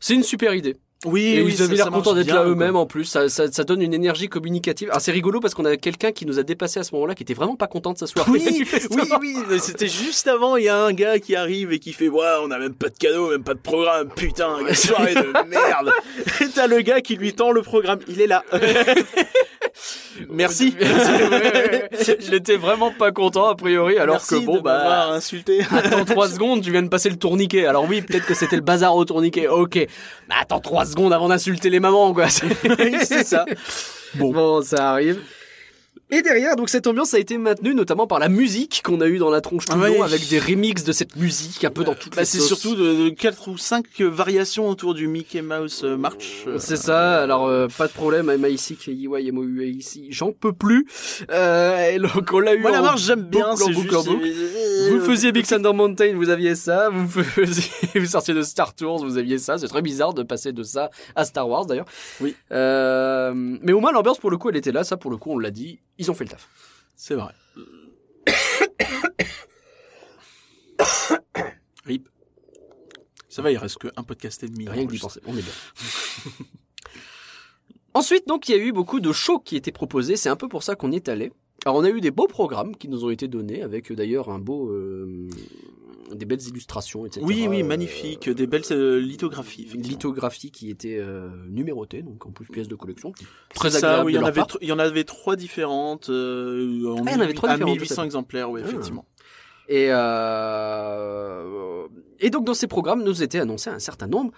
c'est 0.00 0.14
une 0.14 0.22
super 0.24 0.54
idée. 0.54 0.76
Oui, 1.04 1.34
Et 1.36 1.42
oui, 1.42 1.54
ils 1.54 1.62
avaient 1.62 1.76
l'air 1.76 1.90
contents 1.90 2.12
d'être 2.12 2.26
là 2.26 2.44
eux-mêmes 2.44 2.74
en 2.74 2.84
plus. 2.84 3.04
Ça, 3.04 3.28
ça, 3.28 3.50
ça 3.52 3.62
donne 3.62 3.82
une 3.82 3.94
énergie 3.94 4.28
communicative. 4.28 4.88
Alors 4.90 5.00
c'est 5.00 5.12
rigolo 5.12 5.38
parce 5.38 5.54
qu'on 5.54 5.64
a 5.64 5.76
quelqu'un 5.76 6.10
qui 6.10 6.26
nous 6.26 6.40
a 6.40 6.42
dépassé 6.42 6.80
à 6.80 6.82
ce 6.82 6.92
moment-là, 6.96 7.14
qui 7.14 7.22
était 7.22 7.34
vraiment 7.34 7.54
pas 7.54 7.68
content 7.68 7.92
de 7.92 7.98
sa 7.98 8.06
soirée. 8.06 8.28
Oui, 8.38 8.64
oui, 8.90 9.12
oui, 9.20 9.36
mais 9.48 9.58
c'était 9.58 9.88
juste 9.88 10.26
avant, 10.26 10.56
il 10.56 10.64
y 10.64 10.68
a 10.68 10.76
un 10.76 10.92
gars 10.92 11.18
qui 11.18 11.36
arrive 11.36 11.72
et 11.72 11.78
qui 11.78 11.92
fait, 11.92 12.08
ouais, 12.08 12.26
on 12.42 12.50
a 12.50 12.58
même 12.58 12.74
pas 12.74 12.88
de 12.88 12.96
cadeau, 12.96 13.30
même 13.30 13.42
pas 13.42 13.54
de 13.54 13.60
programme, 13.60 14.08
putain, 14.08 14.56
quelle 14.66 14.76
soirée 14.76 15.14
de 15.14 15.48
merde. 15.48 15.92
Et 16.40 16.48
t'as 16.48 16.66
le 16.66 16.80
gars 16.80 17.00
qui 17.00 17.16
lui 17.16 17.32
tend 17.32 17.52
le 17.52 17.62
programme, 17.62 18.00
il 18.08 18.20
est 18.20 18.26
là. 18.26 18.44
Merci. 20.30 20.74
Je 20.80 22.30
l'étais 22.30 22.56
vraiment 22.56 22.92
pas 22.92 23.12
content 23.12 23.48
a 23.48 23.54
priori, 23.54 23.98
alors 23.98 24.16
Merci 24.16 24.40
que 24.40 24.46
bon 24.46 24.56
de 24.56 24.62
bah. 24.62 25.08
insulté. 25.12 25.60
Attends 25.70 26.04
trois 26.04 26.28
secondes, 26.28 26.62
tu 26.62 26.70
viens 26.70 26.82
de 26.82 26.88
passer 26.88 27.10
le 27.10 27.16
tourniquet. 27.16 27.66
Alors 27.66 27.86
oui, 27.88 28.02
peut-être 28.02 28.26
que 28.26 28.34
c'était 28.34 28.56
le 28.56 28.62
bazar 28.62 28.96
au 28.96 29.04
tourniquet. 29.04 29.48
Ok, 29.48 29.76
mais 29.76 30.34
attends 30.40 30.60
trois 30.60 30.84
secondes 30.84 31.12
avant 31.12 31.28
d'insulter 31.28 31.70
les 31.70 31.80
mamans, 31.80 32.12
quoi. 32.12 32.28
C'est 32.28 33.24
ça. 33.24 33.44
Bon. 34.14 34.62
ça 34.62 34.90
arrive. 34.90 35.20
Et 36.10 36.22
derrière, 36.22 36.56
donc 36.56 36.70
cette 36.70 36.86
ambiance 36.86 37.12
a 37.12 37.18
été 37.18 37.36
maintenue 37.36 37.74
notamment 37.74 38.06
par 38.06 38.18
la 38.18 38.28
musique 38.30 38.80
qu'on 38.82 39.00
a 39.02 39.06
eu 39.08 39.18
dans 39.18 39.28
la 39.30 39.42
tronche 39.42 39.66
tout 39.66 39.76
le 39.76 39.82
Ouais. 39.82 39.96
long, 39.98 40.02
avec 40.02 40.26
des 40.28 40.38
remixes 40.38 40.82
de 40.84 40.92
cette 40.92 41.16
musique 41.16 41.64
un 41.64 41.70
peu 41.70 41.84
dans 41.84 41.94
toutes 41.94 42.14
Bah, 42.16 42.22
les 42.22 42.26
c'est 42.26 42.40
surtout 42.40 42.74
de, 42.74 43.04
de 43.04 43.08
4 43.10 43.48
ou 43.48 43.58
5 43.58 44.00
variations 44.00 44.68
autour 44.70 44.94
du 44.94 45.06
Mickey 45.06 45.42
Mouse 45.42 45.82
euh, 45.84 45.96
March. 45.98 46.44
euh, 46.46 46.56
C'est 46.58 46.76
ça, 46.78 47.22
alors 47.22 47.46
euh, 47.46 47.68
pas 47.76 47.88
de 47.88 47.92
problème, 47.92 48.30
M-I-C, 48.30 48.76
K-I-Y, 48.76 49.28
M-O-U-A-I-C, 49.28 50.06
j'en 50.10 50.32
peux 50.32 50.54
plus. 50.54 50.86
Euh, 51.30 51.90
et 51.90 51.98
donc 51.98 52.30
on 52.32 52.38
l'a 52.40 52.54
eu 52.54 52.60
Moi, 52.62 52.70
la 52.70 52.80
en 52.80 52.84
marche, 52.84 53.02
j'aime 53.02 53.22
bien, 53.24 53.54
c'est 53.54 53.70
juste... 53.72 53.92
euh. 53.92 54.00
Vous 54.90 54.96
euh, 54.96 55.00
faisiez 55.00 55.30
Big 55.32 55.46
Thunder 55.46 55.72
Mountain, 55.74 56.14
vous 56.16 56.30
aviez 56.30 56.54
ça. 56.54 56.88
Vous 56.90 57.06
faisiez, 57.22 57.64
vous 57.96 58.06
sortiez 58.06 58.32
de 58.32 58.42
Star 58.42 58.74
Tours, 58.74 59.04
vous 59.04 59.18
aviez 59.18 59.36
ça. 59.38 59.58
C'est 59.58 59.68
très 59.68 59.82
bizarre 59.82 60.14
de 60.14 60.22
passer 60.22 60.52
de 60.52 60.62
ça 60.62 60.90
à 61.16 61.24
Star 61.26 61.46
Wars 61.48 61.66
d'ailleurs. 61.66 61.86
Oui. 62.22 62.34
Euh, 62.52 63.32
mais 63.34 63.72
au 63.72 63.80
moins 63.80 63.92
l'ambiance 63.92 64.18
pour 64.18 64.30
le 64.30 64.38
coup, 64.38 64.48
elle 64.48 64.56
était 64.56 64.72
là. 64.72 64.84
Ça 64.84 64.96
pour 64.96 65.10
le 65.10 65.16
coup, 65.18 65.32
on 65.32 65.38
l'a 65.38 65.50
dit, 65.50 65.78
ils 65.98 66.10
ont 66.10 66.14
fait 66.14 66.24
le 66.24 66.30
taf. 66.30 66.48
C'est 66.96 67.14
vrai. 67.14 67.32
Rip. 71.84 72.08
Ça 73.28 73.42
va, 73.42 73.52
il 73.52 73.58
reste 73.58 73.78
que 73.78 73.88
un 73.96 74.02
podcast 74.02 74.42
et 74.42 74.48
demi. 74.48 74.68
Rien 74.68 74.86
que 74.86 74.92
d'y 74.92 74.98
penser, 74.98 75.20
on 75.26 75.36
est 75.36 75.42
bien. 75.42 75.52
Ensuite, 77.94 78.26
donc, 78.28 78.48
il 78.48 78.56
y 78.56 78.58
a 78.58 78.62
eu 78.62 78.72
beaucoup 78.72 79.00
de 79.00 79.12
shows 79.12 79.38
qui 79.40 79.56
étaient 79.56 79.72
proposés. 79.72 80.16
C'est 80.16 80.28
un 80.28 80.36
peu 80.36 80.48
pour 80.48 80.62
ça 80.62 80.76
qu'on 80.76 80.92
est 80.92 81.08
allé. 81.08 81.32
Alors, 81.64 81.76
on 81.76 81.84
a 81.84 81.90
eu 81.90 82.00
des 82.00 82.10
beaux 82.10 82.28
programmes 82.28 82.76
qui 82.76 82.88
nous 82.88 83.04
ont 83.04 83.10
été 83.10 83.26
donnés, 83.28 83.62
avec 83.62 83.92
d'ailleurs 83.92 84.28
un 84.28 84.38
beau, 84.38 84.70
euh, 84.70 85.28
des 86.14 86.24
belles 86.26 86.46
illustrations, 86.46 87.06
etc. 87.06 87.20
Oui, 87.24 87.46
oui, 87.48 87.62
Euh, 87.62 87.64
magnifique. 87.66 88.28
Des 88.30 88.46
belles 88.46 88.62
euh, 88.70 88.98
lithographies. 89.00 89.62
Une 89.62 89.68
effectivement. 89.68 89.88
lithographie 89.90 90.50
qui 90.50 90.70
était 90.70 90.98
euh, 90.98 91.28
numérotée, 91.48 92.02
donc 92.02 92.24
en 92.26 92.30
plus 92.30 92.46
pièce 92.46 92.68
de 92.68 92.74
collection. 92.74 93.12
Très 93.54 93.76
agréable 93.76 93.98
ça, 93.98 94.04
oui, 94.04 94.12
il 94.12 94.16
y, 94.16 94.18
en 94.18 94.24
avait 94.24 94.40
part. 94.40 94.46
tr- 94.48 94.58
il 94.60 94.68
y 94.68 94.72
en 94.72 94.78
avait 94.78 95.04
trois 95.04 95.36
différentes. 95.36 96.08
En 96.08 96.12
Ah, 96.12 96.16
il 96.16 96.82
y 96.82 96.86
en 97.16 97.20
avait 97.20 97.32
trois 97.34 97.50
à 97.50 97.54
différentes, 97.54 97.74
1800 97.74 97.94
à 97.94 97.96
fait. 98.02 98.06
exemplaires, 98.06 98.50
oui, 98.50 98.60
Ah. 98.64 98.68
effectivement. 98.68 99.04
Et, 99.70 99.88
euh, 99.92 101.86
et 102.20 102.30
donc 102.30 102.44
dans 102.44 102.54
ces 102.54 102.66
programmes, 102.66 103.02
nous 103.04 103.22
était 103.22 103.38
annoncé 103.40 103.70
un 103.70 103.78
certain 103.78 104.06
nombre 104.06 104.32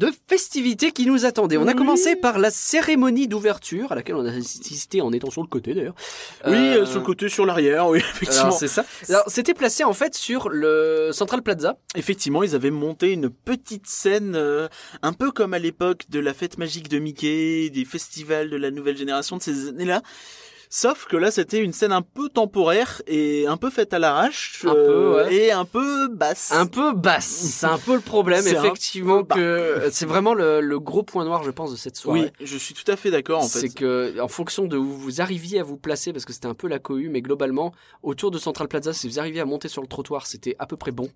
de 0.00 0.10
festivités 0.28 0.92
qui 0.92 1.04
nous 1.04 1.26
attendaient. 1.26 1.58
On 1.58 1.68
a 1.68 1.74
commencé 1.74 2.16
par 2.16 2.38
la 2.38 2.50
cérémonie 2.50 3.28
d'ouverture, 3.28 3.92
à 3.92 3.94
laquelle 3.94 4.14
on 4.16 4.24
a 4.24 4.32
assisté 4.32 5.02
en 5.02 5.12
étant 5.12 5.30
sur 5.30 5.42
le 5.42 5.46
côté 5.46 5.74
d'ailleurs. 5.74 5.94
Oui, 6.46 6.54
Euh, 6.54 6.82
euh, 6.82 6.86
sur 6.86 7.00
le 7.00 7.04
côté, 7.04 7.28
sur 7.28 7.44
l'arrière, 7.44 7.86
oui, 7.88 7.98
effectivement. 8.14 8.50
C'est 8.50 8.66
ça. 8.66 8.84
Alors 9.10 9.24
c'était 9.26 9.52
placé 9.52 9.84
en 9.84 9.92
fait 9.92 10.14
sur 10.14 10.48
le 10.48 11.10
Central 11.12 11.42
Plaza. 11.42 11.76
Effectivement, 11.96 12.42
ils 12.42 12.54
avaient 12.54 12.70
monté 12.70 13.12
une 13.12 13.28
petite 13.28 13.86
scène, 13.86 14.36
euh, 14.36 14.68
un 15.02 15.12
peu 15.12 15.30
comme 15.32 15.52
à 15.52 15.58
l'époque 15.58 16.04
de 16.08 16.18
la 16.18 16.32
fête 16.32 16.56
magique 16.56 16.88
de 16.88 16.98
Mickey, 16.98 17.68
des 17.68 17.84
festivals 17.84 18.48
de 18.48 18.56
la 18.56 18.70
nouvelle 18.70 18.96
génération 18.96 19.36
de 19.36 19.42
ces 19.42 19.68
années-là. 19.68 20.00
Sauf 20.72 21.06
que 21.06 21.16
là, 21.16 21.32
c'était 21.32 21.58
une 21.58 21.72
scène 21.72 21.90
un 21.90 22.00
peu 22.00 22.28
temporaire 22.28 23.02
et 23.08 23.44
un 23.48 23.56
peu 23.56 23.70
faite 23.70 23.92
à 23.92 23.98
l'arrache 23.98 24.64
Un 24.64 24.72
peu, 24.72 25.14
ouais. 25.16 25.34
et 25.34 25.50
un 25.50 25.64
peu 25.64 26.06
basse. 26.06 26.52
Un 26.52 26.66
peu 26.66 26.92
basse, 26.92 27.24
c'est 27.26 27.66
un 27.66 27.76
peu 27.76 27.94
le 27.96 28.00
problème 28.00 28.42
C'est 28.42 28.54
effectivement 28.54 29.24
que 29.24 29.88
c'est 29.90 30.06
vraiment 30.06 30.32
le, 30.32 30.60
le 30.60 30.78
gros 30.78 31.02
point 31.02 31.24
noir 31.24 31.42
je 31.42 31.50
pense 31.50 31.72
de 31.72 31.76
cette 31.76 31.96
soirée. 31.96 32.30
Oui, 32.40 32.46
je 32.46 32.56
suis 32.56 32.72
tout 32.72 32.88
à 32.88 32.94
fait 32.94 33.10
d'accord 33.10 33.40
en 33.40 33.48
c'est 33.48 33.62
fait. 33.62 33.74
que 33.74 34.20
en 34.20 34.28
fonction 34.28 34.66
de 34.66 34.76
où 34.76 34.92
vous 34.92 35.20
arriviez 35.20 35.58
à 35.58 35.64
vous 35.64 35.76
placer, 35.76 36.12
parce 36.12 36.24
que 36.24 36.32
c'était 36.32 36.46
un 36.46 36.54
peu 36.54 36.68
la 36.68 36.78
cohue, 36.78 37.08
mais 37.08 37.20
globalement 37.20 37.72
autour 38.04 38.30
de 38.30 38.38
Central 38.38 38.68
Plaza, 38.68 38.92
si 38.92 39.08
vous 39.08 39.18
arriviez 39.18 39.40
à 39.40 39.44
monter 39.46 39.66
sur 39.66 39.82
le 39.82 39.88
trottoir, 39.88 40.26
c'était 40.28 40.54
à 40.60 40.66
peu 40.66 40.76
près 40.76 40.92
bon. 40.92 41.10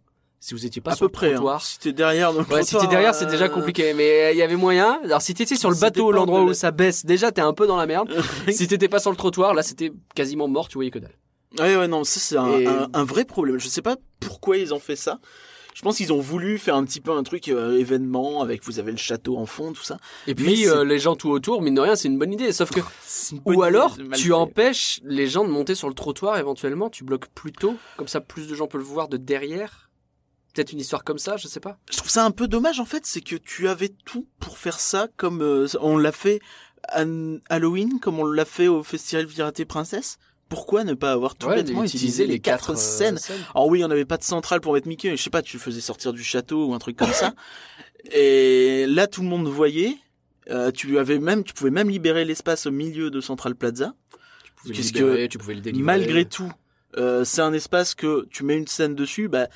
Si 0.47 0.53
vous 0.53 0.67
étiez 0.67 0.83
pas 0.83 0.93
à 0.93 0.95
sur 0.95 1.07
peu 1.07 1.07
le 1.07 1.13
près. 1.13 1.27
Hein. 1.29 1.37
trottoir, 1.37 1.63
Si 1.63 1.79
t'es 1.79 1.95
derrière, 1.95 2.35
donc 2.35 2.51
Ouais, 2.51 2.63
si 2.63 2.77
t'es 2.77 2.87
derrière, 2.87 3.15
c'est 3.15 3.25
déjà 3.25 3.49
compliqué. 3.49 3.95
Mais 3.95 4.25
euh, 4.25 4.33
il 4.33 4.37
y 4.37 4.43
avait 4.43 4.57
moyen. 4.57 5.01
Alors, 5.03 5.23
si 5.23 5.33
t'étais 5.33 5.57
sur 5.57 5.71
le 5.71 5.77
bateau, 5.77 6.13
l'endroit 6.13 6.43
où 6.43 6.49
la- 6.49 6.55
ça 6.55 6.71
baisse, 6.71 7.07
déjà, 7.07 7.33
t'es 7.33 7.41
un 7.41 7.55
peu 7.55 7.67
dans 7.67 7.79
la 7.79 7.87
merde. 7.87 8.11
si 8.53 8.69
t'étais 8.69 8.89
pas 8.89 8.99
sur 8.99 9.11
le 9.11 9.17
trottoir, 9.17 9.55
là, 9.55 9.63
c'était 9.63 9.91
quasiment 10.15 10.47
mort, 10.47 10.69
tu 10.69 10.75
voyais 10.75 10.91
que 10.91 10.99
dalle. 10.99 11.17
Ouais, 11.59 11.77
ouais, 11.77 11.89
non, 11.89 12.05
ça 12.05 12.21
c'est 12.21 12.37
un, 12.37 12.59
Et- 12.59 12.67
un, 12.67 12.89
un 12.93 13.05
vrai 13.05 13.25
problème. 13.25 13.59
Je 13.59 13.69
sais 13.69 13.81
pas 13.81 13.97
pourquoi 14.21 14.59
ils 14.59 14.75
ont 14.75 14.81
fait 14.81 14.97
ça. 14.97 15.19
Je 15.75 15.81
pense 15.81 15.97
qu'ils 15.97 16.13
ont 16.13 16.21
voulu 16.21 16.59
faire 16.59 16.77
un 16.77 16.85
petit 16.85 17.01
peu 17.01 17.11
un 17.13 17.23
truc 17.23 17.49
euh, 17.49 17.79
événement 17.81 18.43
avec 18.43 18.63
vous 18.65 18.79
avez 18.79 18.93
le 18.93 18.99
château 18.99 19.39
en 19.39 19.47
fond, 19.47 19.73
tout 19.73 19.83
ça. 19.83 19.97
Et 20.27 20.35
puis, 20.35 20.69
euh, 20.69 20.85
les 20.85 20.99
gens 20.99 21.17
tout 21.17 21.31
autour, 21.31 21.63
mine 21.63 21.75
de 21.75 21.81
rien, 21.81 21.97
c'est 21.97 22.09
une 22.09 22.19
bonne 22.19 22.33
idée. 22.35 22.53
Sauf 22.53 22.71
que, 22.71 22.81
ou 23.47 23.63
alors, 23.63 23.97
tu 24.15 24.29
fait. 24.29 24.33
empêches 24.33 25.01
les 25.05 25.27
gens 25.27 25.43
de 25.43 25.49
monter 25.51 25.75
sur 25.75 25.89
le 25.89 25.95
trottoir 25.95 26.37
éventuellement, 26.37 26.91
tu 26.91 27.03
bloques 27.03 27.29
plus 27.35 27.51
tôt. 27.53 27.77
Comme 27.97 28.09
ça, 28.09 28.21
plus 28.21 28.47
de 28.47 28.55
gens 28.55 28.67
peuvent 28.67 28.83
le 28.83 28.87
voir 28.87 29.09
de 29.09 29.17
derrière. 29.17 29.81
Peut-être 30.55 30.73
une 30.73 30.81
histoire 30.81 31.03
comme 31.05 31.19
ça, 31.19 31.37
je 31.37 31.49
sais 31.49 31.61
pas. 31.61 31.79
Je 31.91 31.97
trouve 31.97 32.11
ça 32.11 32.25
un 32.25 32.31
peu 32.31 32.47
dommage 32.47 32.81
en 32.81 32.85
fait, 32.85 33.05
c'est 33.07 33.21
que 33.21 33.37
tu 33.37 33.69
avais 33.69 33.91
tout 34.05 34.27
pour 34.39 34.57
faire 34.57 34.79
ça 34.79 35.09
comme 35.17 35.43
euh, 35.43 35.67
on 35.81 35.99
l'a 35.99 36.13
fait 36.13 36.41
à 36.89 37.05
Halloween, 37.49 37.99
comme 38.01 38.21
on 38.21 38.25
l'a 38.25 38.45
fait 38.45 38.69
au 38.69 38.83
festival 38.83 39.27
Viraté 39.27 39.65
Princesse. 39.65 40.19
Pourquoi 40.49 40.85
ne 40.85 40.95
pas 40.95 41.13
avoir 41.13 41.35
tout 41.35 41.49
Ouais, 41.49 41.57
bêtement 41.57 41.83
utilisé 41.85 42.27
les 42.27 42.39
quatre 42.39 42.73
euh, 42.73 42.77
scènes? 42.77 43.19
Alors 43.55 43.67
oui, 43.67 43.85
on 43.85 43.89
n'avait 43.89 44.05
pas 44.05 44.19
de 44.19 44.23
centrale 44.23 44.61
pour 44.61 44.75
mettre 44.75 44.87
Mickey, 44.87 45.11
mais 45.11 45.17
je 45.17 45.23
sais 45.23 45.31
pas, 45.31 45.43
tu 45.43 45.57
le 45.57 45.63
faisais 45.63 45.81
sortir 45.81 46.13
du 46.13 46.23
château 46.23 46.67
ou 46.67 46.75
un 46.75 46.79
truc 46.79 46.97
comme 46.97 47.13
ça. 47.13 47.35
Et 48.13 48.87
là, 48.87 49.07
tout 49.07 49.23
le 49.23 49.29
monde 49.29 49.49
voyait. 49.49 49.97
Euh, 50.51 50.71
tu 50.71 50.99
avais 50.99 51.19
même, 51.19 51.43
tu 51.43 51.55
pouvais 51.55 51.71
même 51.71 51.89
libérer 51.89 52.25
l'espace 52.25 52.67
au 52.67 52.71
milieu 52.71 53.11
de 53.11 53.21
Central 53.21 53.55
Plaza. 53.55 53.95
Tu 54.45 54.53
pouvais 54.53 54.75
libérer, 54.75 55.29
tu 55.29 55.39
pouvais 55.39 55.55
le 55.55 55.61
délivrer. 55.63 55.85
Malgré 55.85 56.25
tout, 56.27 56.53
euh, 56.99 57.25
c'est 57.25 57.41
un 57.41 57.53
espace 57.55 57.95
que 57.95 58.27
tu 58.31 58.45
mets 58.45 58.57
une 58.57 58.67
scène 58.67 58.95
dessus, 58.95 59.29
bah 59.29 59.49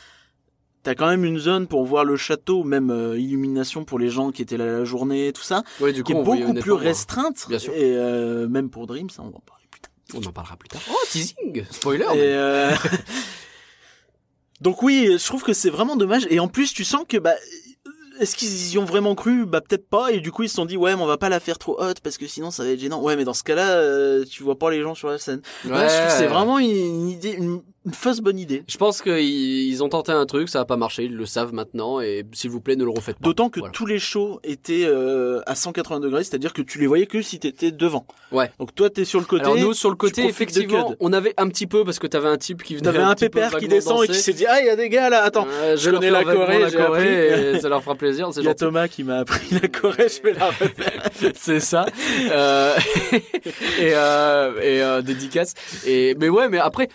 t'as 0.89 0.95
quand 0.95 1.09
même 1.09 1.27
une 1.27 1.39
zone 1.39 1.67
pour 1.67 1.85
voir 1.85 2.07
le 2.07 2.17
château, 2.17 2.65
même 2.65 2.91
euh, 2.91 3.19
illumination 3.19 3.85
pour 3.85 3.99
les 3.99 4.09
gens 4.09 4.31
qui 4.31 4.41
étaient 4.41 4.57
là 4.57 4.65
la 4.65 4.85
journée, 4.85 5.35
tout 5.35 5.43
ça, 5.43 5.63
Ouais, 5.81 5.93
du 5.93 6.03
qui 6.03 6.15
coup, 6.15 6.21
est 6.21 6.25
beaucoup 6.25 6.55
plus 6.55 6.73
hein. 6.73 6.79
restreinte. 6.79 7.45
Bien 7.47 7.59
sûr. 7.59 7.75
Et 7.75 7.95
euh, 7.95 8.49
même 8.49 8.71
pour 8.71 8.87
Dream, 8.87 9.11
ça 9.11 9.21
on 9.21 9.29
va 9.29 9.37
en 9.37 9.41
parler 9.41 9.67
plus 9.71 9.83
tard. 9.83 9.93
On 10.15 10.27
en 10.27 10.33
parlera 10.33 10.57
plus 10.57 10.71
tard. 10.71 10.81
Oh, 10.91 10.97
teasing 11.11 11.63
Spoiler 11.71 12.07
Et, 12.15 12.17
euh, 12.17 12.71
Donc 14.63 14.83
oui, 14.83 15.17
je 15.19 15.27
trouve 15.27 15.43
que 15.43 15.53
c'est 15.53 15.69
vraiment 15.69 15.95
dommage. 15.95 16.27
Et 16.31 16.41
en 16.41 16.49
plus, 16.49 16.73
tu 16.73 16.85
sens 16.85 17.05
que 17.07 17.19
bah 17.19 17.35
est-ce 18.19 18.35
qu'ils 18.35 18.73
y 18.73 18.79
ont 18.79 18.87
vraiment 18.87 19.15
cru? 19.15 19.45
Bah 19.45 19.61
peut-être 19.61 19.91
pas. 19.91 20.11
Et 20.13 20.21
du 20.21 20.33
coup, 20.33 20.43
ils 20.45 20.49
se 20.49 20.55
sont 20.55 20.65
dit 20.65 20.79
ouais, 20.79 20.97
mais 20.97 21.03
on 21.03 21.07
va 21.07 21.19
pas 21.19 21.29
la 21.29 21.39
faire 21.39 21.59
trop 21.59 21.79
haute 21.83 22.01
parce 22.01 22.17
que 22.17 22.27
sinon 22.27 22.51
ça 22.51 22.65
va 22.65 22.71
être 22.71 22.81
gênant. 22.81 23.03
Ouais, 23.03 23.15
mais 23.15 23.25
dans 23.25 23.35
ce 23.35 23.43
cas-là, 23.43 23.73
euh, 23.73 24.25
tu 24.25 24.43
vois 24.43 24.59
pas 24.59 24.71
les 24.71 24.81
gens 24.81 24.95
sur 24.95 25.09
la 25.09 25.19
scène. 25.19 25.43
Ouais, 25.67 25.87
c'est 25.89 26.29
vraiment 26.29 26.59
une, 26.59 26.71
une 26.71 27.09
idée, 27.11 27.33
une, 27.33 27.61
une 27.89 27.95
fausse 27.95 28.21
bonne 28.21 28.39
idée. 28.39 28.65
Je 28.69 28.77
pense 28.77 29.01
qu'ils 29.01 29.19
ils 29.19 29.83
ont 29.83 29.89
tenté 29.89 30.13
un 30.13 30.27
truc, 30.27 30.51
ça 30.51 30.61
a 30.61 30.65
pas 30.67 30.77
marché, 30.77 31.05
ils 31.05 31.17
le 31.17 31.25
savent 31.25 31.55
maintenant, 31.55 32.01
et 32.01 32.25
s'il 32.33 32.51
vous 32.51 32.61
plaît, 32.61 32.77
ne 32.77 32.85
le 32.85 32.91
refaites 32.91 33.17
pas. 33.17 33.25
D'autant 33.25 33.49
que 33.49 33.61
Voilà. 33.61 33.73
tous 33.73 33.87
les 33.87 33.99
shows 33.99 34.41
étaient 34.45 34.85
euh, 34.85 35.41
à 35.47 35.55
180 35.55 36.01
degrés, 36.01 36.23
c'est-à-dire 36.23 36.53
que 36.53 36.61
tu 36.61 36.79
les 36.79 36.87
voyais 36.87 37.07
que 37.07 37.23
si 37.23 37.39
t'étais 37.39 37.71
devant. 37.71 38.07
Ouais. 38.31 38.51
Donc 38.59 38.75
toi, 38.75 38.91
t'es 38.91 39.07
sur 39.07 39.21
le 39.21 39.25
côté. 39.25 39.45
Alors 39.45 39.57
nous, 39.57 39.73
sur 39.73 39.89
le 39.89 39.97
côté, 39.97 40.27
effectivement, 40.27 40.95
on 41.01 41.15
avait 41.15 41.33
un 41.39 41.49
petit 41.49 41.67
peu, 41.67 41.83
parce 41.83 41.99
que 41.99 42.07
t'avais 42.07 42.29
un 42.29 42.37
type 42.37 42.63
qui 42.63 42.75
venait 42.75 42.85
T'avais 42.85 42.99
un 42.99 43.15
peu 43.15 43.21
pépère 43.31 43.57
qui 43.57 43.69
descend 43.69 44.05
et 44.05 44.09
qui 44.09 44.19
s'est 44.19 44.35
dit 44.35 44.45
ah 44.47 44.61
il 44.61 44.67
y 44.67 44.71
a 44.71 44.77
des 44.77 44.91
gars 44.91 45.09
là. 45.09 45.23
Attends, 45.23 45.47
je 45.77 45.91
connais 45.91 46.11
la 46.11 46.25
Corée, 46.25 46.59
la 46.59 46.71
Corée, 46.71 47.55
et 47.55 47.61
ça 47.61 47.71
leur 47.71 47.83
fera 47.83 47.95
plaisir, 47.95 48.29
c'est 48.33 48.41
il 48.41 48.47
y 48.47 48.49
a. 48.49 48.55
Thomas 48.55 48.89
qui 48.89 49.03
m'a 49.05 49.19
appris 49.19 49.59
la 49.63 49.69
Corée. 49.69 50.09
Je 50.09 50.23
vais 50.23 50.35
la 50.35 50.47
refaire. 50.49 51.11
c'est 51.35 51.61
ça. 51.61 51.87
Euh, 52.31 52.77
et 53.79 53.93
euh, 53.95 54.99
et 54.99 55.03
dédicace. 55.03 55.55
Et 55.87 56.15
mais 56.19 56.29
ouais, 56.29 56.49
mais 56.49 56.59
après 56.59 56.89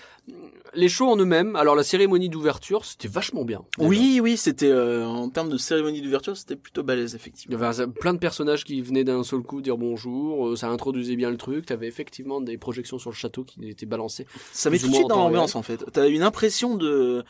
les 0.76 0.90
shows 0.90 1.08
en 1.10 1.18
eux-mêmes. 1.18 1.56
Alors 1.56 1.76
la 1.76 1.84
cérémonie 1.84 2.30
d'ouverture, 2.30 2.86
c'était 2.86 3.08
vachement 3.08 3.46
bien. 3.46 3.64
Oui, 3.80 4.20
oui, 4.22 4.38
c'était 4.38 4.70
euh, 4.72 5.06
en 5.06 5.30
termes 5.30 5.50
de 5.50 5.58
cérémonie 5.58 6.02
d'ouverture, 6.02 6.36
c'était 6.38 6.56
plutôt 6.56 6.84
balèze 6.84 7.16
effectivement. 7.16 7.58
Il 7.58 7.62
y 7.62 7.66
avait 7.66 7.88
plein 7.92 8.14
de 8.14 8.20
personnages 8.20 8.64
qui 8.64 8.82
venaient 8.82 9.04
d'un 9.04 9.24
seul 9.24 9.42
coup 9.42 9.62
dire 9.62 9.78
bonjour, 9.78 10.48
euh, 10.50 10.56
ça 10.56 10.70
introduisait 10.70 11.16
bien 11.16 11.30
le 11.30 11.38
truc, 11.38 11.66
t'avais 11.66 11.88
effectivement 11.88 12.42
des 12.42 12.58
projections 12.58 12.98
sur 13.00 13.10
le 13.10 13.16
château 13.16 13.44
qui 13.44 13.68
étaient 13.70 13.86
balancées. 13.86 14.26
Ça 14.52 14.70
met 14.70 14.78
tout 14.80 14.86
ou 14.86 14.90
de 14.90 14.96
suite 14.96 15.08
dans 15.08 15.18
l'ambiance 15.18 15.56
en 15.56 15.62
fait. 15.64 15.84
T'as 15.92 16.10
une 16.10 16.24
impression 16.24 16.76
de, 16.76 17.24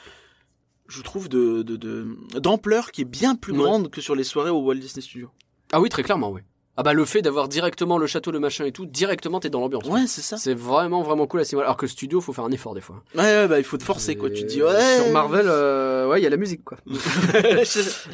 je 0.88 1.02
trouve 1.02 1.30
de 1.30 1.62
de 1.64 1.76
de- 1.76 2.18
d'ampleur 2.40 2.92
qui 2.92 3.02
est 3.02 3.06
bien 3.06 3.36
plus 3.36 3.54
Ouais. 3.54 3.60
grande 3.60 3.90
que 3.90 4.02
sur 4.02 4.16
les 4.16 4.24
soirées 4.24 4.50
au 4.52 4.60
Walt 4.62 4.76
Disney 4.76 5.02
Studios. 5.02 5.30
Ah 5.72 5.82
oui, 5.82 5.90
très 5.90 6.04
clairement, 6.04 6.30
oui. 6.32 6.42
Ah 6.76 6.82
bah 6.82 6.94
le 6.94 7.06
fait 7.06 7.22
d'avoir 7.22 7.48
directement 7.48 8.00
le 8.00 8.08
château, 8.08 8.32
le 8.32 8.40
machin 8.40 8.66
et 8.66 8.72
tout, 8.72 8.88
directement 8.88 9.40
t'es 9.40 9.52
dans 9.52 9.60
l'ambiance. 9.60 9.86
Ouais, 9.86 10.08
c'est 10.08 10.22
ça. 10.22 10.38
C'est 10.38 10.56
vraiment 10.56 11.04
vraiment 11.04 11.28
cool 11.28 11.42
à 11.42 11.46
ce 11.46 11.56
Alors 11.56 11.78
que 11.78 11.86
studio, 11.86 12.20
faut 12.20 12.34
faire 12.34 12.46
un 12.46 12.52
effort 12.52 12.74
des 12.74 12.82
fois. 12.82 13.04
Ouais, 13.14 13.22
ouais, 13.22 13.48
bah 13.48 13.60
il 13.60 13.64
faut 13.64 13.78
te 13.78 13.84
forcer 13.84 14.16
quoi. 14.16 14.32
Tu 14.32 14.42
te 14.42 14.48
dis 14.48 14.60
Et 14.60 14.64
ouais. 14.64 14.98
Sur 14.98 15.12
Marvel, 15.12 15.46
euh, 15.48 16.08
ouais, 16.08 16.20
il 16.20 16.24
y 16.24 16.28
a 16.28 16.32
la 16.32 16.38
musique 16.38 16.64
quoi. 16.64 16.78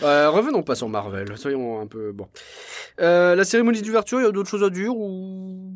Euh, 0.03 0.29
revenons 0.29 0.63
pas 0.63 0.75
sur 0.75 0.89
Marvel, 0.89 1.37
soyons 1.37 1.79
un 1.79 1.87
peu 1.87 2.11
bon. 2.11 2.27
Euh, 2.99 3.35
la 3.35 3.45
cérémonie 3.45 3.81
d'ouverture, 3.81 4.19
il 4.19 4.23
y 4.23 4.27
a 4.27 4.31
d'autres 4.31 4.49
choses 4.49 4.63
à 4.63 4.69
dire 4.69 4.95
ou? 4.95 5.73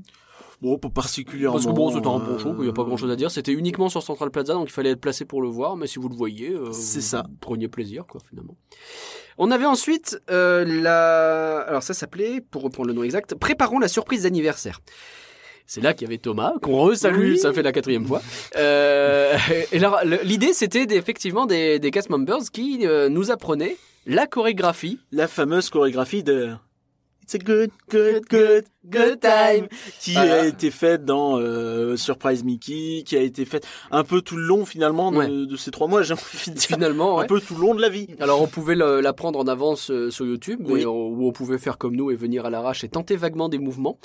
Bon, 0.64 0.78
pas 0.78 0.90
particulièrement. 0.90 1.58
Parce 1.58 1.66
que 1.66 1.72
bon, 1.72 1.90
c'était 1.90 2.08
un 2.08 2.20
bon 2.20 2.36
euh, 2.36 2.40
show, 2.40 2.56
il 2.60 2.66
y 2.68 2.70
a 2.70 2.74
pas 2.74 2.86
grand 2.86 2.96
chose 2.96 3.12
à 3.12 3.18
dire. 3.18 3.30
C'était 3.30 3.52
uniquement 3.52 3.90
sur 3.90 4.02
Central 4.02 4.32
Plaza, 4.32 4.54
donc 4.54 4.70
il 4.70 4.72
fallait 4.72 4.92
être 4.92 5.02
placé 5.02 5.26
pour 5.26 5.42
le 5.42 5.50
voir. 5.50 5.76
Mais 5.76 5.88
si 5.88 6.00
vous 6.00 6.08
le 6.08 6.16
voyez, 6.16 6.52
euh, 6.52 6.72
C'est 6.72 7.02
ça. 7.02 7.26
Preniez 7.42 7.68
plaisir, 7.68 8.06
quoi, 8.08 8.22
finalement. 8.28 8.56
On 9.38 9.52
avait 9.52 9.66
ensuite 9.66 10.22
euh, 10.32 10.64
la. 10.64 11.58
Alors 11.68 11.84
ça 11.84 11.94
s'appelait, 11.94 12.40
pour 12.40 12.62
reprendre 12.62 12.88
le 12.88 12.94
nom 12.94 13.04
exact, 13.04 13.36
préparons 13.36 13.78
la 13.78 13.90
surprise 13.90 14.24
d'anniversaire. 14.24 14.80
C'est 15.66 15.82
là 15.82 15.94
qu'il 15.94 16.08
y 16.08 16.10
avait 16.10 16.18
Thomas, 16.18 16.54
qu'on 16.62 16.78
resalue, 16.82 17.32
Oui. 17.34 17.38
ça 17.38 17.52
fait 17.52 17.64
la 17.64 17.72
quatrième 17.74 18.06
fois. 18.06 18.22
Euh, 18.56 19.38
et 19.72 19.78
alors, 19.78 20.00
l'idée, 20.24 20.54
c'était 20.54 20.86
effectivement 20.96 21.46
des, 21.46 21.80
des 21.80 21.92
cast 21.92 22.10
members 22.10 22.44
qui 22.52 22.86
euh, 22.86 23.10
nous 23.10 23.32
apprenaient 23.32 23.78
la 24.06 24.28
chorégraphie. 24.28 25.00
La 25.12 25.28
fameuse 25.28 25.70
chorégraphie 25.70 26.24
de 26.24 26.52
It's 27.24 27.36
a 27.36 27.38
good, 27.38 27.72
good, 27.90 28.24
good 28.30 28.66
Good 28.86 29.20
time. 29.22 29.68
qui 30.00 30.14
Voilà. 30.14 30.42
a 30.42 30.46
été 30.46 30.70
faite 30.72 31.06
dans 31.06 31.40
euh, 31.40 31.96
Surprise 31.96 32.44
Mickey, 32.44 33.04
qui 33.06 33.16
a 33.16 33.22
été 33.22 33.46
faite 33.46 33.66
un 33.92 34.04
peu 34.04 34.22
tout 34.22 34.36
le 34.36 34.44
long 34.44 34.66
finalement 34.66 35.12
de, 35.12 35.18
Ouais. 35.18 35.28
de 35.28 35.56
ces 35.56 35.72
trois 35.72 35.88
mois, 35.88 36.02
j'ai 36.04 36.14
envie 36.14 36.52
de 36.52 36.56
dire, 36.56 36.68
Finalement, 36.68 37.16
ouais. 37.18 37.24
un 37.24 37.28
peu 37.28 37.40
tout 37.40 37.56
le 37.56 37.62
long 37.62 37.76
de 37.76 37.82
la 37.82 37.90
vie. 37.90 38.08
Alors 38.20 38.42
on 38.42 38.48
pouvait 38.48 38.76
la 38.76 39.14
prendre 39.14 39.40
en 39.40 39.48
avance 39.48 39.90
euh, 39.92 40.12
sur 40.12 40.26
YouTube, 40.26 40.60
mais 40.64 40.74
Oui. 40.74 40.86
on- 40.86 41.08
où 41.10 41.28
on 41.28 41.32
pouvait 41.32 41.58
faire 41.58 41.78
comme 41.78 41.96
nous 41.96 42.12
et 42.12 42.16
venir 42.16 42.46
à 42.46 42.50
l'arrache 42.50 42.84
et 42.84 42.90
tenter 42.90 43.16
vaguement 43.16 43.50
des 43.50 43.58
mouvements. 43.60 43.98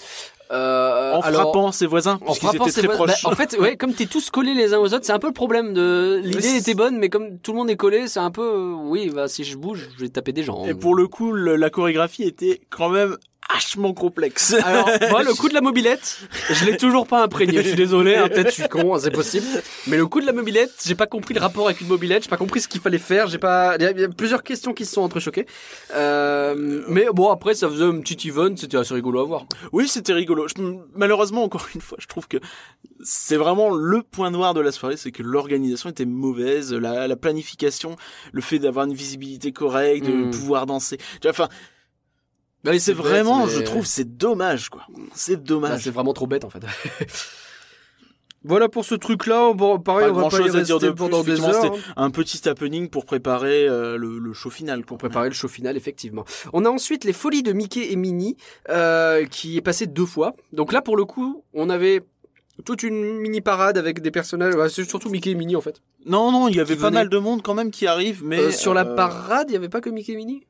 Euh, 0.51 1.13
En 1.15 1.21
alors, 1.21 1.43
frappant 1.43 1.73
ses 1.73 1.87
voisins, 1.87 2.15
en 2.15 2.19
puisqu'ils 2.27 2.47
frappant 2.47 2.65
étaient 2.65 2.73
ses 2.73 2.87
très 2.87 2.97
voisins- 2.97 3.05
proches. 3.13 3.23
bah, 3.25 3.31
en 3.31 3.35
fait, 3.35 3.59
ouais, 3.59 3.77
comme 3.77 3.93
t'es 3.93 4.07
tous 4.07 4.31
collés 4.31 4.55
les 4.55 4.73
uns 4.73 4.79
aux 4.79 4.95
autres, 4.95 5.05
c'est 5.05 5.13
un 5.13 5.19
peu 5.19 5.27
le 5.27 5.35
problème 5.35 5.75
de. 5.75 6.21
L'idée 6.25 6.57
était 6.57 6.73
bonne, 6.75 6.97
mais 6.99 7.11
comme 7.11 7.39
tout 7.39 7.53
le 7.53 7.59
monde 7.59 7.69
est 7.69 7.77
collé, 7.77 8.09
c'est 8.09 8.21
un 8.21 8.31
peu. 8.31 8.73
oui, 8.85 9.11
bah 9.15 9.29
si 9.29 9.45
je 9.45 9.57
bouge, 9.59 9.89
je 9.97 10.01
vais 10.05 10.09
taper 10.09 10.33
des 10.33 10.43
gens. 10.43 10.65
Et 10.65 10.73
pour 10.75 10.95
le 10.95 11.07
coup, 11.07 11.33
le- 11.33 11.57
la 11.57 11.69
chorégraphie 11.69 12.23
était 12.23 12.61
quand 12.71 12.89
même 12.89 13.17
hachement 13.49 13.95
complexe. 13.95 14.55
Alors, 14.65 14.89
moi, 15.11 15.23
le 15.23 15.33
coup 15.35 15.49
de 15.49 15.55
la 15.55 15.61
mobilette, 15.61 16.19
je 16.51 16.65
l'ai 16.67 16.77
toujours 16.77 17.07
pas 17.07 17.23
imprégné. 17.23 17.63
Je 17.63 17.69
suis 17.69 17.77
désolé, 17.77 18.15
hein, 18.17 18.29
peut-être 18.29 18.49
je 18.51 18.55
suis 18.61 18.69
con, 18.69 18.95
hein, 18.95 18.99
c'est 19.01 19.11
possible. 19.11 19.47
Mais 19.87 19.97
le 19.97 20.07
coup 20.07 20.21
de 20.21 20.27
la 20.27 20.33
mobilette, 20.33 20.73
j'ai 20.85 20.95
pas 20.95 21.07
compris 21.07 21.35
le 21.35 21.41
rapport 21.41 21.67
avec 21.67 21.81
une 21.81 21.89
mobilette, 21.89 22.25
j'ai 22.25 22.29
pas 22.29 22.37
compris 22.37 22.61
ce 22.61 22.69
qu'il 22.69 22.81
fallait 22.81 22.99
faire, 22.99 23.27
j'ai 23.29 23.39
pas. 23.39 23.77
Il 23.77 23.83
y, 23.83 23.87
a- 23.87 23.91
il 23.93 24.01
y 24.01 24.05
a 24.05 24.09
plusieurs 24.09 24.43
questions 24.43 24.73
qui 24.75 24.85
se 24.85 24.93
sont 24.95 25.03
entrechoquées. 25.03 25.47
Euh, 25.95 26.85
mais 26.89 27.07
bon, 27.13 27.31
après, 27.31 27.55
ça 27.55 27.69
faisait 27.69 27.85
un 27.85 28.01
petit 28.01 28.29
event, 28.29 28.55
c'était 28.57 28.77
assez 28.77 28.95
rigolo 28.95 29.21
à 29.21 29.25
voir. 29.25 29.47
quoi. 29.49 29.59
Oui, 29.73 29.89
c'était 29.89 30.13
rigolo. 30.13 30.47
Je- 30.49 30.55
malheureusement, 30.95 31.43
encore 31.45 31.67
une 31.75 31.81
fois, 31.81 31.99
je 32.01 32.07
trouve 32.07 32.29
que 32.29 32.37
c'est 33.03 33.37
vraiment 33.37 33.71
le 33.71 34.03
point 34.03 34.31
noir 34.31 34.55
de 34.55 34.61
la 34.61 34.73
soirée, 34.73 34.97
c'est 34.97 35.13
que 35.13 35.23
l'organisation 35.23 35.91
était 35.91 36.05
mauvaise, 36.05 36.73
la, 36.75 37.07
la 37.09 37.17
planification, 37.17 37.97
le 38.33 38.41
fait 38.41 38.59
d'avoir 38.59 38.87
une 38.87 38.95
visibilité 38.95 39.53
correcte, 39.53 40.07
de 40.07 40.13
Mm. 40.13 40.31
pouvoir 40.31 40.67
danser. 40.67 40.99
Enfin, 41.27 41.49
Bah 42.65 42.73
oui, 42.73 42.81
c'est 42.81 42.93
vraiment, 42.93 43.47
mais- 43.47 43.53
je 43.53 43.61
trouve, 43.61 43.87
c'est 43.87 44.17
dommage, 44.17 44.69
quoi. 44.69 44.83
C'est 45.15 45.37
Bah, 45.37 45.43
dommage. 45.45 45.83
c'est 45.85 45.91
vraiment 45.91 46.13
trop 46.13 46.27
bête 46.27 46.45
en 46.45 46.51
fait. 46.51 46.61
voilà 48.45 48.69
pour 48.69 48.85
ce 48.85 48.95
truc-là. 48.95 49.53
Bon, 49.53 49.79
pareil, 49.79 50.07
Pas 50.07 50.13
on 50.13 50.29
va 50.29 50.29
pas 50.29 50.41
y 50.47 50.57
à 50.57 50.63
dire 50.63 50.79
de 50.79 50.89
plus, 50.89 50.95
pendant 50.97 51.23
des 51.23 51.33
effectivement, 51.33 51.65
heures. 51.65 51.75
hein. 51.75 51.93
un 52.05 52.11
petit 52.11 52.49
happening 52.49 52.89
pour 52.89 53.05
préparer 53.05 53.69
euh, 53.69 53.97
le, 53.97 54.19
le 54.19 54.33
show 54.33 54.51
final. 54.51 54.85
Pour 54.85 54.99
préparer 54.99 55.29
le 55.29 55.35
show 55.35 55.49
final, 55.49 55.77
effectivement. 55.77 56.25
On 56.53 56.65
a 56.65 56.69
ensuite 56.71 57.05
les 57.05 57.13
folies 57.13 57.43
de 57.43 57.53
Mickey 57.53 57.93
et 57.93 57.97
Minnie, 57.97 58.37
euh, 58.71 59.25
qui 59.27 59.57
est 59.57 59.61
passé 59.63 59.87
deux 59.87 60.07
fois. 60.07 60.35
Donc 60.53 60.73
là, 60.73 60.83
pour 60.83 60.97
le 60.97 61.05
coup, 61.05 61.45
on 61.55 61.69
avait 61.71 62.03
toute 62.65 62.83
une 62.83 63.19
mini 63.19 63.41
parade 63.41 63.79
avec 63.79 64.01
des 64.03 64.11
personnages. 64.11 64.55
ouais, 64.57 64.69
c'est 64.69 64.85
surtout 64.85 65.11
Mickey 65.11 65.31
et 65.31 65.35
Minnie 65.35 65.55
en 65.57 65.61
fait. 65.61 65.81
Non, 66.07 66.33
non, 66.33 66.49
il 66.49 66.57
y 66.57 66.61
avait 66.61 66.75
pas 66.75 66.87
venait. 66.89 67.01
mal 67.01 67.09
de 67.09 67.19
monde 67.19 67.43
quand 67.43 67.55
même 67.55 67.71
qui 67.71 67.87
arrive, 67.87 68.23
mais 68.25 68.39
Euh, 68.41 68.51
sur 68.51 68.75
la 68.75 68.85
parade, 68.85 69.47
il 69.51 69.53
y 69.53 69.57
avait 69.57 69.69
pas 69.69 69.81
que 69.81 69.91
Mickey 69.91 70.13
et 70.13 70.17
Minnie? 70.17 70.45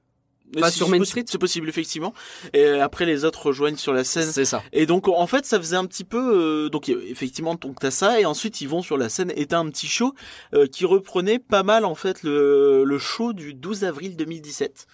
Pas 0.61 0.71
sur 0.71 0.89
Main 0.89 1.05
Street 1.05 1.25
C'est 1.27 1.39
possible 1.39 1.69
effectivement. 1.69 2.15
Et 2.55 2.67
après 2.67 3.05
les 3.07 3.25
autres 3.25 3.47
rejoignent 3.47 3.77
sur 3.77 3.93
la 3.93 4.05
scène. 4.05 4.31
C'est 4.31 4.45
ça. 4.45 4.63
Et 4.73 4.87
donc 4.87 5.09
en 5.09 5.27
fait 5.27 5.45
ça 5.47 5.59
faisait 5.59 5.77
un 5.77 5.87
petit 5.87 6.05
peu 6.05 6.19
euh, 6.19 6.69
donc 6.69 6.89
euh, 6.89 7.03
effectivement 7.09 7.55
donc 7.55 7.79
t'as 7.81 7.91
ça 7.91 8.21
et 8.21 8.25
ensuite 8.25 8.61
ils 8.61 8.69
vont 8.69 8.83
sur 8.83 8.97
la 8.97 9.09
scène 9.09 9.33
et 9.37 9.47
t'as 9.47 9.59
un 9.59 9.69
petit 9.71 9.87
show 9.89 10.15
euh, 10.55 10.67
qui 10.67 10.85
reprenait 10.85 11.39
pas 11.39 11.63
mal 11.63 11.85
en 11.85 11.95
fait 11.95 12.23
le, 12.23 12.85
le 12.85 12.99
show 12.99 13.33
du 13.33 13.55
12 13.55 13.85
avril 13.85 14.17
2017 14.17 14.87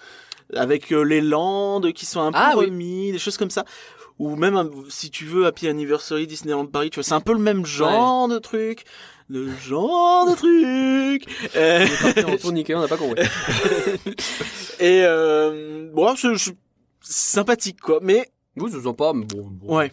avec 0.55 0.92
euh, 0.92 1.02
les 1.02 1.20
Landes 1.20 1.92
qui 1.92 2.07
sont 2.07 2.20
un 2.20 2.32
peu 2.32 2.38
Ah 2.40 2.55
oui. 2.57 2.66
remis 2.66 3.12
des 3.12 3.18
choses 3.18 3.36
comme 3.36 3.50
ça 3.50 3.64
ou 4.18 4.36
même 4.36 4.70
si 4.90 5.11
tu 5.11 5.24
veux 5.24 5.46
Happy 5.46 5.66
Anniversary 5.66 6.26
Disneyland 6.26 6.66
Paris 6.66 6.90
tu 6.90 6.96
vois 6.96 7.05
c'est 7.05 7.14
un 7.14 7.20
peu 7.20 7.32
le 7.32 7.38
même 7.40 7.64
genre 7.66 8.28
de 8.28 8.38
truc 8.38 8.84
le 9.29 9.51
genre 9.57 10.31
de 10.31 10.35
truc 10.37 11.27
Euh, 11.57 11.87
on 12.29 12.37
tourne 12.37 12.55
Mickey, 12.55 12.75
on 12.75 12.81
n'a 12.81 12.89
pas 12.89 12.97
compris. 12.97 13.22
et 14.81 15.03
euh, 15.05 15.91
bon 15.93 16.14
c'est 16.16 16.37
c'est 16.37 16.53
sympathique 17.01 17.81
quoi 17.81 17.99
mais 18.03 18.31
Vous, 18.57 18.68
je 18.68 18.81
sens 18.81 18.97
pas, 18.97 19.12
mais 19.12 19.25
bon. 19.27 19.49
bon. 19.51 19.77
Ouais. 19.77 19.93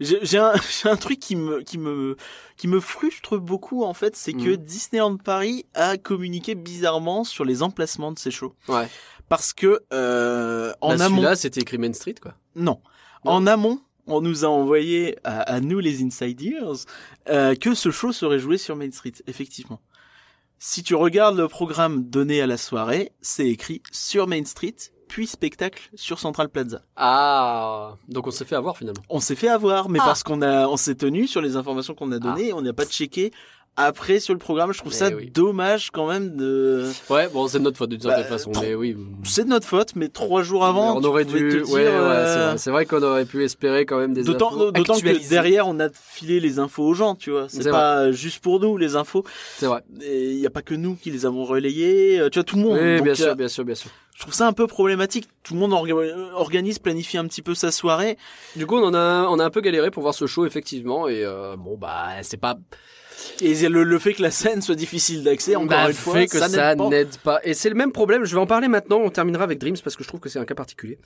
J'ai 0.00 0.38
un, 0.38 0.52
un 0.84 0.96
truc 0.96 1.20
qui 1.20 1.36
me, 1.36 1.60
qui 1.62 1.78
me, 1.78 2.16
qui 2.56 2.66
me 2.66 2.80
frustre 2.80 3.38
beaucoup, 3.38 3.84
en 3.84 3.94
fait, 3.94 4.16
c'est 4.16 4.32
que 4.32 4.50
Mhm. 4.50 4.56
Disneyland 4.56 5.16
Paris 5.18 5.66
a 5.74 5.96
communiqué 5.98 6.54
bizarrement 6.56 7.22
sur 7.22 7.44
les 7.44 7.62
emplacements 7.62 8.10
de 8.10 8.18
ses 8.18 8.32
shows. 8.32 8.54
Ouais. 8.68 8.88
Parce 9.28 9.52
que, 9.52 9.82
euh, 9.92 10.72
en 10.80 10.96
Bah, 10.96 11.04
amont, 11.04 11.16
Celui-là, 11.16 11.36
c'était 11.36 11.60
écrit 11.60 11.78
Main 11.78 11.92
Street, 11.92 12.16
quoi. 12.20 12.34
non. 12.56 12.80
Non. 13.24 13.30
En 13.32 13.46
amont, 13.46 13.80
on 14.06 14.20
nous 14.20 14.44
a 14.44 14.48
envoyé, 14.48 15.16
à, 15.24 15.40
à 15.42 15.60
nous 15.60 15.78
les 15.78 16.02
Insiders, 16.02 16.84
euh, 17.28 17.54
que 17.54 17.74
ce 17.74 17.90
show 17.90 18.12
serait 18.12 18.38
joué 18.38 18.58
sur 18.58 18.76
Main 18.76 18.90
Street, 18.90 19.12
effectivement. 19.26 19.80
Si 20.58 20.82
tu 20.82 20.94
regardes 20.94 21.36
le 21.36 21.48
programme 21.48 22.04
donné 22.04 22.40
à 22.40 22.46
la 22.46 22.56
soirée, 22.56 23.12
c'est 23.20 23.46
écrit 23.48 23.82
sur 23.90 24.26
Main 24.26 24.44
Street, 24.44 24.76
puis 25.08 25.26
spectacle 25.26 25.90
sur 25.94 26.18
Central 26.18 26.48
Plaza. 26.48 26.82
Ah, 26.96 27.96
donc 28.08 28.26
on 28.26 28.30
s'est 28.30 28.44
fait 28.46 28.56
avoir 28.56 28.76
finalement. 28.78 29.02
On 29.10 29.20
s'est 29.20 29.36
fait 29.36 29.48
avoir, 29.48 29.88
mais 29.88 29.98
Ah. 30.00 30.06
parce 30.06 30.22
qu'on 30.22 30.40
a, 30.42 30.66
on 30.68 30.76
s'est 30.76 30.94
tenu 30.94 31.26
sur 31.26 31.42
les 31.42 31.56
informations 31.56 31.94
qu'on 31.94 32.10
a 32.12 32.18
données, 32.18 32.52
on 32.52 32.62
n'a 32.62 32.72
pas 32.72 32.86
checké 32.86 33.30
après 33.76 34.20
sur 34.20 34.32
le 34.34 34.38
programme. 34.38 34.72
Je 34.72 34.78
trouve 34.78 34.92
Mais 34.92 34.98
ça 34.98 35.08
oui. 35.08 35.30
dommage 35.30 35.90
quand 35.90 36.06
même 36.08 36.36
de. 36.36 36.88
Ouais, 37.10 37.28
bon, 37.28 37.48
c'est 37.48 37.58
de 37.58 37.64
notre 37.64 37.76
faute 37.78 37.90
d'une 37.90 38.00
certaine 38.00 38.22
Bah, 38.22 38.28
façon, 38.28 38.52
mais 38.60 38.74
oui. 38.74 38.96
C'est 39.24 39.44
de 39.44 39.48
notre 39.48 39.66
faute, 39.66 39.96
mais 39.96 40.08
trois 40.08 40.42
jours 40.42 40.64
avant, 40.64 40.96
on 40.96 41.04
aurait 41.04 41.24
dû. 41.24 41.32
te 41.32 41.56
ouais, 41.56 41.62
dire, 41.62 41.70
ouais, 41.72 41.82
euh, 41.82 42.26
c'est 42.34 42.38
vrai. 42.48 42.58
C'est 42.58 42.70
vrai 42.70 42.86
qu'on 42.86 43.02
aurait 43.02 43.24
pu 43.24 43.44
espérer 43.44 43.84
quand 43.86 43.98
même 43.98 44.14
des 44.14 44.22
D'autant, 44.22 44.48
infos 44.54 44.70
d'autant 44.70 44.98
que 44.98 45.28
derrière, 45.28 45.66
on 45.68 45.80
a 45.80 45.88
filé 45.90 46.40
les 46.40 46.58
infos 46.58 46.84
aux 46.84 46.94
gens, 46.94 47.14
tu 47.14 47.30
vois. 47.30 47.46
C'est 47.48 47.70
pas 47.70 48.12
juste 48.12 48.40
pour 48.42 48.60
nous 48.60 48.76
les 48.76 48.96
infos. 48.96 49.24
C'est 49.58 49.66
vrai. 49.66 49.82
Il 50.00 50.38
y 50.38 50.46
a 50.46 50.50
pas 50.50 50.62
que 50.62 50.74
nous 50.74 50.94
qui 50.96 51.10
les 51.10 51.26
avons 51.26 51.44
relayées. 51.44 52.20
euh, 52.20 52.30
Tu 52.30 52.38
vois, 52.38 52.44
tout 52.44 52.56
le 52.56 52.62
monde. 52.62 52.78
Oui, 52.80 52.96
Donc, 52.96 53.04
bien 53.04 53.12
euh, 53.12 53.16
sûr, 53.16 53.36
bien 53.36 53.48
sûr, 53.48 53.64
bien 53.64 53.74
sûr. 53.74 53.90
Je 54.16 54.20
trouve 54.20 54.32
ça 54.34 54.46
un 54.46 54.52
peu 54.52 54.68
problématique. 54.68 55.28
Tout 55.42 55.54
le 55.54 55.60
monde 55.60 55.72
orga- 55.72 56.30
organise, 56.34 56.78
planifie 56.78 57.18
un 57.18 57.26
petit 57.26 57.42
peu 57.42 57.56
sa 57.56 57.72
soirée. 57.72 58.16
Du 58.54 58.64
coup, 58.64 58.76
on 58.76 58.84
en 58.84 58.94
a, 58.94 59.26
on 59.28 59.40
a 59.40 59.44
un 59.44 59.50
peu 59.50 59.60
galéré 59.60 59.90
pour 59.90 60.02
voir 60.04 60.14
ce 60.14 60.26
show 60.28 60.46
effectivement, 60.46 61.08
et 61.08 61.24
euh, 61.24 61.56
bon 61.56 61.76
bah, 61.76 62.10
c'est 62.22 62.36
pas. 62.36 62.54
Et 63.40 63.54
le, 63.68 63.82
le 63.84 63.98
fait 63.98 64.14
que 64.14 64.22
la 64.22 64.30
scène 64.30 64.62
soit 64.62 64.74
difficile 64.74 65.22
d'accès, 65.22 65.56
encore 65.56 65.68
bah, 65.68 65.86
une 65.88 65.94
fois, 65.94 66.14
fait 66.14 66.26
que 66.26 66.38
ça, 66.38 66.48
ça 66.48 66.74
n'aide 66.74 67.16
pas. 67.22 67.40
Et 67.44 67.54
c'est 67.54 67.68
le 67.68 67.74
même 67.74 67.92
problème. 67.92 68.24
Je 68.24 68.34
vais 68.34 68.40
en 68.40 68.46
parler 68.46 68.68
maintenant. 68.68 68.98
On 69.02 69.10
terminera 69.10 69.44
avec 69.44 69.58
Dreams 69.58 69.76
parce 69.82 69.96
que 69.96 70.02
je 70.02 70.08
trouve 70.08 70.20
que 70.20 70.28
c'est 70.28 70.38
un 70.38 70.44
cas 70.44 70.54
particulier. 70.54 70.98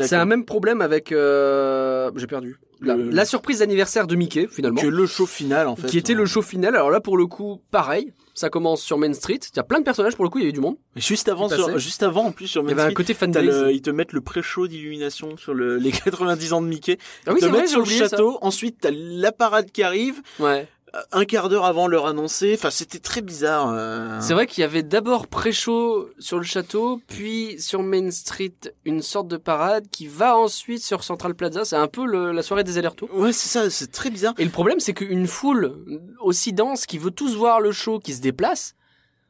C'est 0.00 0.16
un 0.16 0.24
même 0.24 0.44
problème 0.44 0.80
avec. 0.80 1.12
euh, 1.12 2.10
J'ai 2.16 2.26
perdu. 2.26 2.56
La, 2.80 2.94
Le- 2.94 3.08
la 3.08 3.24
surprise 3.24 3.60
d'anniversaire 3.60 4.06
de 4.06 4.14
Mickey 4.16 4.48
finalement. 4.50 4.80
que 4.82 4.86
le 4.86 5.06
show 5.06 5.24
final 5.24 5.66
en 5.66 5.76
fait. 5.76 5.86
qui 5.86 5.96
était 5.96 6.12
le 6.12 6.26
show 6.26 6.42
final. 6.42 6.74
Alors 6.76 6.90
là, 6.90 7.00
pour 7.00 7.16
le 7.16 7.26
coup, 7.26 7.62
pareil. 7.70 8.12
Ça 8.34 8.50
commence 8.50 8.82
sur 8.82 8.98
Main 8.98 9.14
Street. 9.14 9.40
Il 9.50 9.56
y 9.56 9.60
a 9.60 9.62
plein 9.62 9.78
de 9.78 9.84
personnages. 9.84 10.14
Pour 10.14 10.24
le 10.24 10.28
coup, 10.28 10.36
il 10.38 10.42
y 10.42 10.44
avait 10.44 10.52
du 10.52 10.60
monde. 10.60 10.76
Juste 10.94 11.30
avant, 11.30 11.48
sur- 11.48 11.78
juste 11.78 12.02
avant 12.02 12.26
en 12.26 12.32
plus 12.32 12.48
sur 12.48 12.60
Il 12.62 12.64
y 12.64 12.66
Main 12.66 12.72
avait 12.72 12.80
un 12.82 12.84
Street, 12.86 12.94
côté 12.94 13.14
fanbase. 13.14 13.44
le- 13.46 13.72
ils 13.72 13.80
te 13.80 13.88
mettent 13.88 14.12
le 14.12 14.20
pré-show 14.20 14.66
d'illumination 14.68 15.38
sur 15.38 15.54
le, 15.54 15.78
les 15.78 15.90
90 16.04 16.52
ans 16.52 16.60
de 16.60 16.66
Mickey. 16.66 16.98
Ah 17.26 17.30
oui, 17.32 17.38
ils 17.38 17.40
te 17.40 17.46
vrai, 17.46 17.60
mettent 17.60 17.68
j'ai 17.68 17.70
sur 17.70 17.78
le 17.78 17.84
oublié 17.86 18.00
ça. 18.00 18.08
château. 18.10 18.36
Ensuite, 18.42 18.76
t'as 18.82 18.90
la 18.92 19.32
parade 19.32 19.70
qui 19.72 19.82
arrive. 19.82 20.20
Ouais. 20.38 20.68
Un 21.12 21.24
quart 21.24 21.48
d'heure 21.48 21.64
avant 21.64 21.86
leur 21.88 22.06
annoncer. 22.06 22.54
Enfin, 22.54 22.70
c'était 22.70 22.98
très 22.98 23.20
bizarre. 23.20 23.70
euh. 23.74 24.18
C'est 24.20 24.34
vrai 24.34 24.46
qu'il 24.46 24.62
y 24.62 24.64
avait 24.64 24.82
d'abord 24.82 25.26
pré-show 25.26 26.08
sur 26.18 26.38
le 26.38 26.44
château, 26.44 27.00
puis 27.06 27.56
sur 27.60 27.82
Main 27.82 28.10
Street 28.10 28.54
une 28.84 29.02
sorte 29.02 29.28
de 29.28 29.36
parade 29.36 29.86
qui 29.90 30.06
va 30.06 30.36
ensuite 30.36 30.82
sur 30.82 31.04
Central 31.04 31.34
Plaza. 31.34 31.64
C'est 31.64 31.76
un 31.76 31.88
peu 31.88 32.06
le- 32.06 32.32
la 32.32 32.42
soirée 32.42 32.64
des 32.64 32.78
allers-retours. 32.78 33.08
Ouais, 33.14 33.32
c'est 33.32 33.48
ça. 33.48 33.68
C'est 33.70 33.90
très 33.92 34.10
bizarre. 34.10 34.34
Et 34.38 34.44
le 34.44 34.50
problème, 34.50 34.80
c'est 34.80 34.94
qu'une 34.94 35.26
foule 35.26 35.76
aussi 36.20 36.52
dense 36.52 36.86
qui 36.86 36.98
veut 36.98 37.10
tous 37.10 37.34
voir 37.36 37.60
le 37.60 37.72
show, 37.72 37.98
qui 37.98 38.14
se 38.14 38.20
déplace, 38.20 38.74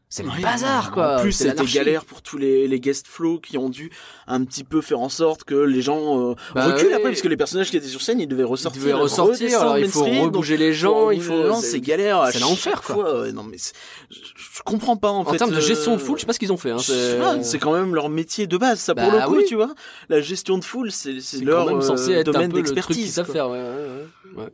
c'est 0.08 0.22
le 0.22 0.28
Ouais, 0.30 0.40
bazar, 0.40 0.92
quoi. 0.92 1.16
En 1.16 1.20
plus, 1.20 1.32
C'est 1.32 1.48
c'était 1.50 1.64
galère 1.66 2.04
pour 2.04 2.22
tous 2.22 2.38
les, 2.38 2.68
les 2.68 2.80
guest 2.80 3.06
flow 3.08 3.38
qui 3.40 3.58
ont 3.58 3.68
dû 3.68 3.90
un 4.28 4.44
petit 4.44 4.62
peu 4.62 4.80
faire 4.80 5.00
en 5.00 5.08
sorte 5.08 5.42
que 5.44 5.54
les 5.54 5.82
gens 5.82 6.30
euh, 6.30 6.34
Bah 6.54 6.66
reculent 6.66 6.86
oui. 6.88 6.94
après, 6.94 7.08
parce 7.10 7.20
que 7.22 7.28
les 7.28 7.36
personnages 7.36 7.70
qui 7.70 7.76
étaient 7.76 7.88
sur 7.88 8.00
scène, 8.00 8.20
ils 8.20 8.28
devaient 8.28 8.42
Ils 8.42 8.46
ressortir. 8.46 8.80
devaient 8.82 8.92
ressortir, 8.92 9.60
alors 9.60 9.78
il 9.78 9.88
faut 9.88 10.00
Street, 10.00 10.20
rebouger 10.20 10.56
les 10.56 10.72
gens, 10.72 11.10
il 11.10 11.18
Pour- 11.18 11.36
faut... 11.36 11.48
non, 11.48 11.60
c'est 11.60 11.80
galère. 11.80 12.28
c'est 12.32 12.38
l'enfer, 12.38 12.82
quoi. 12.82 12.94
fois, 12.94 13.32
non, 13.32 13.42
mais 13.42 13.58
c'est- 13.58 13.74
je, 14.10 14.18
je 14.56 14.62
comprends 14.64 14.96
pas 14.96 15.10
en, 15.10 15.22
En 15.22 15.24
fait. 15.24 15.38
termes 15.38 15.50
de 15.52 15.60
gestion 15.60 15.96
de 15.96 16.00
euh, 16.00 16.04
foule, 16.04 16.16
je 16.18 16.20
sais 16.20 16.26
pas 16.26 16.32
ce 16.32 16.38
qu'ils 16.38 16.52
ont 16.52 16.56
fait. 16.56 16.70
Hein, 16.70 16.78
C'est 17.42 17.58
quand 17.58 17.72
même 17.72 17.94
leur 17.94 18.08
métier 18.08 18.46
de 18.46 18.56
base, 18.56 18.78
ça 18.78 18.94
pour 18.94 19.10
Bah 19.10 19.20
le 19.22 19.26
coup, 19.26 19.36
oui. 19.36 19.44
tu 19.48 19.56
vois. 19.56 19.74
La 20.08 20.20
gestion 20.20 20.56
de 20.58 20.64
foule, 20.64 20.92
c'est 20.92 21.20
c'est 21.20 21.38
c'est 21.38 21.44
leur 21.44 21.68
euh, 21.68 22.22
domaine 22.22 22.52
d'expertise. 22.52 23.16
quoi. 23.16 23.24
faire. 23.24 23.50
Ouais, 23.50 24.44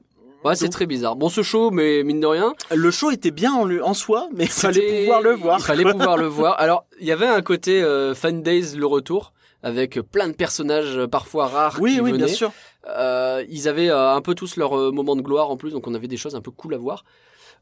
ouais, 0.45 0.55
c'est 0.57 0.69
très 0.69 0.87
bizarre. 0.87 1.17
Bon, 1.17 1.29
ce 1.29 1.43
show, 1.43 1.71
mais 1.71 2.03
mine 2.05 2.21
de 2.21 2.27
rien, 2.27 2.55
Le 2.75 2.91
show 2.91 3.11
était 3.11 3.31
bien 3.31 3.53
en, 3.53 3.65
lui- 3.65 3.81
en 3.81 3.95
soi, 3.95 4.29
mais 4.35 4.45
il 4.45 4.51
fallait 4.51 5.01
pouvoir 5.01 5.21
le 5.23 5.33
voir. 5.33 5.59
Il 5.61 5.65
fallait 5.65 5.85
pouvoir 5.93 6.17
le 6.17 6.27
voir. 6.27 6.59
Alors, 6.61 6.85
il 7.01 7.07
y 7.07 7.13
avait 7.13 7.27
un 7.27 7.43
côté 7.43 7.83
euh, 7.83 8.15
Fan 8.15 8.43
Days 8.43 8.77
le 8.77 8.87
retour 8.87 9.33
avec 9.63 10.01
plein 10.01 10.29
de 10.29 10.33
personnages 10.35 10.97
euh, 10.99 11.07
parfois 11.07 11.47
rares 11.47 11.79
Oui, 11.81 11.95
qui 11.95 12.01
oui, 12.01 12.13
venaient. 12.13 12.25
bien 12.27 12.35
sûr. 12.35 12.53
Euh, 12.89 13.45
ils 13.49 13.69
avaient 13.69 13.91
euh, 13.91 14.13
un 14.15 14.21
peu 14.21 14.35
tous 14.35 14.57
leur 14.57 14.77
euh, 14.77 14.91
moment 14.91 15.15
de 15.15 15.23
gloire 15.23 15.51
en 15.51 15.57
plus, 15.57 15.71
donc 15.71 15.87
on 15.87 15.95
avait 15.95 16.09
des 16.09 16.17
choses 16.17 16.35
un 16.35 16.41
peu 16.41 16.51
cool 16.51 16.75
à 16.75 16.79
voir. 16.79 17.05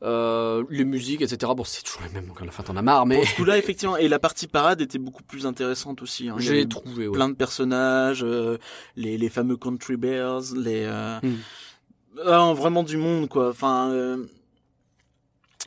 Euh, 0.03 0.65
les 0.71 0.87
musiques, 0.87 1.21
etc. 1.21 1.53
Bon, 1.55 1.63
c'est 1.65 1.83
toujours 1.83 2.01
les 2.07 2.15
mêmes, 2.15 2.27
donc 2.27 2.41
à 2.41 2.47
la 2.47 2.51
fin 2.51 2.63
t'en 2.63 2.75
as 2.75 2.81
marre, 2.81 3.05
mais 3.05 3.17
Pour 3.17 3.27
ce 3.27 3.35
coup-là, 3.35 3.59
effectivement, 3.59 3.99
et 3.99 4.09
la 4.09 4.19
partie 4.19 4.47
parade 4.47 4.81
était 4.81 4.97
beaucoup 4.99 5.23
plus 5.23 5.45
intéressante 5.45 6.01
aussi. 6.01 6.31
hein. 6.31 6.37
J'ai 6.39 6.67
trouvé. 6.67 7.07
ouais. 7.07 7.13
plein 7.15 7.29
de 7.29 7.35
personnages, 7.35 8.25
euh, 8.25 8.57
les, 8.97 9.19
les 9.19 9.29
fameux 9.29 9.59
country 9.59 9.99
bears, 9.99 10.41
les 10.57 10.85
euh, 10.87 11.19
Hmm. 11.23 11.35
Ah, 12.27 12.53
vraiment 12.55 12.83
du 12.83 12.97
monde 12.97 13.29
quoi. 13.29 13.49
Enfin, 13.51 13.91
euh, 13.93 14.17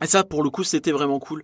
et 0.04 0.08
ça 0.08 0.24
pour 0.24 0.44
le 0.44 0.50
coup 0.50 0.64
c'était 0.64 0.91
vraiment 0.91 1.20
cool. 1.20 1.44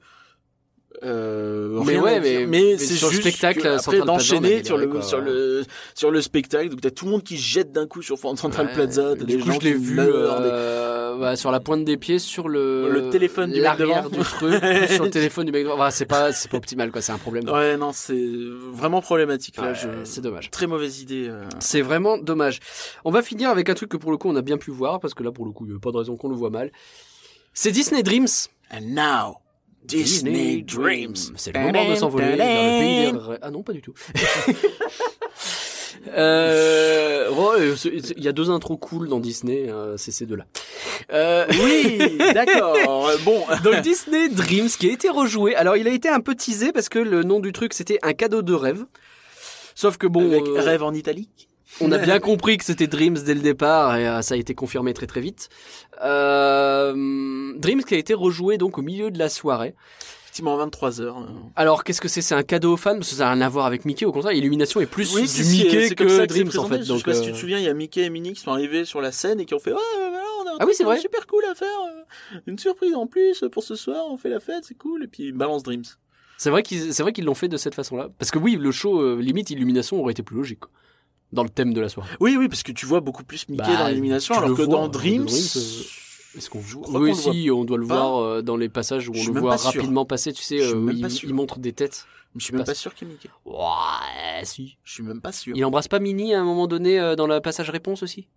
Euh, 1.04 1.82
Mais 1.86 1.98
ouais, 1.98 2.20
mais- 2.20 2.46
mais, 2.46 2.78
c'est 2.78 2.96
sur 2.96 3.08
le 3.08 3.14
juste 3.14 3.28
spectacle, 3.28 3.62
que 3.62 3.68
après 3.68 4.00
d'enchaîner 4.02 4.64
sur 4.66 4.78
le 4.78 4.88
quoi. 4.88 5.02
sur 5.02 5.22
le 5.22 5.64
sur 5.94 6.12
le 6.12 6.20
spectacle 6.22 6.68
donc 6.70 6.82
t'as 6.82 6.90
tout 6.90 7.06
le 7.06 7.12
monde 7.12 7.24
qui 7.24 7.38
jette 7.38 7.72
d'un 7.72 7.88
coup 7.88 8.02
sur 8.02 8.18
Central 8.18 8.66
Ouais, 8.68 8.74
Plaza 8.74 9.14
t'as 9.18 9.24
du 9.24 9.38
des 9.38 9.40
coup, 9.40 9.52
gens 9.52 9.60
je 9.62 9.66
l'ai 9.66 9.74
vu 9.76 9.94
meurent, 9.96 10.42
des- 10.42 10.50
euh, 10.52 10.99
bah, 11.20 11.36
sur 11.36 11.52
la 11.52 11.60
pointe 11.60 11.84
des 11.86 11.98
pieds 11.98 12.20
sur 12.20 12.48
le 12.48 12.90
Le 12.90 13.10
téléphone 13.10 13.52
du 13.52 13.62
mec 13.62 13.78
devant. 13.78 14.08
du 14.10 14.20
truc 14.20 14.54
sur 14.90 15.04
le 15.04 15.10
téléphone 15.10 15.46
du 15.46 15.52
mec 15.52 15.64
devant. 15.66 15.90
C'est 15.92 16.06
pas 16.06 16.32
c'est 16.32 16.50
pas 16.50 16.58
optimal 16.58 16.92
quoi, 16.92 17.02
c'est 17.02 17.12
un 17.12 17.18
problème. 17.18 17.48
ouais 17.50 17.78
non 17.78 17.92
c'est 17.94 18.28
vraiment 18.72 19.02
problématique 19.02 19.58
là 19.58 19.70
Ouais, 19.70 19.76
je... 19.76 19.88
c'est 20.04 20.22
dommage. 20.22 20.50
très 20.52 20.68
mauvaise 20.68 21.02
idée 21.02 21.28
euh. 21.30 21.44
C'est 21.60 21.82
vraiment 21.82 22.18
dommage. 22.18 22.60
On 23.06 23.12
va 23.12 23.22
finir 23.22 23.50
avec 23.50 23.70
un 23.70 23.74
truc 23.74 23.90
que 23.90 23.98
pour 23.98 24.12
le 24.12 24.18
coup 24.18 24.30
on 24.30 24.36
a 24.36 24.42
bien 24.42 24.58
pu 24.58 24.72
voir 24.72 25.00
parce 25.00 25.14
que 25.14 25.24
là 25.24 25.32
pour 25.32 25.46
le 25.46 25.52
coup 25.52 25.66
il 25.66 25.74
y 25.74 25.76
a 25.76 25.80
pas 25.80 25.92
de 25.92 25.98
raison 25.98 26.16
qu'on 26.18 26.30
le 26.30 26.36
voit 26.36 26.50
mal. 26.50 26.72
C'est 27.54 27.72
Disney 27.72 28.04
Dreams. 28.04 28.28
and 28.72 28.82
now 28.82 29.38
Disney, 29.86 30.62
Dreams 30.62 31.16
C'est 31.38 31.54
le 31.56 31.62
moment 31.62 31.90
de 31.90 31.96
s'envoler 31.96 32.36
vers 32.36 32.64
le 32.64 32.80
pays 32.80 33.12
des 33.12 33.18
rêves. 33.18 33.40
Ah 33.42 33.50
non, 33.50 33.64
pas 33.64 33.72
du 33.74 33.82
tout. 33.82 33.94
Euh, 36.08 37.30
ouais, 37.30 37.76
c'est- 37.76 38.14
il 38.18 38.24
y 38.24 38.28
a 38.28 38.32
deux 38.32 38.50
intros 38.50 38.78
cool 38.80 39.08
dans 39.10 39.20
Disney, 39.20 39.66
euh, 39.70 39.98
c'est 39.98 40.12
ces 40.12 40.26
deux-là. 40.26 40.46
Euh, 41.12 41.46
oui 41.64 42.18
d'accord 42.34 42.76
bon 43.24 43.44
donc 43.64 43.82
Disney 43.82 44.30
Dreams 44.30 44.70
qui 44.70 44.90
a 44.90 44.94
été 44.94 45.10
rejoué. 45.10 45.56
Alors 45.56 45.76
il 45.78 45.88
a 45.88 45.92
été 45.92 46.10
un 46.10 46.20
peu 46.20 46.36
teasé 46.36 46.72
parce 46.72 46.90
que 46.90 47.00
le 47.00 47.24
nom 47.24 47.40
du 47.40 47.52
truc 47.52 47.74
c'était 47.74 48.00
un 48.04 48.14
cadeau 48.14 48.42
de 48.42 48.54
rêve. 48.54 48.86
Sauf 49.76 49.98
que 49.98 50.08
bon, 50.08 50.26
avec 50.28 50.46
euh, 50.48 50.62
rêve 50.62 50.84
en 50.84 50.94
italique 50.94 51.48
on 51.82 51.92
a 51.92 51.98
bien 52.00 52.20
compris 52.20 52.58
que 52.58 52.66
c'était 52.66 52.88
Dreams 52.88 53.20
dès 53.26 53.34
le 53.36 53.42
départ 53.42 53.96
et 53.96 54.08
euh, 54.08 54.22
ça 54.22 54.34
a 54.36 54.38
été 54.38 54.56
confirmé 54.56 54.94
très 54.94 55.08
très 55.08 55.22
vite. 55.22 55.50
Euh, 56.04 57.54
Dreams 57.58 57.84
qui 57.84 57.94
a 57.94 57.98
été 57.98 58.14
rejoué 58.14 58.58
donc 58.58 58.78
au 58.78 58.82
milieu 58.82 59.12
de 59.12 59.20
la 59.20 59.30
soirée. 59.30 59.76
Effectivement 60.40 60.58
23 60.58 61.02
heures 61.02 61.28
Alors 61.56 61.84
qu'est-ce 61.84 62.02
que 62.02 62.08
c'est? 62.08 62.22
C'est 62.22 62.36
un 62.36 62.44
cadeau 62.44 62.74
aux 62.74 62.78
fans? 62.78 62.96
Parce 62.96 63.10
que 63.10 63.16
ça 63.16 63.26
n'a 63.26 63.34
rien 63.34 63.42
à 63.42 63.50
voir 63.50 63.66
avec 63.66 63.86
Mickey. 63.86 64.06
Au 64.06 64.12
contraire, 64.12 64.34
Illumination 64.34 64.80
est 64.82 64.86
plus 64.86 65.14
oui 65.16 65.24
du 65.28 65.44
Mickey 65.44 65.88
ça 65.90 65.96
que 65.96 66.26
Dreams 66.26 66.50
en 66.58 66.66
fait. 66.66 66.84
je 66.84 66.88
Donc 66.88 67.00
sais 67.00 67.04
pas 67.04 67.14
si 67.14 67.22
tu 67.24 67.30
euh, 67.30 67.34
te 67.34 67.38
souviens 67.38 67.58
il 67.60 67.66
y 67.66 67.68
a 67.68 67.74
Mickey 67.74 68.04
et 68.04 68.10
Minnie 68.10 68.34
qui 68.34 68.42
sont 68.42 68.52
arrivés 68.52 68.86
sur 68.86 69.02
la 69.02 69.12
scène 69.12 69.40
et 69.40 69.46
qui 69.46 69.54
ont 69.54 69.60
fait 69.60 69.72
ouais 69.74 69.80
voilà 69.98 70.24
on 70.44 70.48
a 70.48 70.52
un 70.52 70.58
Ah 70.60 70.66
oui, 70.66 70.74
c'est 70.76 70.84
euh, 70.84 70.88
vrai. 70.88 71.00
super 71.00 71.28
cool 71.28 71.44
à 71.46 71.56
faire 71.56 71.68
euh, 71.68 72.38
une 72.48 72.58
surprise 72.58 72.96
en 72.96 73.08
plus 73.08 73.44
pour 73.52 73.64
ce 73.64 73.76
soir 73.76 74.06
on 74.10 74.18
fait 74.18 74.30
la 74.30 74.40
fête 74.40 74.64
c'est 74.66 74.78
cool 74.78 75.04
et 75.04 75.08
puis 75.08 75.24
ils 75.24 75.34
balancent 75.34 75.64
Dreams 75.64 75.84
c'est 76.38 76.50
vrai 76.50 76.64
qu'ils 76.64 76.94
c'est 76.94 77.04
vrai 77.04 77.12
qu'ils 77.12 77.26
l'ont 77.26 77.34
fait 77.36 77.50
de 77.50 77.58
cette 77.58 77.76
façon-là. 77.76 78.08
Parce 78.18 78.32
que 78.32 78.40
oui, 78.40 78.56
le 78.56 78.72
show 78.72 79.02
euh, 79.02 79.20
limite 79.22 79.50
Illumination 79.50 80.00
aurait 80.00 80.14
été 80.14 80.24
plus 80.24 80.38
logique 80.38 80.62
quoi, 80.62 80.70
dans 81.34 81.44
le 81.44 81.50
thème 81.50 81.74
de 81.74 81.82
la 81.82 81.90
soirée. 81.90 82.10
Oui, 82.22 82.38
oui, 82.40 82.48
parce 82.48 82.64
que 82.64 82.72
tu 82.72 82.86
vois 82.86 83.02
beaucoup 83.02 83.26
plus 83.26 83.50
Mickey 83.50 83.64
Bah, 83.68 83.76
dans 83.78 83.88
l'élimination, 83.90 84.36
tu 84.36 84.38
alors 84.40 84.52
que 84.52 84.56
vois, 84.56 84.66
dans 84.68 84.84
dans 84.84 84.88
Dreams, 84.88 85.28
euh, 85.28 85.60
Est-ce 86.38 86.50
qu'on 86.50 86.62
joue 86.62 86.84
Oui, 86.90 87.16
si, 87.16 87.50
on 87.52 87.66
doit 87.66 87.78
le 87.78 87.86
voir 87.86 88.18
euh, 88.18 88.42
dans 88.42 88.56
les 88.56 88.70
passages 88.70 89.10
où 89.10 89.14
on 89.16 89.34
le 89.34 89.40
voit 89.40 89.58
sûr. 89.58 89.72
rapidement 89.72 90.06
passer. 90.06 90.32
Tu 90.34 90.44
sais, 90.44 90.62
euh, 90.62 90.92
il, 90.94 91.34
montre 91.34 91.60
des 91.60 91.74
têtes. 91.74 92.06
je 92.36 92.44
suis 92.44 92.54
même 92.54 92.66
pas 92.66 92.76
sûr 92.76 92.94
qu'il 92.94 93.08
ait 93.08 93.12
Mickey. 93.12 93.30
Ouais, 93.46 94.44
si. 94.44 94.78
Je 94.84 94.94
suis 94.94 95.04
même 95.04 95.22
pas 95.22 95.32
sûr. 95.32 95.56
Il 95.56 95.66
embrasse 95.66 95.88
pas 95.88 96.00
Minnie 96.00 96.34
à 96.34 96.42
un 96.42 96.44
moment 96.44 96.68
donné 96.68 97.00
euh, 97.00 97.16
dans 97.16 97.26
le 97.28 97.40
passage 97.40 97.70
réponse 97.70 98.04
aussi? 98.04 98.28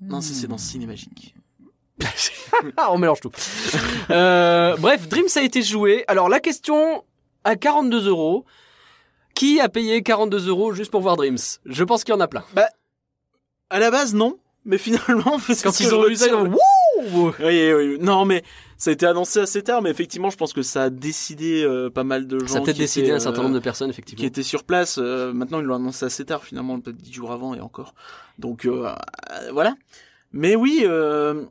Non, 0.00 0.20
c'est 0.20 0.46
dans 0.46 0.58
Cinémagique. 0.58 1.34
Ah, 2.76 2.92
on 2.92 2.98
mélange 2.98 3.20
tout. 3.20 3.30
Bref, 4.08 5.08
Dreams 5.08 5.28
a 5.36 5.42
été 5.42 5.62
joué. 5.62 6.04
Alors 6.08 6.28
la 6.28 6.40
question 6.40 7.04
à 7.44 7.56
42 7.56 8.08
euros. 8.08 8.44
Qui 9.34 9.60
a 9.60 9.68
payé 9.68 10.02
42 10.02 10.48
euros 10.48 10.74
juste 10.74 10.90
pour 10.90 11.00
voir 11.00 11.16
Dreams? 11.16 11.38
Je 11.64 11.84
pense 11.84 12.04
qu'il 12.04 12.12
y 12.12 12.16
en 12.16 12.20
a 12.20 12.28
plein. 12.28 12.44
À 13.70 13.78
la 13.78 13.90
base, 13.90 14.12
non, 14.12 14.38
mais 14.64 14.78
finalement, 14.78 15.38
parce 15.46 15.62
Quand 15.62 15.78
ils 15.80 15.94
ont 15.94 16.06
eu 16.08 16.16
ça, 16.16 16.26
ils 16.28 16.34
retire- 16.34 16.52
ont 16.52 16.56
Wouh 17.14 17.32
Oui, 17.40 17.72
oui, 17.72 17.72
oui. 17.72 17.98
Non, 18.00 18.24
mais 18.26 18.42
ça 18.76 18.90
a 18.90 18.92
été 18.92 19.06
annoncé 19.06 19.38
assez 19.40 19.62
tard, 19.62 19.80
mais 19.80 19.88
effectivement, 19.90 20.28
je 20.28 20.36
pense 20.36 20.52
que 20.52 20.60
ça 20.62 20.84
a 20.84 20.90
décidé 20.90 21.62
euh, 21.64 21.88
pas 21.88 22.04
mal 22.04 22.26
de 22.26 22.38
gens. 22.40 22.46
Ça 22.46 22.58
a 22.58 22.60
peut-être 22.60 22.76
qui 22.76 22.82
décidé 22.82 23.06
étaient, 23.06 23.14
un 23.16 23.20
certain 23.20 23.40
euh, 23.40 23.42
nombre 23.44 23.54
de 23.54 23.60
personnes, 23.60 23.88
qui 23.88 23.92
effectivement. 23.92 24.26
étaient 24.26 24.42
sur 24.42 24.64
place. 24.64 24.98
Euh, 25.00 25.32
maintenant, 25.32 25.60
ils 25.60 25.64
l'ont 25.66 25.76
annoncé 25.76 26.04
assez 26.04 26.24
tard, 26.26 26.44
finalement, 26.44 26.78
peut-être 26.78 26.98
dix 26.98 27.12
jours 27.12 27.32
avant 27.32 27.54
et 27.54 27.60
encore. 27.60 27.94
Donc 28.38 28.66
euh, 28.66 28.86
euh, 28.86 29.50
voilà. 29.52 29.74
Mais 30.32 30.56
oui, 30.56 30.82
euh, 30.84 31.44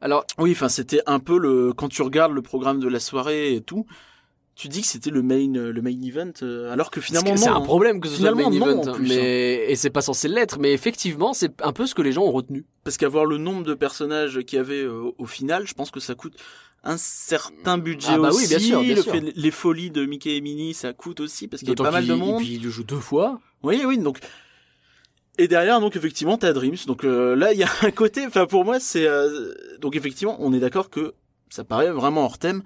Alors, 0.00 0.24
oui, 0.38 0.52
enfin, 0.52 0.68
c'était 0.68 1.00
un 1.06 1.18
peu 1.18 1.38
le 1.38 1.72
quand 1.72 1.88
tu 1.88 2.02
regardes 2.02 2.32
le 2.32 2.42
programme 2.42 2.78
de 2.78 2.88
la 2.88 3.00
soirée 3.00 3.54
et 3.54 3.60
tout, 3.62 3.86
tu 4.56 4.68
dis 4.68 4.80
que 4.80 4.86
c'était 4.86 5.10
le 5.10 5.22
main 5.22 5.46
le 5.52 5.80
main 5.82 5.90
event, 6.02 6.32
euh, 6.42 6.72
alors 6.72 6.90
que 6.90 7.00
finalement 7.02 7.36
c'est 7.36 7.50
non. 7.50 7.56
un 7.56 7.60
problème 7.60 8.00
que 8.00 8.08
ce 8.08 8.16
soit 8.16 8.30
le 8.30 8.36
main 8.36 8.50
non, 8.50 8.52
event, 8.70 8.90
en 8.90 8.92
plus, 8.94 9.06
mais 9.06 9.70
et 9.70 9.76
c'est 9.76 9.90
pas 9.90 10.00
censé 10.00 10.28
l'être, 10.28 10.58
mais 10.58 10.72
effectivement, 10.72 11.34
c'est 11.34 11.60
un 11.62 11.72
peu 11.72 11.86
ce 11.86 11.94
que 11.94 12.00
les 12.02 12.10
gens 12.12 12.22
ont 12.22 12.32
retenu. 12.32 12.64
Parce 12.82 12.96
qu'avoir 12.96 13.26
le 13.26 13.36
nombre 13.36 13.64
de 13.64 13.74
personnages 13.74 14.40
qu'il 14.46 14.56
y 14.56 14.60
avait 14.60 14.82
euh, 14.82 15.12
au 15.18 15.26
final, 15.26 15.66
je 15.66 15.74
pense 15.74 15.90
que 15.90 16.00
ça 16.00 16.14
coûte 16.14 16.34
un 16.84 16.96
certain 16.96 17.76
budget 17.78 18.12
Ah 18.12 18.18
bah 18.18 18.30
oui, 18.32 18.44
aussi. 18.44 18.48
bien 18.48 18.58
sûr, 18.58 18.80
bien 18.82 18.94
le 18.94 19.02
sûr. 19.02 19.12
fait- 19.12 19.32
les 19.36 19.50
folies 19.50 19.90
de 19.90 20.06
Mickey 20.06 20.36
et 20.36 20.40
Minnie, 20.40 20.72
ça 20.72 20.92
coûte 20.94 21.20
aussi 21.20 21.48
parce 21.48 21.60
qu'il 21.60 21.68
y 21.68 21.72
a 21.72 21.74
pas 21.74 21.90
mal 21.90 22.06
de 22.06 22.14
monde. 22.14 22.40
Et 22.40 22.44
puis 22.44 22.54
il 22.54 22.62
le 22.62 22.70
joue 22.70 22.84
deux 22.84 23.00
fois. 23.00 23.40
Oui, 23.62 23.82
oui, 23.84 23.98
donc. 23.98 24.20
Et 25.38 25.48
derrière, 25.48 25.80
donc 25.80 25.96
effectivement, 25.96 26.38
t'as 26.38 26.54
Dreams. 26.54 26.76
Donc 26.86 27.04
euh, 27.04 27.36
là, 27.36 27.52
il 27.52 27.58
y 27.58 27.62
a 27.64 27.68
un 27.82 27.90
côté. 27.90 28.24
Enfin, 28.26 28.46
pour 28.46 28.64
moi, 28.64 28.80
c'est 28.80 29.06
euh, 29.06 29.52
donc 29.80 29.96
effectivement, 29.96 30.36
on 30.40 30.54
est 30.54 30.60
d'accord 30.60 30.88
que 30.88 31.12
ça 31.50 31.62
paraît 31.64 31.90
vraiment 31.90 32.24
hors 32.24 32.38
thème. 32.38 32.62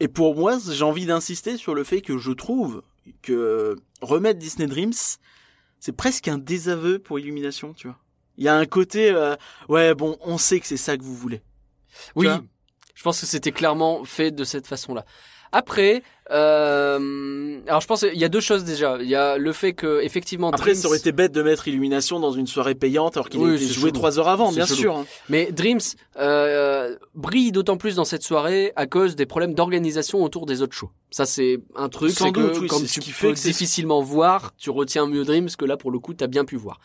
Et 0.00 0.08
pour 0.08 0.34
moi, 0.34 0.58
j'ai 0.58 0.84
envie 0.84 1.06
d'insister 1.06 1.56
sur 1.56 1.74
le 1.74 1.84
fait 1.84 2.00
que 2.00 2.18
je 2.18 2.32
trouve 2.32 2.82
que 3.22 3.76
remettre 4.00 4.38
Disney 4.38 4.66
Dreams, 4.66 4.92
c'est 5.78 5.92
presque 5.92 6.28
un 6.28 6.38
désaveu 6.38 6.98
pour 6.98 7.18
Illumination, 7.18 7.72
tu 7.72 7.86
vois. 7.86 7.98
Il 8.36 8.44
y 8.44 8.48
a 8.48 8.56
un 8.56 8.66
côté, 8.66 9.10
euh, 9.10 9.36
ouais, 9.68 9.94
bon, 9.94 10.16
on 10.20 10.38
sait 10.38 10.60
que 10.60 10.66
c'est 10.66 10.76
ça 10.76 10.96
que 10.96 11.02
vous 11.02 11.14
voulez. 11.14 11.42
Oui, 12.16 12.28
je 12.94 13.02
pense 13.02 13.20
que 13.20 13.26
c'était 13.26 13.52
clairement 13.52 14.04
fait 14.04 14.30
de 14.30 14.44
cette 14.44 14.66
façon-là. 14.66 15.04
Après, 15.52 16.02
euh, 16.30 17.58
alors 17.66 17.80
je 17.80 17.86
pense 17.86 18.00
qu'il 18.00 18.18
y 18.18 18.24
a 18.24 18.28
deux 18.28 18.40
choses 18.40 18.64
déjà. 18.64 18.98
Il 19.00 19.08
y 19.08 19.14
a 19.14 19.36
le 19.36 19.52
fait 19.52 19.72
que 19.72 20.00
effectivement, 20.02 20.50
Après, 20.50 20.72
Dreams- 20.72 20.82
ça 20.82 20.88
aurait 20.88 20.98
été 20.98 21.12
bête 21.12 21.32
de 21.32 21.42
mettre 21.42 21.66
Illumination 21.68 22.20
dans 22.20 22.32
une 22.32 22.46
soirée 22.46 22.74
payante 22.74 23.16
alors 23.16 23.28
qu'il 23.28 23.40
Oui, 23.40 23.58
c'est 23.58 23.72
joué 23.72 23.90
trois 23.92 24.18
heures 24.18 24.28
avant, 24.28 24.52
bien 24.52 24.66
chelou. 24.66 24.76
sûr. 24.78 24.96
hein. 24.96 25.06
mais 25.28 25.50
Dreams 25.52 25.80
euh, 26.18 26.96
brille 27.14 27.52
d'autant 27.52 27.76
plus 27.76 27.96
dans 27.96 28.04
cette 28.04 28.22
soirée 28.22 28.72
à 28.76 28.86
cause 28.86 29.16
des 29.16 29.26
problèmes 29.26 29.54
d'organisation 29.54 30.22
autour 30.22 30.46
des 30.46 30.62
autres 30.62 30.74
shows. 30.74 30.90
Ça 31.10 31.26
c'est 31.26 31.58
un 31.74 31.88
truc, 31.88 32.10
Sans 32.12 32.26
c'est 32.26 32.32
que 32.32 32.40
doute, 32.40 32.58
oui, 32.60 32.66
quand 32.68 32.78
c'est 32.78 32.86
ce 32.86 32.92
tu 32.94 33.00
qui 33.00 33.10
peux 33.10 33.34
fait 33.34 33.48
difficilement 33.48 34.00
voir, 34.00 34.52
tu 34.56 34.70
retiens 34.70 35.06
mieux 35.06 35.24
Dreams 35.24 35.48
que 35.58 35.64
là 35.64 35.76
pour 35.76 35.90
le 35.90 35.98
coup 35.98 36.14
t'as 36.14 36.28
bien 36.28 36.44
pu 36.44 36.56
voir. 36.56 36.78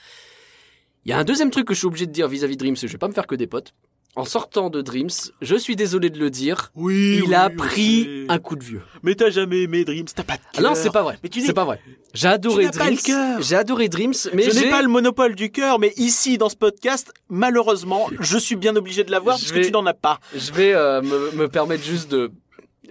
Il 1.05 1.09
y 1.09 1.13
a 1.13 1.20
un 1.20 1.24
deuxième 1.24 1.51
truc 1.51 1.68
que 1.68 1.76
je 1.76 1.80
suis 1.80 1.88
obligé 1.88 2.07
de 2.07 2.11
dire 2.11 2.28
vis-à-vis 2.28 2.55
de 2.55 2.59
Dreams, 2.61 2.76
je 2.78 2.88
vais 2.88 2.97
pas 2.97 3.07
me 3.07 3.13
faire 3.13 3.28
que 3.28 3.36
des 3.36 3.45
potes. 3.45 3.74
En 4.18 4.24
sortant 4.24 4.70
de 4.70 4.82
Dreams, 4.82 5.09
je 5.41 5.55
suis 5.57 5.76
désolé 5.76 6.09
de 6.09 6.18
le 6.18 6.30
dire, 6.30 6.72
Oui, 6.76 7.18
il 7.18 7.24
oui, 7.30 7.34
a 7.34 7.49
pris 7.49 8.26
un 8.30 8.39
coup 8.39 8.55
de 8.55 8.63
vieux. 8.63 8.82
Mais 9.03 9.13
t'as 9.16 9.30
jamais 9.30 9.63
aimé 9.63 9.84
Dreams, 9.84 10.05
t'as 10.16 10.24
pas 10.24 10.38
de 10.38 10.41
Ah 10.57 10.61
non, 10.61 10.74
c'est 10.74 10.89
pas 10.89 11.03
vrai. 11.03 11.18
Mais 11.22 11.28
tu 11.28 11.41
C'est 11.41 11.51
pas 11.53 11.66
vrai. 11.66 11.82
J'ai 12.13 12.30
adoré 12.30 12.63
pas 12.66 12.70
Dreams. 12.72 12.91
le 12.95 13.01
cœur. 13.01 13.41
J'ai 13.41 13.55
adoré 13.57 13.89
Dreams, 13.89 14.13
mais 14.34 14.43
je 14.43 14.51
n'ai 14.57 14.70
pas 14.70 14.82
le 14.82 14.88
monopole 14.88 15.36
du 15.36 15.51
cœur, 15.51 15.80
mais 15.80 15.91
ici, 15.97 16.38
dans 16.38 16.47
ce 16.47 16.55
podcast, 16.55 17.11
malheureusement, 17.28 18.07
je 18.22 18.38
suis 18.38 18.55
bien 18.55 18.76
obligé 18.78 19.03
de 19.03 19.11
l'avoir 19.11 19.36
parce 19.38 19.51
vais- 19.51 19.61
que 19.61 19.66
tu 19.66 19.72
n'en 19.74 19.86
as 19.86 19.93
pas. 19.93 20.20
Je 20.34 20.53
vais 20.53 20.74
euh, 20.74 21.01
me, 21.01 21.32
me 21.32 21.47
permettre 21.49 21.84
juste 21.84 22.09
de 22.09 22.32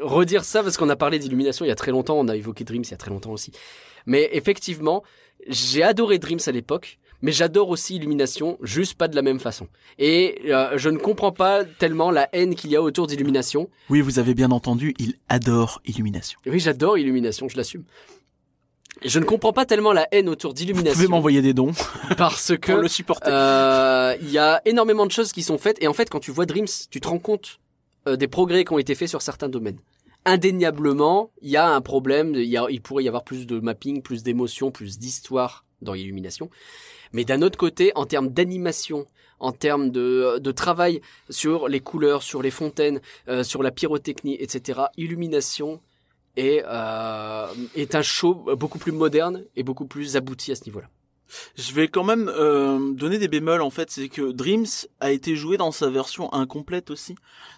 redire 0.00 0.44
ça 0.44 0.62
parce 0.62 0.76
qu'on 0.76 0.90
a 0.90 0.96
parlé 0.96 1.18
d'illumination 1.18 1.64
il 1.64 1.68
y 1.68 1.72
a 1.72 1.74
très 1.76 1.90
longtemps, 1.92 2.18
on 2.18 2.28
a 2.28 2.36
évoqué 2.36 2.64
Dreams 2.64 2.82
il 2.84 2.90
y 2.90 2.94
a 2.94 2.98
très 2.98 3.10
longtemps 3.10 3.32
aussi. 3.32 3.50
Mais 4.04 4.28
effectivement, 4.32 5.02
j'ai 5.48 5.82
adoré 5.82 6.18
Dreams 6.18 6.40
à 6.46 6.50
l'époque, 6.50 6.98
mais 7.24 7.32
j'adore 7.32 7.70
aussi 7.70 7.96
Illumination, 7.96 8.58
juste 8.60 8.94
pas 8.98 9.08
de 9.08 9.16
la 9.16 9.22
même 9.22 9.40
façon. 9.40 9.66
Et 9.98 10.42
euh, 10.52 10.76
je 10.76 10.90
ne 10.90 10.98
comprends 10.98 11.32
pas 11.32 11.64
tellement 11.64 12.10
la 12.10 12.28
haine 12.34 12.54
qu'il 12.54 12.70
y 12.70 12.76
a 12.76 12.82
autour 12.82 13.06
d'Illumination. 13.06 13.70
Oui, 13.88 14.02
vous 14.02 14.18
avez 14.18 14.34
bien 14.34 14.50
entendu, 14.50 14.92
il 14.98 15.14
adore 15.30 15.80
Illumination. 15.86 16.38
Oui, 16.44 16.60
j'adore 16.60 16.98
Illumination, 16.98 17.48
je 17.48 17.56
l'assume. 17.56 17.84
Je 19.02 19.18
ne 19.18 19.24
comprends 19.24 19.54
pas 19.54 19.64
tellement 19.64 19.94
la 19.94 20.06
haine 20.12 20.28
autour 20.28 20.50
Vous 20.50 20.54
pouvez 20.56 20.66
d'Illumination 20.66 21.08
m'envoyer 21.08 21.40
des 21.40 21.54
dons 21.54 21.72
parce 22.18 22.56
que 22.60 22.72
pour 22.72 22.82
le 22.82 22.88
supporter. 22.88 23.30
Euh, 23.32 24.14
Il 24.20 24.30
y 24.30 24.36
a 24.38 24.60
énormément 24.66 25.06
de 25.06 25.10
choses 25.10 25.32
qui 25.32 25.42
sont 25.42 25.56
faites 25.56 25.82
et 25.82 25.88
en 25.88 25.94
fait 25.94 26.10
quand 26.10 26.20
tu 26.20 26.30
vois 26.30 26.44
Dreams, 26.44 26.68
tu 26.90 27.00
te 27.00 27.08
rends 27.08 27.18
compte 27.18 27.58
euh, 28.06 28.16
des 28.16 28.28
progrès 28.28 28.64
qui 28.66 28.72
ont 28.74 28.78
été 28.78 28.94
faits 28.94 29.08
sur 29.08 29.22
certains 29.22 29.48
domaines. 29.48 29.78
Indéniablement, 30.26 31.30
il 31.42 31.50
y 31.50 31.56
a 31.56 31.68
un 31.68 31.80
problème, 31.80 32.34
il, 32.34 32.44
y 32.44 32.56
a- 32.56 32.66
il 32.70 32.80
pourrait 32.82 33.04
y 33.04 33.08
avoir 33.08 33.24
plus 33.24 33.46
de 33.46 33.60
mapping, 33.60 34.02
plus 34.02 34.22
d'émotion, 34.22 34.70
plus 34.70 34.98
d'histoire 34.98 35.64
dans 35.82 35.94
Illumination. 35.94 36.48
Mais 37.14 37.24
d'un 37.24 37.40
autre 37.40 37.56
côté, 37.56 37.92
en 37.94 38.04
termes 38.04 38.28
d'animation, 38.28 39.06
en 39.40 39.52
termes 39.52 39.90
de, 39.90 40.38
de 40.38 40.52
travail 40.52 41.00
sur 41.30 41.68
les 41.68 41.80
couleurs, 41.80 42.22
sur 42.22 42.42
les 42.42 42.50
fontaines, 42.50 43.00
euh, 43.28 43.42
sur 43.42 43.62
la 43.62 43.70
pyrotechnie, 43.70 44.36
etc., 44.38 44.82
Illumination 44.96 45.80
est, 46.36 46.62
euh, 46.66 47.46
est 47.74 47.94
un 47.94 48.02
show 48.02 48.34
beaucoup 48.56 48.78
plus 48.78 48.92
moderne 48.92 49.44
et 49.56 49.62
beaucoup 49.62 49.86
plus 49.86 50.16
abouti 50.16 50.52
à 50.52 50.56
ce 50.56 50.64
niveau-là. 50.64 50.88
Je 51.56 51.72
vais 51.72 51.88
quand 51.88 52.04
même 52.04 52.28
euh, 52.28 52.92
donner 52.92 53.18
des 53.18 53.28
bémols 53.28 53.62
en 53.62 53.70
fait, 53.70 53.90
c'est 53.90 54.08
que 54.08 54.32
Dreams 54.32 54.66
a 55.00 55.10
été 55.10 55.36
joué 55.36 55.56
dans 55.56 55.72
sa 55.72 55.88
version 55.88 56.32
incomplète 56.32 56.90
aussi, 56.90 57.14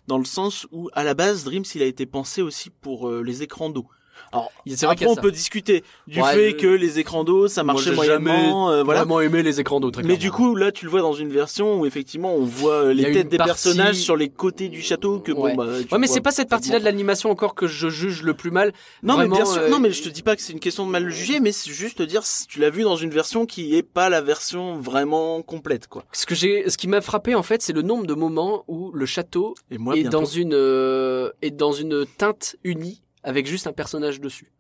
dans 0.07 0.19
le 0.19 0.25
sens 0.25 0.67
où 0.71 0.89
à 0.93 1.03
la 1.03 1.15
base 1.15 1.45
Dreams 1.45 1.65
il 1.75 1.83
a 1.83 1.87
été 1.87 2.07
pensé 2.07 2.43
aussi 2.43 2.71
pour 2.71 3.09
euh, 3.09 3.23
les 3.23 3.43
écrans 3.43 3.71
d'eau. 3.71 3.87
Alors, 4.33 4.51
C'est 4.67 4.87
vrai 4.87 4.93
après, 4.95 5.07
on 5.07 5.15
ça. 5.15 5.21
peut 5.21 5.31
discuter 5.31 5.85
du 6.07 6.21
Ouais, 6.21 6.33
fait 6.35 6.57
que 6.57 6.67
les 6.67 6.99
écrans 6.99 7.25
d'eau, 7.25 7.49
ça 7.49 7.63
Moi, 7.63 7.75
marchait 7.75 7.91
j'ai 7.95 8.03
jamais 8.07 8.31
moyennement, 8.31 8.71
euh, 8.71 8.83
voilà. 8.83 9.01
vraiment 9.01 9.21
aimé 9.21 9.43
les 9.43 9.61
écrans 9.61 9.81
d'eau, 9.81 9.91
Mais 10.05 10.17
du 10.17 10.31
coup, 10.31 10.55
là, 10.55 10.73
tu 10.73 10.85
le 10.85 10.91
vois 10.91 11.01
dans 11.01 11.13
une 11.13 11.31
version 11.31 11.81
où 11.81 11.87
effectivement, 11.87 12.35
on 12.35 12.45
voit 12.45 12.87
euh, 12.87 12.93
les 12.93 13.13
têtes 13.13 13.29
des 13.29 13.37
partie- 13.39 13.49
personnages 13.51 13.97
sur 13.97 14.17
les 14.17 14.29
côtés 14.29 14.69
du 14.69 14.83
château 14.83 15.21
que 15.21 15.33
Ouais. 15.33 15.55
bon, 15.55 15.65
bah, 15.65 15.73
tu 15.87 15.93
Ouais, 15.95 15.99
mais 16.01 16.07
c'est 16.07 16.21
pas 16.21 16.33
cette 16.33 16.49
partie-là 16.49 16.79
de 16.79 16.85
l'animation 16.85 17.31
encore 17.31 17.55
que 17.55 17.67
je 17.67 17.89
juge 17.89 18.23
le 18.23 18.35
plus 18.35 18.51
mal. 18.51 18.73
Non, 19.03 19.15
Vraiment, 19.15 19.37
mais 19.37 19.43
bien 19.43 19.45
sûr, 19.53 19.63
euh, 19.63 19.69
non, 19.69 19.79
mais 19.79 19.91
je 19.93 20.03
te 20.03 20.09
dis 20.09 20.23
pas 20.23 20.37
que 20.37 20.43
c'est 20.43 20.53
une 20.53 20.61
question 20.61 20.87
de 20.87 20.91
mal 20.91 21.09
juger, 21.11 21.41
mais 21.41 21.53
c'est 21.53 21.71
juste 21.71 21.99
te 21.99 22.03
dire, 22.03 22.23
tu 22.49 22.61
l'as 22.61 22.71
vu 22.71 22.83
dans 22.83 22.97
une 22.97 23.11
version 23.11 23.47
qui 23.47 23.77
est 23.77 23.83
pas 23.83 24.09
la 24.09 24.21
version 24.21 24.79
vraiment 24.81 25.43
complète, 25.43 25.87
quoi. 25.89 26.05
Ce 26.13 26.27
que 26.27 26.35
j'ai, 26.35 26.69
ce 26.69 26.77
qui 26.77 26.89
m'a 26.89 27.01
frappé 27.01 27.35
en 27.35 27.43
fait, 27.43 27.63
c'est 27.63 27.73
le 27.73 27.83
nombre 27.83 28.07
de 28.07 28.15
moments 28.15 28.65
où 28.69 28.91
le 28.93 29.07
château 29.07 29.55
moi, 29.79 29.97
est 29.97 30.05
dans 30.05 30.25
une 30.25 30.55
euh, 30.55 31.31
est 31.43 31.51
dans 31.51 31.73
une 31.73 32.05
teinte 32.19 32.57
unie 32.65 33.03
avec 33.27 33.47
juste 33.47 33.67
un 33.67 33.73
personnage 33.73 34.21
dessus. 34.21 34.53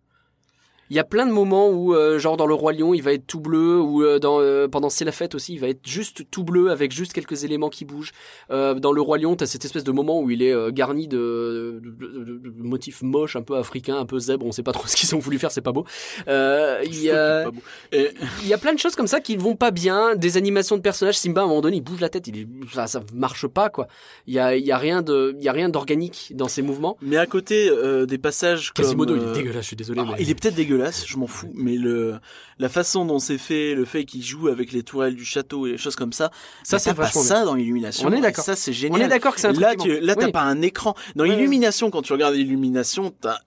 Il 0.90 0.96
y 0.96 0.98
a 0.98 1.04
plein 1.04 1.26
de 1.26 1.32
moments 1.32 1.68
où, 1.70 1.94
euh, 1.94 2.18
genre 2.18 2.36
dans 2.36 2.46
le 2.46 2.54
roi 2.54 2.72
lion, 2.72 2.94
il 2.94 3.02
va 3.02 3.12
être 3.12 3.26
tout 3.26 3.40
bleu, 3.40 3.80
ou 3.80 4.02
euh, 4.02 4.18
dans 4.18 4.40
euh, 4.40 4.68
pendant 4.68 4.88
c'est 4.90 5.04
la 5.04 5.12
fête 5.12 5.34
aussi, 5.34 5.54
il 5.54 5.60
va 5.60 5.68
être 5.68 5.86
juste 5.86 6.22
tout 6.30 6.44
bleu 6.44 6.70
avec 6.70 6.92
juste 6.92 7.12
quelques 7.12 7.44
éléments 7.44 7.68
qui 7.70 7.84
bougent. 7.84 8.12
Euh, 8.50 8.74
dans 8.74 8.92
le 8.92 9.00
roi 9.00 9.18
lion, 9.18 9.34
t'as 9.36 9.46
cette 9.46 9.64
espèce 9.64 9.84
de 9.84 9.92
moment 9.92 10.20
où 10.20 10.30
il 10.30 10.42
est 10.42 10.52
euh, 10.52 10.70
garni 10.70 11.08
de, 11.08 11.80
de, 11.82 11.90
de- 11.90 12.38
de- 12.38 12.52
motifs 12.62 13.02
moches, 13.02 13.36
un 13.36 13.42
peu 13.42 13.56
africains, 13.56 13.96
un 13.98 14.06
peu 14.06 14.18
zèbre. 14.18 14.46
On 14.46 14.52
sait 14.52 14.62
pas 14.62 14.72
trop 14.72 14.86
ce 14.86 14.96
qu'ils 14.96 15.14
ont 15.14 15.18
voulu 15.18 15.38
faire, 15.38 15.50
c'est 15.50 15.60
pas 15.60 15.72
beau. 15.72 15.84
Euh, 16.28 16.80
il 16.84 17.02
y 17.02 17.10
a. 17.10 17.44
Et- 17.92 18.10
il 18.42 18.48
y 18.48 18.54
a 18.54 18.58
plein 18.58 18.72
de 18.74 18.78
choses 18.78 18.94
comme 18.96 19.06
ça 19.06 19.20
qui 19.20 19.36
vont 19.36 19.56
pas 19.56 19.70
bien, 19.70 20.14
des 20.14 20.36
animations 20.36 20.76
de 20.76 20.82
personnages. 20.82 21.18
Simba 21.18 21.40
à 21.40 21.44
un 21.44 21.48
moment 21.48 21.60
donné, 21.60 21.76
il 21.78 21.82
bouge 21.82 22.00
la 22.00 22.08
tête, 22.08 22.26
il 22.28 22.46
ça, 22.72 22.86
ça 22.86 23.00
marche 23.14 23.46
pas 23.46 23.68
quoi. 23.70 23.88
Il 24.26 24.34
y 24.34 24.38
a, 24.38 24.56
il 24.56 24.64
y 24.64 24.72
a 24.72 24.78
rien 24.78 25.02
de, 25.02 25.34
il 25.38 25.44
y 25.44 25.48
a 25.48 25.52
rien 25.52 25.68
d'organique 25.68 26.32
dans 26.34 26.48
ses 26.48 26.62
mouvements. 26.62 26.96
Mais 27.02 27.16
à 27.16 27.26
côté 27.26 27.68
euh, 27.68 28.06
des 28.06 28.18
passages 28.18 28.72
comme... 28.72 28.84
Quasimodo, 28.84 29.16
il 29.16 29.22
est 29.22 29.32
dégueulasse, 29.32 29.62
je 29.62 29.66
suis 29.68 29.76
désolé. 29.76 30.02
mais... 30.02 30.14
il 30.20 30.30
est 30.30 30.34
peut-être 30.40 30.54
dégueulasse, 30.54 30.75
je 31.06 31.16
m'en 31.16 31.26
fous, 31.26 31.50
mais 31.54 31.76
le 31.76 32.18
la 32.58 32.68
façon 32.68 33.04
dont 33.04 33.18
c'est 33.18 33.38
fait, 33.38 33.74
le 33.74 33.84
fait 33.84 34.04
qu'il 34.04 34.22
joue 34.22 34.48
avec 34.48 34.72
les 34.72 34.82
tourelles 34.82 35.14
du 35.14 35.24
château 35.24 35.66
et 35.66 35.72
les 35.72 35.78
choses 35.78 35.96
comme 35.96 36.12
ça, 36.12 36.30
Ça, 36.62 36.78
c'est 36.78 36.94
pas 36.94 37.08
ça 37.08 37.44
dans 37.44 37.54
l'illumination. 37.54 38.08
On 38.08 38.12
est 38.12 38.20
d'accord. 38.20 38.44
Ça 38.44 38.56
c'est 38.56 38.70
On 38.70 38.74
génial. 38.74 39.02
est 39.02 39.08
d'accord 39.08 39.34
que 39.34 39.40
c'est 39.40 39.48
un 39.48 39.52
truc 39.52 39.62
Là, 39.62 39.74
tu, 39.76 40.00
là, 40.00 40.14
t'as 40.14 40.30
pas 40.30 40.42
un 40.42 40.62
écran. 40.62 40.94
Dans 41.14 41.24
l'illumination, 41.24 41.90
quand 41.90 42.02
tu 42.02 42.12
regardes 42.12 42.34
l'illumination, 42.34 43.12
t'as, 43.20 43.38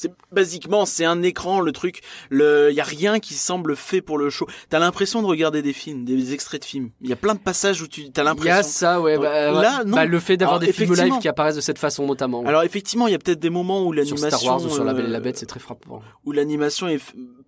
c'est 0.00 0.12
basiquement, 0.32 0.86
c'est 0.86 1.04
un 1.04 1.22
écran, 1.22 1.60
le 1.60 1.72
truc. 1.72 2.00
Le, 2.30 2.72
y 2.72 2.80
a 2.80 2.84
rien 2.84 3.18
qui 3.20 3.34
semble 3.34 3.76
fait 3.76 4.00
pour 4.00 4.16
le 4.16 4.30
show. 4.30 4.46
T'as 4.70 4.78
l'impression 4.78 5.20
de 5.20 5.26
regarder 5.26 5.60
des 5.60 5.74
films, 5.74 6.06
des 6.06 6.32
extraits 6.32 6.62
de 6.62 6.64
films. 6.66 6.90
Il 7.02 7.10
y 7.10 7.12
a 7.12 7.16
plein 7.16 7.34
de 7.34 7.40
passages 7.40 7.82
où 7.82 7.86
tu, 7.86 8.10
t'as 8.10 8.22
Il 8.22 8.24
y 8.24 8.28
a 8.28 8.30
l'impression. 8.34 8.62
ça, 8.62 9.00
ouais. 9.00 9.18
Bah, 9.18 9.50
Là, 9.52 9.84
non. 9.84 9.96
Bah, 9.96 10.06
le 10.06 10.18
fait 10.20 10.38
d'avoir 10.38 10.58
des 10.58 10.72
films 10.72 10.94
live 10.94 11.18
qui 11.20 11.28
apparaissent 11.28 11.56
de 11.56 11.60
cette 11.60 11.78
façon 11.78 12.06
notamment. 12.06 12.44
Alors 12.46 12.62
effectivement, 12.62 13.06
il 13.08 13.12
y 13.12 13.14
a 13.14 13.18
peut-être 13.18 13.40
des 13.40 13.50
moments 13.50 13.82
où 13.86 13.92
sur 13.92 14.02
l'animation, 14.14 14.38
Star 14.38 14.44
Wars 14.44 14.64
ou 14.64 14.70
sur 14.70 14.84
La 14.84 14.94
Belle 14.94 15.04
et 15.04 15.08
euh, 15.08 15.12
la 15.12 15.20
Bête, 15.20 15.36
c'est 15.36 15.46
très 15.46 15.60
frappant. 15.60 16.00
où 16.24 16.32
l'animation 16.32 16.88
est 16.88 17.00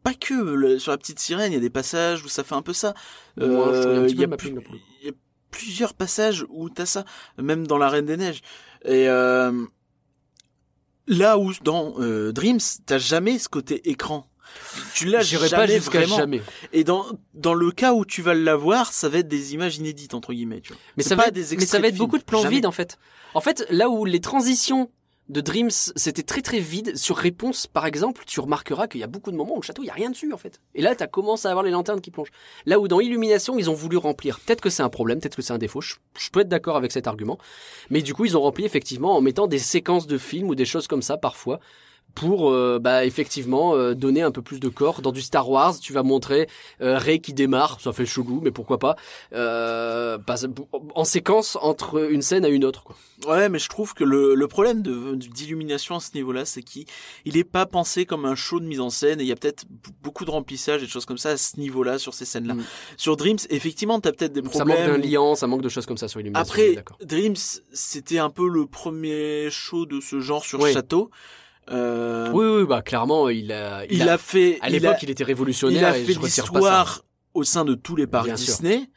pas 0.03 0.13
que 0.15 0.35
le- 0.35 0.79
sur 0.79 0.91
la 0.93 0.99
petite 0.99 1.21
sirène, 1.21 1.53
il 1.53 1.55
y 1.55 1.59
a 1.59 1.61
des 1.61 1.71
passages 1.71 2.23
où 2.25 2.29
ça 2.29 2.45
fait 2.45 2.55
un 2.55 2.63
peu 2.63 2.73
ça. 2.75 2.93
Y 3.39 3.45
Euh, 3.45 4.07
il 4.11 4.21
y 4.21 4.27
plus- 4.27 4.51
il 5.03 5.07
y 5.07 5.09
a 5.09 5.13
plusieurs 5.51 5.95
passages 5.95 6.45
où 6.51 6.69
t'as 6.69 6.87
ça, 6.87 7.05
même 7.39 7.67
dans 7.67 7.79
la 7.79 7.89
Reine 7.89 8.07
des 8.07 8.17
Neiges. 8.17 8.43
Et 8.85 9.09
euh, 9.09 9.53
là 11.07 11.39
où 11.39 11.53
dans 11.63 11.95
euh, 11.99 12.33
Dreams, 12.33 12.61
t'as 12.87 12.99
jamais 12.99 13.39
ce 13.39 13.49
côté 13.49 13.89
écran. 13.91 14.27
Tu 14.95 15.07
l'as 15.07 15.23
jamais 15.23 15.49
pas 15.49 15.67
vraiment. 15.67 16.17
jamais. 16.17 16.43
Et 16.73 16.85
dans 16.85 17.07
dans 17.33 17.55
le 17.55 17.71
cas 17.71 17.95
où 17.95 18.05
tu 18.05 18.21
vas 18.21 18.35
l'avoir, 18.35 18.93
ça 18.93 19.09
va 19.09 19.19
être 19.19 19.29
des 19.29 19.55
images 19.55 19.79
inédites 19.79 20.15
entre 20.15 20.33
guillemets. 20.35 20.61
Tu 20.61 20.73
vois. 20.73 20.83
Mais 20.97 21.03
ça 21.03 21.17
pas 21.17 21.23
va 21.23 21.29
être, 21.29 21.35
des 21.35 21.57
mais 21.57 21.65
ça 21.65 21.79
va 21.79 21.89
être 21.89 21.97
beaucoup 21.97 22.19
de 22.19 22.23
plans 22.23 22.47
vides 22.47 22.67
en 22.67 22.73
fait. 22.73 22.99
En 23.35 23.41
fait, 23.41 23.67
là 23.71 23.89
où 23.89 24.05
les 24.05 24.21
transitions 24.21 24.91
de 25.33 25.41
Dreams, 25.41 25.71
c'était 25.71 26.23
très 26.23 26.43
très 26.43 26.59
vide. 26.61 26.97
Sur 26.97 27.17
Réponse, 27.17 27.67
par 27.67 27.87
exemple, 27.87 28.23
tu 28.27 28.39
remarqueras 28.39 28.87
qu'il 28.87 29.01
y 29.01 29.05
a 29.05 29.07
beaucoup 29.07 29.33
de 29.33 29.37
moments 29.37 29.55
où 29.55 29.61
le 29.61 29.65
château, 29.65 29.83
il 29.83 29.87
y 29.87 29.91
a 29.91 29.95
rien 29.95 30.11
dessus 30.11 30.31
en 30.33 30.37
fait. 30.37 30.61
Et 30.75 30.83
là, 30.83 30.95
tu 30.95 31.07
commencé 31.09 31.49
à 31.49 31.51
avoir 31.51 31.65
les 31.65 31.71
lanternes 31.71 32.03
qui 32.03 32.11
plongent. 32.11 32.31
Là 32.67 32.79
où 32.79 32.87
dans 32.87 33.01
Illumination, 33.01 33.59
ils 33.59 33.71
ont 33.71 33.75
voulu 33.75 33.97
remplir. 33.97 34.39
Peut-être 34.41 34.61
que 34.61 34.69
c'est 34.69 34.83
un 34.83 34.91
problème, 34.91 35.21
peut-être 35.21 35.37
que 35.37 35.43
c'est 35.43 35.55
un 35.55 35.59
défaut. 35.59 35.81
Je, 35.81 35.95
je 36.19 36.31
peux 36.31 36.41
être 36.41 36.49
d'accord 36.49 36.77
avec 36.77 36.93
cet 36.93 37.07
argument. 37.07 37.39
Mais 37.89 38.03
du 38.03 38.13
coup, 38.13 38.27
ils 38.27 38.37
ont 38.37 38.43
rempli 38.43 38.65
effectivement 38.67 39.17
en 39.17 39.23
mettant 39.23 39.47
des 39.47 39.59
séquences 39.59 40.07
de 40.07 40.19
films 40.19 40.49
ou 40.49 40.55
des 40.55 40.67
choses 40.67 40.87
comme 40.87 41.03
ça 41.03 41.17
parfois 41.17 41.61
pour 42.15 42.51
euh, 42.51 42.79
bah 42.81 43.05
effectivement 43.05 43.75
euh, 43.75 43.95
donner 43.95 44.23
un 44.23 44.31
peu 44.31 44.43
plus 44.43 44.61
de 44.61 44.69
corps 44.69 45.03
dans 45.03 45.13
du 45.13 45.23
Star 45.23 45.49
Wars 45.49 45.79
tu 45.81 45.93
vas 45.93 46.03
montrer 46.03 46.49
euh, 46.81 46.99
Rey 46.99 47.19
qui 47.21 47.33
démarre 47.33 47.81
ça 47.81 47.93
fait 47.93 48.07
chelou 48.07 48.41
mais 48.43 48.51
pourquoi 48.51 48.79
pas 48.79 48.97
euh, 49.33 50.19
pas- 50.19 50.37
en 50.95 51.05
séquence 51.05 51.57
entre 51.61 52.11
une 52.11 52.23
scène 52.23 52.45
à 52.45 52.49
une 52.49 52.65
autre 52.65 52.85
quoi. 52.85 52.97
Ouais, 53.29 53.49
mais 53.49 53.61
je 53.61 53.69
trouve 53.69 53.95
que 53.95 54.03
le, 54.03 54.35
le 54.35 54.49
problème 54.49 54.83
d'illumination 54.83 55.95
à 55.95 56.01
ce 56.01 56.11
niveau-là, 56.15 56.45
c'est 56.45 56.63
qu'il 56.63 56.87
il 57.25 57.37
est 57.37 57.45
pas 57.45 57.67
pensé 57.67 58.05
comme 58.05 58.25
un 58.25 58.35
show 58.35 58.59
de 58.59 58.65
mise 58.65 58.81
en 58.81 58.91
scène 58.91 59.21
et 59.21 59.23
il 59.23 59.29
y 59.29 59.33
a 59.33 59.37
peut-être 59.37 59.65
beaucoup 60.03 60.25
de 60.25 60.31
remplissage 60.33 60.83
et 60.83 60.87
de 60.87 60.91
choses 60.91 61.07
comme 61.07 61.19
ça 61.19 61.31
à 61.31 61.37
ce 61.37 61.59
niveau-là 61.61 61.99
sur 61.99 62.15
ces 62.15 62.25
scènes-là. 62.25 62.55
Mm. 62.55 62.63
Sur 62.97 63.17
Dreams, 63.17 63.39
effectivement, 63.51 64.01
t'as 64.01 64.11
peut-être 64.11 64.33
des 64.33 64.43
ça 64.51 64.65
manque 64.65 64.77
d'un 64.77 64.85
problèmes. 64.89 65.09
liant 65.09 65.37
ça 65.37 65.47
manque 65.47 65.63
de 65.63 65.69
choses 65.69 65.87
comme 65.87 65.99
ça 65.99 66.09
sur 66.09 66.19
Illumination 66.21 66.53
je 66.53 66.79
Après. 66.81 67.07
Dreams, 67.07 67.37
c'était 67.73 68.19
un 68.19 68.31
peu 68.31 68.49
le 68.49 68.67
premier 68.67 69.49
show 69.51 69.87
de 69.87 70.01
ce 70.01 70.19
genre 70.19 70.45
sur 70.45 70.61
Oui. 70.61 70.73
Château. 70.73 71.09
Euh, 71.71 72.29
oui 72.33 72.45
oui 72.45 72.67
bah 72.67 72.83
clairement 72.83 73.29
il 73.29 73.53
a 73.53 73.85
il, 73.89 74.09
a, 74.09 74.19
fait, 74.19 74.59
à 74.63 74.69
l'époque 74.69 74.97
il, 75.03 75.11
était 75.11 75.23
révolutionnaire 75.23 75.97
il 75.97 76.03
a 76.03 76.05
fait 76.05 76.21
l'histoire 76.21 77.05
au 77.35 77.45
sein 77.45 77.65
de 77.65 77.75
tous 77.75 77.97
les 77.97 78.07
parcs 78.07 78.27
Bien 78.27 78.37
sûr. 78.37 78.55
Disney. 78.55 78.89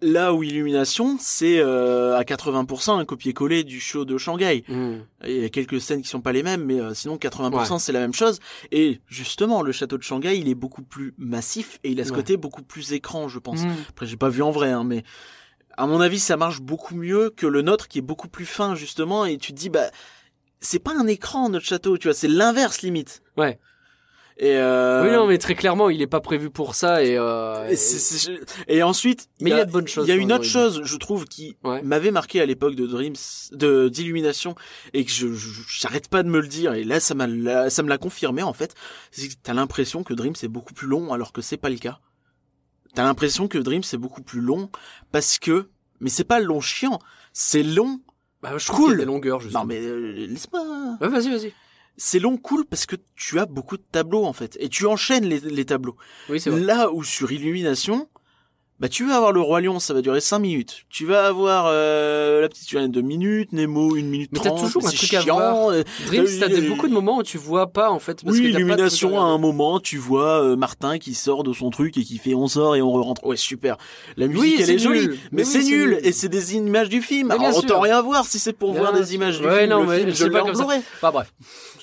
Là 0.00 0.34
où 0.34 0.42
Illumination, 0.42 1.16
c'est 1.18 1.58
euh, 1.58 2.16
à 2.18 2.24
80% 2.24 2.98
un 3.00 3.04
copier-coller 3.04 3.64
du 3.64 3.80
show 3.80 4.04
de 4.04 4.18
Shanghai. 4.18 4.62
Mm. 4.68 4.96
Il 5.26 5.42
y 5.42 5.44
a 5.44 5.48
quelques 5.48 5.80
scènes 5.80 6.02
qui 6.02 6.08
sont 6.08 6.20
pas 6.20 6.32
les 6.32 6.42
mêmes, 6.42 6.64
mais 6.64 6.78
euh, 6.78 6.92
sinon 6.92 7.16
80% 7.16 7.78
c'est 7.78 7.92
la 7.92 8.00
même 8.00 8.12
chose. 8.12 8.38
Et 8.70 9.00
justement, 9.06 9.62
le 9.62 9.72
château 9.72 9.96
de 9.96 10.02
Shanghai, 10.02 10.36
il 10.36 10.48
est 10.48 10.54
beaucoup 10.54 10.82
plus 10.82 11.14
massif 11.16 11.78
et 11.84 11.90
il 11.90 12.00
a 12.00 12.04
ce 12.04 12.10
Ouais. 12.10 12.16
côté 12.16 12.36
beaucoup 12.36 12.62
plus 12.62 12.92
écran, 12.92 13.28
je 13.28 13.38
pense. 13.38 13.62
Mm. 13.62 13.70
Après, 13.88 14.06
j'ai 14.06 14.16
pas 14.16 14.28
vu 14.28 14.42
en 14.42 14.50
vrai, 14.50 14.70
hein, 14.70 14.84
mais 14.84 15.04
à 15.76 15.86
mon 15.86 16.00
avis, 16.00 16.18
ça 16.18 16.36
marche 16.36 16.60
beaucoup 16.60 16.96
mieux 16.96 17.30
que 17.30 17.46
le 17.46 17.62
nôtre 17.62 17.88
qui 17.88 17.98
est 17.98 18.02
beaucoup 18.02 18.28
plus 18.28 18.46
fin 18.46 18.74
justement. 18.74 19.24
Et 19.24 19.38
tu 19.38 19.52
te 19.52 19.58
dis, 19.58 19.70
bah, 19.70 19.90
c'est 20.64 20.78
pas 20.78 20.92
un 20.98 21.06
écran 21.06 21.48
notre 21.48 21.66
château, 21.66 21.96
tu 21.98 22.08
vois, 22.08 22.14
c'est 22.14 22.28
l'inverse 22.28 22.82
limite. 22.82 23.22
Ouais. 23.36 23.58
Et 24.36 24.56
euh, 24.56 25.04
oui 25.04 25.12
non 25.12 25.28
mais 25.28 25.38
très 25.38 25.54
clairement 25.54 25.88
il 25.90 26.02
est 26.02 26.08
pas 26.08 26.18
prévu 26.20 26.50
pour 26.50 26.74
ça 26.74 27.04
et, 27.04 27.16
euh, 27.16 27.68
et, 27.68 27.76
c'est- 27.76 28.00
c'est- 28.00 28.40
et 28.66 28.82
ensuite, 28.82 29.28
Mais 29.40 29.50
il 29.50 29.56
y 29.56 29.60
a 29.60 29.64
de 29.64 29.70
bonnes 29.70 29.86
choses 29.86 30.08
Il 30.08 30.10
y 30.10 30.12
a 30.12 30.16
une 30.20 30.32
autre 30.32 30.42
chose, 30.42 30.80
je 30.82 30.96
trouve, 30.96 31.24
qui 31.26 31.56
Ouais. 31.62 31.80
m'avait 31.82 32.10
marqué 32.10 32.40
à 32.40 32.44
l'époque 32.46 32.74
de 32.74 32.84
Dreams, 32.84 33.14
de 33.52 33.88
d'illumination, 33.88 34.56
et 34.92 35.04
que 35.04 35.10
je 35.12 35.28
j'arrête 35.68 36.08
pas 36.08 36.24
de 36.24 36.28
me 36.28 36.40
le 36.40 36.48
dire. 36.48 36.74
Et 36.74 36.82
là, 36.82 36.98
ça 36.98 37.14
m'a 37.14 37.28
ça 37.70 37.84
me 37.84 37.88
l'a 37.88 37.96
confirmé 37.98 38.42
en 38.42 38.52
fait. 38.52 38.74
C'est 39.12 39.28
que 39.28 39.34
t'as 39.40 39.54
l'impression 39.54 40.02
que 40.02 40.12
Dreams 40.14 40.34
est 40.42 40.48
beaucoup 40.48 40.74
plus 40.74 40.88
long, 40.88 41.12
alors 41.12 41.32
que 41.32 41.40
c'est 41.40 41.56
pas 41.56 41.70
le 41.70 41.78
cas. 41.78 42.00
T'as 42.96 43.04
l'impression 43.04 43.46
que 43.46 43.58
Dreams 43.58 43.84
c'est 43.84 43.98
beaucoup 43.98 44.22
plus 44.22 44.40
long 44.40 44.68
parce 45.12 45.38
que, 45.38 45.68
mais 46.00 46.10
c'est 46.10 46.24
pas 46.24 46.40
long 46.40 46.60
chiant, 46.60 46.98
c'est 47.32 47.62
long. 47.62 48.00
Bah, 48.44 48.58
je 48.58 48.66
trouve 48.66 48.86
Cool. 48.90 48.98
des 48.98 49.04
longueurs 49.04 49.40
justement. 49.40 49.62
Non 49.62 49.66
mais 49.66 49.80
euh, 49.80 50.26
laisse-moi. 50.28 50.62
Ouais, 51.00 51.08
vas-y 51.08 51.30
vas-y 51.30 51.52
C'est 51.96 52.18
long 52.18 52.36
cool 52.36 52.64
parce 52.64 52.86
que 52.86 52.96
tu 53.16 53.38
as 53.40 53.46
beaucoup 53.46 53.76
de 53.76 53.82
tableaux 53.90 54.24
en 54.24 54.32
fait, 54.32 54.56
et 54.60 54.68
tu 54.68 54.86
enchaînes 54.86 55.24
les, 55.24 55.40
les 55.40 55.64
tableaux. 55.64 55.96
oui 56.28 56.38
c'est 56.40 56.50
vrai 56.50 56.60
Là 56.60 56.90
où 56.92 57.02
sur 57.02 57.32
Illumination, 57.32 58.08
bah 58.80 58.88
tu 58.88 59.06
vas 59.06 59.16
avoir 59.16 59.32
le 59.32 59.40
roi 59.40 59.60
lion, 59.60 59.78
ça 59.78 59.94
va 59.94 60.02
durer 60.02 60.20
5 60.20 60.40
minutes. 60.40 60.84
Tu 60.90 61.06
vas 61.06 61.26
avoir 61.26 61.66
euh, 61.68 62.40
la 62.40 62.48
petite 62.48 62.66
sirène 62.68 62.90
2 62.90 63.02
minutes, 63.02 63.52
Nemo 63.52 63.94
1 63.94 64.02
minute 64.02 64.30
Mais 64.32 64.40
t'as 64.40 64.50
30. 64.50 64.64
toujours 64.66 64.86
un 64.86 64.90
truc 64.90 65.14
à 65.14 65.20
chiant, 65.20 65.36
voir. 65.36 65.68
euh, 65.70 65.82
Dreams, 66.06 66.26
t'as 66.40 66.50
euh, 66.50 66.68
beaucoup 66.68 66.88
de 66.88 66.92
moments 66.92 67.18
où 67.18 67.22
tu 67.22 67.38
vois 67.38 67.68
pas 67.68 67.90
en 67.90 68.00
fait. 68.00 68.24
Parce 68.24 68.36
oui, 68.36 68.46
à 68.46 68.50
Illumination, 68.50 69.20
à 69.20 69.24
un 69.24 69.38
moment, 69.38 69.78
tu 69.78 69.96
vois 69.96 70.42
euh, 70.42 70.56
Martin 70.56 70.98
qui 70.98 71.14
sort 71.14 71.44
de 71.44 71.52
son 71.52 71.70
truc 71.70 71.96
et 71.96 72.02
qui 72.02 72.18
fait 72.18 72.34
on 72.34 72.48
sort 72.48 72.74
et 72.74 72.82
on 72.82 72.90
rentre. 72.90 73.24
Ouais, 73.24 73.36
super. 73.36 73.76
La 74.16 74.26
musique, 74.26 74.42
Oui, 74.42 74.56
elle 74.60 74.70
est 74.70 74.78
jolie, 74.78 75.06
mais, 75.08 75.16
Mais 75.32 75.42
oui, 75.44 75.48
c'est 75.48 75.62
nul. 75.62 75.90
nul. 75.90 76.00
Et 76.02 76.10
c'est 76.12 76.28
des 76.28 76.56
images 76.56 76.88
du 76.88 77.00
film. 77.00 77.28
Mais 77.28 77.34
Alors, 77.34 77.56
autant 77.56 77.78
rien 77.80 78.02
voir 78.02 78.26
si 78.26 78.40
c'est 78.40 78.52
pour 78.52 78.72
Bien 78.72 78.80
voir 78.80 78.92
des 78.92 79.14
images 79.14 79.38
du 79.40 79.46
Ouais, 79.46 79.60
film. 79.60 79.70
non, 79.70 79.82
le 79.82 79.86
mais 79.88 79.98
film, 79.98 80.10
je 80.14 80.26
pas 80.26 80.42
comme 80.42 80.54
ça. 80.54 80.66
Enfin 80.96 81.12
bref. 81.12 81.32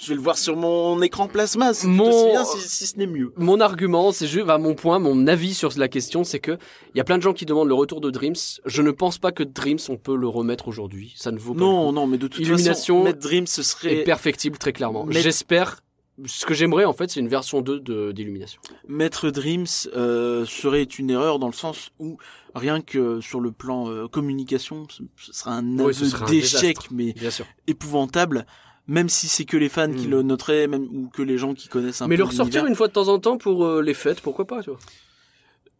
Je 0.02 0.08
vais 0.10 0.16
le 0.16 0.22
voir 0.22 0.38
sur 0.38 0.56
mon 0.58 1.00
écran 1.04 1.28
plasma, 1.28 1.74
tout 1.74 1.88
Mon- 1.88 2.44
si, 2.44 2.68
si 2.68 2.88
ce 2.88 2.98
n'est 2.98 3.06
mieux. 3.06 3.32
Mon 3.38 3.60
argument, 3.60 4.12
c'est 4.12 4.26
juste, 4.28 4.48
mon 4.48 4.74
point, 4.74 4.98
mon 4.98 5.28
avis 5.28 5.54
sur 5.54 5.72
la 5.78 5.88
question, 5.88 6.24
c'est 6.24 6.40
que 6.40 6.58
il 6.94 6.98
y 6.98 7.02
a 7.02 7.04
plein 7.04 7.18
de 7.18 7.24
gens 7.24 7.34
qui 7.34 7.46
demandent 7.46 7.68
le 7.68 7.74
retour 7.74 8.02
de 8.02 8.10
Dreams. 8.10 8.36
Je 8.66 8.82
ne 8.82 8.92
pense 8.92 9.18
pas 9.18 9.32
que 9.32 9.44
Dreams, 9.44 9.80
on 9.90 9.98
peut 9.98 10.16
le 10.16 10.28
remettre 10.28 10.68
aujourd'hui. 10.68 11.14
Ça 11.18 11.32
ne 11.32 11.38
vaut 11.38 11.54
pas 11.54 11.60
le 11.60 11.66
Non, 11.66 11.88
coup. 11.88 11.92
non, 11.96 12.08
mais 12.08 12.18
de 12.18 12.28
toute 12.28 12.42
Illumination 12.42 12.96
façon, 12.98 13.04
mettre 13.04 13.20
Dream, 13.20 13.48
ce 13.48 13.62
est 13.62 13.64
serait 13.64 14.04
perfectible 14.04 14.58
très 14.58 14.74
clairement. 14.74 15.06
Mais- 15.06 15.22
J'espère. 15.22 15.82
Ce 16.26 16.46
que 16.46 16.54
j'aimerais 16.54 16.86
en 16.86 16.94
fait, 16.94 17.10
c'est 17.10 17.20
une 17.22 17.30
version 17.30 17.62
2 17.62 17.80
de 17.80 18.12
d'Illumination. 18.12 18.62
Mettre 18.88 19.32
Dreams 19.32 19.66
euh, 19.96 20.46
serait 20.46 20.84
une 20.84 21.10
erreur 21.10 21.40
dans 21.40 21.48
le 21.48 21.54
sens 21.54 21.90
où 22.00 22.18
rien 22.54 22.82
que 22.82 23.22
sur 23.22 23.40
le 23.40 23.52
plan 23.52 23.90
euh, 23.90 24.08
communication, 24.08 24.86
ce, 24.90 25.02
serait 25.34 25.52
un 25.52 25.80
aveu 25.80 25.94
d'échec, 26.28 26.78
mais 26.92 27.14
Bien 27.14 27.32
sûr. 27.32 27.46
épouvantable. 27.66 28.46
Même 28.88 29.10
si 29.10 29.28
c'est 29.30 29.46
que 29.46 29.58
les 29.58 29.70
fans 29.70 29.92
qui 29.92 30.08
Mm. 30.08 30.12
le 30.12 30.22
noteraient, 30.22 30.68
même 30.68 30.84
ou 30.84 31.10
que 31.10 31.22
les 31.24 31.38
gens 31.38 31.54
qui 31.54 31.70
connaissent 31.70 32.02
un 32.02 32.08
Mais 32.08 32.16
peu 32.18 32.24
le 32.24 32.28
ressortir 32.28 32.66
une 32.66 32.76
fois 32.76 32.88
de 32.88 32.94
temps 32.94 33.08
en 33.08 33.18
temps 33.18 33.38
pour 33.38 33.64
euh, 33.66 33.82
les 33.82 33.94
fêtes, 33.94 34.20
pourquoi 34.22 34.46
pas, 34.46 34.62
tu 34.62 34.70
vois. 34.70 34.80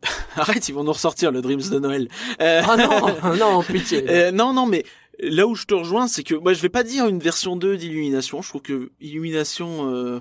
Arrête, 0.36 0.68
ils 0.70 0.74
vont 0.74 0.84
nous 0.84 0.94
ressortir 0.94 1.32
le 1.32 1.42
Dreams 1.42 1.70
de 1.70 1.80
Noël. 1.80 2.08
Euh, 2.42 2.62
Ah 2.68 2.78
non, 2.78 3.36
non, 3.38 3.64
pitié. 3.64 4.04
euh, 4.10 4.32
non, 4.32 4.54
non, 4.54 4.66
mais 4.66 4.86
Là 5.24 5.46
où 5.46 5.54
je 5.54 5.66
te 5.66 5.76
rejoins, 5.76 6.08
c'est 6.08 6.24
que 6.24 6.34
moi 6.34 6.54
je 6.54 6.62
vais 6.62 6.70
pas 6.70 6.82
dire 6.84 7.06
une 7.06 7.20
version 7.20 7.56
2 7.56 7.78
d'Illumination. 7.78 8.42
Je 8.42 8.50
trouve 8.50 8.62
que 8.64 8.92
Illumination, 9.00 9.94
euh, 9.94 10.20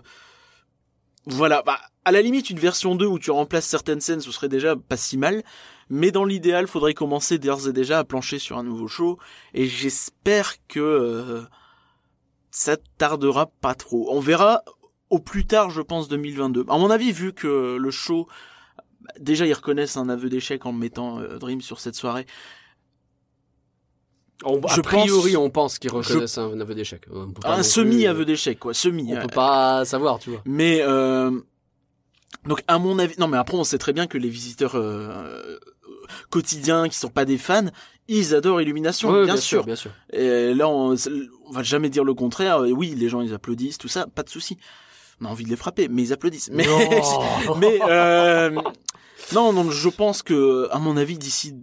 voilà, 1.25 1.63
bah, 1.63 1.81
à 2.05 2.13
la 2.13 2.21
limite 2.21 2.51
une 2.51 2.59
version 2.59 2.95
2 2.95 3.07
où 3.07 3.19
tu 3.19 3.31
remplaces 3.31 3.67
certaines 3.67 4.03
scènes, 4.03 4.21
ce 4.21 4.31
serait 4.31 4.51
déjà 4.51 4.77
pas 4.77 4.99
si 4.99 5.17
mal. 5.17 5.43
Mais 5.89 6.11
dans 6.11 6.25
l'idéal, 6.25 6.67
faudrait 6.67 6.93
commencer 6.93 7.39
d'ores 7.39 7.67
et 7.67 7.73
déjà 7.73 7.99
à 8.01 8.05
plancher 8.05 8.39
sur 8.39 8.59
un 8.59 8.63
nouveau 8.63 8.89
show. 8.89 9.19
Et 9.55 9.67
j'espère 9.67 10.55
que 10.69 10.81
euh, 10.81 11.43
ça 12.51 12.77
tardera 12.99 13.47
pas 13.47 13.75
trop. 13.75 14.07
On 14.11 14.21
verra 14.21 14.63
au 15.09 15.19
plus 15.19 15.47
tard, 15.47 15.71
je 15.71 15.81
pense 15.81 16.09
2022. 16.09 16.67
À 16.69 16.77
mon 16.77 16.91
avis, 16.91 17.11
vu 17.11 17.33
que 17.33 17.77
le 17.77 17.91
show, 17.91 18.29
déjà 19.19 19.47
ils 19.47 19.53
reconnaissent 19.53 19.97
un 19.97 20.09
aveu 20.09 20.29
d'échec 20.29 20.65
en 20.67 20.73
mettant 20.73 21.19
euh, 21.21 21.39
Dream 21.39 21.61
sur 21.61 21.81
cette 21.81 21.95
soirée. 21.97 22.27
On- 24.45 24.59
a 24.61 24.75
Je 24.75 24.81
priori, 24.81 25.33
pense- 25.35 25.43
on 25.43 25.51
pense 25.51 25.79
qu'ils 25.79 25.91
reconnaissent 25.93 26.39
un 26.39 26.59
aveu 26.61 26.75
d'échec. 26.75 27.07
Pas 27.43 27.57
Un 27.57 27.63
semi-aveu 27.63 28.25
d'échec, 28.25 28.59
quoi. 28.59 28.73
Semi. 28.73 29.13
On 29.13 29.17
euh, 29.17 29.23
peut 29.23 29.29
pas 29.35 29.85
savoir, 29.85 30.19
tu 30.19 30.31
vois. 30.31 30.41
Mais 30.47 30.81
euh, 30.81 31.31
donc 32.47 32.63
à 32.67 32.79
mon 32.79 32.99
avis, 32.99 33.15
non 33.19 33.29
mais 33.29 33.37
après 33.37 33.57
on 33.59 33.65
sait 33.65 33.77
très 33.79 33.93
bien 33.93 34.07
que 34.07 34.17
les 34.17 34.31
visiteurs 34.31 34.77
euh, 34.77 35.59
quotidiens 36.31 36.89
qui 36.89 36.97
sont 36.97 37.11
pas 37.11 37.27
des 37.27 37.37
fans, 37.37 37.67
ils 38.09 38.35
adorent 38.35 38.63
Illumination, 38.63 39.25
bien, 39.25 39.37
sûr. 39.37 39.65
bien 39.65 39.77
sûr. 39.77 39.91
Et 40.13 40.55
là 40.55 40.69
on, 40.69 40.95
on 41.47 41.51
va 41.53 41.63
jamais 41.63 41.91
dire 41.91 42.05
le 42.05 42.15
contraire. 42.15 42.61
Oui, 42.61 42.95
les 42.97 43.11
gens 43.11 43.21
ils 43.21 43.35
applaudissent, 43.35 43.77
tout 43.79 43.89
ça, 43.89 44.07
pas 44.07 44.23
de 44.23 44.31
souci. 44.31 44.57
On 45.21 45.27
a 45.27 45.29
envie 45.29 45.45
de 45.45 45.51
les 45.51 45.57
frapper, 45.57 45.89
mais 45.89 46.03
ils 46.03 46.13
applaudissent. 46.13 46.51
Mais 46.53 46.65
Non. 46.67 47.57
mais 47.59 47.79
euh, 47.89 48.51
non, 49.35 49.53
non, 49.53 49.71
je 49.71 49.89
pense 49.89 50.23
que 50.23 50.69
à 50.71 50.79
mon 50.79 50.97
avis 50.97 51.19
d'ici 51.19 51.55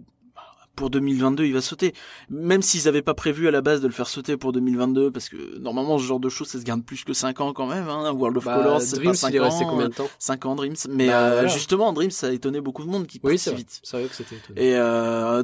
pour 0.76 0.90
2022, 0.90 1.44
il 1.44 1.52
va 1.54 1.60
sauter. 1.60 1.92
Même 2.30 2.62
s'ils 2.62 2.86
avaient 2.86 3.02
pas 3.02 3.14
prévu 3.14 3.48
à 3.48 3.50
la 3.50 3.60
base 3.62 3.80
de 3.80 3.88
le 3.88 3.92
faire 3.92 4.06
sauter 4.06 4.36
pour 4.36 4.52
2022, 4.52 5.10
parce 5.10 5.28
que 5.28 5.58
normalement 5.58 5.98
ce 5.98 6.04
genre 6.04 6.20
de 6.20 6.28
choses, 6.28 6.46
ça 6.46 6.60
se 6.60 6.64
garde 6.64 6.84
plus 6.84 7.02
que 7.02 7.12
5 7.12 7.40
ans 7.40 7.52
quand 7.52 7.66
même. 7.66 7.88
Hein. 7.88 8.12
World 8.12 8.36
of 8.36 8.44
Bah, 8.44 8.54
Colors, 8.58 8.80
c'est 8.80 9.02
pas 9.02 9.12
5 9.12 9.30
il 9.30 9.36
est 9.36 9.40
resté 9.40 9.64
ans, 9.64 9.70
combien 9.70 9.88
de 9.88 9.94
temps 9.94 10.08
5 10.20 10.46
ans 10.46 10.54
Dreams. 10.54 10.76
Mais 10.90 11.08
Bah, 11.08 11.18
euh, 11.20 11.32
voilà. 11.32 11.48
justement, 11.48 11.92
Dreams, 11.92 12.12
ça 12.12 12.28
a 12.28 12.30
étonné 12.30 12.60
beaucoup 12.60 12.84
de 12.84 12.88
monde 12.90 13.08
qui 13.08 13.18
Oui, 13.24 13.38
si 13.38 13.44
c'est 13.44 13.50
vrai. 13.50 13.58
vite. 13.58 13.80
C'est 13.82 13.98
vrai 13.98 14.06
que 14.08 14.14
c'était 14.14 14.36
étonnant. 14.36 14.60
Et 14.60 14.76
euh, 14.76 15.42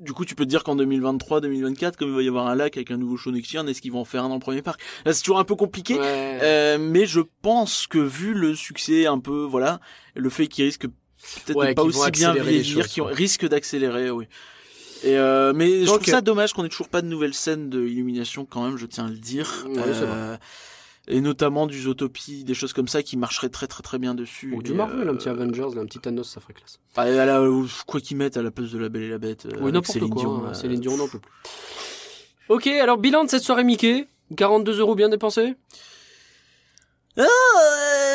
du 0.00 0.12
coup, 0.12 0.24
tu 0.24 0.34
peux 0.34 0.44
te 0.44 0.48
dire 0.50 0.64
qu'en 0.64 0.76
2023, 0.76 1.40
2024, 1.42 1.96
comme 1.96 2.08
il 2.08 2.14
va 2.14 2.22
y 2.22 2.28
avoir 2.28 2.46
un 2.46 2.54
lac 2.54 2.76
avec 2.76 2.90
un 2.90 2.96
nouveau 2.96 3.16
show 3.16 3.30
next 3.30 3.52
year, 3.52 3.66
est-ce 3.68 3.80
qu'ils 3.82 3.92
vont 3.92 4.00
en 4.00 4.04
faire 4.04 4.24
un 4.24 4.28
dans 4.28 4.34
le 4.34 4.40
premier 4.40 4.62
parc? 4.62 4.80
Là, 5.04 5.12
C'est 5.12 5.22
toujours 5.22 5.38
un 5.38 5.44
peu 5.44 5.54
compliqué. 5.56 5.98
Ouais. 5.98 6.38
Euh, 6.42 6.78
mais 6.80 7.06
je 7.06 7.20
pense 7.42 7.86
que 7.86 7.98
vu 7.98 8.34
le 8.34 8.54
succès 8.54 9.06
un 9.06 9.18
peu, 9.18 9.44
voilà, 9.44 9.80
le 10.14 10.30
fait 10.30 10.46
qu'ils 10.48 10.64
risquent 10.64 10.86
peut-être 11.44 11.56
Ouais, 11.56 11.68
de 11.68 11.74
pas 11.74 11.82
qu'ils 11.82 11.90
aussi 11.96 12.10
bien 12.10 12.32
vieillir, 12.32 12.82
choses, 12.82 12.86
qui 12.92 13.00
quoi. 13.00 13.10
risquent 13.10 13.46
d'accélérer, 13.46 14.10
oui. 14.10 14.24
Et 15.02 15.16
euh, 15.16 15.52
mais 15.54 15.80
je 15.80 15.86
trouve 15.86 16.04
ça 16.04 16.20
dommage 16.20 16.52
qu'on 16.52 16.64
ait 16.64 16.68
toujours 16.68 16.88
pas 16.88 17.00
de 17.02 17.06
nouvelles 17.06 17.32
scènes 17.34 17.70
de 17.70 17.86
illumination 17.86 18.44
quand 18.44 18.64
même, 18.64 18.76
je 18.76 18.86
tiens 18.86 19.06
à 19.06 19.10
le 19.10 19.16
dire. 19.16 19.66
Euh, 19.76 20.36
et 21.08 21.20
notamment 21.20 21.66
du 21.66 21.80
Zootopie, 21.82 22.44
des 22.44 22.54
choses 22.54 22.72
comme 22.72 22.88
ça 22.88 23.02
qui 23.02 23.16
marcheraient 23.16 23.48
très 23.48 23.66
très 23.66 23.82
très 23.82 23.98
bien 23.98 24.14
dessus. 24.14 24.52
Ou 24.54 24.62
du 24.62 24.72
Marvel, 24.74 25.08
euh, 25.08 25.12
un 25.12 25.16
petit 25.16 25.28
Avengers, 25.28 25.76
un 25.78 25.84
petit 25.86 25.98
Thanos, 25.98 26.28
ça 26.30 26.40
ferait 26.40 26.52
classe. 26.54 26.78
ah, 26.96 27.08
et 27.10 27.18
à 27.18 27.24
la- 27.26 27.42
quoi 27.86 28.00
qu'ils 28.00 28.16
mettent 28.16 28.36
à 28.36 28.42
la 28.42 28.50
place 28.50 28.70
de 28.70 28.78
la 28.78 28.88
Belle 28.88 29.02
et 29.04 29.08
la 29.08 29.18
Bête. 29.18 29.46
euh, 29.46 29.50
Oui, 29.60 29.72
n'importe 29.72 29.98
quoi. 29.98 30.08
Dion, 30.20 30.44
hein, 30.44 30.50
euh, 30.50 30.54
Céline 30.54 30.80
Dion, 30.80 30.94
on 30.94 30.96
n'en 30.98 31.08
peut 31.08 31.18
plus. 31.18 31.30
Ok, 32.48 32.66
alors 32.66 32.98
bilan 32.98 33.24
de 33.24 33.30
cette 33.30 33.44
soirée 33.44 33.62
Mickey. 33.64 34.06
42 34.36 34.78
euros 34.80 34.94
bien 34.96 35.08
dépensés 35.08 35.54
Euh, 37.18 37.24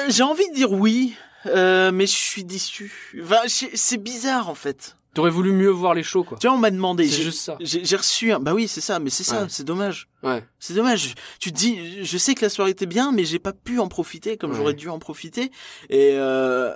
J'ai 0.10 0.24
envie 0.24 0.48
de 0.50 0.56
dire 0.56 0.72
oui, 0.72 1.14
euh, 1.46 1.92
mais 1.92 2.06
je 2.06 2.14
suis 2.16 2.44
déçu. 2.44 3.14
Enfin, 3.22 3.42
c'est 3.48 3.98
bizarre 3.98 4.50
en 4.50 4.56
fait. 4.56 4.96
T'aurais 5.16 5.32
voulu 5.32 5.52
mieux 5.54 5.70
voir 5.70 5.94
les 5.96 6.04
shows, 6.04 6.24
quoi. 6.24 6.38
Tu 6.40 6.46
vois, 6.48 6.56
on 6.56 6.60
m'a 6.60 6.70
demandé. 6.70 7.08
C'est 7.10 7.24
juste 7.24 7.40
ça. 7.40 7.56
J'ai 7.62 7.84
j'ai 7.84 7.96
reçu 7.96 8.32
un. 8.32 8.40
Bah 8.40 8.54
oui, 8.54 8.68
c'est 8.68 8.82
ça, 8.82 9.00
mais 9.00 9.10
c'est 9.10 9.24
ça, 9.24 9.42
Ouais. 9.42 9.48
c'est 9.50 9.64
dommage. 9.64 10.08
Ouais. 10.22 10.44
C'est 10.60 10.74
dommage. 10.76 11.16
Tu 11.40 11.52
te 11.52 11.58
dis, 11.58 12.04
je 12.04 12.18
sais 12.18 12.36
que 12.36 12.44
la 12.46 12.50
soirée 12.50 12.72
était 12.72 12.86
bien, 12.86 13.12
mais 13.12 13.26
j'ai 13.26 13.40
pas 13.40 13.54
pu 13.54 13.80
en 13.80 13.88
profiter 13.88 14.38
comme 14.38 14.52
Ouais. 14.52 14.58
j'aurais 14.58 14.74
dû 14.74 14.90
en 14.90 15.00
profiter. 15.00 15.52
Et 15.90 16.12
euh... 16.16 16.72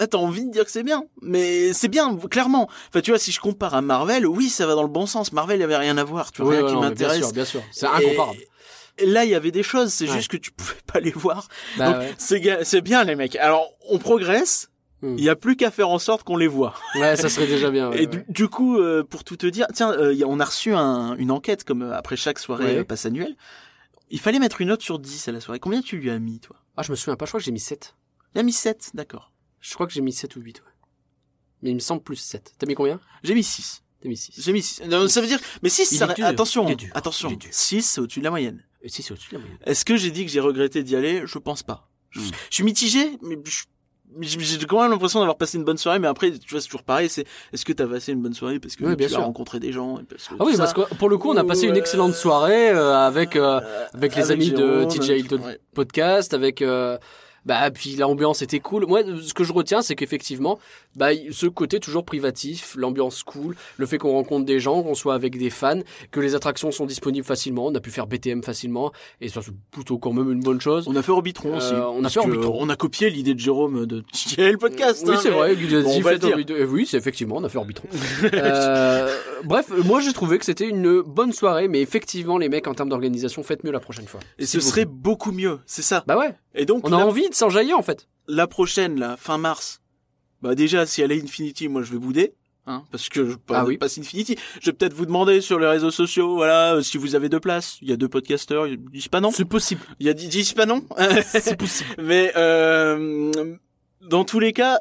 là, 0.00 0.06
t'as 0.06 0.18
envie 0.18 0.44
de 0.46 0.50
dire 0.52 0.64
que 0.64 0.70
c'est 0.70 0.82
bien, 0.84 1.04
mais 1.20 1.72
c'est 1.72 1.88
bien, 1.88 2.16
clairement. 2.30 2.68
Enfin, 2.88 3.00
tu 3.02 3.10
vois, 3.10 3.18
si 3.18 3.32
je 3.32 3.40
compare 3.40 3.74
à 3.74 3.82
Marvel, 3.82 4.26
oui, 4.26 4.48
ça 4.48 4.66
va 4.66 4.74
dans 4.74 4.82
le 4.82 4.88
bon 4.88 5.06
sens. 5.06 5.32
Marvel, 5.32 5.60
il 5.60 5.62
avait 5.64 5.76
rien 5.76 5.98
à 5.98 6.04
voir. 6.04 6.32
Tu 6.32 6.42
vois, 6.42 6.50
Ouais, 6.50 6.56
rien 6.58 6.64
ouais, 6.66 6.70
qui 6.70 6.74
mais 6.76 6.80
Bien 6.80 6.88
m'intéresse. 6.90 7.18
sûr, 7.18 7.32
bien 7.32 7.44
sûr. 7.44 7.62
C'est 7.72 7.86
incomparable. 7.86 8.38
Et 8.98 9.06
là, 9.06 9.24
il 9.24 9.30
y 9.30 9.34
avait 9.34 9.50
des 9.50 9.62
choses. 9.62 9.92
C'est 9.92 10.06
Ouais. 10.08 10.14
juste 10.16 10.28
que 10.30 10.36
tu 10.36 10.50
pouvais 10.52 10.76
pas 10.92 11.00
les 11.00 11.10
voir. 11.12 11.48
Bah 11.78 11.92
Donc, 11.92 12.02
ouais. 12.30 12.58
c'est 12.62 12.80
bien, 12.82 13.04
les 13.04 13.16
mecs. 13.16 13.36
Alors, 13.36 13.66
on 13.88 13.98
progresse. 13.98 14.68
Hmm. 15.02 15.16
Il 15.18 15.24
y 15.24 15.28
a 15.28 15.34
plus 15.36 15.56
qu'à 15.56 15.70
faire 15.72 15.88
en 15.88 15.98
sorte 15.98 16.22
qu'on 16.22 16.36
les 16.36 16.46
voit. 16.46 16.74
Ouais, 16.94 17.16
ça 17.16 17.28
serait 17.28 17.46
déjà 17.48 17.70
bien. 17.70 17.90
ouais, 17.90 18.04
Et 18.04 18.06
ouais. 18.08 18.24
du, 18.28 18.48
coup, 18.48 18.78
euh, 18.78 19.02
pour 19.02 19.24
tout 19.24 19.36
te 19.36 19.46
dire, 19.48 19.66
tiens, 19.74 19.90
euh, 19.92 20.16
on 20.26 20.38
a 20.38 20.44
reçu 20.44 20.72
un- 20.72 21.16
une 21.16 21.30
enquête 21.32 21.64
comme 21.64 21.82
euh, 21.82 21.94
après 21.96 22.16
chaque 22.16 22.38
soirée 22.38 22.78
euh, 22.78 22.84
passe 22.84 23.04
annuelle. 23.04 23.36
Il 24.10 24.20
fallait 24.20 24.38
mettre 24.38 24.60
une 24.60 24.68
note 24.68 24.82
sur 24.82 24.98
10 25.00 25.26
à 25.28 25.32
la 25.32 25.40
soirée. 25.40 25.58
Combien 25.58 25.80
tu 25.80 25.96
lui 25.96 26.08
as 26.10 26.18
mis, 26.18 26.38
toi? 26.38 26.56
Ah, 26.76 26.82
je 26.82 26.90
me 26.92 26.96
souviens 26.96 27.16
pas, 27.16 27.24
je 27.24 27.30
crois 27.30 27.40
que 27.40 27.44
j'ai 27.44 27.50
mis 27.52 27.58
7. 27.60 27.96
Il 28.34 28.38
a 28.40 28.42
mis 28.44 28.52
7, 28.52 28.90
d'accord. 28.94 29.32
Je 29.60 29.74
crois 29.74 29.86
que 29.86 29.92
j'ai 29.92 30.00
mis 30.02 30.12
7 30.12 30.36
ou 30.36 30.40
8, 30.40 30.60
ouais. 30.60 30.66
Mais 31.62 31.70
il 31.70 31.74
me 31.74 31.80
semble 31.80 32.02
plus 32.02 32.16
7. 32.16 32.54
T'as 32.58 32.66
mis 32.66 32.74
combien? 32.74 33.00
J'ai 33.24 33.34
mis 33.34 33.42
6. 33.44 33.82
T'as 34.02 34.08
mis 34.08 34.16
6. 34.16 34.34
J'ai 34.40 34.52
mis 34.52 34.62
6. 34.62 34.82
Non, 34.88 35.08
ça 35.08 35.20
veut 35.20 35.26
dire... 35.26 35.38
Mais 35.62 35.68
6, 35.68 35.90
Il 35.92 35.98
ça... 35.98 36.06
attention, 36.26 36.66
Il 36.68 36.72
est 36.72 36.76
dur. 36.76 36.90
attention. 36.94 37.28
Il 37.30 37.34
est 37.34 37.36
dur. 37.36 37.50
6, 37.52 37.82
c'est 37.82 38.00
au-dessus 38.00 38.18
de 38.20 38.24
la 38.24 38.30
moyenne. 38.30 38.62
Et 38.82 38.88
6 38.88 39.02
c'est 39.02 39.12
au-dessus 39.12 39.30
de 39.30 39.34
la 39.36 39.40
moyenne. 39.40 39.58
Est-ce 39.64 39.84
que 39.84 39.96
j'ai 39.96 40.10
dit 40.10 40.24
que 40.26 40.30
j'ai 40.30 40.40
regretté 40.40 40.82
d'y 40.82 40.94
aller? 40.96 41.22
Je 41.24 41.38
pense 41.38 41.62
pas. 41.62 41.88
Je, 42.10 42.20
Hmm. 42.20 42.30
suis 42.50 42.64
mitigé, 42.64 43.16
mais 43.22 43.36
je- 43.46 43.64
mais 43.64 43.71
j'ai 44.20 44.58
quand 44.66 44.82
même 44.82 44.90
l'impression 44.90 45.20
d'avoir 45.20 45.36
passé 45.36 45.58
une 45.58 45.64
bonne 45.64 45.76
soirée, 45.78 45.98
mais 45.98 46.08
après, 46.08 46.30
tu 46.30 46.50
vois, 46.50 46.60
c'est 46.60 46.68
toujours 46.68 46.82
pareil, 46.82 47.08
c'est 47.08 47.24
est-ce 47.52 47.64
que 47.64 47.72
t'as 47.72 47.86
passé 47.86 48.12
une 48.12 48.22
bonne 48.22 48.34
soirée 48.34 48.58
parce 48.58 48.76
que 48.76 48.84
Oui, 48.84 48.96
bien 48.96 49.08
tu 49.08 49.14
as 49.14 49.18
rencontré 49.18 49.60
des 49.60 49.72
gens 49.72 49.98
et 49.98 50.04
parce 50.04 50.28
que 50.28 50.34
Ah 50.38 50.44
oui, 50.44 50.54
parce 50.56 50.72
que 50.72 50.94
pour 50.94 51.08
le 51.08 51.18
coup, 51.18 51.30
on 51.30 51.36
a 51.36 51.44
passé 51.44 51.66
une 51.66 51.76
excellente 51.76 52.14
soirée 52.14 52.70
euh, 52.70 52.94
avec 52.94 53.36
euh, 53.36 53.60
avec 53.94 54.16
les 54.16 54.30
amis 54.30 54.50
de 54.50 54.84
TJ 54.84 55.10
Hilton 55.10 55.40
ouais. 55.44 55.58
podcast, 55.74 56.34
avec 56.34 56.62
euh, 56.62 56.98
bah 57.46 57.70
puis 57.70 57.96
l'ambiance 57.96 58.42
était 58.42 58.60
cool. 58.60 58.86
Moi, 58.86 59.00
ce 59.22 59.34
que 59.34 59.44
je 59.44 59.52
retiens, 59.52 59.82
c'est 59.82 59.94
qu'effectivement, 59.94 60.58
bah 60.96 61.08
ce 61.30 61.46
côté 61.46 61.80
toujours 61.80 62.04
privatif, 62.04 62.74
l'ambiance 62.76 63.22
cool, 63.22 63.56
le 63.78 63.86
fait 63.86 63.98
qu'on 63.98 64.12
rencontre 64.12 64.44
des 64.46 64.60
gens, 64.60 64.82
qu'on 64.82 64.94
soit 64.94 65.14
avec 65.14 65.36
des 65.38 65.50
fans, 65.50 65.80
que 66.10 66.20
les 66.20 66.34
attractions 66.34 66.70
sont 66.70 66.86
disponibles 66.86 67.26
facilement, 67.26 67.66
on 67.66 67.74
a 67.74 67.80
pu 67.80 67.90
faire 67.90 68.06
BTM 68.06 68.42
facilement, 68.42 68.92
et 69.20 69.28
ça 69.28 69.40
c'est 69.42 69.52
plutôt 69.70 69.98
quand 69.98 70.12
même 70.12 70.30
une 70.30 70.40
bonne 70.40 70.60
chose. 70.60 70.86
On 70.88 70.96
a 70.96 71.02
fait 71.02 71.12
Orbitron 71.12 71.52
Euh, 71.54 71.56
aussi. 71.56 71.72
on 71.74 72.04
a 72.04 72.08
fait 72.08 72.20
Orbitron. 72.20 72.56
On 72.58 72.68
a 72.68 72.76
copié 72.76 73.10
l'idée 73.10 73.34
de 73.34 73.40
Jérôme 73.40 73.86
de 73.86 74.02
TJL 74.12 74.58
Podcast. 74.58 75.04
Oui, 75.06 75.14
hein, 75.14 75.18
c'est 75.22 75.30
mais- 75.30 75.36
vrai. 75.36 75.54
Bon, 75.82 75.90
on 75.96 76.00
va 76.00 76.12
le 76.12 76.18
dire. 76.18 76.36
euh, 76.50 76.66
oui, 76.66 76.86
c'est 76.86 76.96
effectivement, 76.96 77.36
on 77.38 77.44
a 77.44 77.48
fait 77.48 77.58
Orbitron. 77.58 77.88
Euh, 78.34 79.16
bref, 79.44 79.70
moi 79.84 80.00
j'ai 80.00 80.12
trouvé 80.12 80.38
que 80.38 80.44
c'était 80.44 80.68
une 80.68 81.00
bonne 81.02 81.32
soirée, 81.32 81.68
mais 81.68 81.80
effectivement, 81.80 82.38
les 82.38 82.48
mecs, 82.48 82.66
en 82.66 82.74
termes 82.74 82.88
d'organisation, 82.88 83.42
faites 83.42 83.64
mieux 83.64 83.72
la 83.72 83.80
prochaine 83.80 84.06
fois. 84.06 84.20
Et 84.38 84.46
ce 84.46 84.58
vous 84.58 84.64
serait 84.64 84.84
plaît. 84.84 84.94
beaucoup 84.94 85.32
mieux, 85.32 85.60
c'est 85.66 85.82
ça. 85.82 86.04
Bah 86.06 86.16
ouais, 86.18 86.34
Et 86.54 86.64
donc, 86.66 86.86
on 86.88 86.92
a 86.92 86.96
envie 87.04 87.28
de 87.28 87.34
s'enjailler 87.34 87.74
en 87.74 87.82
fait. 87.82 88.08
la 88.28 88.46
prochaine, 88.46 88.98
là, 88.98 89.16
fin 89.16 89.38
mars, 89.38 89.80
bah 90.40 90.54
déjà, 90.54 90.86
si 90.86 91.02
elle 91.02 91.12
est 91.12 91.22
Infinity, 91.22 91.68
moi 91.68 91.82
je 91.82 91.92
vais 91.92 91.98
bouder. 91.98 92.34
Hein, 92.64 92.84
parce 92.92 93.08
que 93.08 93.28
je 93.28 93.34
Ah 93.50 93.64
oui. 93.64 93.76
passe 93.76 93.98
Infinity. 93.98 94.36
Je 94.60 94.66
vais 94.70 94.72
peut-être 94.72 94.94
vous 94.94 95.04
demander 95.06 95.40
sur 95.40 95.58
les 95.58 95.66
réseaux 95.66 95.90
sociaux, 95.90 96.36
voilà, 96.36 96.74
euh, 96.74 96.80
si 96.82 96.96
vous 96.96 97.16
avez 97.16 97.28
deux 97.28 97.40
places. 97.40 97.78
Il 97.82 97.88
y 97.88 97.92
a 97.92 97.96
deux 97.96 98.08
podcasteurs, 98.08 98.66
disent 98.92 99.08
pas 99.08 99.20
non. 99.20 99.32
C'est 99.32 99.44
possible. 99.44 99.80
Il 99.98 100.06
y 100.06 100.10
a 100.10 100.14
disent 100.14 100.52
pas 100.52 100.64
non. 100.66 100.82
C'est 101.24 101.56
possible. 101.56 101.90
Mais 101.98 102.32
euh, 102.36 103.32
dans 104.00 104.24
tous 104.24 104.38
les 104.38 104.52
cas, 104.52 104.78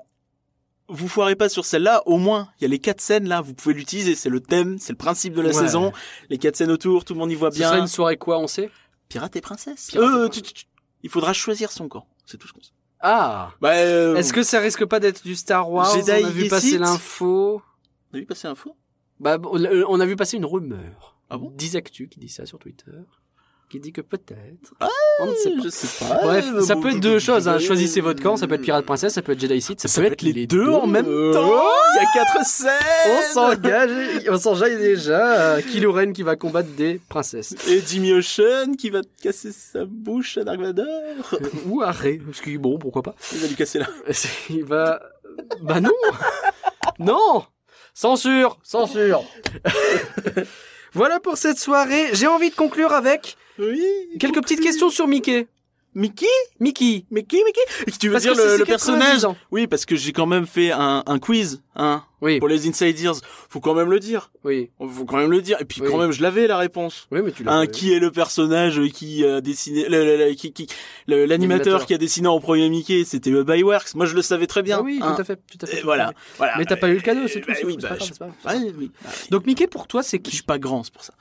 vous 0.91 1.07
foirez 1.07 1.35
pas 1.35 1.49
sur 1.49 1.65
celle-là. 1.65 2.03
Au 2.05 2.17
moins, 2.17 2.49
il 2.59 2.63
y 2.63 2.65
a 2.65 2.67
les 2.69 2.79
quatre 2.79 3.01
scènes 3.01 3.27
là. 3.27 3.41
Vous 3.41 3.53
pouvez 3.53 3.73
l'utiliser. 3.73 4.15
C'est 4.15 4.29
le 4.29 4.39
thème, 4.41 4.77
c'est 4.77 4.93
le 4.93 4.97
principe 4.97 5.33
de 5.33 5.41
la 5.41 5.47
Ouais. 5.49 5.53
saison. 5.53 5.91
Les 6.29 6.37
quatre 6.37 6.55
scènes 6.55 6.71
autour, 6.71 7.05
tout 7.05 7.13
le 7.13 7.19
monde 7.19 7.31
y 7.31 7.35
voit 7.35 7.51
Ce 7.51 7.57
bien. 7.57 7.69
serait 7.69 7.79
une 7.79 7.87
soirée 7.87 8.17
quoi, 8.17 8.37
on 8.39 8.47
sait? 8.47 8.69
Pirate 9.09 9.35
et 9.35 9.41
princesse. 9.41 9.87
Pirate 9.91 10.03
et 10.03 10.13
Euh, 10.13 10.27
princesse. 10.27 10.43
tu- 10.43 10.53
tu- 10.53 10.65
tu- 10.65 10.65
il 11.03 11.09
faudra 11.09 11.33
choisir 11.33 11.71
son 11.71 11.87
camp. 11.87 12.05
C'est 12.25 12.37
tout 12.37 12.47
ce 12.47 12.53
qu'on 12.53 12.61
sait. 12.61 12.71
Ah 12.99 13.51
Bah, 13.61 13.71
euh, 13.73 14.15
Est-ce 14.15 14.31
que 14.31 14.43
ça 14.43 14.59
risque 14.59 14.85
pas 14.85 14.99
d'être 14.99 15.23
du 15.23 15.35
Star 15.35 15.71
Wars? 15.71 15.95
Jedi 15.95 16.11
On 16.23 16.27
a 16.27 16.29
vu 16.29 16.47
passer 16.47 16.77
l'info. 16.77 17.61
on 18.13 18.17
a 18.17 18.19
vu 18.19 18.25
passer 18.27 18.47
l'info? 18.47 18.75
Bah, 19.19 19.37
on 19.43 19.63
a- 19.65 19.69
on 19.87 19.99
a 19.99 20.05
vu 20.05 20.15
passer 20.15 20.37
une 20.37 20.45
rumeur. 20.45 21.17
Ah 21.29 21.37
bon? 21.37 21.49
Dizactu 21.51 22.07
qui 22.09 22.19
dit 22.19 22.29
ça 22.29 22.45
sur 22.45 22.59
Twitter. 22.59 22.91
Qui 23.71 23.79
dit 23.79 23.93
que 23.93 24.01
peut-être. 24.01 24.73
Ah, 24.81 24.89
on 25.21 25.27
ne 25.27 25.35
sait 25.35 25.51
pas. 25.51 25.61
Je 25.63 25.69
sais 25.69 26.05
pas. 26.05 26.19
Bref, 26.23 26.45
Euh, 26.53 26.61
ça 26.61 26.75
peut 26.75 26.89
être 26.89 26.99
deux 26.99 27.19
choses. 27.19 27.47
Hein. 27.47 27.57
Choisissez 27.57 28.01
votre 28.01 28.21
camp. 28.21 28.35
Ça 28.35 28.45
peut 28.45 28.55
être 28.55 28.61
Pirate 28.63 28.85
Princesse, 28.85 29.13
ça 29.13 29.21
peut 29.21 29.31
être 29.31 29.39
Jedi 29.39 29.61
Sith, 29.61 29.79
ça, 29.79 29.87
Ça 29.87 30.01
peut 30.01 30.07
être 30.07 30.21
les 30.23 30.45
deux 30.45 30.67
en 30.67 30.87
même 30.87 31.05
Euh, 31.07 31.31
temps. 31.31 31.47
Il 31.93 31.95
y 31.95 32.05
a 32.05 32.09
quatre 32.13 32.45
scènes. 32.45 32.69
On 33.07 33.33
s'engage, 33.33 33.89
on 34.29 34.37
s'enjaille 34.37 34.75
déjà. 34.77 35.55
Euh, 35.55 35.61
Kylo 35.61 35.93
Ren 35.93 36.11
qui 36.11 36.23
va 36.23 36.35
combattre 36.35 36.67
des 36.71 36.99
princesses. 37.07 37.55
Et 37.69 37.81
Jimmy 37.87 38.11
Ocean 38.11 38.73
qui 38.77 38.89
va 38.89 38.99
casser 39.23 39.53
sa 39.53 39.85
bouche 39.85 40.37
à 40.37 40.43
Dark 40.43 40.59
Vador. 40.59 40.85
Ou 41.67 41.81
Arrêt, 41.81 42.19
parce 42.25 42.41
que 42.41 42.57
bon, 42.57 42.77
pourquoi 42.77 43.03
pas. 43.03 43.15
Il 43.31 43.39
va 43.39 43.47
lui 43.47 43.55
casser 43.55 43.79
là. 43.79 43.87
Il 44.49 44.65
va... 44.65 45.01
Bah 45.61 45.79
non 45.79 45.91
Non 46.99 47.45
Censure 47.93 48.57
Censure 48.63 49.23
Voilà 50.93 51.21
pour 51.21 51.37
cette 51.37 51.57
soirée. 51.57 52.09
J'ai 52.11 52.27
envie 52.27 52.49
de 52.49 52.55
conclure 52.55 52.91
avec 52.91 53.37
Oui. 53.61 53.83
quelques 54.19 54.41
petites 54.41 54.61
questions 54.61 54.89
sur 54.89 55.07
Mickey. 55.07 55.47
Mickey 55.93 56.25
Mickey. 56.61 57.03
Mickey, 57.11 57.39
Mickey 57.45 57.59
Tu 57.99 58.07
veux 58.07 58.13
Parce 58.13 58.23
dire 58.23 58.33
le, 58.33 58.41
c'est 58.41 58.57
le 58.59 58.63
90 58.63 58.67
personnage. 58.67 59.35
Oui, 59.51 59.67
parce 59.67 59.85
que 59.85 59.97
j'ai 59.97 60.13
quand 60.13 60.25
même 60.25 60.45
fait 60.45 60.71
un, 60.71 61.03
un 61.05 61.19
quiz, 61.19 61.61
hein, 61.75 62.05
Oui, 62.21 62.39
pour 62.39 62.47
les 62.47 62.65
Insiders. 62.65 63.15
Faut 63.49 63.59
quand 63.59 63.73
même 63.73 63.91
le 63.91 63.99
dire. 63.99 64.31
oui. 64.45 64.69
Faut 64.79 65.03
quand 65.03 65.17
même 65.17 65.29
le 65.31 65.41
dire. 65.41 65.57
Et 65.59 65.65
puis 65.65 65.81
Oui. 65.81 65.89
quand 65.91 65.97
même, 65.97 66.13
je 66.13 66.21
l'avais 66.21 66.47
la 66.47 66.57
réponse. 66.57 67.07
Oui, 67.11 67.19
mais 67.21 67.33
tu 67.33 67.43
l'as. 67.43 67.51
Pas- 67.51 67.67
qui 67.67 67.91
est 67.91 67.99
le 67.99 68.09
personnage 68.09 68.79
qui 68.93 69.25
a 69.25 69.41
dessiné, 69.41 69.89
le- 69.89 70.05
le- 70.05 70.15
le- 70.15 70.33
le- 71.07 71.25
l'animateur 71.25 71.85
qui 71.85 71.93
a 71.93 71.97
dessiné 71.97 72.29
en 72.29 72.39
premier 72.39 72.69
Mickey, 72.69 73.03
c'était 73.03 73.31
euh, 73.31 73.43
Byworks. 73.43 73.93
Moi, 73.95 74.05
je 74.05 74.15
le 74.15 74.21
savais 74.21 74.47
très 74.47 74.63
bien. 74.63 74.77
Ah 74.79 74.83
oui, 74.83 74.99
hein. 75.01 75.13
tout 75.13 75.21
à 75.21 75.25
fait, 75.25 75.35
tout 75.35 75.57
à 75.61 75.67
fait. 75.67 75.79
Et 75.79 75.81
voilà, 75.81 76.13
voilà. 76.37 76.53
Mais 76.57 76.63
t'as 76.63 76.77
pas 76.77 76.87
eu 76.87 76.93
le 76.95 77.01
cadeau, 77.01 77.27
c'est 77.27 77.41
tout. 77.41 77.51
Oui, 77.65 77.75
je- 77.81 79.29
Donc 79.29 79.45
Mickey 79.45 79.67
pour 79.67 79.87
toi 79.87 80.03
c'est 80.03 80.17
je 80.17 80.21
qui 80.21 80.31
suis 80.37 80.43
pas 80.45 80.57
grand, 80.57 80.83
c'est 80.83 80.93
pour 80.93 81.03
ça. 81.03 81.13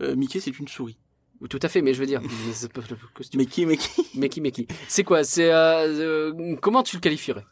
Euh, 0.00 0.14
Mickey, 0.14 0.38
c'est 0.38 0.56
une 0.58 0.68
souris. 0.68 0.96
Oui, 1.42 1.48
Tout 1.48 1.58
à 1.60 1.68
fait, 1.68 1.82
mais 1.82 1.92
je 1.92 1.98
veux 2.00 2.06
dire, 2.06 2.22
c'est 2.52 2.72
pas 2.72 2.80
le 2.88 2.96
costume. 3.14 3.40
Mickey, 3.40 3.66
Mickey. 3.66 3.88
Mickey, 4.14 4.40
Mickey. 4.40 4.66
C'est 4.88 5.02
quoi? 5.04 5.24
C'est 5.24 5.52
euh, 5.52 6.30
euh, 6.32 6.56
comment 6.62 6.82
tu 6.84 6.96
le 6.96 7.00
qualifierais? 7.00 7.44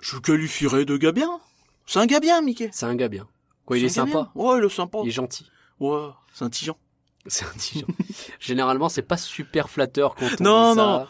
Je 0.00 0.16
le 0.16 0.20
qualifierais 0.20 0.84
de 0.84 0.96
gars 0.96 1.12
bien. 1.12 1.40
C'est 1.86 2.00
un 2.00 2.06
gars 2.06 2.20
bien, 2.20 2.40
Mickey. 2.42 2.70
C'est 2.72 2.86
un 2.86 2.94
gars 2.96 3.08
bien. 3.08 3.28
Quoi, 3.64 3.78
il 3.78 3.84
est 3.84 3.86
un 3.86 4.06
sympa? 4.06 4.32
Ouais, 4.34 4.58
il 4.58 4.64
est 4.64 4.68
sympa. 4.68 4.98
Il 5.04 5.08
est 5.08 5.12
gentil. 5.12 5.46
Ouais, 5.78 6.08
c'est 6.34 6.44
intelligent. 6.44 6.76
C'est 7.26 7.44
intelligent. 7.44 7.86
Généralement, 8.40 8.88
c'est 8.88 9.02
pas 9.02 9.16
super 9.16 9.70
flatteur 9.70 10.14
quand 10.16 10.26
on 10.40 10.42
Non, 10.42 10.70
dit 10.72 10.76
ça. 10.78 10.82
non. 10.84 11.06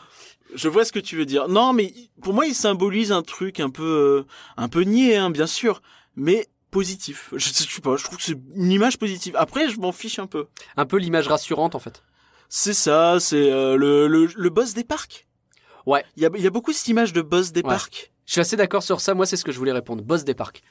Je 0.55 0.69
vois 0.69 0.85
ce 0.85 0.93
que 0.93 0.99
tu 0.99 1.17
veux 1.17 1.25
dire. 1.25 1.49
Non, 1.49 1.73
mais 1.73 1.95
pour 2.21 2.35
moi, 2.35 2.45
il 2.47 2.55
symbolise 2.55 3.11
un 3.13 3.23
truc 3.23 3.59
un 3.61 3.71
peu, 3.71 4.27
euh, 4.27 4.27
un 4.59 4.69
peu 4.69 4.83
niais, 4.83 5.17
hein, 5.17 5.31
bien 5.31 5.47
sûr, 5.47 5.81
mais 6.17 6.47
positif. 6.73 7.29
Je, 7.33 7.39
je 7.39 7.53
sais 7.53 7.81
pas, 7.81 7.95
je 7.97 8.03
trouve 8.03 8.17
que 8.19 8.25
c'est 8.25 8.37
une 8.57 8.73
image 8.73 8.99
positive. 8.99 9.37
Après, 9.37 9.69
je 9.69 9.79
m'en 9.79 9.93
fiche 9.93 10.19
un 10.19 10.27
peu. 10.27 10.49
Un 10.77 10.87
peu 10.87 10.97
l'image 10.97 11.29
rassurante 11.29 11.77
en 11.77 11.79
fait. 11.79 12.03
C'est 12.49 12.75
ça, 12.75 13.19
c'est 13.21 13.51
euh, 13.53 13.77
le, 13.77 14.09
le, 14.09 14.27
le 14.35 14.51
boss 14.51 14.75
des 14.75 14.83
parcs. 14.83 15.29
Ouais. 15.87 16.05
Il 16.17 16.23
y 16.25 16.27
a, 16.27 16.31
il 16.37 16.43
y 16.43 16.47
a 16.47 16.51
beaucoup 16.51 16.73
cette 16.73 16.89
image 16.89 17.13
de 17.13 17.23
boss 17.23 17.53
des 17.53 17.61
Ouais. 17.63 17.69
parcs. 17.69 18.13
Je 18.27 18.33
suis 18.33 18.41
assez 18.41 18.57
d'accord 18.57 18.83
sur 18.83 19.01
ça. 19.01 19.15
Moi, 19.15 19.27
c'est 19.27 19.37
ce 19.37 19.45
que 19.45 19.53
je 19.53 19.59
voulais 19.59 19.73
répondre. 19.73 20.03
Boss 20.03 20.25
des 20.25 20.35
parcs. 20.35 20.63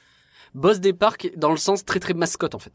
Boss 0.54 0.80
des 0.80 0.94
parcs 0.94 1.32
dans 1.38 1.52
le 1.52 1.58
sens 1.58 1.86
très 1.86 2.00
très 2.00 2.14
mascotte 2.14 2.56
en 2.56 2.60
fait. 2.60 2.74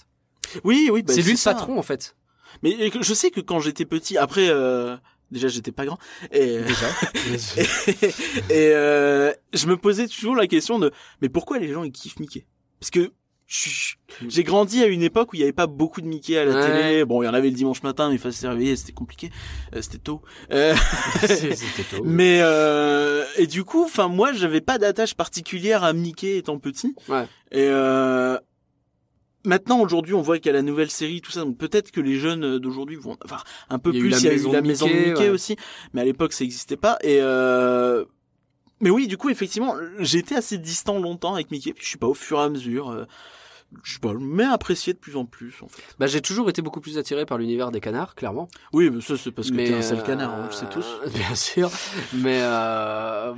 Oui, 0.64 0.88
oui, 0.92 1.02
bah, 1.02 1.12
c'est 1.14 1.22
lui 1.22 1.32
le 1.32 1.36
ça. 1.36 1.52
patron 1.52 1.78
en 1.78 1.82
fait. 1.82 2.16
Mais 2.62 2.70
et 2.70 2.90
je 3.00 3.14
sais 3.14 3.30
que 3.30 3.40
quand 3.40 3.58
j'étais 3.60 3.84
petit, 3.84 4.16
après, 4.16 4.48
euh, 4.48 4.96
déjà 5.30 5.48
j'étais 5.48 5.72
pas 5.72 5.84
grand, 5.84 5.98
et, 6.32 6.60
Déjà. 6.62 6.86
et 8.50 8.70
euh, 8.72 9.32
je 9.52 9.66
me 9.66 9.76
posais 9.76 10.06
toujours 10.08 10.36
la 10.36 10.46
question 10.46 10.78
de, 10.78 10.90
mais 11.20 11.28
pourquoi 11.28 11.58
les 11.58 11.72
gens 11.72 11.82
ils 11.84 11.92
kiffent 11.92 12.18
Mickey? 12.20 12.46
Parce 12.80 12.90
que 12.90 13.10
suis- 13.48 13.96
j'ai 14.28 14.42
grandi 14.42 14.82
à 14.82 14.86
une 14.86 15.02
époque 15.02 15.32
où 15.32 15.36
il 15.36 15.40
y 15.40 15.42
avait 15.44 15.52
pas 15.52 15.66
beaucoup 15.68 16.00
de 16.00 16.06
Mickey 16.06 16.36
à 16.36 16.44
la 16.44 16.54
Ouais. 16.54 16.66
télé. 16.66 17.04
Bon, 17.04 17.22
il 17.22 17.26
y 17.26 17.28
en 17.28 17.34
avait 17.34 17.48
le 17.50 17.54
dimanche 17.56 17.82
matin, 17.84 18.08
mais 18.08 18.16
il 18.16 18.18
fallait 18.18 18.34
se 18.34 18.46
réveiller, 18.46 18.74
c'était 18.76 18.92
compliqué, 18.92 19.30
Euh, 19.74 19.82
c'était 19.82 19.98
tôt. 19.98 20.20
Euh, 20.50 20.74
C'était 21.22 21.84
tôt. 21.96 22.02
mais 22.04 22.40
euh, 22.42 23.24
et 23.36 23.46
du 23.46 23.62
coup, 23.64 23.84
enfin 23.84 24.08
moi, 24.08 24.32
j'avais 24.32 24.60
pas 24.60 24.78
d'attache 24.78 25.14
particulière 25.14 25.84
à 25.84 25.92
Mickey 25.92 26.38
étant 26.38 26.58
petit. 26.58 26.94
Ouais. 27.08 27.22
Et 27.52 27.68
euh, 27.70 28.36
maintenant, 29.44 29.80
aujourd'hui, 29.80 30.14
on 30.14 30.22
voit 30.22 30.38
qu'il 30.38 30.46
y 30.46 30.50
a 30.50 30.52
la 30.54 30.62
nouvelle 30.62 30.90
série, 30.90 31.20
tout 31.20 31.30
ça. 31.30 31.40
Donc 31.44 31.56
peut-être 31.56 31.92
que 31.92 32.00
les 32.00 32.16
jeunes 32.16 32.58
d'aujourd'hui 32.58 32.96
vont, 32.96 33.16
enfin, 33.24 33.38
un 33.70 33.78
peu 33.78 33.90
Il 33.90 33.96
y 33.96 34.00
plus. 34.00 34.08
il 34.20 34.24
y 34.24 34.28
a 34.28 34.32
eu 34.34 34.52
la 34.52 34.60
maison 34.62 34.86
de 34.86 34.92
Mickey, 34.92 35.08
Mickey 35.10 35.22
ouais. 35.24 35.28
aussi, 35.28 35.56
mais 35.92 36.00
à 36.00 36.04
l'époque, 36.04 36.32
ça 36.32 36.42
existait 36.44 36.76
pas. 36.76 36.98
Et 37.02 37.18
euh, 37.20 38.04
mais 38.80 38.90
oui, 38.90 39.06
du 39.06 39.16
coup, 39.16 39.30
effectivement, 39.30 39.74
j'étais 39.98 40.34
assez 40.36 40.58
distant 40.58 40.98
longtemps 40.98 41.34
avec 41.34 41.50
Mickey. 41.50 41.72
Puis 41.72 41.84
je 41.84 41.88
suis 41.88 41.98
pas 41.98 42.06
au 42.06 42.14
fur 42.14 42.38
et 42.38 42.42
à 42.42 42.48
mesure. 42.48 42.90
Euh, 42.90 43.04
je 43.82 43.94
sais 43.94 43.98
pas, 43.98 44.12
mais 44.18 44.44
apprécié 44.44 44.92
de 44.92 44.98
plus 44.98 45.16
en 45.16 45.24
plus, 45.24 45.54
en 45.62 45.68
fait. 45.68 45.82
Bah, 45.98 46.06
j'ai 46.06 46.20
toujours 46.20 46.48
été 46.48 46.62
beaucoup 46.62 46.80
plus 46.80 46.98
attiré 46.98 47.26
par 47.26 47.36
l'univers 47.38 47.70
des 47.70 47.80
canards, 47.80 48.14
clairement. 48.14 48.48
Oui, 48.72 48.90
mais 48.90 49.00
ça, 49.00 49.16
c'est 49.16 49.32
parce 49.32 49.50
que 49.50 49.56
t'es 49.56 49.74
un 49.74 49.82
sale 49.82 50.02
canard, 50.04 50.34
on 50.38 50.46
le 50.46 50.52
sait 50.52 50.66
tous. 50.66 50.86
Bien 51.14 51.34
sûr, 51.34 51.70
mais 52.14 52.38
euh, 52.42 53.34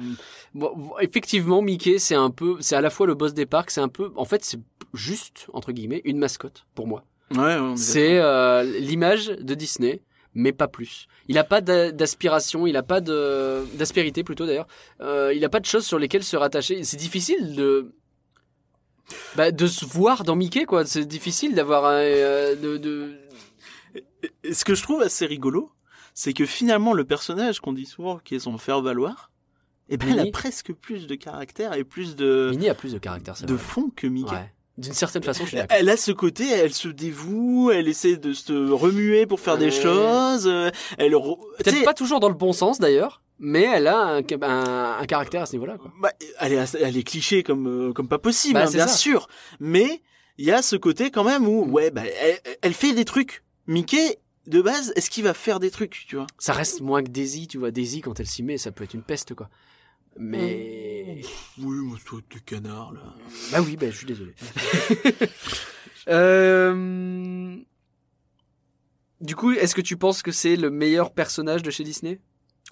bon, 0.55 0.93
effectivement, 1.01 1.62
Mickey, 1.62 1.98
c'est 1.98 2.15
un 2.15 2.31
peu, 2.31 2.56
c'est 2.60 2.77
à 2.77 2.81
la 2.81 2.90
fois 2.90 3.06
le 3.06 3.15
boss 3.15 3.32
des 3.32 3.47
parcs, 3.47 3.70
c'est 3.70 3.81
un 3.81 3.89
peu, 3.89 4.12
en 4.16 4.24
fait, 4.24 4.44
c'est 4.44 4.60
juste 4.94 5.47
entre 5.52 5.73
guillemets 5.73 6.02
une 6.05 6.19
mascotte 6.19 6.66
pour 6.74 6.86
moi. 6.86 7.05
Ouais, 7.35 7.56
C'est 7.77 8.19
euh, 8.19 8.62
l'image 8.81 9.28
de 9.28 9.55
Disney, 9.55 10.01
mais 10.34 10.52
pas 10.52 10.68
plus. 10.68 11.06
Il 11.28 11.38
a 11.38 11.44
pas 11.44 11.60
d'a- 11.60 11.90
d'aspiration, 11.92 12.66
il 12.66 12.76
a 12.76 12.82
pas 12.82 13.00
d'aspérité 13.00 14.22
plutôt 14.24 14.46
d'ailleurs. 14.46 14.68
Euh, 15.00 15.32
il 15.34 15.44
a 15.44 15.48
pas 15.48 15.60
de 15.60 15.66
choses 15.66 15.86
sur 15.86 15.98
lesquelles 15.98 16.24
se 16.24 16.36
rattacher. 16.36 16.84
C'est 16.84 16.96
difficile 16.96 17.55
de 17.56 17.92
bah, 19.36 19.50
de 19.52 19.66
se 19.66 19.84
voir 19.86 20.24
dans 20.24 20.36
Mickey 20.36 20.64
quoi. 20.64 20.84
C'est 20.84 21.05
difficile 21.06 21.55
d'avoir 21.55 21.86
un, 21.86 22.00
euh, 22.00 22.55
de, 22.56 22.76
de 22.76 23.16
Et 24.44 24.52
ce 24.52 24.64
que 24.64 24.74
je 24.74 24.82
trouve 24.82 25.00
assez 25.02 25.24
rigolo, 25.26 25.70
c'est 26.14 26.32
que 26.32 26.44
finalement 26.46 26.92
le 26.92 27.05
personnage 27.05 27.60
qu'on 27.60 27.72
dit 27.72 27.86
souvent 27.86 28.18
qui 28.18 28.34
est 28.34 28.38
son 28.40 28.59
faire 28.59 28.82
valoir, 28.82 29.30
eh 29.88 29.96
ben 29.96 30.10
elle 30.10 30.20
a 30.20 30.30
presque 30.30 30.72
plus 30.72 31.06
de 31.06 31.14
caractère 31.14 31.72
et 31.72 31.84
plus 31.84 32.16
de 32.16 32.48
Minnie 32.50 32.68
a 32.68 32.74
plus 32.74 32.92
de 32.92 32.98
caractère. 32.98 33.36
c'est 33.36 33.46
de 33.46 33.55
vrai. 33.55 33.62
fond 33.62 33.90
que 33.94 34.06
Mickey. 34.06 34.30
Ouais. 34.34 34.52
D'une 34.78 34.92
certaine 34.94 35.22
façon, 35.24 35.42
je 35.44 35.48
suis 35.48 35.56
d'accord. 35.56 35.76
Elle 35.78 35.88
a 35.88 35.96
ce 35.96 36.12
côté, 36.12 36.48
elle 36.48 36.72
se 36.72 36.88
dévoue, 36.88 37.70
elle 37.72 37.88
essaie 37.88 38.16
de 38.16 38.32
se 38.32 38.52
remuer 38.70 39.26
pour 39.26 39.40
faire 39.40 39.59
des 39.59 39.66
Ouais. 39.66 39.70
choses, 39.72 40.46
euh, 40.46 40.70
elle 40.98 41.12
Peut-être 41.12 41.84
pas 41.84 41.94
toujours 41.94 42.20
dans 42.20 42.28
le 42.28 42.34
bon 42.36 42.52
sens 42.52 42.78
d'ailleurs, 42.78 43.20
mais 43.40 43.62
elle 43.64 43.88
a 43.88 43.98
un, 43.98 44.18
un, 44.42 44.98
un 45.00 45.06
caractère 45.06 45.42
à 45.42 45.46
ce 45.46 45.52
niveau-là. 45.52 45.78
Quoi. 45.78 45.92
bah, 46.00 46.12
elle 46.38 46.52
est 46.52 46.74
elle 46.80 46.96
est 46.96 47.02
cliché 47.02 47.42
comme 47.42 47.66
euh, 47.88 47.92
comme 47.92 48.09
pas 48.09 48.18
possible, 48.18 48.55
Bah, 48.55 48.66
hein, 48.68 48.70
bien 48.72 48.86
ça. 48.86 48.94
sûr, 48.96 49.28
mais 49.59 50.00
il 50.38 50.46
y 50.46 50.52
a 50.52 50.62
ce 50.62 50.76
côté 50.76 51.10
quand 51.10 51.24
même 51.24 51.46
où 51.48 51.64
Mm. 51.66 51.72
ouais 51.72 51.90
bah 51.90 52.02
elle, 52.22 52.38
elle 52.62 52.74
fait 52.74 52.92
des 52.92 53.05
trucs. 53.05 53.42
Mickey 53.66 54.18
de 54.46 54.62
base, 54.62 54.92
est-ce 54.96 55.10
qu'il 55.10 55.24
va 55.24 55.34
faire 55.34 55.60
des 55.60 55.70
trucs, 55.70 56.05
tu 56.09 56.16
vois? 56.16 56.26
Ça 56.38 56.52
reste 56.55 56.80
moins 56.80 57.02
que 57.02 57.10
Daisy, 57.10 57.48
tu 57.48 57.59
vois. 57.59 57.70
Daisy, 57.70 58.00
quand 58.00 58.18
elle 58.18 58.26
s'y 58.26 58.42
met, 58.42 58.56
ça 58.56 58.70
peut 58.70 58.84
être 58.84 58.94
une 58.94 59.02
peste, 59.02 59.34
quoi. 59.34 59.50
Mais. 60.19 61.23
Oui, 61.59 61.77
moi 61.78 61.97
toi 62.05 62.20
des 62.31 62.40
canards 62.40 62.93
là. 62.93 63.15
Bah 63.53 63.61
oui, 63.62 63.77
bah 63.77 63.90
je 63.90 63.97
suis 63.97 64.07
désolé. 64.07 64.35
euh... 66.09 67.57
Du 69.20 69.35
coup, 69.35 69.53
est-ce 69.53 69.74
que 69.74 69.81
tu 69.81 69.97
penses 69.97 70.23
que 70.23 70.32
c'est 70.32 70.57
le 70.57 70.70
meilleur 70.70 71.12
personnage 71.12 71.62
de 71.62 71.70
chez 71.70 71.85
Disney? 71.85 72.20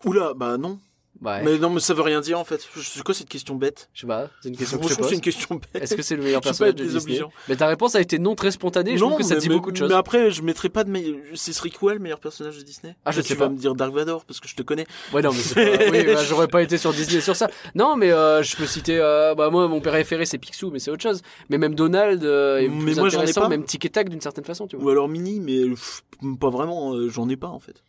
Oula, 0.05 0.35
bah 0.35 0.59
non. 0.59 0.81
Ouais. 1.22 1.43
Mais 1.43 1.56
non, 1.59 1.70
mais 1.70 1.80
ça 1.80 1.94
veut 1.94 2.02
rien 2.02 2.20
dire 2.20 2.38
en 2.38 2.44
fait. 2.44 2.66
C'est 2.76 3.02
quoi 3.02 3.14
cette 3.14 3.28
question 3.28 3.55
bête? 3.55 3.88
Je 3.94 4.02
sais 4.02 4.06
pas, 4.06 4.28
c'est 4.43 4.51
une 4.51 4.56
question 4.56 4.78
que 4.78 4.88
je 4.88 4.94
pose. 4.97 5.09
c'est 5.09 5.14
une 5.14 5.20
question 5.22 5.55
bête. 5.72 5.82
Est-ce 5.82 5.94
que 5.94 6.02
c'est 6.02 6.14
le 6.16 6.22
meilleur 6.22 6.43
Je 6.43 6.48
personnage 6.48 6.74
de 6.74 6.84
Disney. 6.84 7.20
Mais 7.48 7.56
ta 7.56 7.66
réponse 7.68 7.94
a 7.94 8.01
été 8.01 8.18
non 8.18 8.34
très 8.34 8.51
spontanée, 8.51 8.97
je 8.97 9.02
trouve 9.05 9.16
que 9.16 9.22
ça 9.24 9.34
mais- 9.36 9.40
dit 9.40 9.48
mais- 9.48 9.55
beaucoup 9.55 9.72
de 9.72 9.76
choses. 9.76 9.88
Mais 9.88 9.94
après, 9.97 10.30
je 10.30 10.43
mettrais 10.43 10.68
pas 10.68 10.84
de 10.84 10.90
meilleur. 10.90 11.16
Ce 11.34 11.52
serait 11.52 11.70
quoi 11.70 11.94
le 11.94 12.01
meilleur 12.01 12.20
personnage 12.20 12.59
de 12.59 12.62
Disney? 12.62 12.97
Ah, 13.05 13.12
je 13.12 13.16
Là, 13.18 13.22
sais 13.22 13.28
Tu 13.28 13.36
pas. 13.38 13.44
vas 13.44 13.51
me 13.51 13.56
dire 13.56 13.74
Dark 13.74 13.93
Vador 13.94 14.24
parce 14.26 14.40
que 14.40 14.48
je 14.48 14.55
te 14.55 14.62
connais. 14.62 14.86
Ouais, 15.14 15.22
non, 15.22 15.30
mais 15.32 15.38
c'est 15.38 15.78
pas... 15.78 15.90
oui, 15.90 16.05
bah, 16.05 16.22
j'aurais 16.24 16.48
pas 16.48 16.62
été 16.62 16.76
sur 16.76 16.93
Disney 16.93 17.20
sur 17.22 17.34
ça. 17.36 17.48
Non, 17.74 17.97
mais 17.97 18.10
euh, 18.12 18.43
je 18.43 18.55
peux 18.56 18.66
citer, 18.66 18.98
euh, 18.98 19.34
bah 19.34 19.48
moi, 19.51 19.68
mon 19.68 19.80
préféré 19.80 20.26
c'est 20.26 20.38
Picsou, 20.38 20.70
mais 20.70 20.78
c'est 20.80 20.90
autre 20.90 21.02
chose. 21.02 21.22
Mais 21.48 21.56
même 21.59 21.74
Donald 21.74 22.22
euh, 22.24 22.59
est 22.59 22.68
Mais 22.68 22.84
plus 22.84 22.97
moi, 22.97 23.09
j'en 23.09 23.18
ai 23.18 23.22
intéressant, 23.22 23.40
pas. 23.43 23.48
même 23.48 23.64
Tic 23.64 23.84
et 23.84 23.90
Tac 23.90 24.09
d'une 24.10 24.20
certaine 24.20 24.44
façon, 24.44 24.66
tu 24.66 24.76
vois. 24.76 24.84
Ou 24.84 24.88
alors 24.90 25.09
Mini, 25.09 25.40
mais 25.40 25.68
pff, 25.70 26.02
pas 26.40 26.51
vraiment. 26.51 26.93
euh, 26.94 27.09
J'en 27.09 27.28
ai 27.28 27.36
pas 27.36 27.48
en 27.48 27.59
fait. 27.60 27.82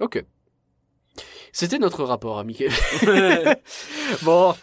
Ok. 0.00 0.24
C'était 1.52 1.78
notre 1.78 2.04
rapport 2.04 2.38
à 2.38 2.44
Mickey. 2.44 2.68
bon, 4.22 4.54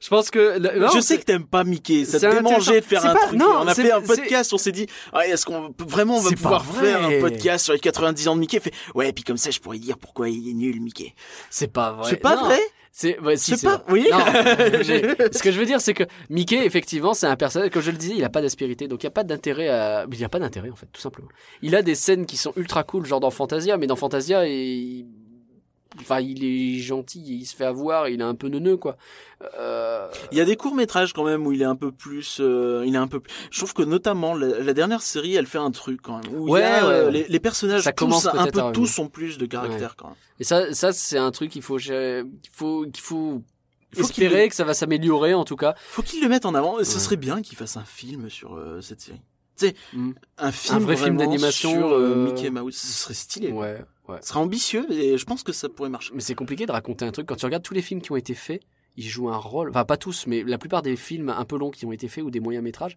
je 0.00 0.08
pense 0.08 0.30
que... 0.30 0.58
non, 0.58 0.88
je 0.94 1.00
sais 1.00 1.18
que 1.18 1.24
t'aimes 1.24 1.46
pas 1.46 1.64
Mickey. 1.64 2.04
Ça 2.04 2.18
c'est 2.18 2.28
te 2.28 2.34
démangeait 2.36 2.80
de 2.80 2.84
faire 2.84 3.04
un 3.06 3.14
pas- 3.14 3.26
truc. 3.26 3.38
non, 3.38 3.50
on 3.62 3.66
a 3.66 3.74
fait 3.74 3.90
un 3.92 4.00
podcast. 4.02 4.52
On 4.52 4.58
s'est 4.58 4.72
dit, 4.72 4.86
ah, 5.12 5.26
est-ce 5.26 5.46
qu'on 5.46 5.72
peut- 5.72 5.84
vraiment 5.88 6.16
on 6.16 6.20
va 6.20 6.30
pouvoir 6.30 6.64
faire 6.66 7.04
un 7.06 7.20
podcast 7.20 7.64
sur 7.64 7.72
les 7.74 7.80
90 7.80 8.28
ans 8.28 8.34
de 8.34 8.40
Mickey? 8.40 8.60
Fait, 8.60 8.72
ouais, 8.94 9.12
puis 9.12 9.24
comme 9.24 9.38
ça, 9.38 9.50
je 9.50 9.58
pourrais 9.60 9.78
dire 9.78 9.96
pourquoi 9.98 10.28
il 10.28 10.50
est 10.50 10.54
nul, 10.54 10.80
Mickey. 10.80 11.14
C'est 11.50 11.72
pas 11.72 11.92
vrai. 11.92 12.10
c'est 12.10 12.16
pas 12.16 12.36
Non. 12.36 12.44
vrai? 12.44 12.60
C'est 12.92 13.18
si, 13.36 13.56
pas- 13.62 13.76
vrai. 13.76 13.92
oui. 13.92 14.06
Non, 14.10 14.18
ce 15.32 15.42
que 15.42 15.52
je 15.52 15.58
veux 15.58 15.66
dire, 15.66 15.82
c'est 15.82 15.92
que 15.92 16.04
Mickey, 16.30 16.64
effectivement, 16.64 17.12
c'est 17.12 17.26
un 17.26 17.36
personnage. 17.36 17.68
Comme 17.70 17.82
je 17.82 17.90
le 17.90 17.98
disais, 17.98 18.14
il 18.16 18.24
a 18.24 18.30
pas 18.30 18.40
d'aspérité, 18.40 18.88
donc 18.88 19.02
il 19.02 19.04
y 19.04 19.08
a 19.08 19.10
pas 19.10 19.22
d'intérêt 19.22 19.68
à. 19.68 20.06
Il 20.10 20.18
y 20.18 20.24
a 20.24 20.30
pas 20.30 20.38
d'intérêt 20.38 20.70
en 20.70 20.76
fait, 20.76 20.86
tout 20.90 21.00
simplement. 21.02 21.28
Il 21.60 21.74
a 21.76 21.82
des 21.82 21.94
scènes 21.94 22.24
qui 22.24 22.38
sont 22.38 22.54
ultra 22.56 22.84
cool, 22.84 23.04
genre 23.04 23.20
dans 23.20 23.30
Fantasia, 23.30 23.76
mais 23.76 23.86
dans 23.86 23.96
Fantasia, 23.96 24.46
il... 24.46 25.04
enfin, 26.00 26.20
il 26.20 26.44
est 26.44 26.78
gentil, 26.80 27.22
il 27.26 27.44
se 27.46 27.54
fait 27.56 27.64
avoir, 27.64 28.08
il 28.08 28.20
est 28.20 28.24
un 28.24 28.34
peu 28.34 28.48
neuneux, 28.48 28.76
quoi. 28.76 28.96
Euh... 29.58 30.08
Il 30.32 30.38
y 30.38 30.40
a 30.40 30.44
des 30.44 30.56
courts 30.56 30.74
métrages 30.74 31.12
quand 31.12 31.24
même 31.24 31.46
où 31.46 31.52
il 31.52 31.60
est 31.62 31.66
un 31.66 31.76
peu 31.76 31.92
plus, 31.92 32.38
euh, 32.40 32.82
il 32.86 32.94
est 32.94 32.98
un 32.98 33.06
peu. 33.08 33.20
plus- 33.20 33.32
Je 33.50 33.58
trouve 33.58 33.74
que 33.74 33.82
notamment 33.82 34.34
la, 34.34 34.60
la 34.60 34.72
dernière 34.72 35.02
série, 35.02 35.34
elle 35.34 35.46
fait 35.46 35.58
un 35.58 35.70
truc 35.70 36.00
quand 36.02 36.22
même. 36.22 36.34
Où 36.34 36.48
Ouais, 36.50 36.62
a, 36.62 36.84
euh, 36.86 37.06
ouais. 37.06 37.12
Les, 37.12 37.26
les 37.28 37.40
personnages, 37.40 37.82
Ça 37.82 37.92
commence 37.92 38.22
tous, 38.22 38.28
un 38.38 38.46
peu 38.46 38.60
à 38.62 38.72
tous 38.72 38.98
ont 38.98 39.08
plus 39.08 39.36
de 39.38 39.46
caractère 39.46 39.96
quand 39.96 40.08
même. 40.08 40.16
Et 40.40 40.44
ça, 40.44 40.72
ça 40.72 40.92
c'est 40.92 41.18
un 41.18 41.30
truc 41.32 41.50
qu'il 41.50 41.62
faut, 41.62 41.76
qu'il 41.76 42.26
faut, 42.52 42.84
qu'il 42.84 43.02
faut. 43.02 43.42
Il 43.92 44.02
faut 44.02 44.08
qu'il 44.08 44.24
espérer 44.24 44.48
que 44.48 44.54
ça 44.54 44.64
va 44.64 44.74
s'améliorer 44.74 45.32
en 45.34 45.44
tout 45.44 45.56
cas. 45.56 45.74
Faut 45.88 46.02
qu'ils 46.02 46.20
le 46.22 46.28
mettent 46.28 46.44
en 46.46 46.54
avant. 46.54 46.74
Ce 46.82 46.94
Ouais. 46.94 47.00
serait 47.00 47.16
bien 47.16 47.40
qu'ils 47.40 47.56
fassent 47.56 47.76
un 47.78 47.84
film 47.84 48.28
sur 48.28 48.54
euh, 48.56 48.80
cette 48.82 49.00
série. 49.00 49.20
Mm. 49.94 50.10
Un 50.36 50.52
film, 50.52 50.78
vrai 50.80 50.96
film 50.96 51.16
d'animation, 51.16 51.70
sur 51.70 51.98
Mickey 51.98 52.50
Mouse. 52.50 52.74
Ce 52.76 52.86
serait 53.04 53.14
stylé. 53.14 53.50
quoi. 53.52 53.68
Ouais. 54.08 54.18
Ce 54.22 54.28
serait 54.28 54.40
ambitieux 54.40 54.86
et 54.90 55.18
je 55.18 55.24
pense 55.24 55.42
que 55.42 55.52
ça 55.52 55.68
pourrait 55.68 55.88
marcher. 55.88 56.12
Mais 56.14 56.20
c'est 56.20 56.34
compliqué 56.34 56.66
de 56.66 56.72
raconter 56.72 57.04
un 57.04 57.12
truc. 57.12 57.26
Quand 57.26 57.36
tu 57.36 57.44
regardes 57.44 57.62
tous 57.62 57.74
les 57.74 57.82
films 57.82 58.00
qui 58.00 58.12
ont 58.12 58.16
été 58.16 58.34
faits, 58.34 58.62
ils 58.96 59.06
jouent 59.06 59.30
un 59.30 59.36
rôle. 59.36 59.70
Enfin, 59.70 59.84
pas 59.84 59.96
tous, 59.96 60.26
mais 60.26 60.42
la 60.42 60.58
plupart 60.58 60.82
des 60.82 60.96
films 60.96 61.28
un 61.28 61.44
peu 61.44 61.58
longs 61.58 61.70
qui 61.70 61.86
ont 61.86 61.92
été 61.92 62.08
faits 62.08 62.24
ou 62.24 62.30
des 62.30 62.40
moyens 62.40 62.64
métrages, 62.64 62.96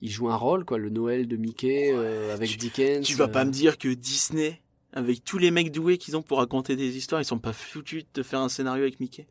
ils 0.00 0.10
jouent 0.10 0.30
un 0.30 0.36
rôle, 0.36 0.64
quoi. 0.64 0.78
Le 0.78 0.90
Noël 0.90 1.28
de 1.28 1.36
Mickey 1.36 1.90
euh, 1.92 2.34
avec 2.34 2.56
Dickens. 2.56 3.06
Tu 3.06 3.14
vas 3.14 3.24
euh, 3.24 3.28
pas 3.28 3.44
me 3.44 3.50
dire 3.50 3.78
que 3.78 3.88
Disney 3.88 4.60
avec 4.96 5.22
tous 5.24 5.36
les 5.36 5.50
mecs 5.50 5.72
doués 5.72 5.98
qu'ils 5.98 6.16
ont 6.16 6.22
pour 6.22 6.38
raconter 6.38 6.74
des 6.74 6.96
histoires, 6.96 7.20
ils 7.20 7.26
sont 7.26 7.38
pas 7.38 7.52
foutus 7.52 8.04
de 8.14 8.22
faire 8.22 8.40
un 8.40 8.48
scénario 8.48 8.82
avec 8.82 8.98
Mickey? 8.98 9.26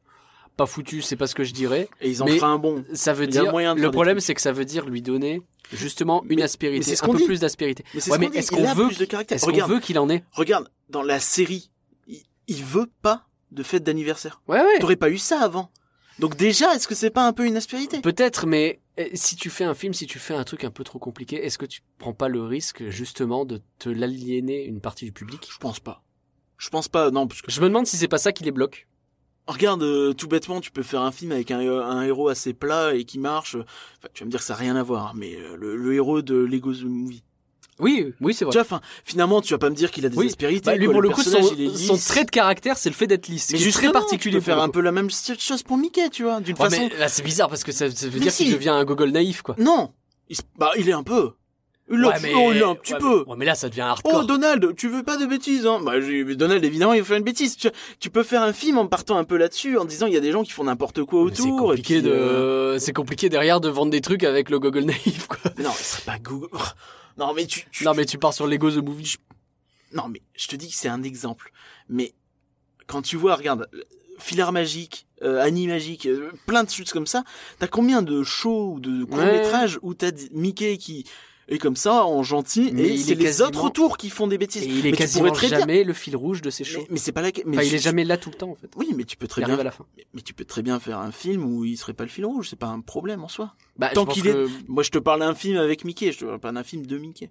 Pas 0.58 0.66
foutu, 0.66 1.02
c'est 1.02 1.16
pas 1.18 1.28
ce 1.28 1.36
que 1.36 1.44
je 1.44 1.54
dirais. 1.54 1.90
Et 2.02 2.10
ils 2.10 2.22
en 2.24 2.26
Mais- 2.26 2.38
feraient 2.38 2.52
un 2.52 2.58
bon. 2.58 2.86
Ça 2.94 3.14
veut 3.14 3.28
dire. 3.28 3.44
Le 3.54 3.90
problème, 3.92 4.20
c'est 4.20 4.34
que 4.34 4.42
ça 4.42 4.52
veut 4.52 4.66
dire 4.66 4.86
lui 4.86 5.02
donner 5.02 5.42
justement 5.74 6.24
une 6.30 6.38
Mais- 6.38 6.44
aspérité, 6.44 6.86
mais 6.92 6.96
ce 6.96 7.04
un 7.04 7.10
peu 7.10 7.18
dit. 7.18 7.26
plus 7.26 7.40
d'aspérité. 7.40 7.84
Mais 7.94 8.00
c'est 8.00 8.12
Ouais, 8.12 8.18
qu'on 8.20 8.32
est-ce 8.32 8.76
veut 8.76 8.88
plus 8.88 8.98
de 9.00 9.06
caractère. 9.06 9.36
Est-ce 9.36 9.46
qu'on 9.46 9.68
veut 9.68 9.80
qu'il 9.80 10.00
en 10.00 10.10
ait? 10.10 10.24
Regarde, 10.32 10.70
dans 10.90 11.02
la 11.02 11.20
série, 11.20 11.72
il, 12.08 12.22
il 12.48 12.64
veut 12.64 12.88
pas 13.02 13.26
de 13.52 13.64
fête 13.64 13.84
d'anniversaire. 13.84 14.42
Ouais, 14.48 14.60
ouais. 14.62 14.80
T'aurais 14.80 14.96
pas 14.96 15.10
eu 15.10 15.18
ça 15.18 15.40
avant. 15.42 15.72
Donc 16.20 16.38
déjà, 16.38 16.74
est-ce 16.76 16.88
que 16.88 16.96
c'est 16.96 17.10
pas 17.10 17.28
un 17.28 17.34
peu 17.34 17.46
une 17.46 17.58
aspérité? 17.58 18.00
Peut-être, 18.00 18.46
mais 18.48 18.80
euh, 19.00 19.08
si 19.16 19.36
tu 19.36 19.50
fais 19.50 19.66
un 19.66 19.74
film, 19.74 19.94
si 19.94 20.08
tu 20.08 20.20
fais 20.20 20.34
un 20.34 20.46
truc 20.46 20.64
un 20.64 20.72
peu 20.72 20.86
trop 20.86 21.00
compliqué, 21.00 21.44
est-ce 21.46 21.58
que 21.58 21.66
tu 21.66 21.82
prends 21.98 22.14
pas 22.14 22.30
le 22.30 22.42
risque 22.42 22.88
justement 22.90 23.44
de 23.44 23.62
te 23.80 23.90
l'aliéner 23.90 24.64
une 24.64 24.80
partie 24.80 25.04
du 25.04 25.12
public? 25.12 25.46
Je 25.52 25.58
pense 25.58 25.82
pas. 25.82 26.04
Je 26.58 26.70
pense 26.70 26.88
pas, 26.88 27.12
non, 27.12 27.28
parce 27.28 27.42
que 27.42 27.52
Je 27.52 27.60
me 27.60 27.68
demande 27.68 27.86
si 27.86 27.98
c'est 27.98 28.08
pas 28.08 28.18
ça 28.18 28.32
qui 28.32 28.46
les 28.46 28.52
bloque. 28.52 28.88
Regarde, 29.48 29.84
euh, 29.84 30.14
tout 30.14 30.28
bêtement, 30.28 30.62
tu 30.62 30.72
peux 30.72 30.84
faire 30.84 31.02
un 31.02 31.12
film 31.12 31.32
avec 31.32 31.52
un, 31.52 31.60
un 31.60 32.04
héros 32.04 32.30
assez 32.30 32.54
plat 32.54 32.94
et 32.96 33.04
qui 33.06 33.20
marche. 33.20 33.56
Enfin, 33.56 34.10
tu 34.14 34.24
vas 34.24 34.26
me 34.26 34.32
dire 34.32 34.40
que 34.40 34.46
ça 34.46 34.54
n'a 34.54 34.60
rien 34.60 34.76
à 34.76 34.84
voir, 34.84 35.14
mais 35.16 35.36
euh, 35.36 35.56
le, 35.58 35.76
le 35.78 35.94
héros 35.94 36.22
de 36.22 36.36
Lego 36.36 36.74
The 36.74 36.84
Movie. 36.84 37.24
Oui, 37.78 38.14
oui, 38.22 38.34
c'est 38.34 38.46
vrai. 38.46 38.54
Tu 38.54 38.58
vois, 38.58 38.62
enfin, 38.66 38.80
finalement, 39.04 39.42
tu 39.42 39.54
vas 39.54 39.58
pas 39.58 39.70
me 39.70 39.76
dire 39.76 39.92
qu'il 39.92 40.06
a 40.06 40.10
des 40.10 40.16
Oui. 40.18 40.28
aspérités. 40.28 40.66
Bah, 40.66 40.76
lui, 40.78 40.86
quoi. 40.86 40.94
pour 40.94 41.02
le, 41.02 41.10
le 41.10 41.14
coup, 41.14 41.22
son, 41.22 41.98
trait 41.98 42.24
de 42.24 42.32
caractère, 42.32 42.78
c'est 42.78 42.88
le 42.90 42.96
fait 42.96 43.06
d'être 43.06 43.28
lisse. 43.28 43.52
mais 43.52 43.58
justement, 43.58 43.92
très 43.92 44.00
particulier. 44.00 44.36
Tu 44.36 44.40
peux 44.40 44.46
faire 44.46 44.62
un 44.62 44.70
peu 44.70 44.80
la 44.80 44.94
même 44.94 45.10
chose 45.10 45.62
pour 45.64 45.76
Mickey, 45.78 46.10
tu 46.10 46.24
vois, 46.24 46.40
d'une. 46.40 46.56
Ouais, 46.58 46.70
façon. 46.70 46.88
mais 46.90 46.98
là, 46.98 47.10
c'est 47.10 47.24
bizarre 47.24 47.50
parce 47.50 47.66
que 47.66 47.74
ça, 47.74 47.92
ça 47.92 48.06
veut 48.08 48.14
Mais 48.14 48.20
dire 48.22 48.32
si. 48.32 48.46
qu'il 48.46 48.54
devient 48.54 48.70
un 48.70 48.86
gogol 48.86 49.12
naïf, 49.12 49.42
quoi. 49.42 49.56
Non, 49.58 49.92
il, 50.30 50.38
bah, 50.58 50.72
il 50.78 50.88
est 50.88 50.94
un 50.94 51.04
peu. 51.04 51.32
Est, 51.88 51.94
Ouais, 51.98 52.08
un 52.08 52.20
peu- 52.20 52.28
oh, 52.36 52.52
il 52.52 52.58
est 52.58 52.64
un 52.64 52.74
petit 52.76 52.94
ouais, 52.94 53.00
peu. 53.00 53.24
mais- 53.26 53.32
ouais, 53.32 53.38
mais 53.38 53.46
là, 53.46 53.54
ça 53.54 53.70
devient 53.70 53.82
Oh 53.86 53.90
hardcore. 53.92 54.26
Donald, 54.26 54.76
tu 54.76 54.90
veux 54.90 55.04
pas 55.04 55.18
de 55.18 55.26
bêtises 55.28 55.68
hein 55.68 55.80
Bah 55.84 55.94
Donald 56.36 56.64
évidemment 56.66 56.94
il 56.94 57.02
va 57.02 57.06
faire 57.06 57.18
une 57.18 57.24
bêtise. 57.24 57.58
Tu, 57.58 57.68
tu 58.00 58.10
peux 58.10 58.24
faire 58.24 58.42
un 58.42 58.54
film 58.54 58.80
en 58.80 58.88
partant 58.88 59.18
un 59.18 59.24
peu 59.24 59.38
là-dessus, 59.38 59.78
en 59.78 59.86
disant 59.86 60.08
il 60.08 60.14
y 60.14 60.18
a 60.18 60.20
des 60.20 60.32
gens 60.32 60.44
qui 60.44 60.52
font 60.52 60.64
n'importe 60.64 61.04
quoi 61.04 61.26
Mais 61.26 61.36
C'est 61.36 61.44
autour. 61.44 61.74
et 61.74 61.78
compliqué 61.78 62.02
puis, 62.02 62.10
euh, 62.12 62.74
de, 62.74 62.80
c'est 62.80 62.94
compliqué 62.94 63.30
derrière 63.30 63.62
de 63.62 63.70
vendre 63.70 63.92
des 63.92 64.02
trucs 64.02 64.24
avec 64.24 64.50
le 64.50 64.60
gogol 64.60 64.86
naïf, 64.86 65.28
quoi. 65.28 65.38
mais 65.58 65.64
non, 65.64 65.72
ce 65.72 65.84
serait 65.84 66.04
pas 66.06 66.18
Google. 66.20 66.50
Non 67.18 67.34
mais 67.34 67.46
tu, 67.46 67.66
tu- 67.72 67.86
Non, 67.86 67.94
mais 67.94 68.06
tu 68.06 68.18
pars 68.18 68.34
sur 68.34 68.46
Lego 68.48 68.70
The 68.72 68.84
Movie. 68.84 69.16
non 69.94 70.08
mais 70.10 70.22
je 70.36 70.48
te 70.48 70.56
dis 70.58 70.68
que 70.70 70.76
c'est 70.76 70.90
un 70.90 71.02
exemple. 71.04 71.52
Mais 71.88 72.14
quand 72.88 73.02
tu 73.04 73.16
vois, 73.16 73.36
regarde, 73.36 73.70
Filard 74.20 74.52
magique, 74.52 75.08
euh, 75.22 75.42
Annie 75.42 75.68
magique, 75.68 76.08
euh, 76.08 76.32
plein 76.46 76.64
de 76.66 76.70
choses 76.70 76.92
comme 76.92 77.06
ça. 77.08 77.24
T'as 77.60 77.68
combien 77.68 78.02
de 78.02 78.22
shows 78.24 78.74
ou 78.74 78.80
de 78.82 79.06
courts 79.06 79.24
métrages 79.24 79.80
où 79.82 79.94
t'as 79.94 80.12
Mickey 80.34 80.78
qui 80.78 81.06
est 81.48 81.58
comme 81.60 81.76
ça 81.76 82.06
en 82.06 82.24
gentil 82.24 82.72
Mais 82.74 82.84
et 82.84 82.98
c'est 82.98 83.12
est 83.12 83.16
les 83.16 83.24
quasiment- 83.26 83.48
autres 83.50 83.64
autour 83.66 83.98
qui 83.98 84.10
font 84.10 84.28
des 84.28 84.38
bêtises. 84.38 84.64
Et 84.64 84.68
il 84.68 84.88
est 84.88 84.92
Mais 84.92 84.98
quasiment 84.98 85.32
très 85.32 85.48
bien- 85.50 85.60
jamais 85.60 85.84
le 85.84 85.94
fil 85.94 86.16
rouge 86.16 86.42
de 86.42 86.50
ses 86.50 86.64
shows. 86.64 86.80
Mais, 86.82 86.88
mais 86.92 86.98
c'est 86.98 87.12
pas 87.12 87.22
la. 87.22 87.30
Mais 87.46 87.58
Enfin, 87.58 87.68
il 87.68 87.74
est 87.76 87.80
jamais 87.80 88.04
là 88.04 88.18
tout 88.18 88.30
le 88.32 88.36
temps, 88.36 88.50
en 88.50 88.56
fait. 88.56 88.70
Oui, 88.78 88.90
mais 88.96 89.04
tu 89.04 89.16
peux 89.18 89.28
très 89.28 89.42
Il 89.42 89.46
bien 89.46 89.60
à 89.60 89.64
la 89.64 89.72
fin. 89.72 89.86
Mais, 90.14 90.22
tu 90.22 90.34
peux 90.34 90.46
très 90.46 90.62
bien 90.64 90.80
faire 90.80 91.00
un 91.00 91.12
film 91.12 91.44
où 91.46 91.64
il 91.66 91.78
serait 91.78 91.94
pas 91.94 92.04
le 92.04 92.10
fil 92.10 92.26
rouge, 92.26 92.50
c'est 92.50 92.56
pas 92.60 92.68
un 92.68 92.82
problème 92.82 93.24
en 93.24 93.28
soi. 93.28 93.54
Bah, 93.78 93.90
Tant 93.94 94.06
qu'il 94.06 94.24
que- 94.24 94.48
Moi, 94.68 94.82
je 94.84 94.90
te 94.92 94.98
parle 94.98 95.20
d'un 95.20 95.36
film 95.36 95.58
avec 95.58 95.86
Mickey, 95.86 96.12
je 96.12 96.20
te 96.20 96.26
parle 96.26 96.40
pas 96.40 96.52
d'un 96.52 96.64
film 96.64 96.86
de 96.86 96.98
Mickey. 96.98 97.30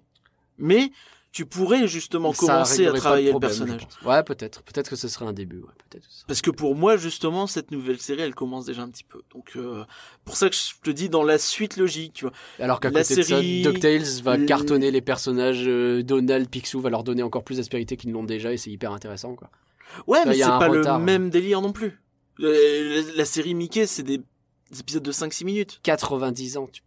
Mais 0.57 0.91
tu 1.35 1.45
pourrais 1.45 1.85
justement 1.85 2.31
ça 2.31 2.39
commencer 2.47 2.87
à 2.87 2.93
travailler 2.93 3.25
le 3.25 3.31
problème, 3.31 3.49
personnage. 3.49 3.81
je 3.81 3.85
pense. 3.97 4.01
Ouais, 4.09 4.23
peut-être. 4.23 4.63
Peut-être 4.63 4.89
que 4.89 4.95
ce 4.95 5.09
serait 5.09 5.25
un 5.25 5.33
début. 5.33 5.57
Ouais, 5.57 5.73
peut-être. 5.89 6.07
Parce 6.27 6.41
que 6.41 6.49
pour 6.49 6.75
moi, 6.75 6.95
justement, 6.95 7.45
cette 7.45 7.71
nouvelle 7.71 7.99
série, 7.99 8.21
elle 8.21 8.33
commence 8.33 8.65
déjà 8.65 8.83
un 8.83 8.89
petit 8.89 9.03
peu. 9.03 9.21
Donc, 9.33 9.51
euh, 9.57 9.83
pour 10.23 10.37
ça 10.37 10.49
que 10.49 10.55
je 10.55 10.79
te 10.81 10.89
dis 10.91 11.09
dans 11.09 11.23
la 11.23 11.37
suite 11.37 11.75
logique, 11.75 12.13
tu 12.13 12.23
vois. 12.23 12.33
Alors 12.57 12.79
qu'à 12.79 12.89
côté 12.89 13.03
série- 13.03 13.63
de 13.63 13.65
ça, 13.65 13.71
DuckTales 13.73 14.21
va 14.23 14.37
le- 14.37 14.45
cartonner 14.45 14.91
les 14.91 15.01
personnages. 15.01 15.65
euh, 15.67 16.03
Donald, 16.03 16.47
Picsou 16.49 16.79
va 16.79 16.89
leur 16.89 17.03
donner 17.03 17.21
encore 17.21 17.43
plus 17.43 17.57
d'aspérité 17.57 17.97
qu'ils 17.97 18.11
l'ont 18.13 18.23
déjà 18.23 18.53
et 18.53 18.57
c'est 18.57 18.71
hyper 18.71 18.93
intéressant, 18.93 19.35
quoi. 19.35 19.49
Ouais, 20.07 20.19
mais 20.25 20.35
c'est 20.35 20.39
pas 20.43 20.69
retard. 20.69 20.99
le 20.99 21.03
même 21.03 21.29
délire 21.29 21.59
non 21.61 21.73
plus. 21.73 21.99
Euh, 22.39 23.03
la, 23.09 23.15
la 23.17 23.25
série 23.25 23.55
Mickey, 23.55 23.87
c'est 23.87 24.03
des, 24.03 24.19
des 24.71 24.79
épisodes 24.79 25.03
de 25.03 25.11
5-6 25.11 25.43
minutes. 25.43 25.79
90 25.83 26.55
ans, 26.57 26.69
tu... 26.71 26.81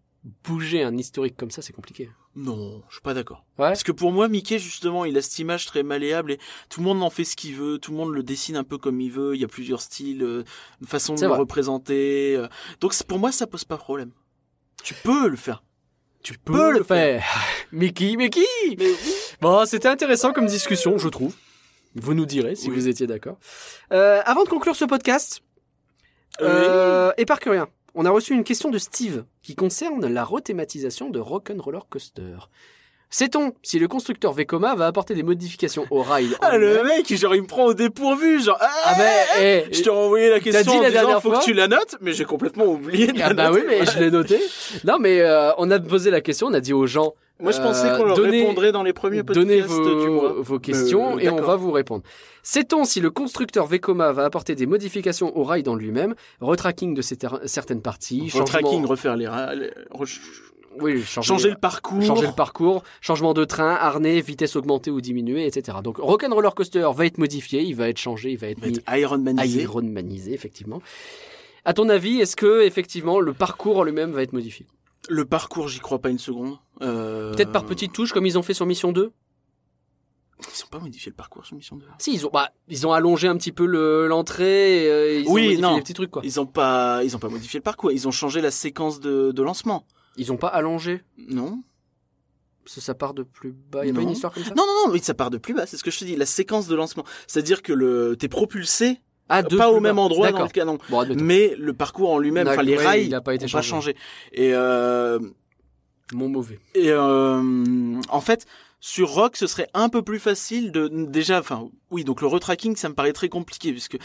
bouger 0.44 0.82
un 0.82 0.96
historique 0.96 1.36
comme 1.36 1.50
ça, 1.50 1.60
c'est 1.60 1.72
compliqué. 1.74 2.08
Non, 2.40 2.82
je 2.88 2.94
suis 2.94 3.02
pas 3.02 3.14
d'accord. 3.14 3.44
Ouais. 3.58 3.66
Parce 3.66 3.82
que 3.82 3.90
pour 3.90 4.12
moi, 4.12 4.28
Mickey, 4.28 4.60
justement, 4.60 5.04
il 5.04 5.16
a 5.18 5.22
cette 5.22 5.38
image 5.40 5.66
très 5.66 5.82
malléable 5.82 6.30
et 6.30 6.38
tout 6.68 6.78
le 6.80 6.86
monde 6.86 7.02
en 7.02 7.10
fait 7.10 7.24
ce 7.24 7.34
qu'il 7.34 7.56
veut, 7.56 7.78
tout 7.78 7.90
le 7.90 7.96
monde 7.96 8.12
le 8.14 8.22
dessine 8.22 8.54
un 8.56 8.62
peu 8.62 8.78
comme 8.78 9.00
il 9.00 9.10
veut, 9.10 9.34
il 9.34 9.40
y 9.40 9.44
a 9.44 9.48
plusieurs 9.48 9.80
styles, 9.80 10.22
euh, 10.22 10.44
une 10.80 10.86
façon 10.86 11.14
de 11.14 11.20
le 11.22 11.32
représenter. 11.32 12.36
euh. 12.36 12.46
Donc 12.80 12.94
pour 13.08 13.18
moi, 13.18 13.32
ça 13.32 13.48
pose 13.48 13.64
pas 13.64 13.76
problème. 13.76 14.12
Tu 14.84 14.94
peux 14.94 15.26
le 15.28 15.36
faire. 15.36 15.64
Tu 16.22 16.38
peux, 16.38 16.72
le 16.72 16.84
faire. 16.84 17.24
Mickey, 17.72 18.14
Mickey 18.16 18.40
Mais 18.78 18.86
oui. 18.90 19.12
Bon, 19.40 19.64
c'était 19.66 19.88
intéressant 19.88 20.32
comme 20.32 20.46
discussion, 20.46 20.96
je 20.96 21.08
trouve. 21.08 21.34
Vous 21.96 22.14
nous 22.14 22.26
direz 22.26 22.54
si 22.54 22.68
Oui. 22.68 22.74
vous 22.76 22.86
étiez 22.88 23.08
d'accord. 23.08 23.38
Euh, 23.92 24.20
avant 24.24 24.44
de 24.44 24.48
conclure 24.48 24.76
ce 24.76 24.84
podcast, 24.84 25.42
euh, 26.40 27.12
éparcurien, 27.16 27.68
on 27.94 28.04
a 28.04 28.10
reçu 28.10 28.32
une 28.34 28.44
question 28.44 28.70
de 28.70 28.78
Steve 28.78 29.24
qui 29.48 29.56
concerne 29.56 30.06
la 30.12 30.24
rethématisation 30.24 31.08
de 31.08 31.18
Rock'n'Roller 31.18 31.78
Coaster. 31.88 32.36
Sait-on 33.08 33.54
si 33.62 33.78
le 33.78 33.88
constructeur 33.88 34.34
Vekoma 34.34 34.74
va 34.74 34.86
apporter 34.86 35.14
des 35.14 35.22
modifications 35.22 35.86
au 35.90 36.02
en 36.02 36.06
Ah, 36.42 36.58
le 36.58 36.84
mec, 36.84 37.10
genre, 37.16 37.34
il 37.34 37.40
me 37.40 37.46
prend 37.46 37.64
au 37.64 37.72
dépourvu, 37.72 38.42
genre, 38.42 38.58
ah, 38.60 38.94
ben, 38.98 39.64
je 39.72 39.80
t'ai 39.80 39.88
envoyé 39.88 40.28
la 40.28 40.40
question 40.40 40.72
dit 40.72 40.78
en 40.78 40.82
la 40.82 40.90
disant, 40.90 41.00
dernière 41.00 41.22
faut 41.22 41.30
fois 41.30 41.38
que 41.38 41.44
tu 41.46 41.54
la 41.54 41.66
notes, 41.66 41.96
mais 42.02 42.12
j'ai 42.12 42.26
complètement 42.26 42.66
oublié 42.66 43.06
de 43.06 43.18
Ah 43.22 43.28
la 43.28 43.34
bah 43.34 43.50
oui, 43.50 43.60
mais 43.66 43.86
je 43.86 43.98
l'ai 43.98 44.10
noté. 44.10 44.38
Non, 44.84 44.98
mais 44.98 45.22
euh, 45.22 45.52
on 45.56 45.70
a 45.70 45.80
posé 45.80 46.10
la 46.10 46.20
question, 46.20 46.48
on 46.48 46.52
a 46.52 46.60
dit 46.60 46.74
aux 46.74 46.86
gens, 46.86 47.14
Moi, 47.40 47.52
je 47.52 47.60
pensais 47.60 47.88
qu'on 47.96 48.02
Euh, 48.04 48.06
leur 48.08 48.16
donnez- 48.16 48.40
répondrait 48.40 48.72
dans 48.72 48.82
les 48.82 48.92
premiers 48.92 49.22
podcasts 49.22 49.46
donnez 49.46 49.60
du 49.62 49.66
vos, 49.68 50.10
mois. 50.10 50.34
vos 50.38 50.58
questions 50.58 51.16
Euh, 51.16 51.20
et 51.20 51.30
on 51.30 51.40
va 51.40 51.54
vous 51.56 51.70
répondre. 51.70 52.02
Sait-on 52.42 52.84
si 52.84 53.00
le 53.00 53.10
constructeur 53.10 53.66
Vekoma 53.66 54.10
va 54.12 54.24
apporter 54.24 54.54
des 54.56 54.66
modifications 54.66 55.36
au 55.38 55.44
rail 55.44 55.62
en 55.68 55.74
lui-même, 55.76 56.14
retracking 56.40 56.94
de 56.94 57.02
certaines 57.02 57.82
parties, 57.82 58.28
Retracking, 58.32 58.84
refaire 58.86 59.16
les, 59.16 59.28
ra- 59.28 59.54
les- 59.54 59.70
re- 59.92 60.18
oui, 60.80 61.02
changer, 61.02 61.26
changer 61.28 61.50
le 61.50 61.56
parcours. 61.56 62.02
changer 62.02 62.26
le 62.26 62.32
parcours, 62.32 62.82
changement 63.00 63.34
de 63.34 63.44
train, 63.44 63.74
harnais, 63.74 64.20
vitesse 64.20 64.56
augmentée 64.56 64.90
ou 64.90 65.00
diminuée, 65.00 65.46
etc. 65.46 65.78
Donc 65.84 65.98
Rock'n'Roller 65.98 66.50
Coaster 66.56 66.88
va 66.94 67.06
être 67.06 67.18
modifié, 67.18 67.62
il 67.62 67.74
va 67.76 67.88
être 67.88 67.98
changé, 67.98 68.30
il 68.32 68.38
va 68.38 68.48
être 68.48 68.64
être 68.66 68.80
Ironmanisé. 68.96 69.62
Ironmanisé, 69.62 70.32
effectivement. 70.34 70.80
À 71.64 71.72
ton 71.72 71.88
avis, 71.88 72.20
est-ce 72.20 72.34
que 72.36 72.62
effectivement 72.62 73.20
le 73.20 73.32
parcours 73.32 73.78
en 73.78 73.84
lui-même 73.84 74.10
va 74.12 74.22
être 74.22 74.32
modifié? 74.32 74.66
Le 75.10 75.24
parcours, 75.24 75.68
j'y 75.68 75.78
crois 75.80 76.00
pas 76.00 76.10
une 76.10 76.18
seconde. 76.18 76.56
Euh, 76.82 77.32
Peut-être 77.34 77.52
par 77.52 77.64
petites 77.64 77.92
touches 77.92 78.12
comme 78.12 78.26
ils 78.26 78.38
ont 78.38 78.42
fait 78.42 78.54
sur 78.54 78.64
Mission 78.66 78.92
2 78.92 79.10
Ils 80.40 80.64
ont 80.64 80.68
pas 80.70 80.78
modifié 80.78 81.10
le 81.10 81.16
parcours 81.16 81.44
sur 81.44 81.56
Mission 81.56 81.76
2. 81.76 81.84
Si, 81.98 82.12
ils 82.14 82.24
ont, 82.26 82.30
bah, 82.32 82.50
ils 82.68 82.86
ont 82.86 82.92
allongé 82.92 83.26
un 83.26 83.36
petit 83.36 83.50
peu 83.52 83.66
le- 83.66 84.06
l'entrée, 84.06 84.88
euh, 84.88 85.18
ils 85.20 85.28
ont 85.28 85.32
Oui, 85.32 85.42
modifié 85.42 85.62
non. 85.62 85.74
des 85.76 85.82
petits 85.82 85.94
trucs, 85.94 86.10
quoi. 86.12 86.22
Ils 86.24 86.38
ont 86.40 86.46
pas, 86.46 87.02
ils 87.02 87.16
ont 87.16 87.18
pas 87.18 87.28
modifié 87.28 87.58
le 87.58 87.64
parcours. 87.64 87.90
Ils 87.90 88.06
ont 88.06 88.12
changé 88.12 88.40
la 88.40 88.50
séquence 88.52 89.00
de, 89.00 89.32
de 89.32 89.42
lancement. 89.42 89.84
Ils 90.16 90.30
ont 90.32 90.36
pas 90.36 90.48
allongé, 90.48 91.02
Non. 91.16 91.60
parce 92.64 92.76
que 92.76 92.80
ça 92.80 92.94
part 92.94 93.14
de 93.14 93.24
plus 93.24 93.52
bas. 93.52 93.84
Y 93.84 93.90
a 93.90 93.94
pas 93.94 94.02
une 94.02 94.10
histoire 94.10 94.32
comme 94.32 94.44
ça 94.44 94.50
Non, 94.54 94.64
non, 94.66 94.86
non, 94.86 94.92
mais 94.92 94.98
ça 95.00 95.14
part 95.14 95.30
de 95.30 95.38
plus 95.38 95.54
bas. 95.54 95.66
C'est 95.66 95.76
ce 95.76 95.82
que 95.84 95.90
je 95.90 95.98
te 95.98 96.04
dis. 96.04 96.14
La 96.16 96.26
séquence 96.26 96.68
de 96.68 96.76
lancement. 96.76 97.04
C'est-à-dire 97.26 97.62
que 97.62 97.72
le, 97.72 98.14
t'es 98.16 98.28
propulsé 98.28 99.00
Ah, 99.28 99.42
de 99.42 99.56
pas 99.56 99.70
au 99.70 99.80
même 99.80 99.96
bas. 99.96 100.02
endroit 100.02 100.30
dans 100.30 100.42
le 100.44 100.48
canon. 100.48 100.78
Bon. 100.90 101.04
Mais 101.16 101.54
le 101.58 101.72
parcours 101.72 102.10
en 102.12 102.18
lui-même, 102.18 102.46
enfin 102.46 102.62
les 102.62 102.76
rails, 102.76 103.06
il 103.06 103.14
a 103.16 103.20
pas 103.20 103.34
été 103.34 103.46
ont 103.46 103.48
pas 103.48 103.62
changé. 103.62 103.92
changé. 103.92 103.96
Et, 104.32 104.54
euh, 104.54 105.18
Mon 106.12 106.28
mauvais. 106.28 106.58
et 106.74 106.90
euh, 106.90 108.00
en 108.08 108.20
fait, 108.20 108.46
sur 108.80 109.10
Rock, 109.10 109.36
ce 109.36 109.46
serait 109.46 109.68
un 109.74 109.88
peu 109.88 110.02
plus 110.02 110.18
facile 110.18 110.72
de 110.72 110.88
déjà, 110.88 111.40
enfin, 111.40 111.68
oui, 111.90 112.04
donc 112.04 112.20
le 112.20 112.26
retracking, 112.28 112.76
ça 112.76 112.88
me 112.88 112.94
paraît 112.94 113.12
très 113.12 113.28
compliqué 113.28 113.72
puisque 113.72 113.98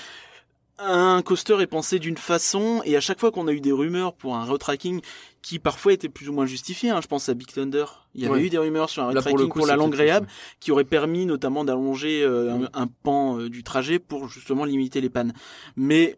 un 0.80 1.22
coaster 1.22 1.62
est 1.62 1.68
pensé 1.68 2.00
d'une 2.00 2.18
façon 2.18 2.82
et 2.84 2.98
à 2.98 3.00
chaque 3.00 3.20
fois 3.20 3.32
qu'on 3.32 3.48
a 3.48 3.52
eu 3.54 3.62
des 3.62 3.72
rumeurs 3.72 4.14
pour 4.16 4.36
un 4.36 4.44
retracking 4.44 5.02
qui 5.44 5.60
parfois 5.60 5.94
étaient 5.94 6.10
plus 6.10 6.30
ou 6.30 6.34
moins 6.34 6.48
justifiés, 6.48 6.90
hein, 6.90 7.00
je 7.02 7.08
pense 7.08 7.30
à 7.30 7.36
Big 7.36 7.48
Thunder, 7.54 7.86
il 8.16 8.22
y 8.22 8.26
avait 8.26 8.34
Ouais. 8.36 8.42
eu 8.42 8.50
des 8.50 8.58
rumeurs 8.58 8.90
sur 8.90 9.04
un 9.04 9.08
pour 9.08 9.16
retracking 9.18 9.38
pour, 9.48 9.62
coup, 9.62 9.66
la 9.68 9.78
plus, 9.78 9.96
réable 9.96 10.28
qui 10.60 10.72
aurait 10.72 10.84
permis 10.84 11.26
notamment 11.28 11.64
d'allonger 11.64 12.24
euh, 12.24 12.66
un, 12.74 12.82
un 12.82 12.88
pan 12.88 13.38
euh, 13.40 13.50
du 13.50 13.64
trajet 13.64 14.00
pour 14.00 14.28
justement 14.30 14.66
limiter 14.66 15.00
les 15.00 15.10
pannes. 15.12 15.34
Mais 15.76 16.18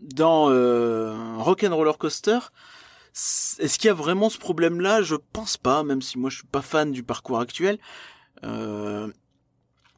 dans 0.00 0.46
euh, 0.48 1.14
Rock'n'Roller 1.36 1.92
Coaster, 1.98 2.38
c- 2.40 2.48
est-ce 3.12 3.78
qu'il 3.78 3.88
y 3.88 3.90
a 3.90 3.94
vraiment 3.94 4.30
ce 4.30 4.38
problème-là? 4.38 5.02
Je 5.02 5.16
pense 5.32 5.56
pas, 5.56 5.82
même 5.82 6.02
si 6.02 6.18
moi 6.18 6.30
je 6.30 6.36
suis 6.36 6.46
pas 6.46 6.62
fan 6.62 6.92
du 6.92 7.02
parcours 7.02 7.40
actuel. 7.40 7.78
Euh, 8.44 9.08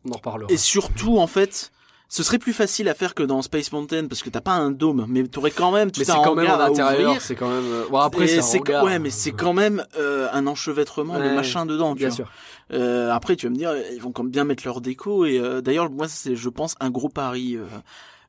On 0.04 0.10
en 0.10 0.16
reparlera. 0.16 0.50
et 0.52 0.56
surtout, 0.56 1.18
en 1.18 1.26
fait, 1.26 1.70
ce 2.08 2.22
serait 2.22 2.38
plus 2.38 2.52
facile 2.52 2.88
à 2.88 2.94
faire 2.94 3.14
que 3.14 3.22
dans 3.22 3.40
Space 3.40 3.72
Mountain 3.72 4.06
parce 4.08 4.22
que 4.22 4.28
t'as 4.30 4.40
pas 4.40 4.52
un 4.52 4.70
dôme, 4.70 5.06
mais 5.08 5.26
t'aurais 5.28 5.50
quand 5.50 5.70
même 5.72 5.90
mais 5.96 6.04
c'est 6.04 6.12
quand 6.12 6.34
même 6.34 6.46
à 6.46 6.64
intérieur, 6.64 7.10
ouvrir. 7.10 7.22
c'est 7.22 7.36
quand 7.36 7.48
même. 7.48 7.64
euh, 7.64 7.86
Bon, 7.88 7.98
après, 7.98 8.26
c'est 8.26 8.68
ouais, 8.82 8.98
mais 8.98 9.10
c'est 9.10 9.32
quand 9.32 9.52
même 9.54 9.84
euh, 9.96 10.28
un 10.32 10.46
enchevêtrement 10.46 11.18
de 11.18 11.28
machin 11.34 11.64
dedans. 11.66 11.92
Tu 11.94 12.00
Bien 12.00 12.08
vois. 12.08 12.16
sûr. 12.16 12.30
Euh, 12.72 13.10
après, 13.12 13.36
tu 13.36 13.46
vas 13.46 13.50
me 13.50 13.56
dire, 13.56 13.72
ils 13.94 14.00
vont 14.00 14.12
quand 14.12 14.24
même 14.24 14.32
bien 14.32 14.44
mettre 14.44 14.64
leur 14.66 14.80
déco. 14.80 15.24
Et 15.24 15.38
euh, 15.38 15.60
d'ailleurs, 15.60 15.90
moi, 15.90 16.08
c'est, 16.08 16.36
je 16.36 16.48
pense, 16.48 16.74
un 16.80 16.90
gros 16.90 17.08
pari, 17.08 17.56
euh, 17.56 17.64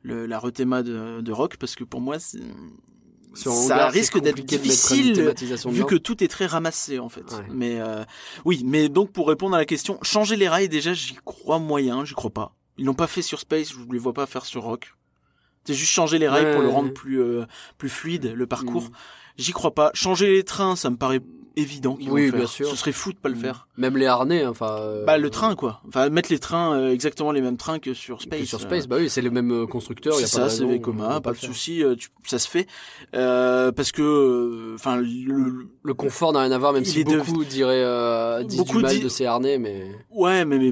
le, 0.02 0.26
la 0.28 0.38
rethéma 0.40 0.84
de, 0.84 1.22
de 1.22 1.32
Rock, 1.32 1.58
parce 1.58 1.76
que 1.76 1.84
pour 1.84 2.00
moi, 2.02 2.20
c'est, 2.20 2.40
Sur 3.34 3.52
ça 3.52 3.76
hangar, 3.76 3.92
risque 3.92 4.20
d'être 4.20 4.38
de 4.38 4.42
difficile 4.44 5.34
vu 5.66 5.86
que 5.86 5.96
tout 5.96 6.24
est 6.24 6.28
très 6.28 6.46
ramassé 6.46 7.00
en 7.00 7.10
fait. 7.10 7.32
Ouais. 7.32 7.46
Mais 7.52 7.80
euh, 7.80 8.04
oui, 8.46 8.62
mais 8.66 8.90
donc 8.90 9.12
pour 9.12 9.28
répondre 9.28 9.56
à 9.56 9.60
la 9.60 9.66
question, 9.66 9.98
changer 10.04 10.36
les 10.36 10.48
rails 10.48 10.70
déjà, 10.70 10.94
j'y 10.94 11.16
crois 11.26 11.60
moyen, 11.60 12.06
j'y 12.06 12.14
crois 12.14 12.32
pas. 12.32 12.56
Ils 12.78 12.86
l'ont 12.86 12.94
pas 12.94 13.08
fait 13.08 13.22
sur 13.22 13.40
Space, 13.40 13.72
je 13.72 13.92
les 13.92 14.00
vois 14.00 14.14
pas 14.14 14.26
faire 14.26 14.46
sur 14.46 14.64
Rock. 14.64 14.96
C'est 15.66 15.74
juste 15.74 15.92
changer 15.92 16.20
les 16.20 16.28
rails 16.28 16.46
Ouais, 16.46 16.54
pour 16.54 16.62
le 16.62 16.70
rendre 16.70 16.92
plus 16.92 17.22
euh, 17.22 17.46
plus 17.78 17.90
fluide 17.90 18.34
le 18.36 18.48
parcours. 18.48 18.84
Mm. 18.84 18.92
J'y 19.38 19.52
crois 19.52 19.74
pas. 19.74 19.92
Changer 19.94 20.32
les 20.32 20.44
trains, 20.44 20.76
ça 20.76 20.90
me 20.90 20.98
paraît 20.98 21.22
évident 21.56 21.96
qu'ils 21.96 22.10
Oui, 22.10 22.22
vont 22.22 22.26
le 22.28 22.32
bien 22.32 22.40
faire. 22.42 22.50
sûr. 22.50 22.68
Ce 22.70 22.76
serait 22.76 22.92
fou 22.92 23.12
de 23.14 23.18
pas 23.18 23.30
le 23.30 23.36
faire. 23.36 23.68
Même 23.78 23.98
les 23.98 24.06
harnais, 24.06 24.46
enfin. 24.46 24.78
euh, 24.80 25.06
Bah 25.06 25.18
le 25.18 25.30
train 25.30 25.56
quoi. 25.56 25.82
Enfin 25.88 26.10
mettre 26.10 26.32
les 26.32 26.40
trains 26.40 26.74
euh, 26.76 26.92
exactement 26.92 27.32
les 27.32 27.42
mêmes 27.42 27.58
trains 27.58 27.80
que 27.80 27.94
sur 27.94 28.18
que 28.18 28.24
Space. 28.24 28.46
sur 28.48 28.60
euh, 28.60 28.62
Space, 28.62 28.88
bah 28.88 28.98
oui, 29.00 29.10
c'est 29.10 29.22
le 29.22 29.30
même 29.32 29.68
constructeur. 29.68 30.16
c'est 30.16 30.28
ça, 30.28 30.50
c'est 30.50 30.66
peut 30.66 31.22
pas 31.22 31.32
de 31.32 31.38
souci, 31.38 31.84
tu- 31.98 32.10
ça 32.26 32.40
se 32.40 32.48
fait. 32.50 32.68
Euh, 33.16 33.72
parce 33.72 33.92
que, 33.92 34.74
enfin, 34.76 34.98
le, 34.98 35.68
Le 35.84 35.94
confort 35.94 36.34
n'a 36.34 36.42
rien 36.42 36.52
à 36.52 36.58
voir, 36.58 36.74
même 36.74 36.84
Il 36.84 36.88
si 36.90 37.00
est 37.02 37.04
de- 37.04 37.18
beaucoup 37.18 37.44
diraient 37.46 37.84
euh, 37.84 38.44
disent 38.44 38.58
Beaucoup 38.60 38.78
du 38.78 38.84
mal 38.84 38.94
dit- 38.96 39.00
de 39.02 39.10
ces 39.10 39.26
harnais, 39.26 39.58
mais 39.58 39.92
Ouais, 40.12 40.46
mais, 40.46 40.58
mais 40.58 40.72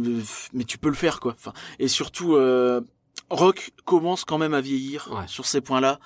mais 0.54 0.64
tu 0.64 0.78
peux 0.78 0.90
le 0.90 0.96
faire 0.96 1.20
quoi. 1.20 1.34
Enfin, 1.38 1.54
et 1.80 1.88
surtout, 1.88 2.36
euh, 2.36 2.82
Rock 3.30 3.72
commence 3.86 4.26
quand 4.26 4.38
même 4.38 4.54
à 4.54 4.62
vieillir 4.62 5.10
Ouais. 5.12 5.24
sur 5.28 5.46
ces 5.46 5.62
points-là. 5.62 6.00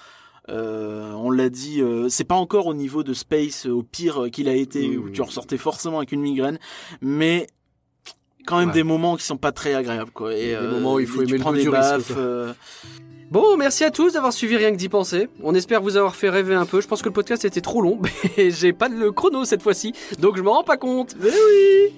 Euh, 0.50 1.12
on 1.14 1.32
l'a 1.32 1.50
dit, 1.50 1.82
euh, 1.82 2.08
c'est 2.10 2.24
pas 2.24 2.36
encore 2.36 2.68
au 2.68 2.74
niveau 2.74 3.04
de 3.04 3.14
Space, 3.14 3.66
euh, 3.66 3.72
au 3.72 3.84
pire 3.84 4.26
qu'il 4.32 4.48
a 4.48 4.54
été, 4.54 4.98
où 4.98 5.10
tu 5.10 5.22
oui. 5.22 5.28
ressortais 5.28 5.58
forcément 5.58 5.98
avec 5.98 6.12
une 6.12 6.22
migraine, 6.22 6.60
mais 7.02 7.48
quand 8.46 8.60
même 8.60 8.68
Ouais. 8.70 8.74
des 8.76 8.84
moments 8.84 9.16
qui 9.16 9.24
sont 9.24 9.38
pas 9.38 9.52
très 9.52 9.74
agréables 9.74 10.12
quoi. 10.12 10.36
Et 10.36 10.48
Des 10.48 10.54
euh, 10.54 10.72
moments 10.72 10.94
où 10.96 11.00
il 11.00 11.08
faut 11.08 11.24
aimer 11.24 11.40
le 11.40 11.62
du 11.64 11.70
baffes, 11.70 12.12
Bon, 13.32 13.58
merci 13.58 13.84
à 13.84 13.90
tous 13.90 14.14
d'avoir 14.14 14.32
suivi 14.32 14.56
rien 14.56 14.72
que 14.72 14.78
d'y 14.78 14.88
penser. 14.88 15.30
On 15.42 15.56
espère 15.56 15.82
vous 15.82 15.98
avoir 15.98 16.16
fait 16.16 16.30
rêver 16.30 16.54
un 16.54 16.68
peu. 16.68 16.80
Je 16.80 16.88
pense 16.88 17.02
que 17.02 17.10
le 17.10 17.14
podcast 17.14 17.44
était 17.44 17.60
trop 17.60 17.82
long, 17.82 18.00
mais 18.38 18.52
j'ai 18.52 18.72
pas 18.72 18.88
le 18.88 19.12
chrono 19.12 19.46
cette 19.46 19.64
fois-ci, 19.64 19.94
donc 20.20 20.38
je 20.38 20.44
m'en 20.44 20.54
rends 20.54 20.64
pas 20.64 20.78
compte. 20.78 21.16
Mais 21.20 21.30
oui 21.32 21.92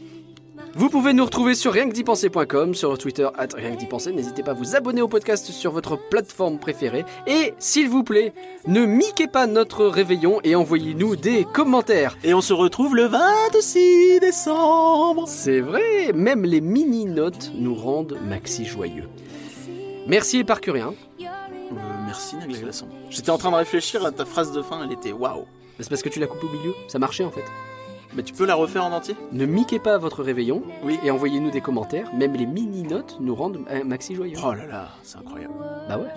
Vous 0.75 0.89
pouvez 0.89 1.13
nous 1.13 1.25
retrouver 1.25 1.55
sur 1.55 1.73
rien 1.73 1.87
que 1.89 1.93
d'y 1.93 2.03
penser.com, 2.03 2.75
sur 2.75 2.97
Twitter 2.97 3.27
at 3.37 3.47
rien 3.55 3.71
que 3.71 3.79
d'y 3.79 3.85
penser. 3.85 4.11
N'hésitez 4.11 4.43
pas 4.43 4.51
à 4.51 4.53
vous 4.53 4.75
abonner 4.75 5.01
au 5.01 5.07
podcast 5.07 5.45
sur 5.51 5.71
votre 5.71 5.97
plateforme 5.97 6.59
préférée. 6.59 7.05
Et 7.25 7.53
s'il 7.57 7.89
vous 7.89 8.03
plaît, 8.03 8.33
ne 8.67 8.85
miquez 8.85 9.27
pas 9.27 9.47
notre 9.47 9.85
réveillon 9.85 10.39
et 10.43 10.55
envoyez-nous 10.55 11.15
des 11.15 11.45
commentaires. 11.45 12.17
Et 12.23 12.33
on 12.33 12.41
se 12.41 12.53
retrouve 12.53 12.95
le 12.95 13.05
26 13.05 14.19
décembre. 14.19 15.27
C'est 15.27 15.61
vrai, 15.61 16.13
même 16.13 16.43
les 16.43 16.61
mini-notes 16.61 17.51
nous 17.55 17.75
rendent 17.75 18.17
maxi 18.27 18.65
joyeux. 18.65 19.07
Merci 20.07 20.43
Parcurien. 20.43 20.93
Euh, 21.21 21.25
merci 22.05 22.35
Nagla 22.37 22.59
Glaçon. 22.59 22.87
J'étais 23.09 23.29
en 23.29 23.37
train 23.37 23.51
de 23.51 23.55
réfléchir 23.55 24.05
à 24.05 24.11
ta 24.11 24.25
phrase 24.25 24.51
de 24.51 24.61
fin, 24.61 24.83
elle 24.83 24.93
était 24.93 25.11
waouh. 25.11 25.45
C'est 25.79 25.89
parce 25.89 26.01
que 26.01 26.09
tu 26.09 26.19
l'as 26.19 26.27
coupé 26.27 26.45
au 26.47 26.57
milieu, 26.57 26.73
ça 26.87 26.97
marchait 26.97 27.23
en 27.23 27.31
fait. 27.31 27.43
Mais 28.17 28.23
tu 28.23 28.33
peux 28.33 28.45
la 28.45 28.55
refaire 28.55 28.83
en 28.83 28.91
entier? 28.91 29.15
Ne 29.31 29.45
miquez 29.45 29.77
pas 29.77 29.97
votre 29.99 30.23
réveillon 30.23 30.63
Oui. 30.83 30.97
et 31.03 31.11
envoyez-nous 31.11 31.51
des 31.51 31.61
commentaires. 31.61 32.11
Même 32.15 32.33
les 32.33 32.47
mini-notes 32.47 33.17
nous 33.19 33.35
rendent 33.35 33.59
un 33.69 33.83
maxi 33.83 34.15
joyeux. 34.15 34.37
Oh 34.43 34.53
là 34.53 34.65
là, 34.65 34.87
c'est 35.03 35.19
incroyable. 35.19 35.53
Bah 35.87 35.99
ouais. 35.99 36.09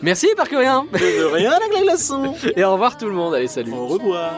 Merci 0.00 0.28
Parcurien 0.36 0.86
De 0.92 1.24
rien 1.24 1.50
Nagla 1.60 1.82
Glaçon. 1.82 2.34
Et 2.56 2.62
au 2.64 2.72
revoir 2.72 2.96
tout 2.96 3.06
le 3.06 3.12
monde. 3.12 3.34
Allez, 3.34 3.48
salut. 3.48 3.72
Au 3.72 3.86
revoir. 3.88 4.32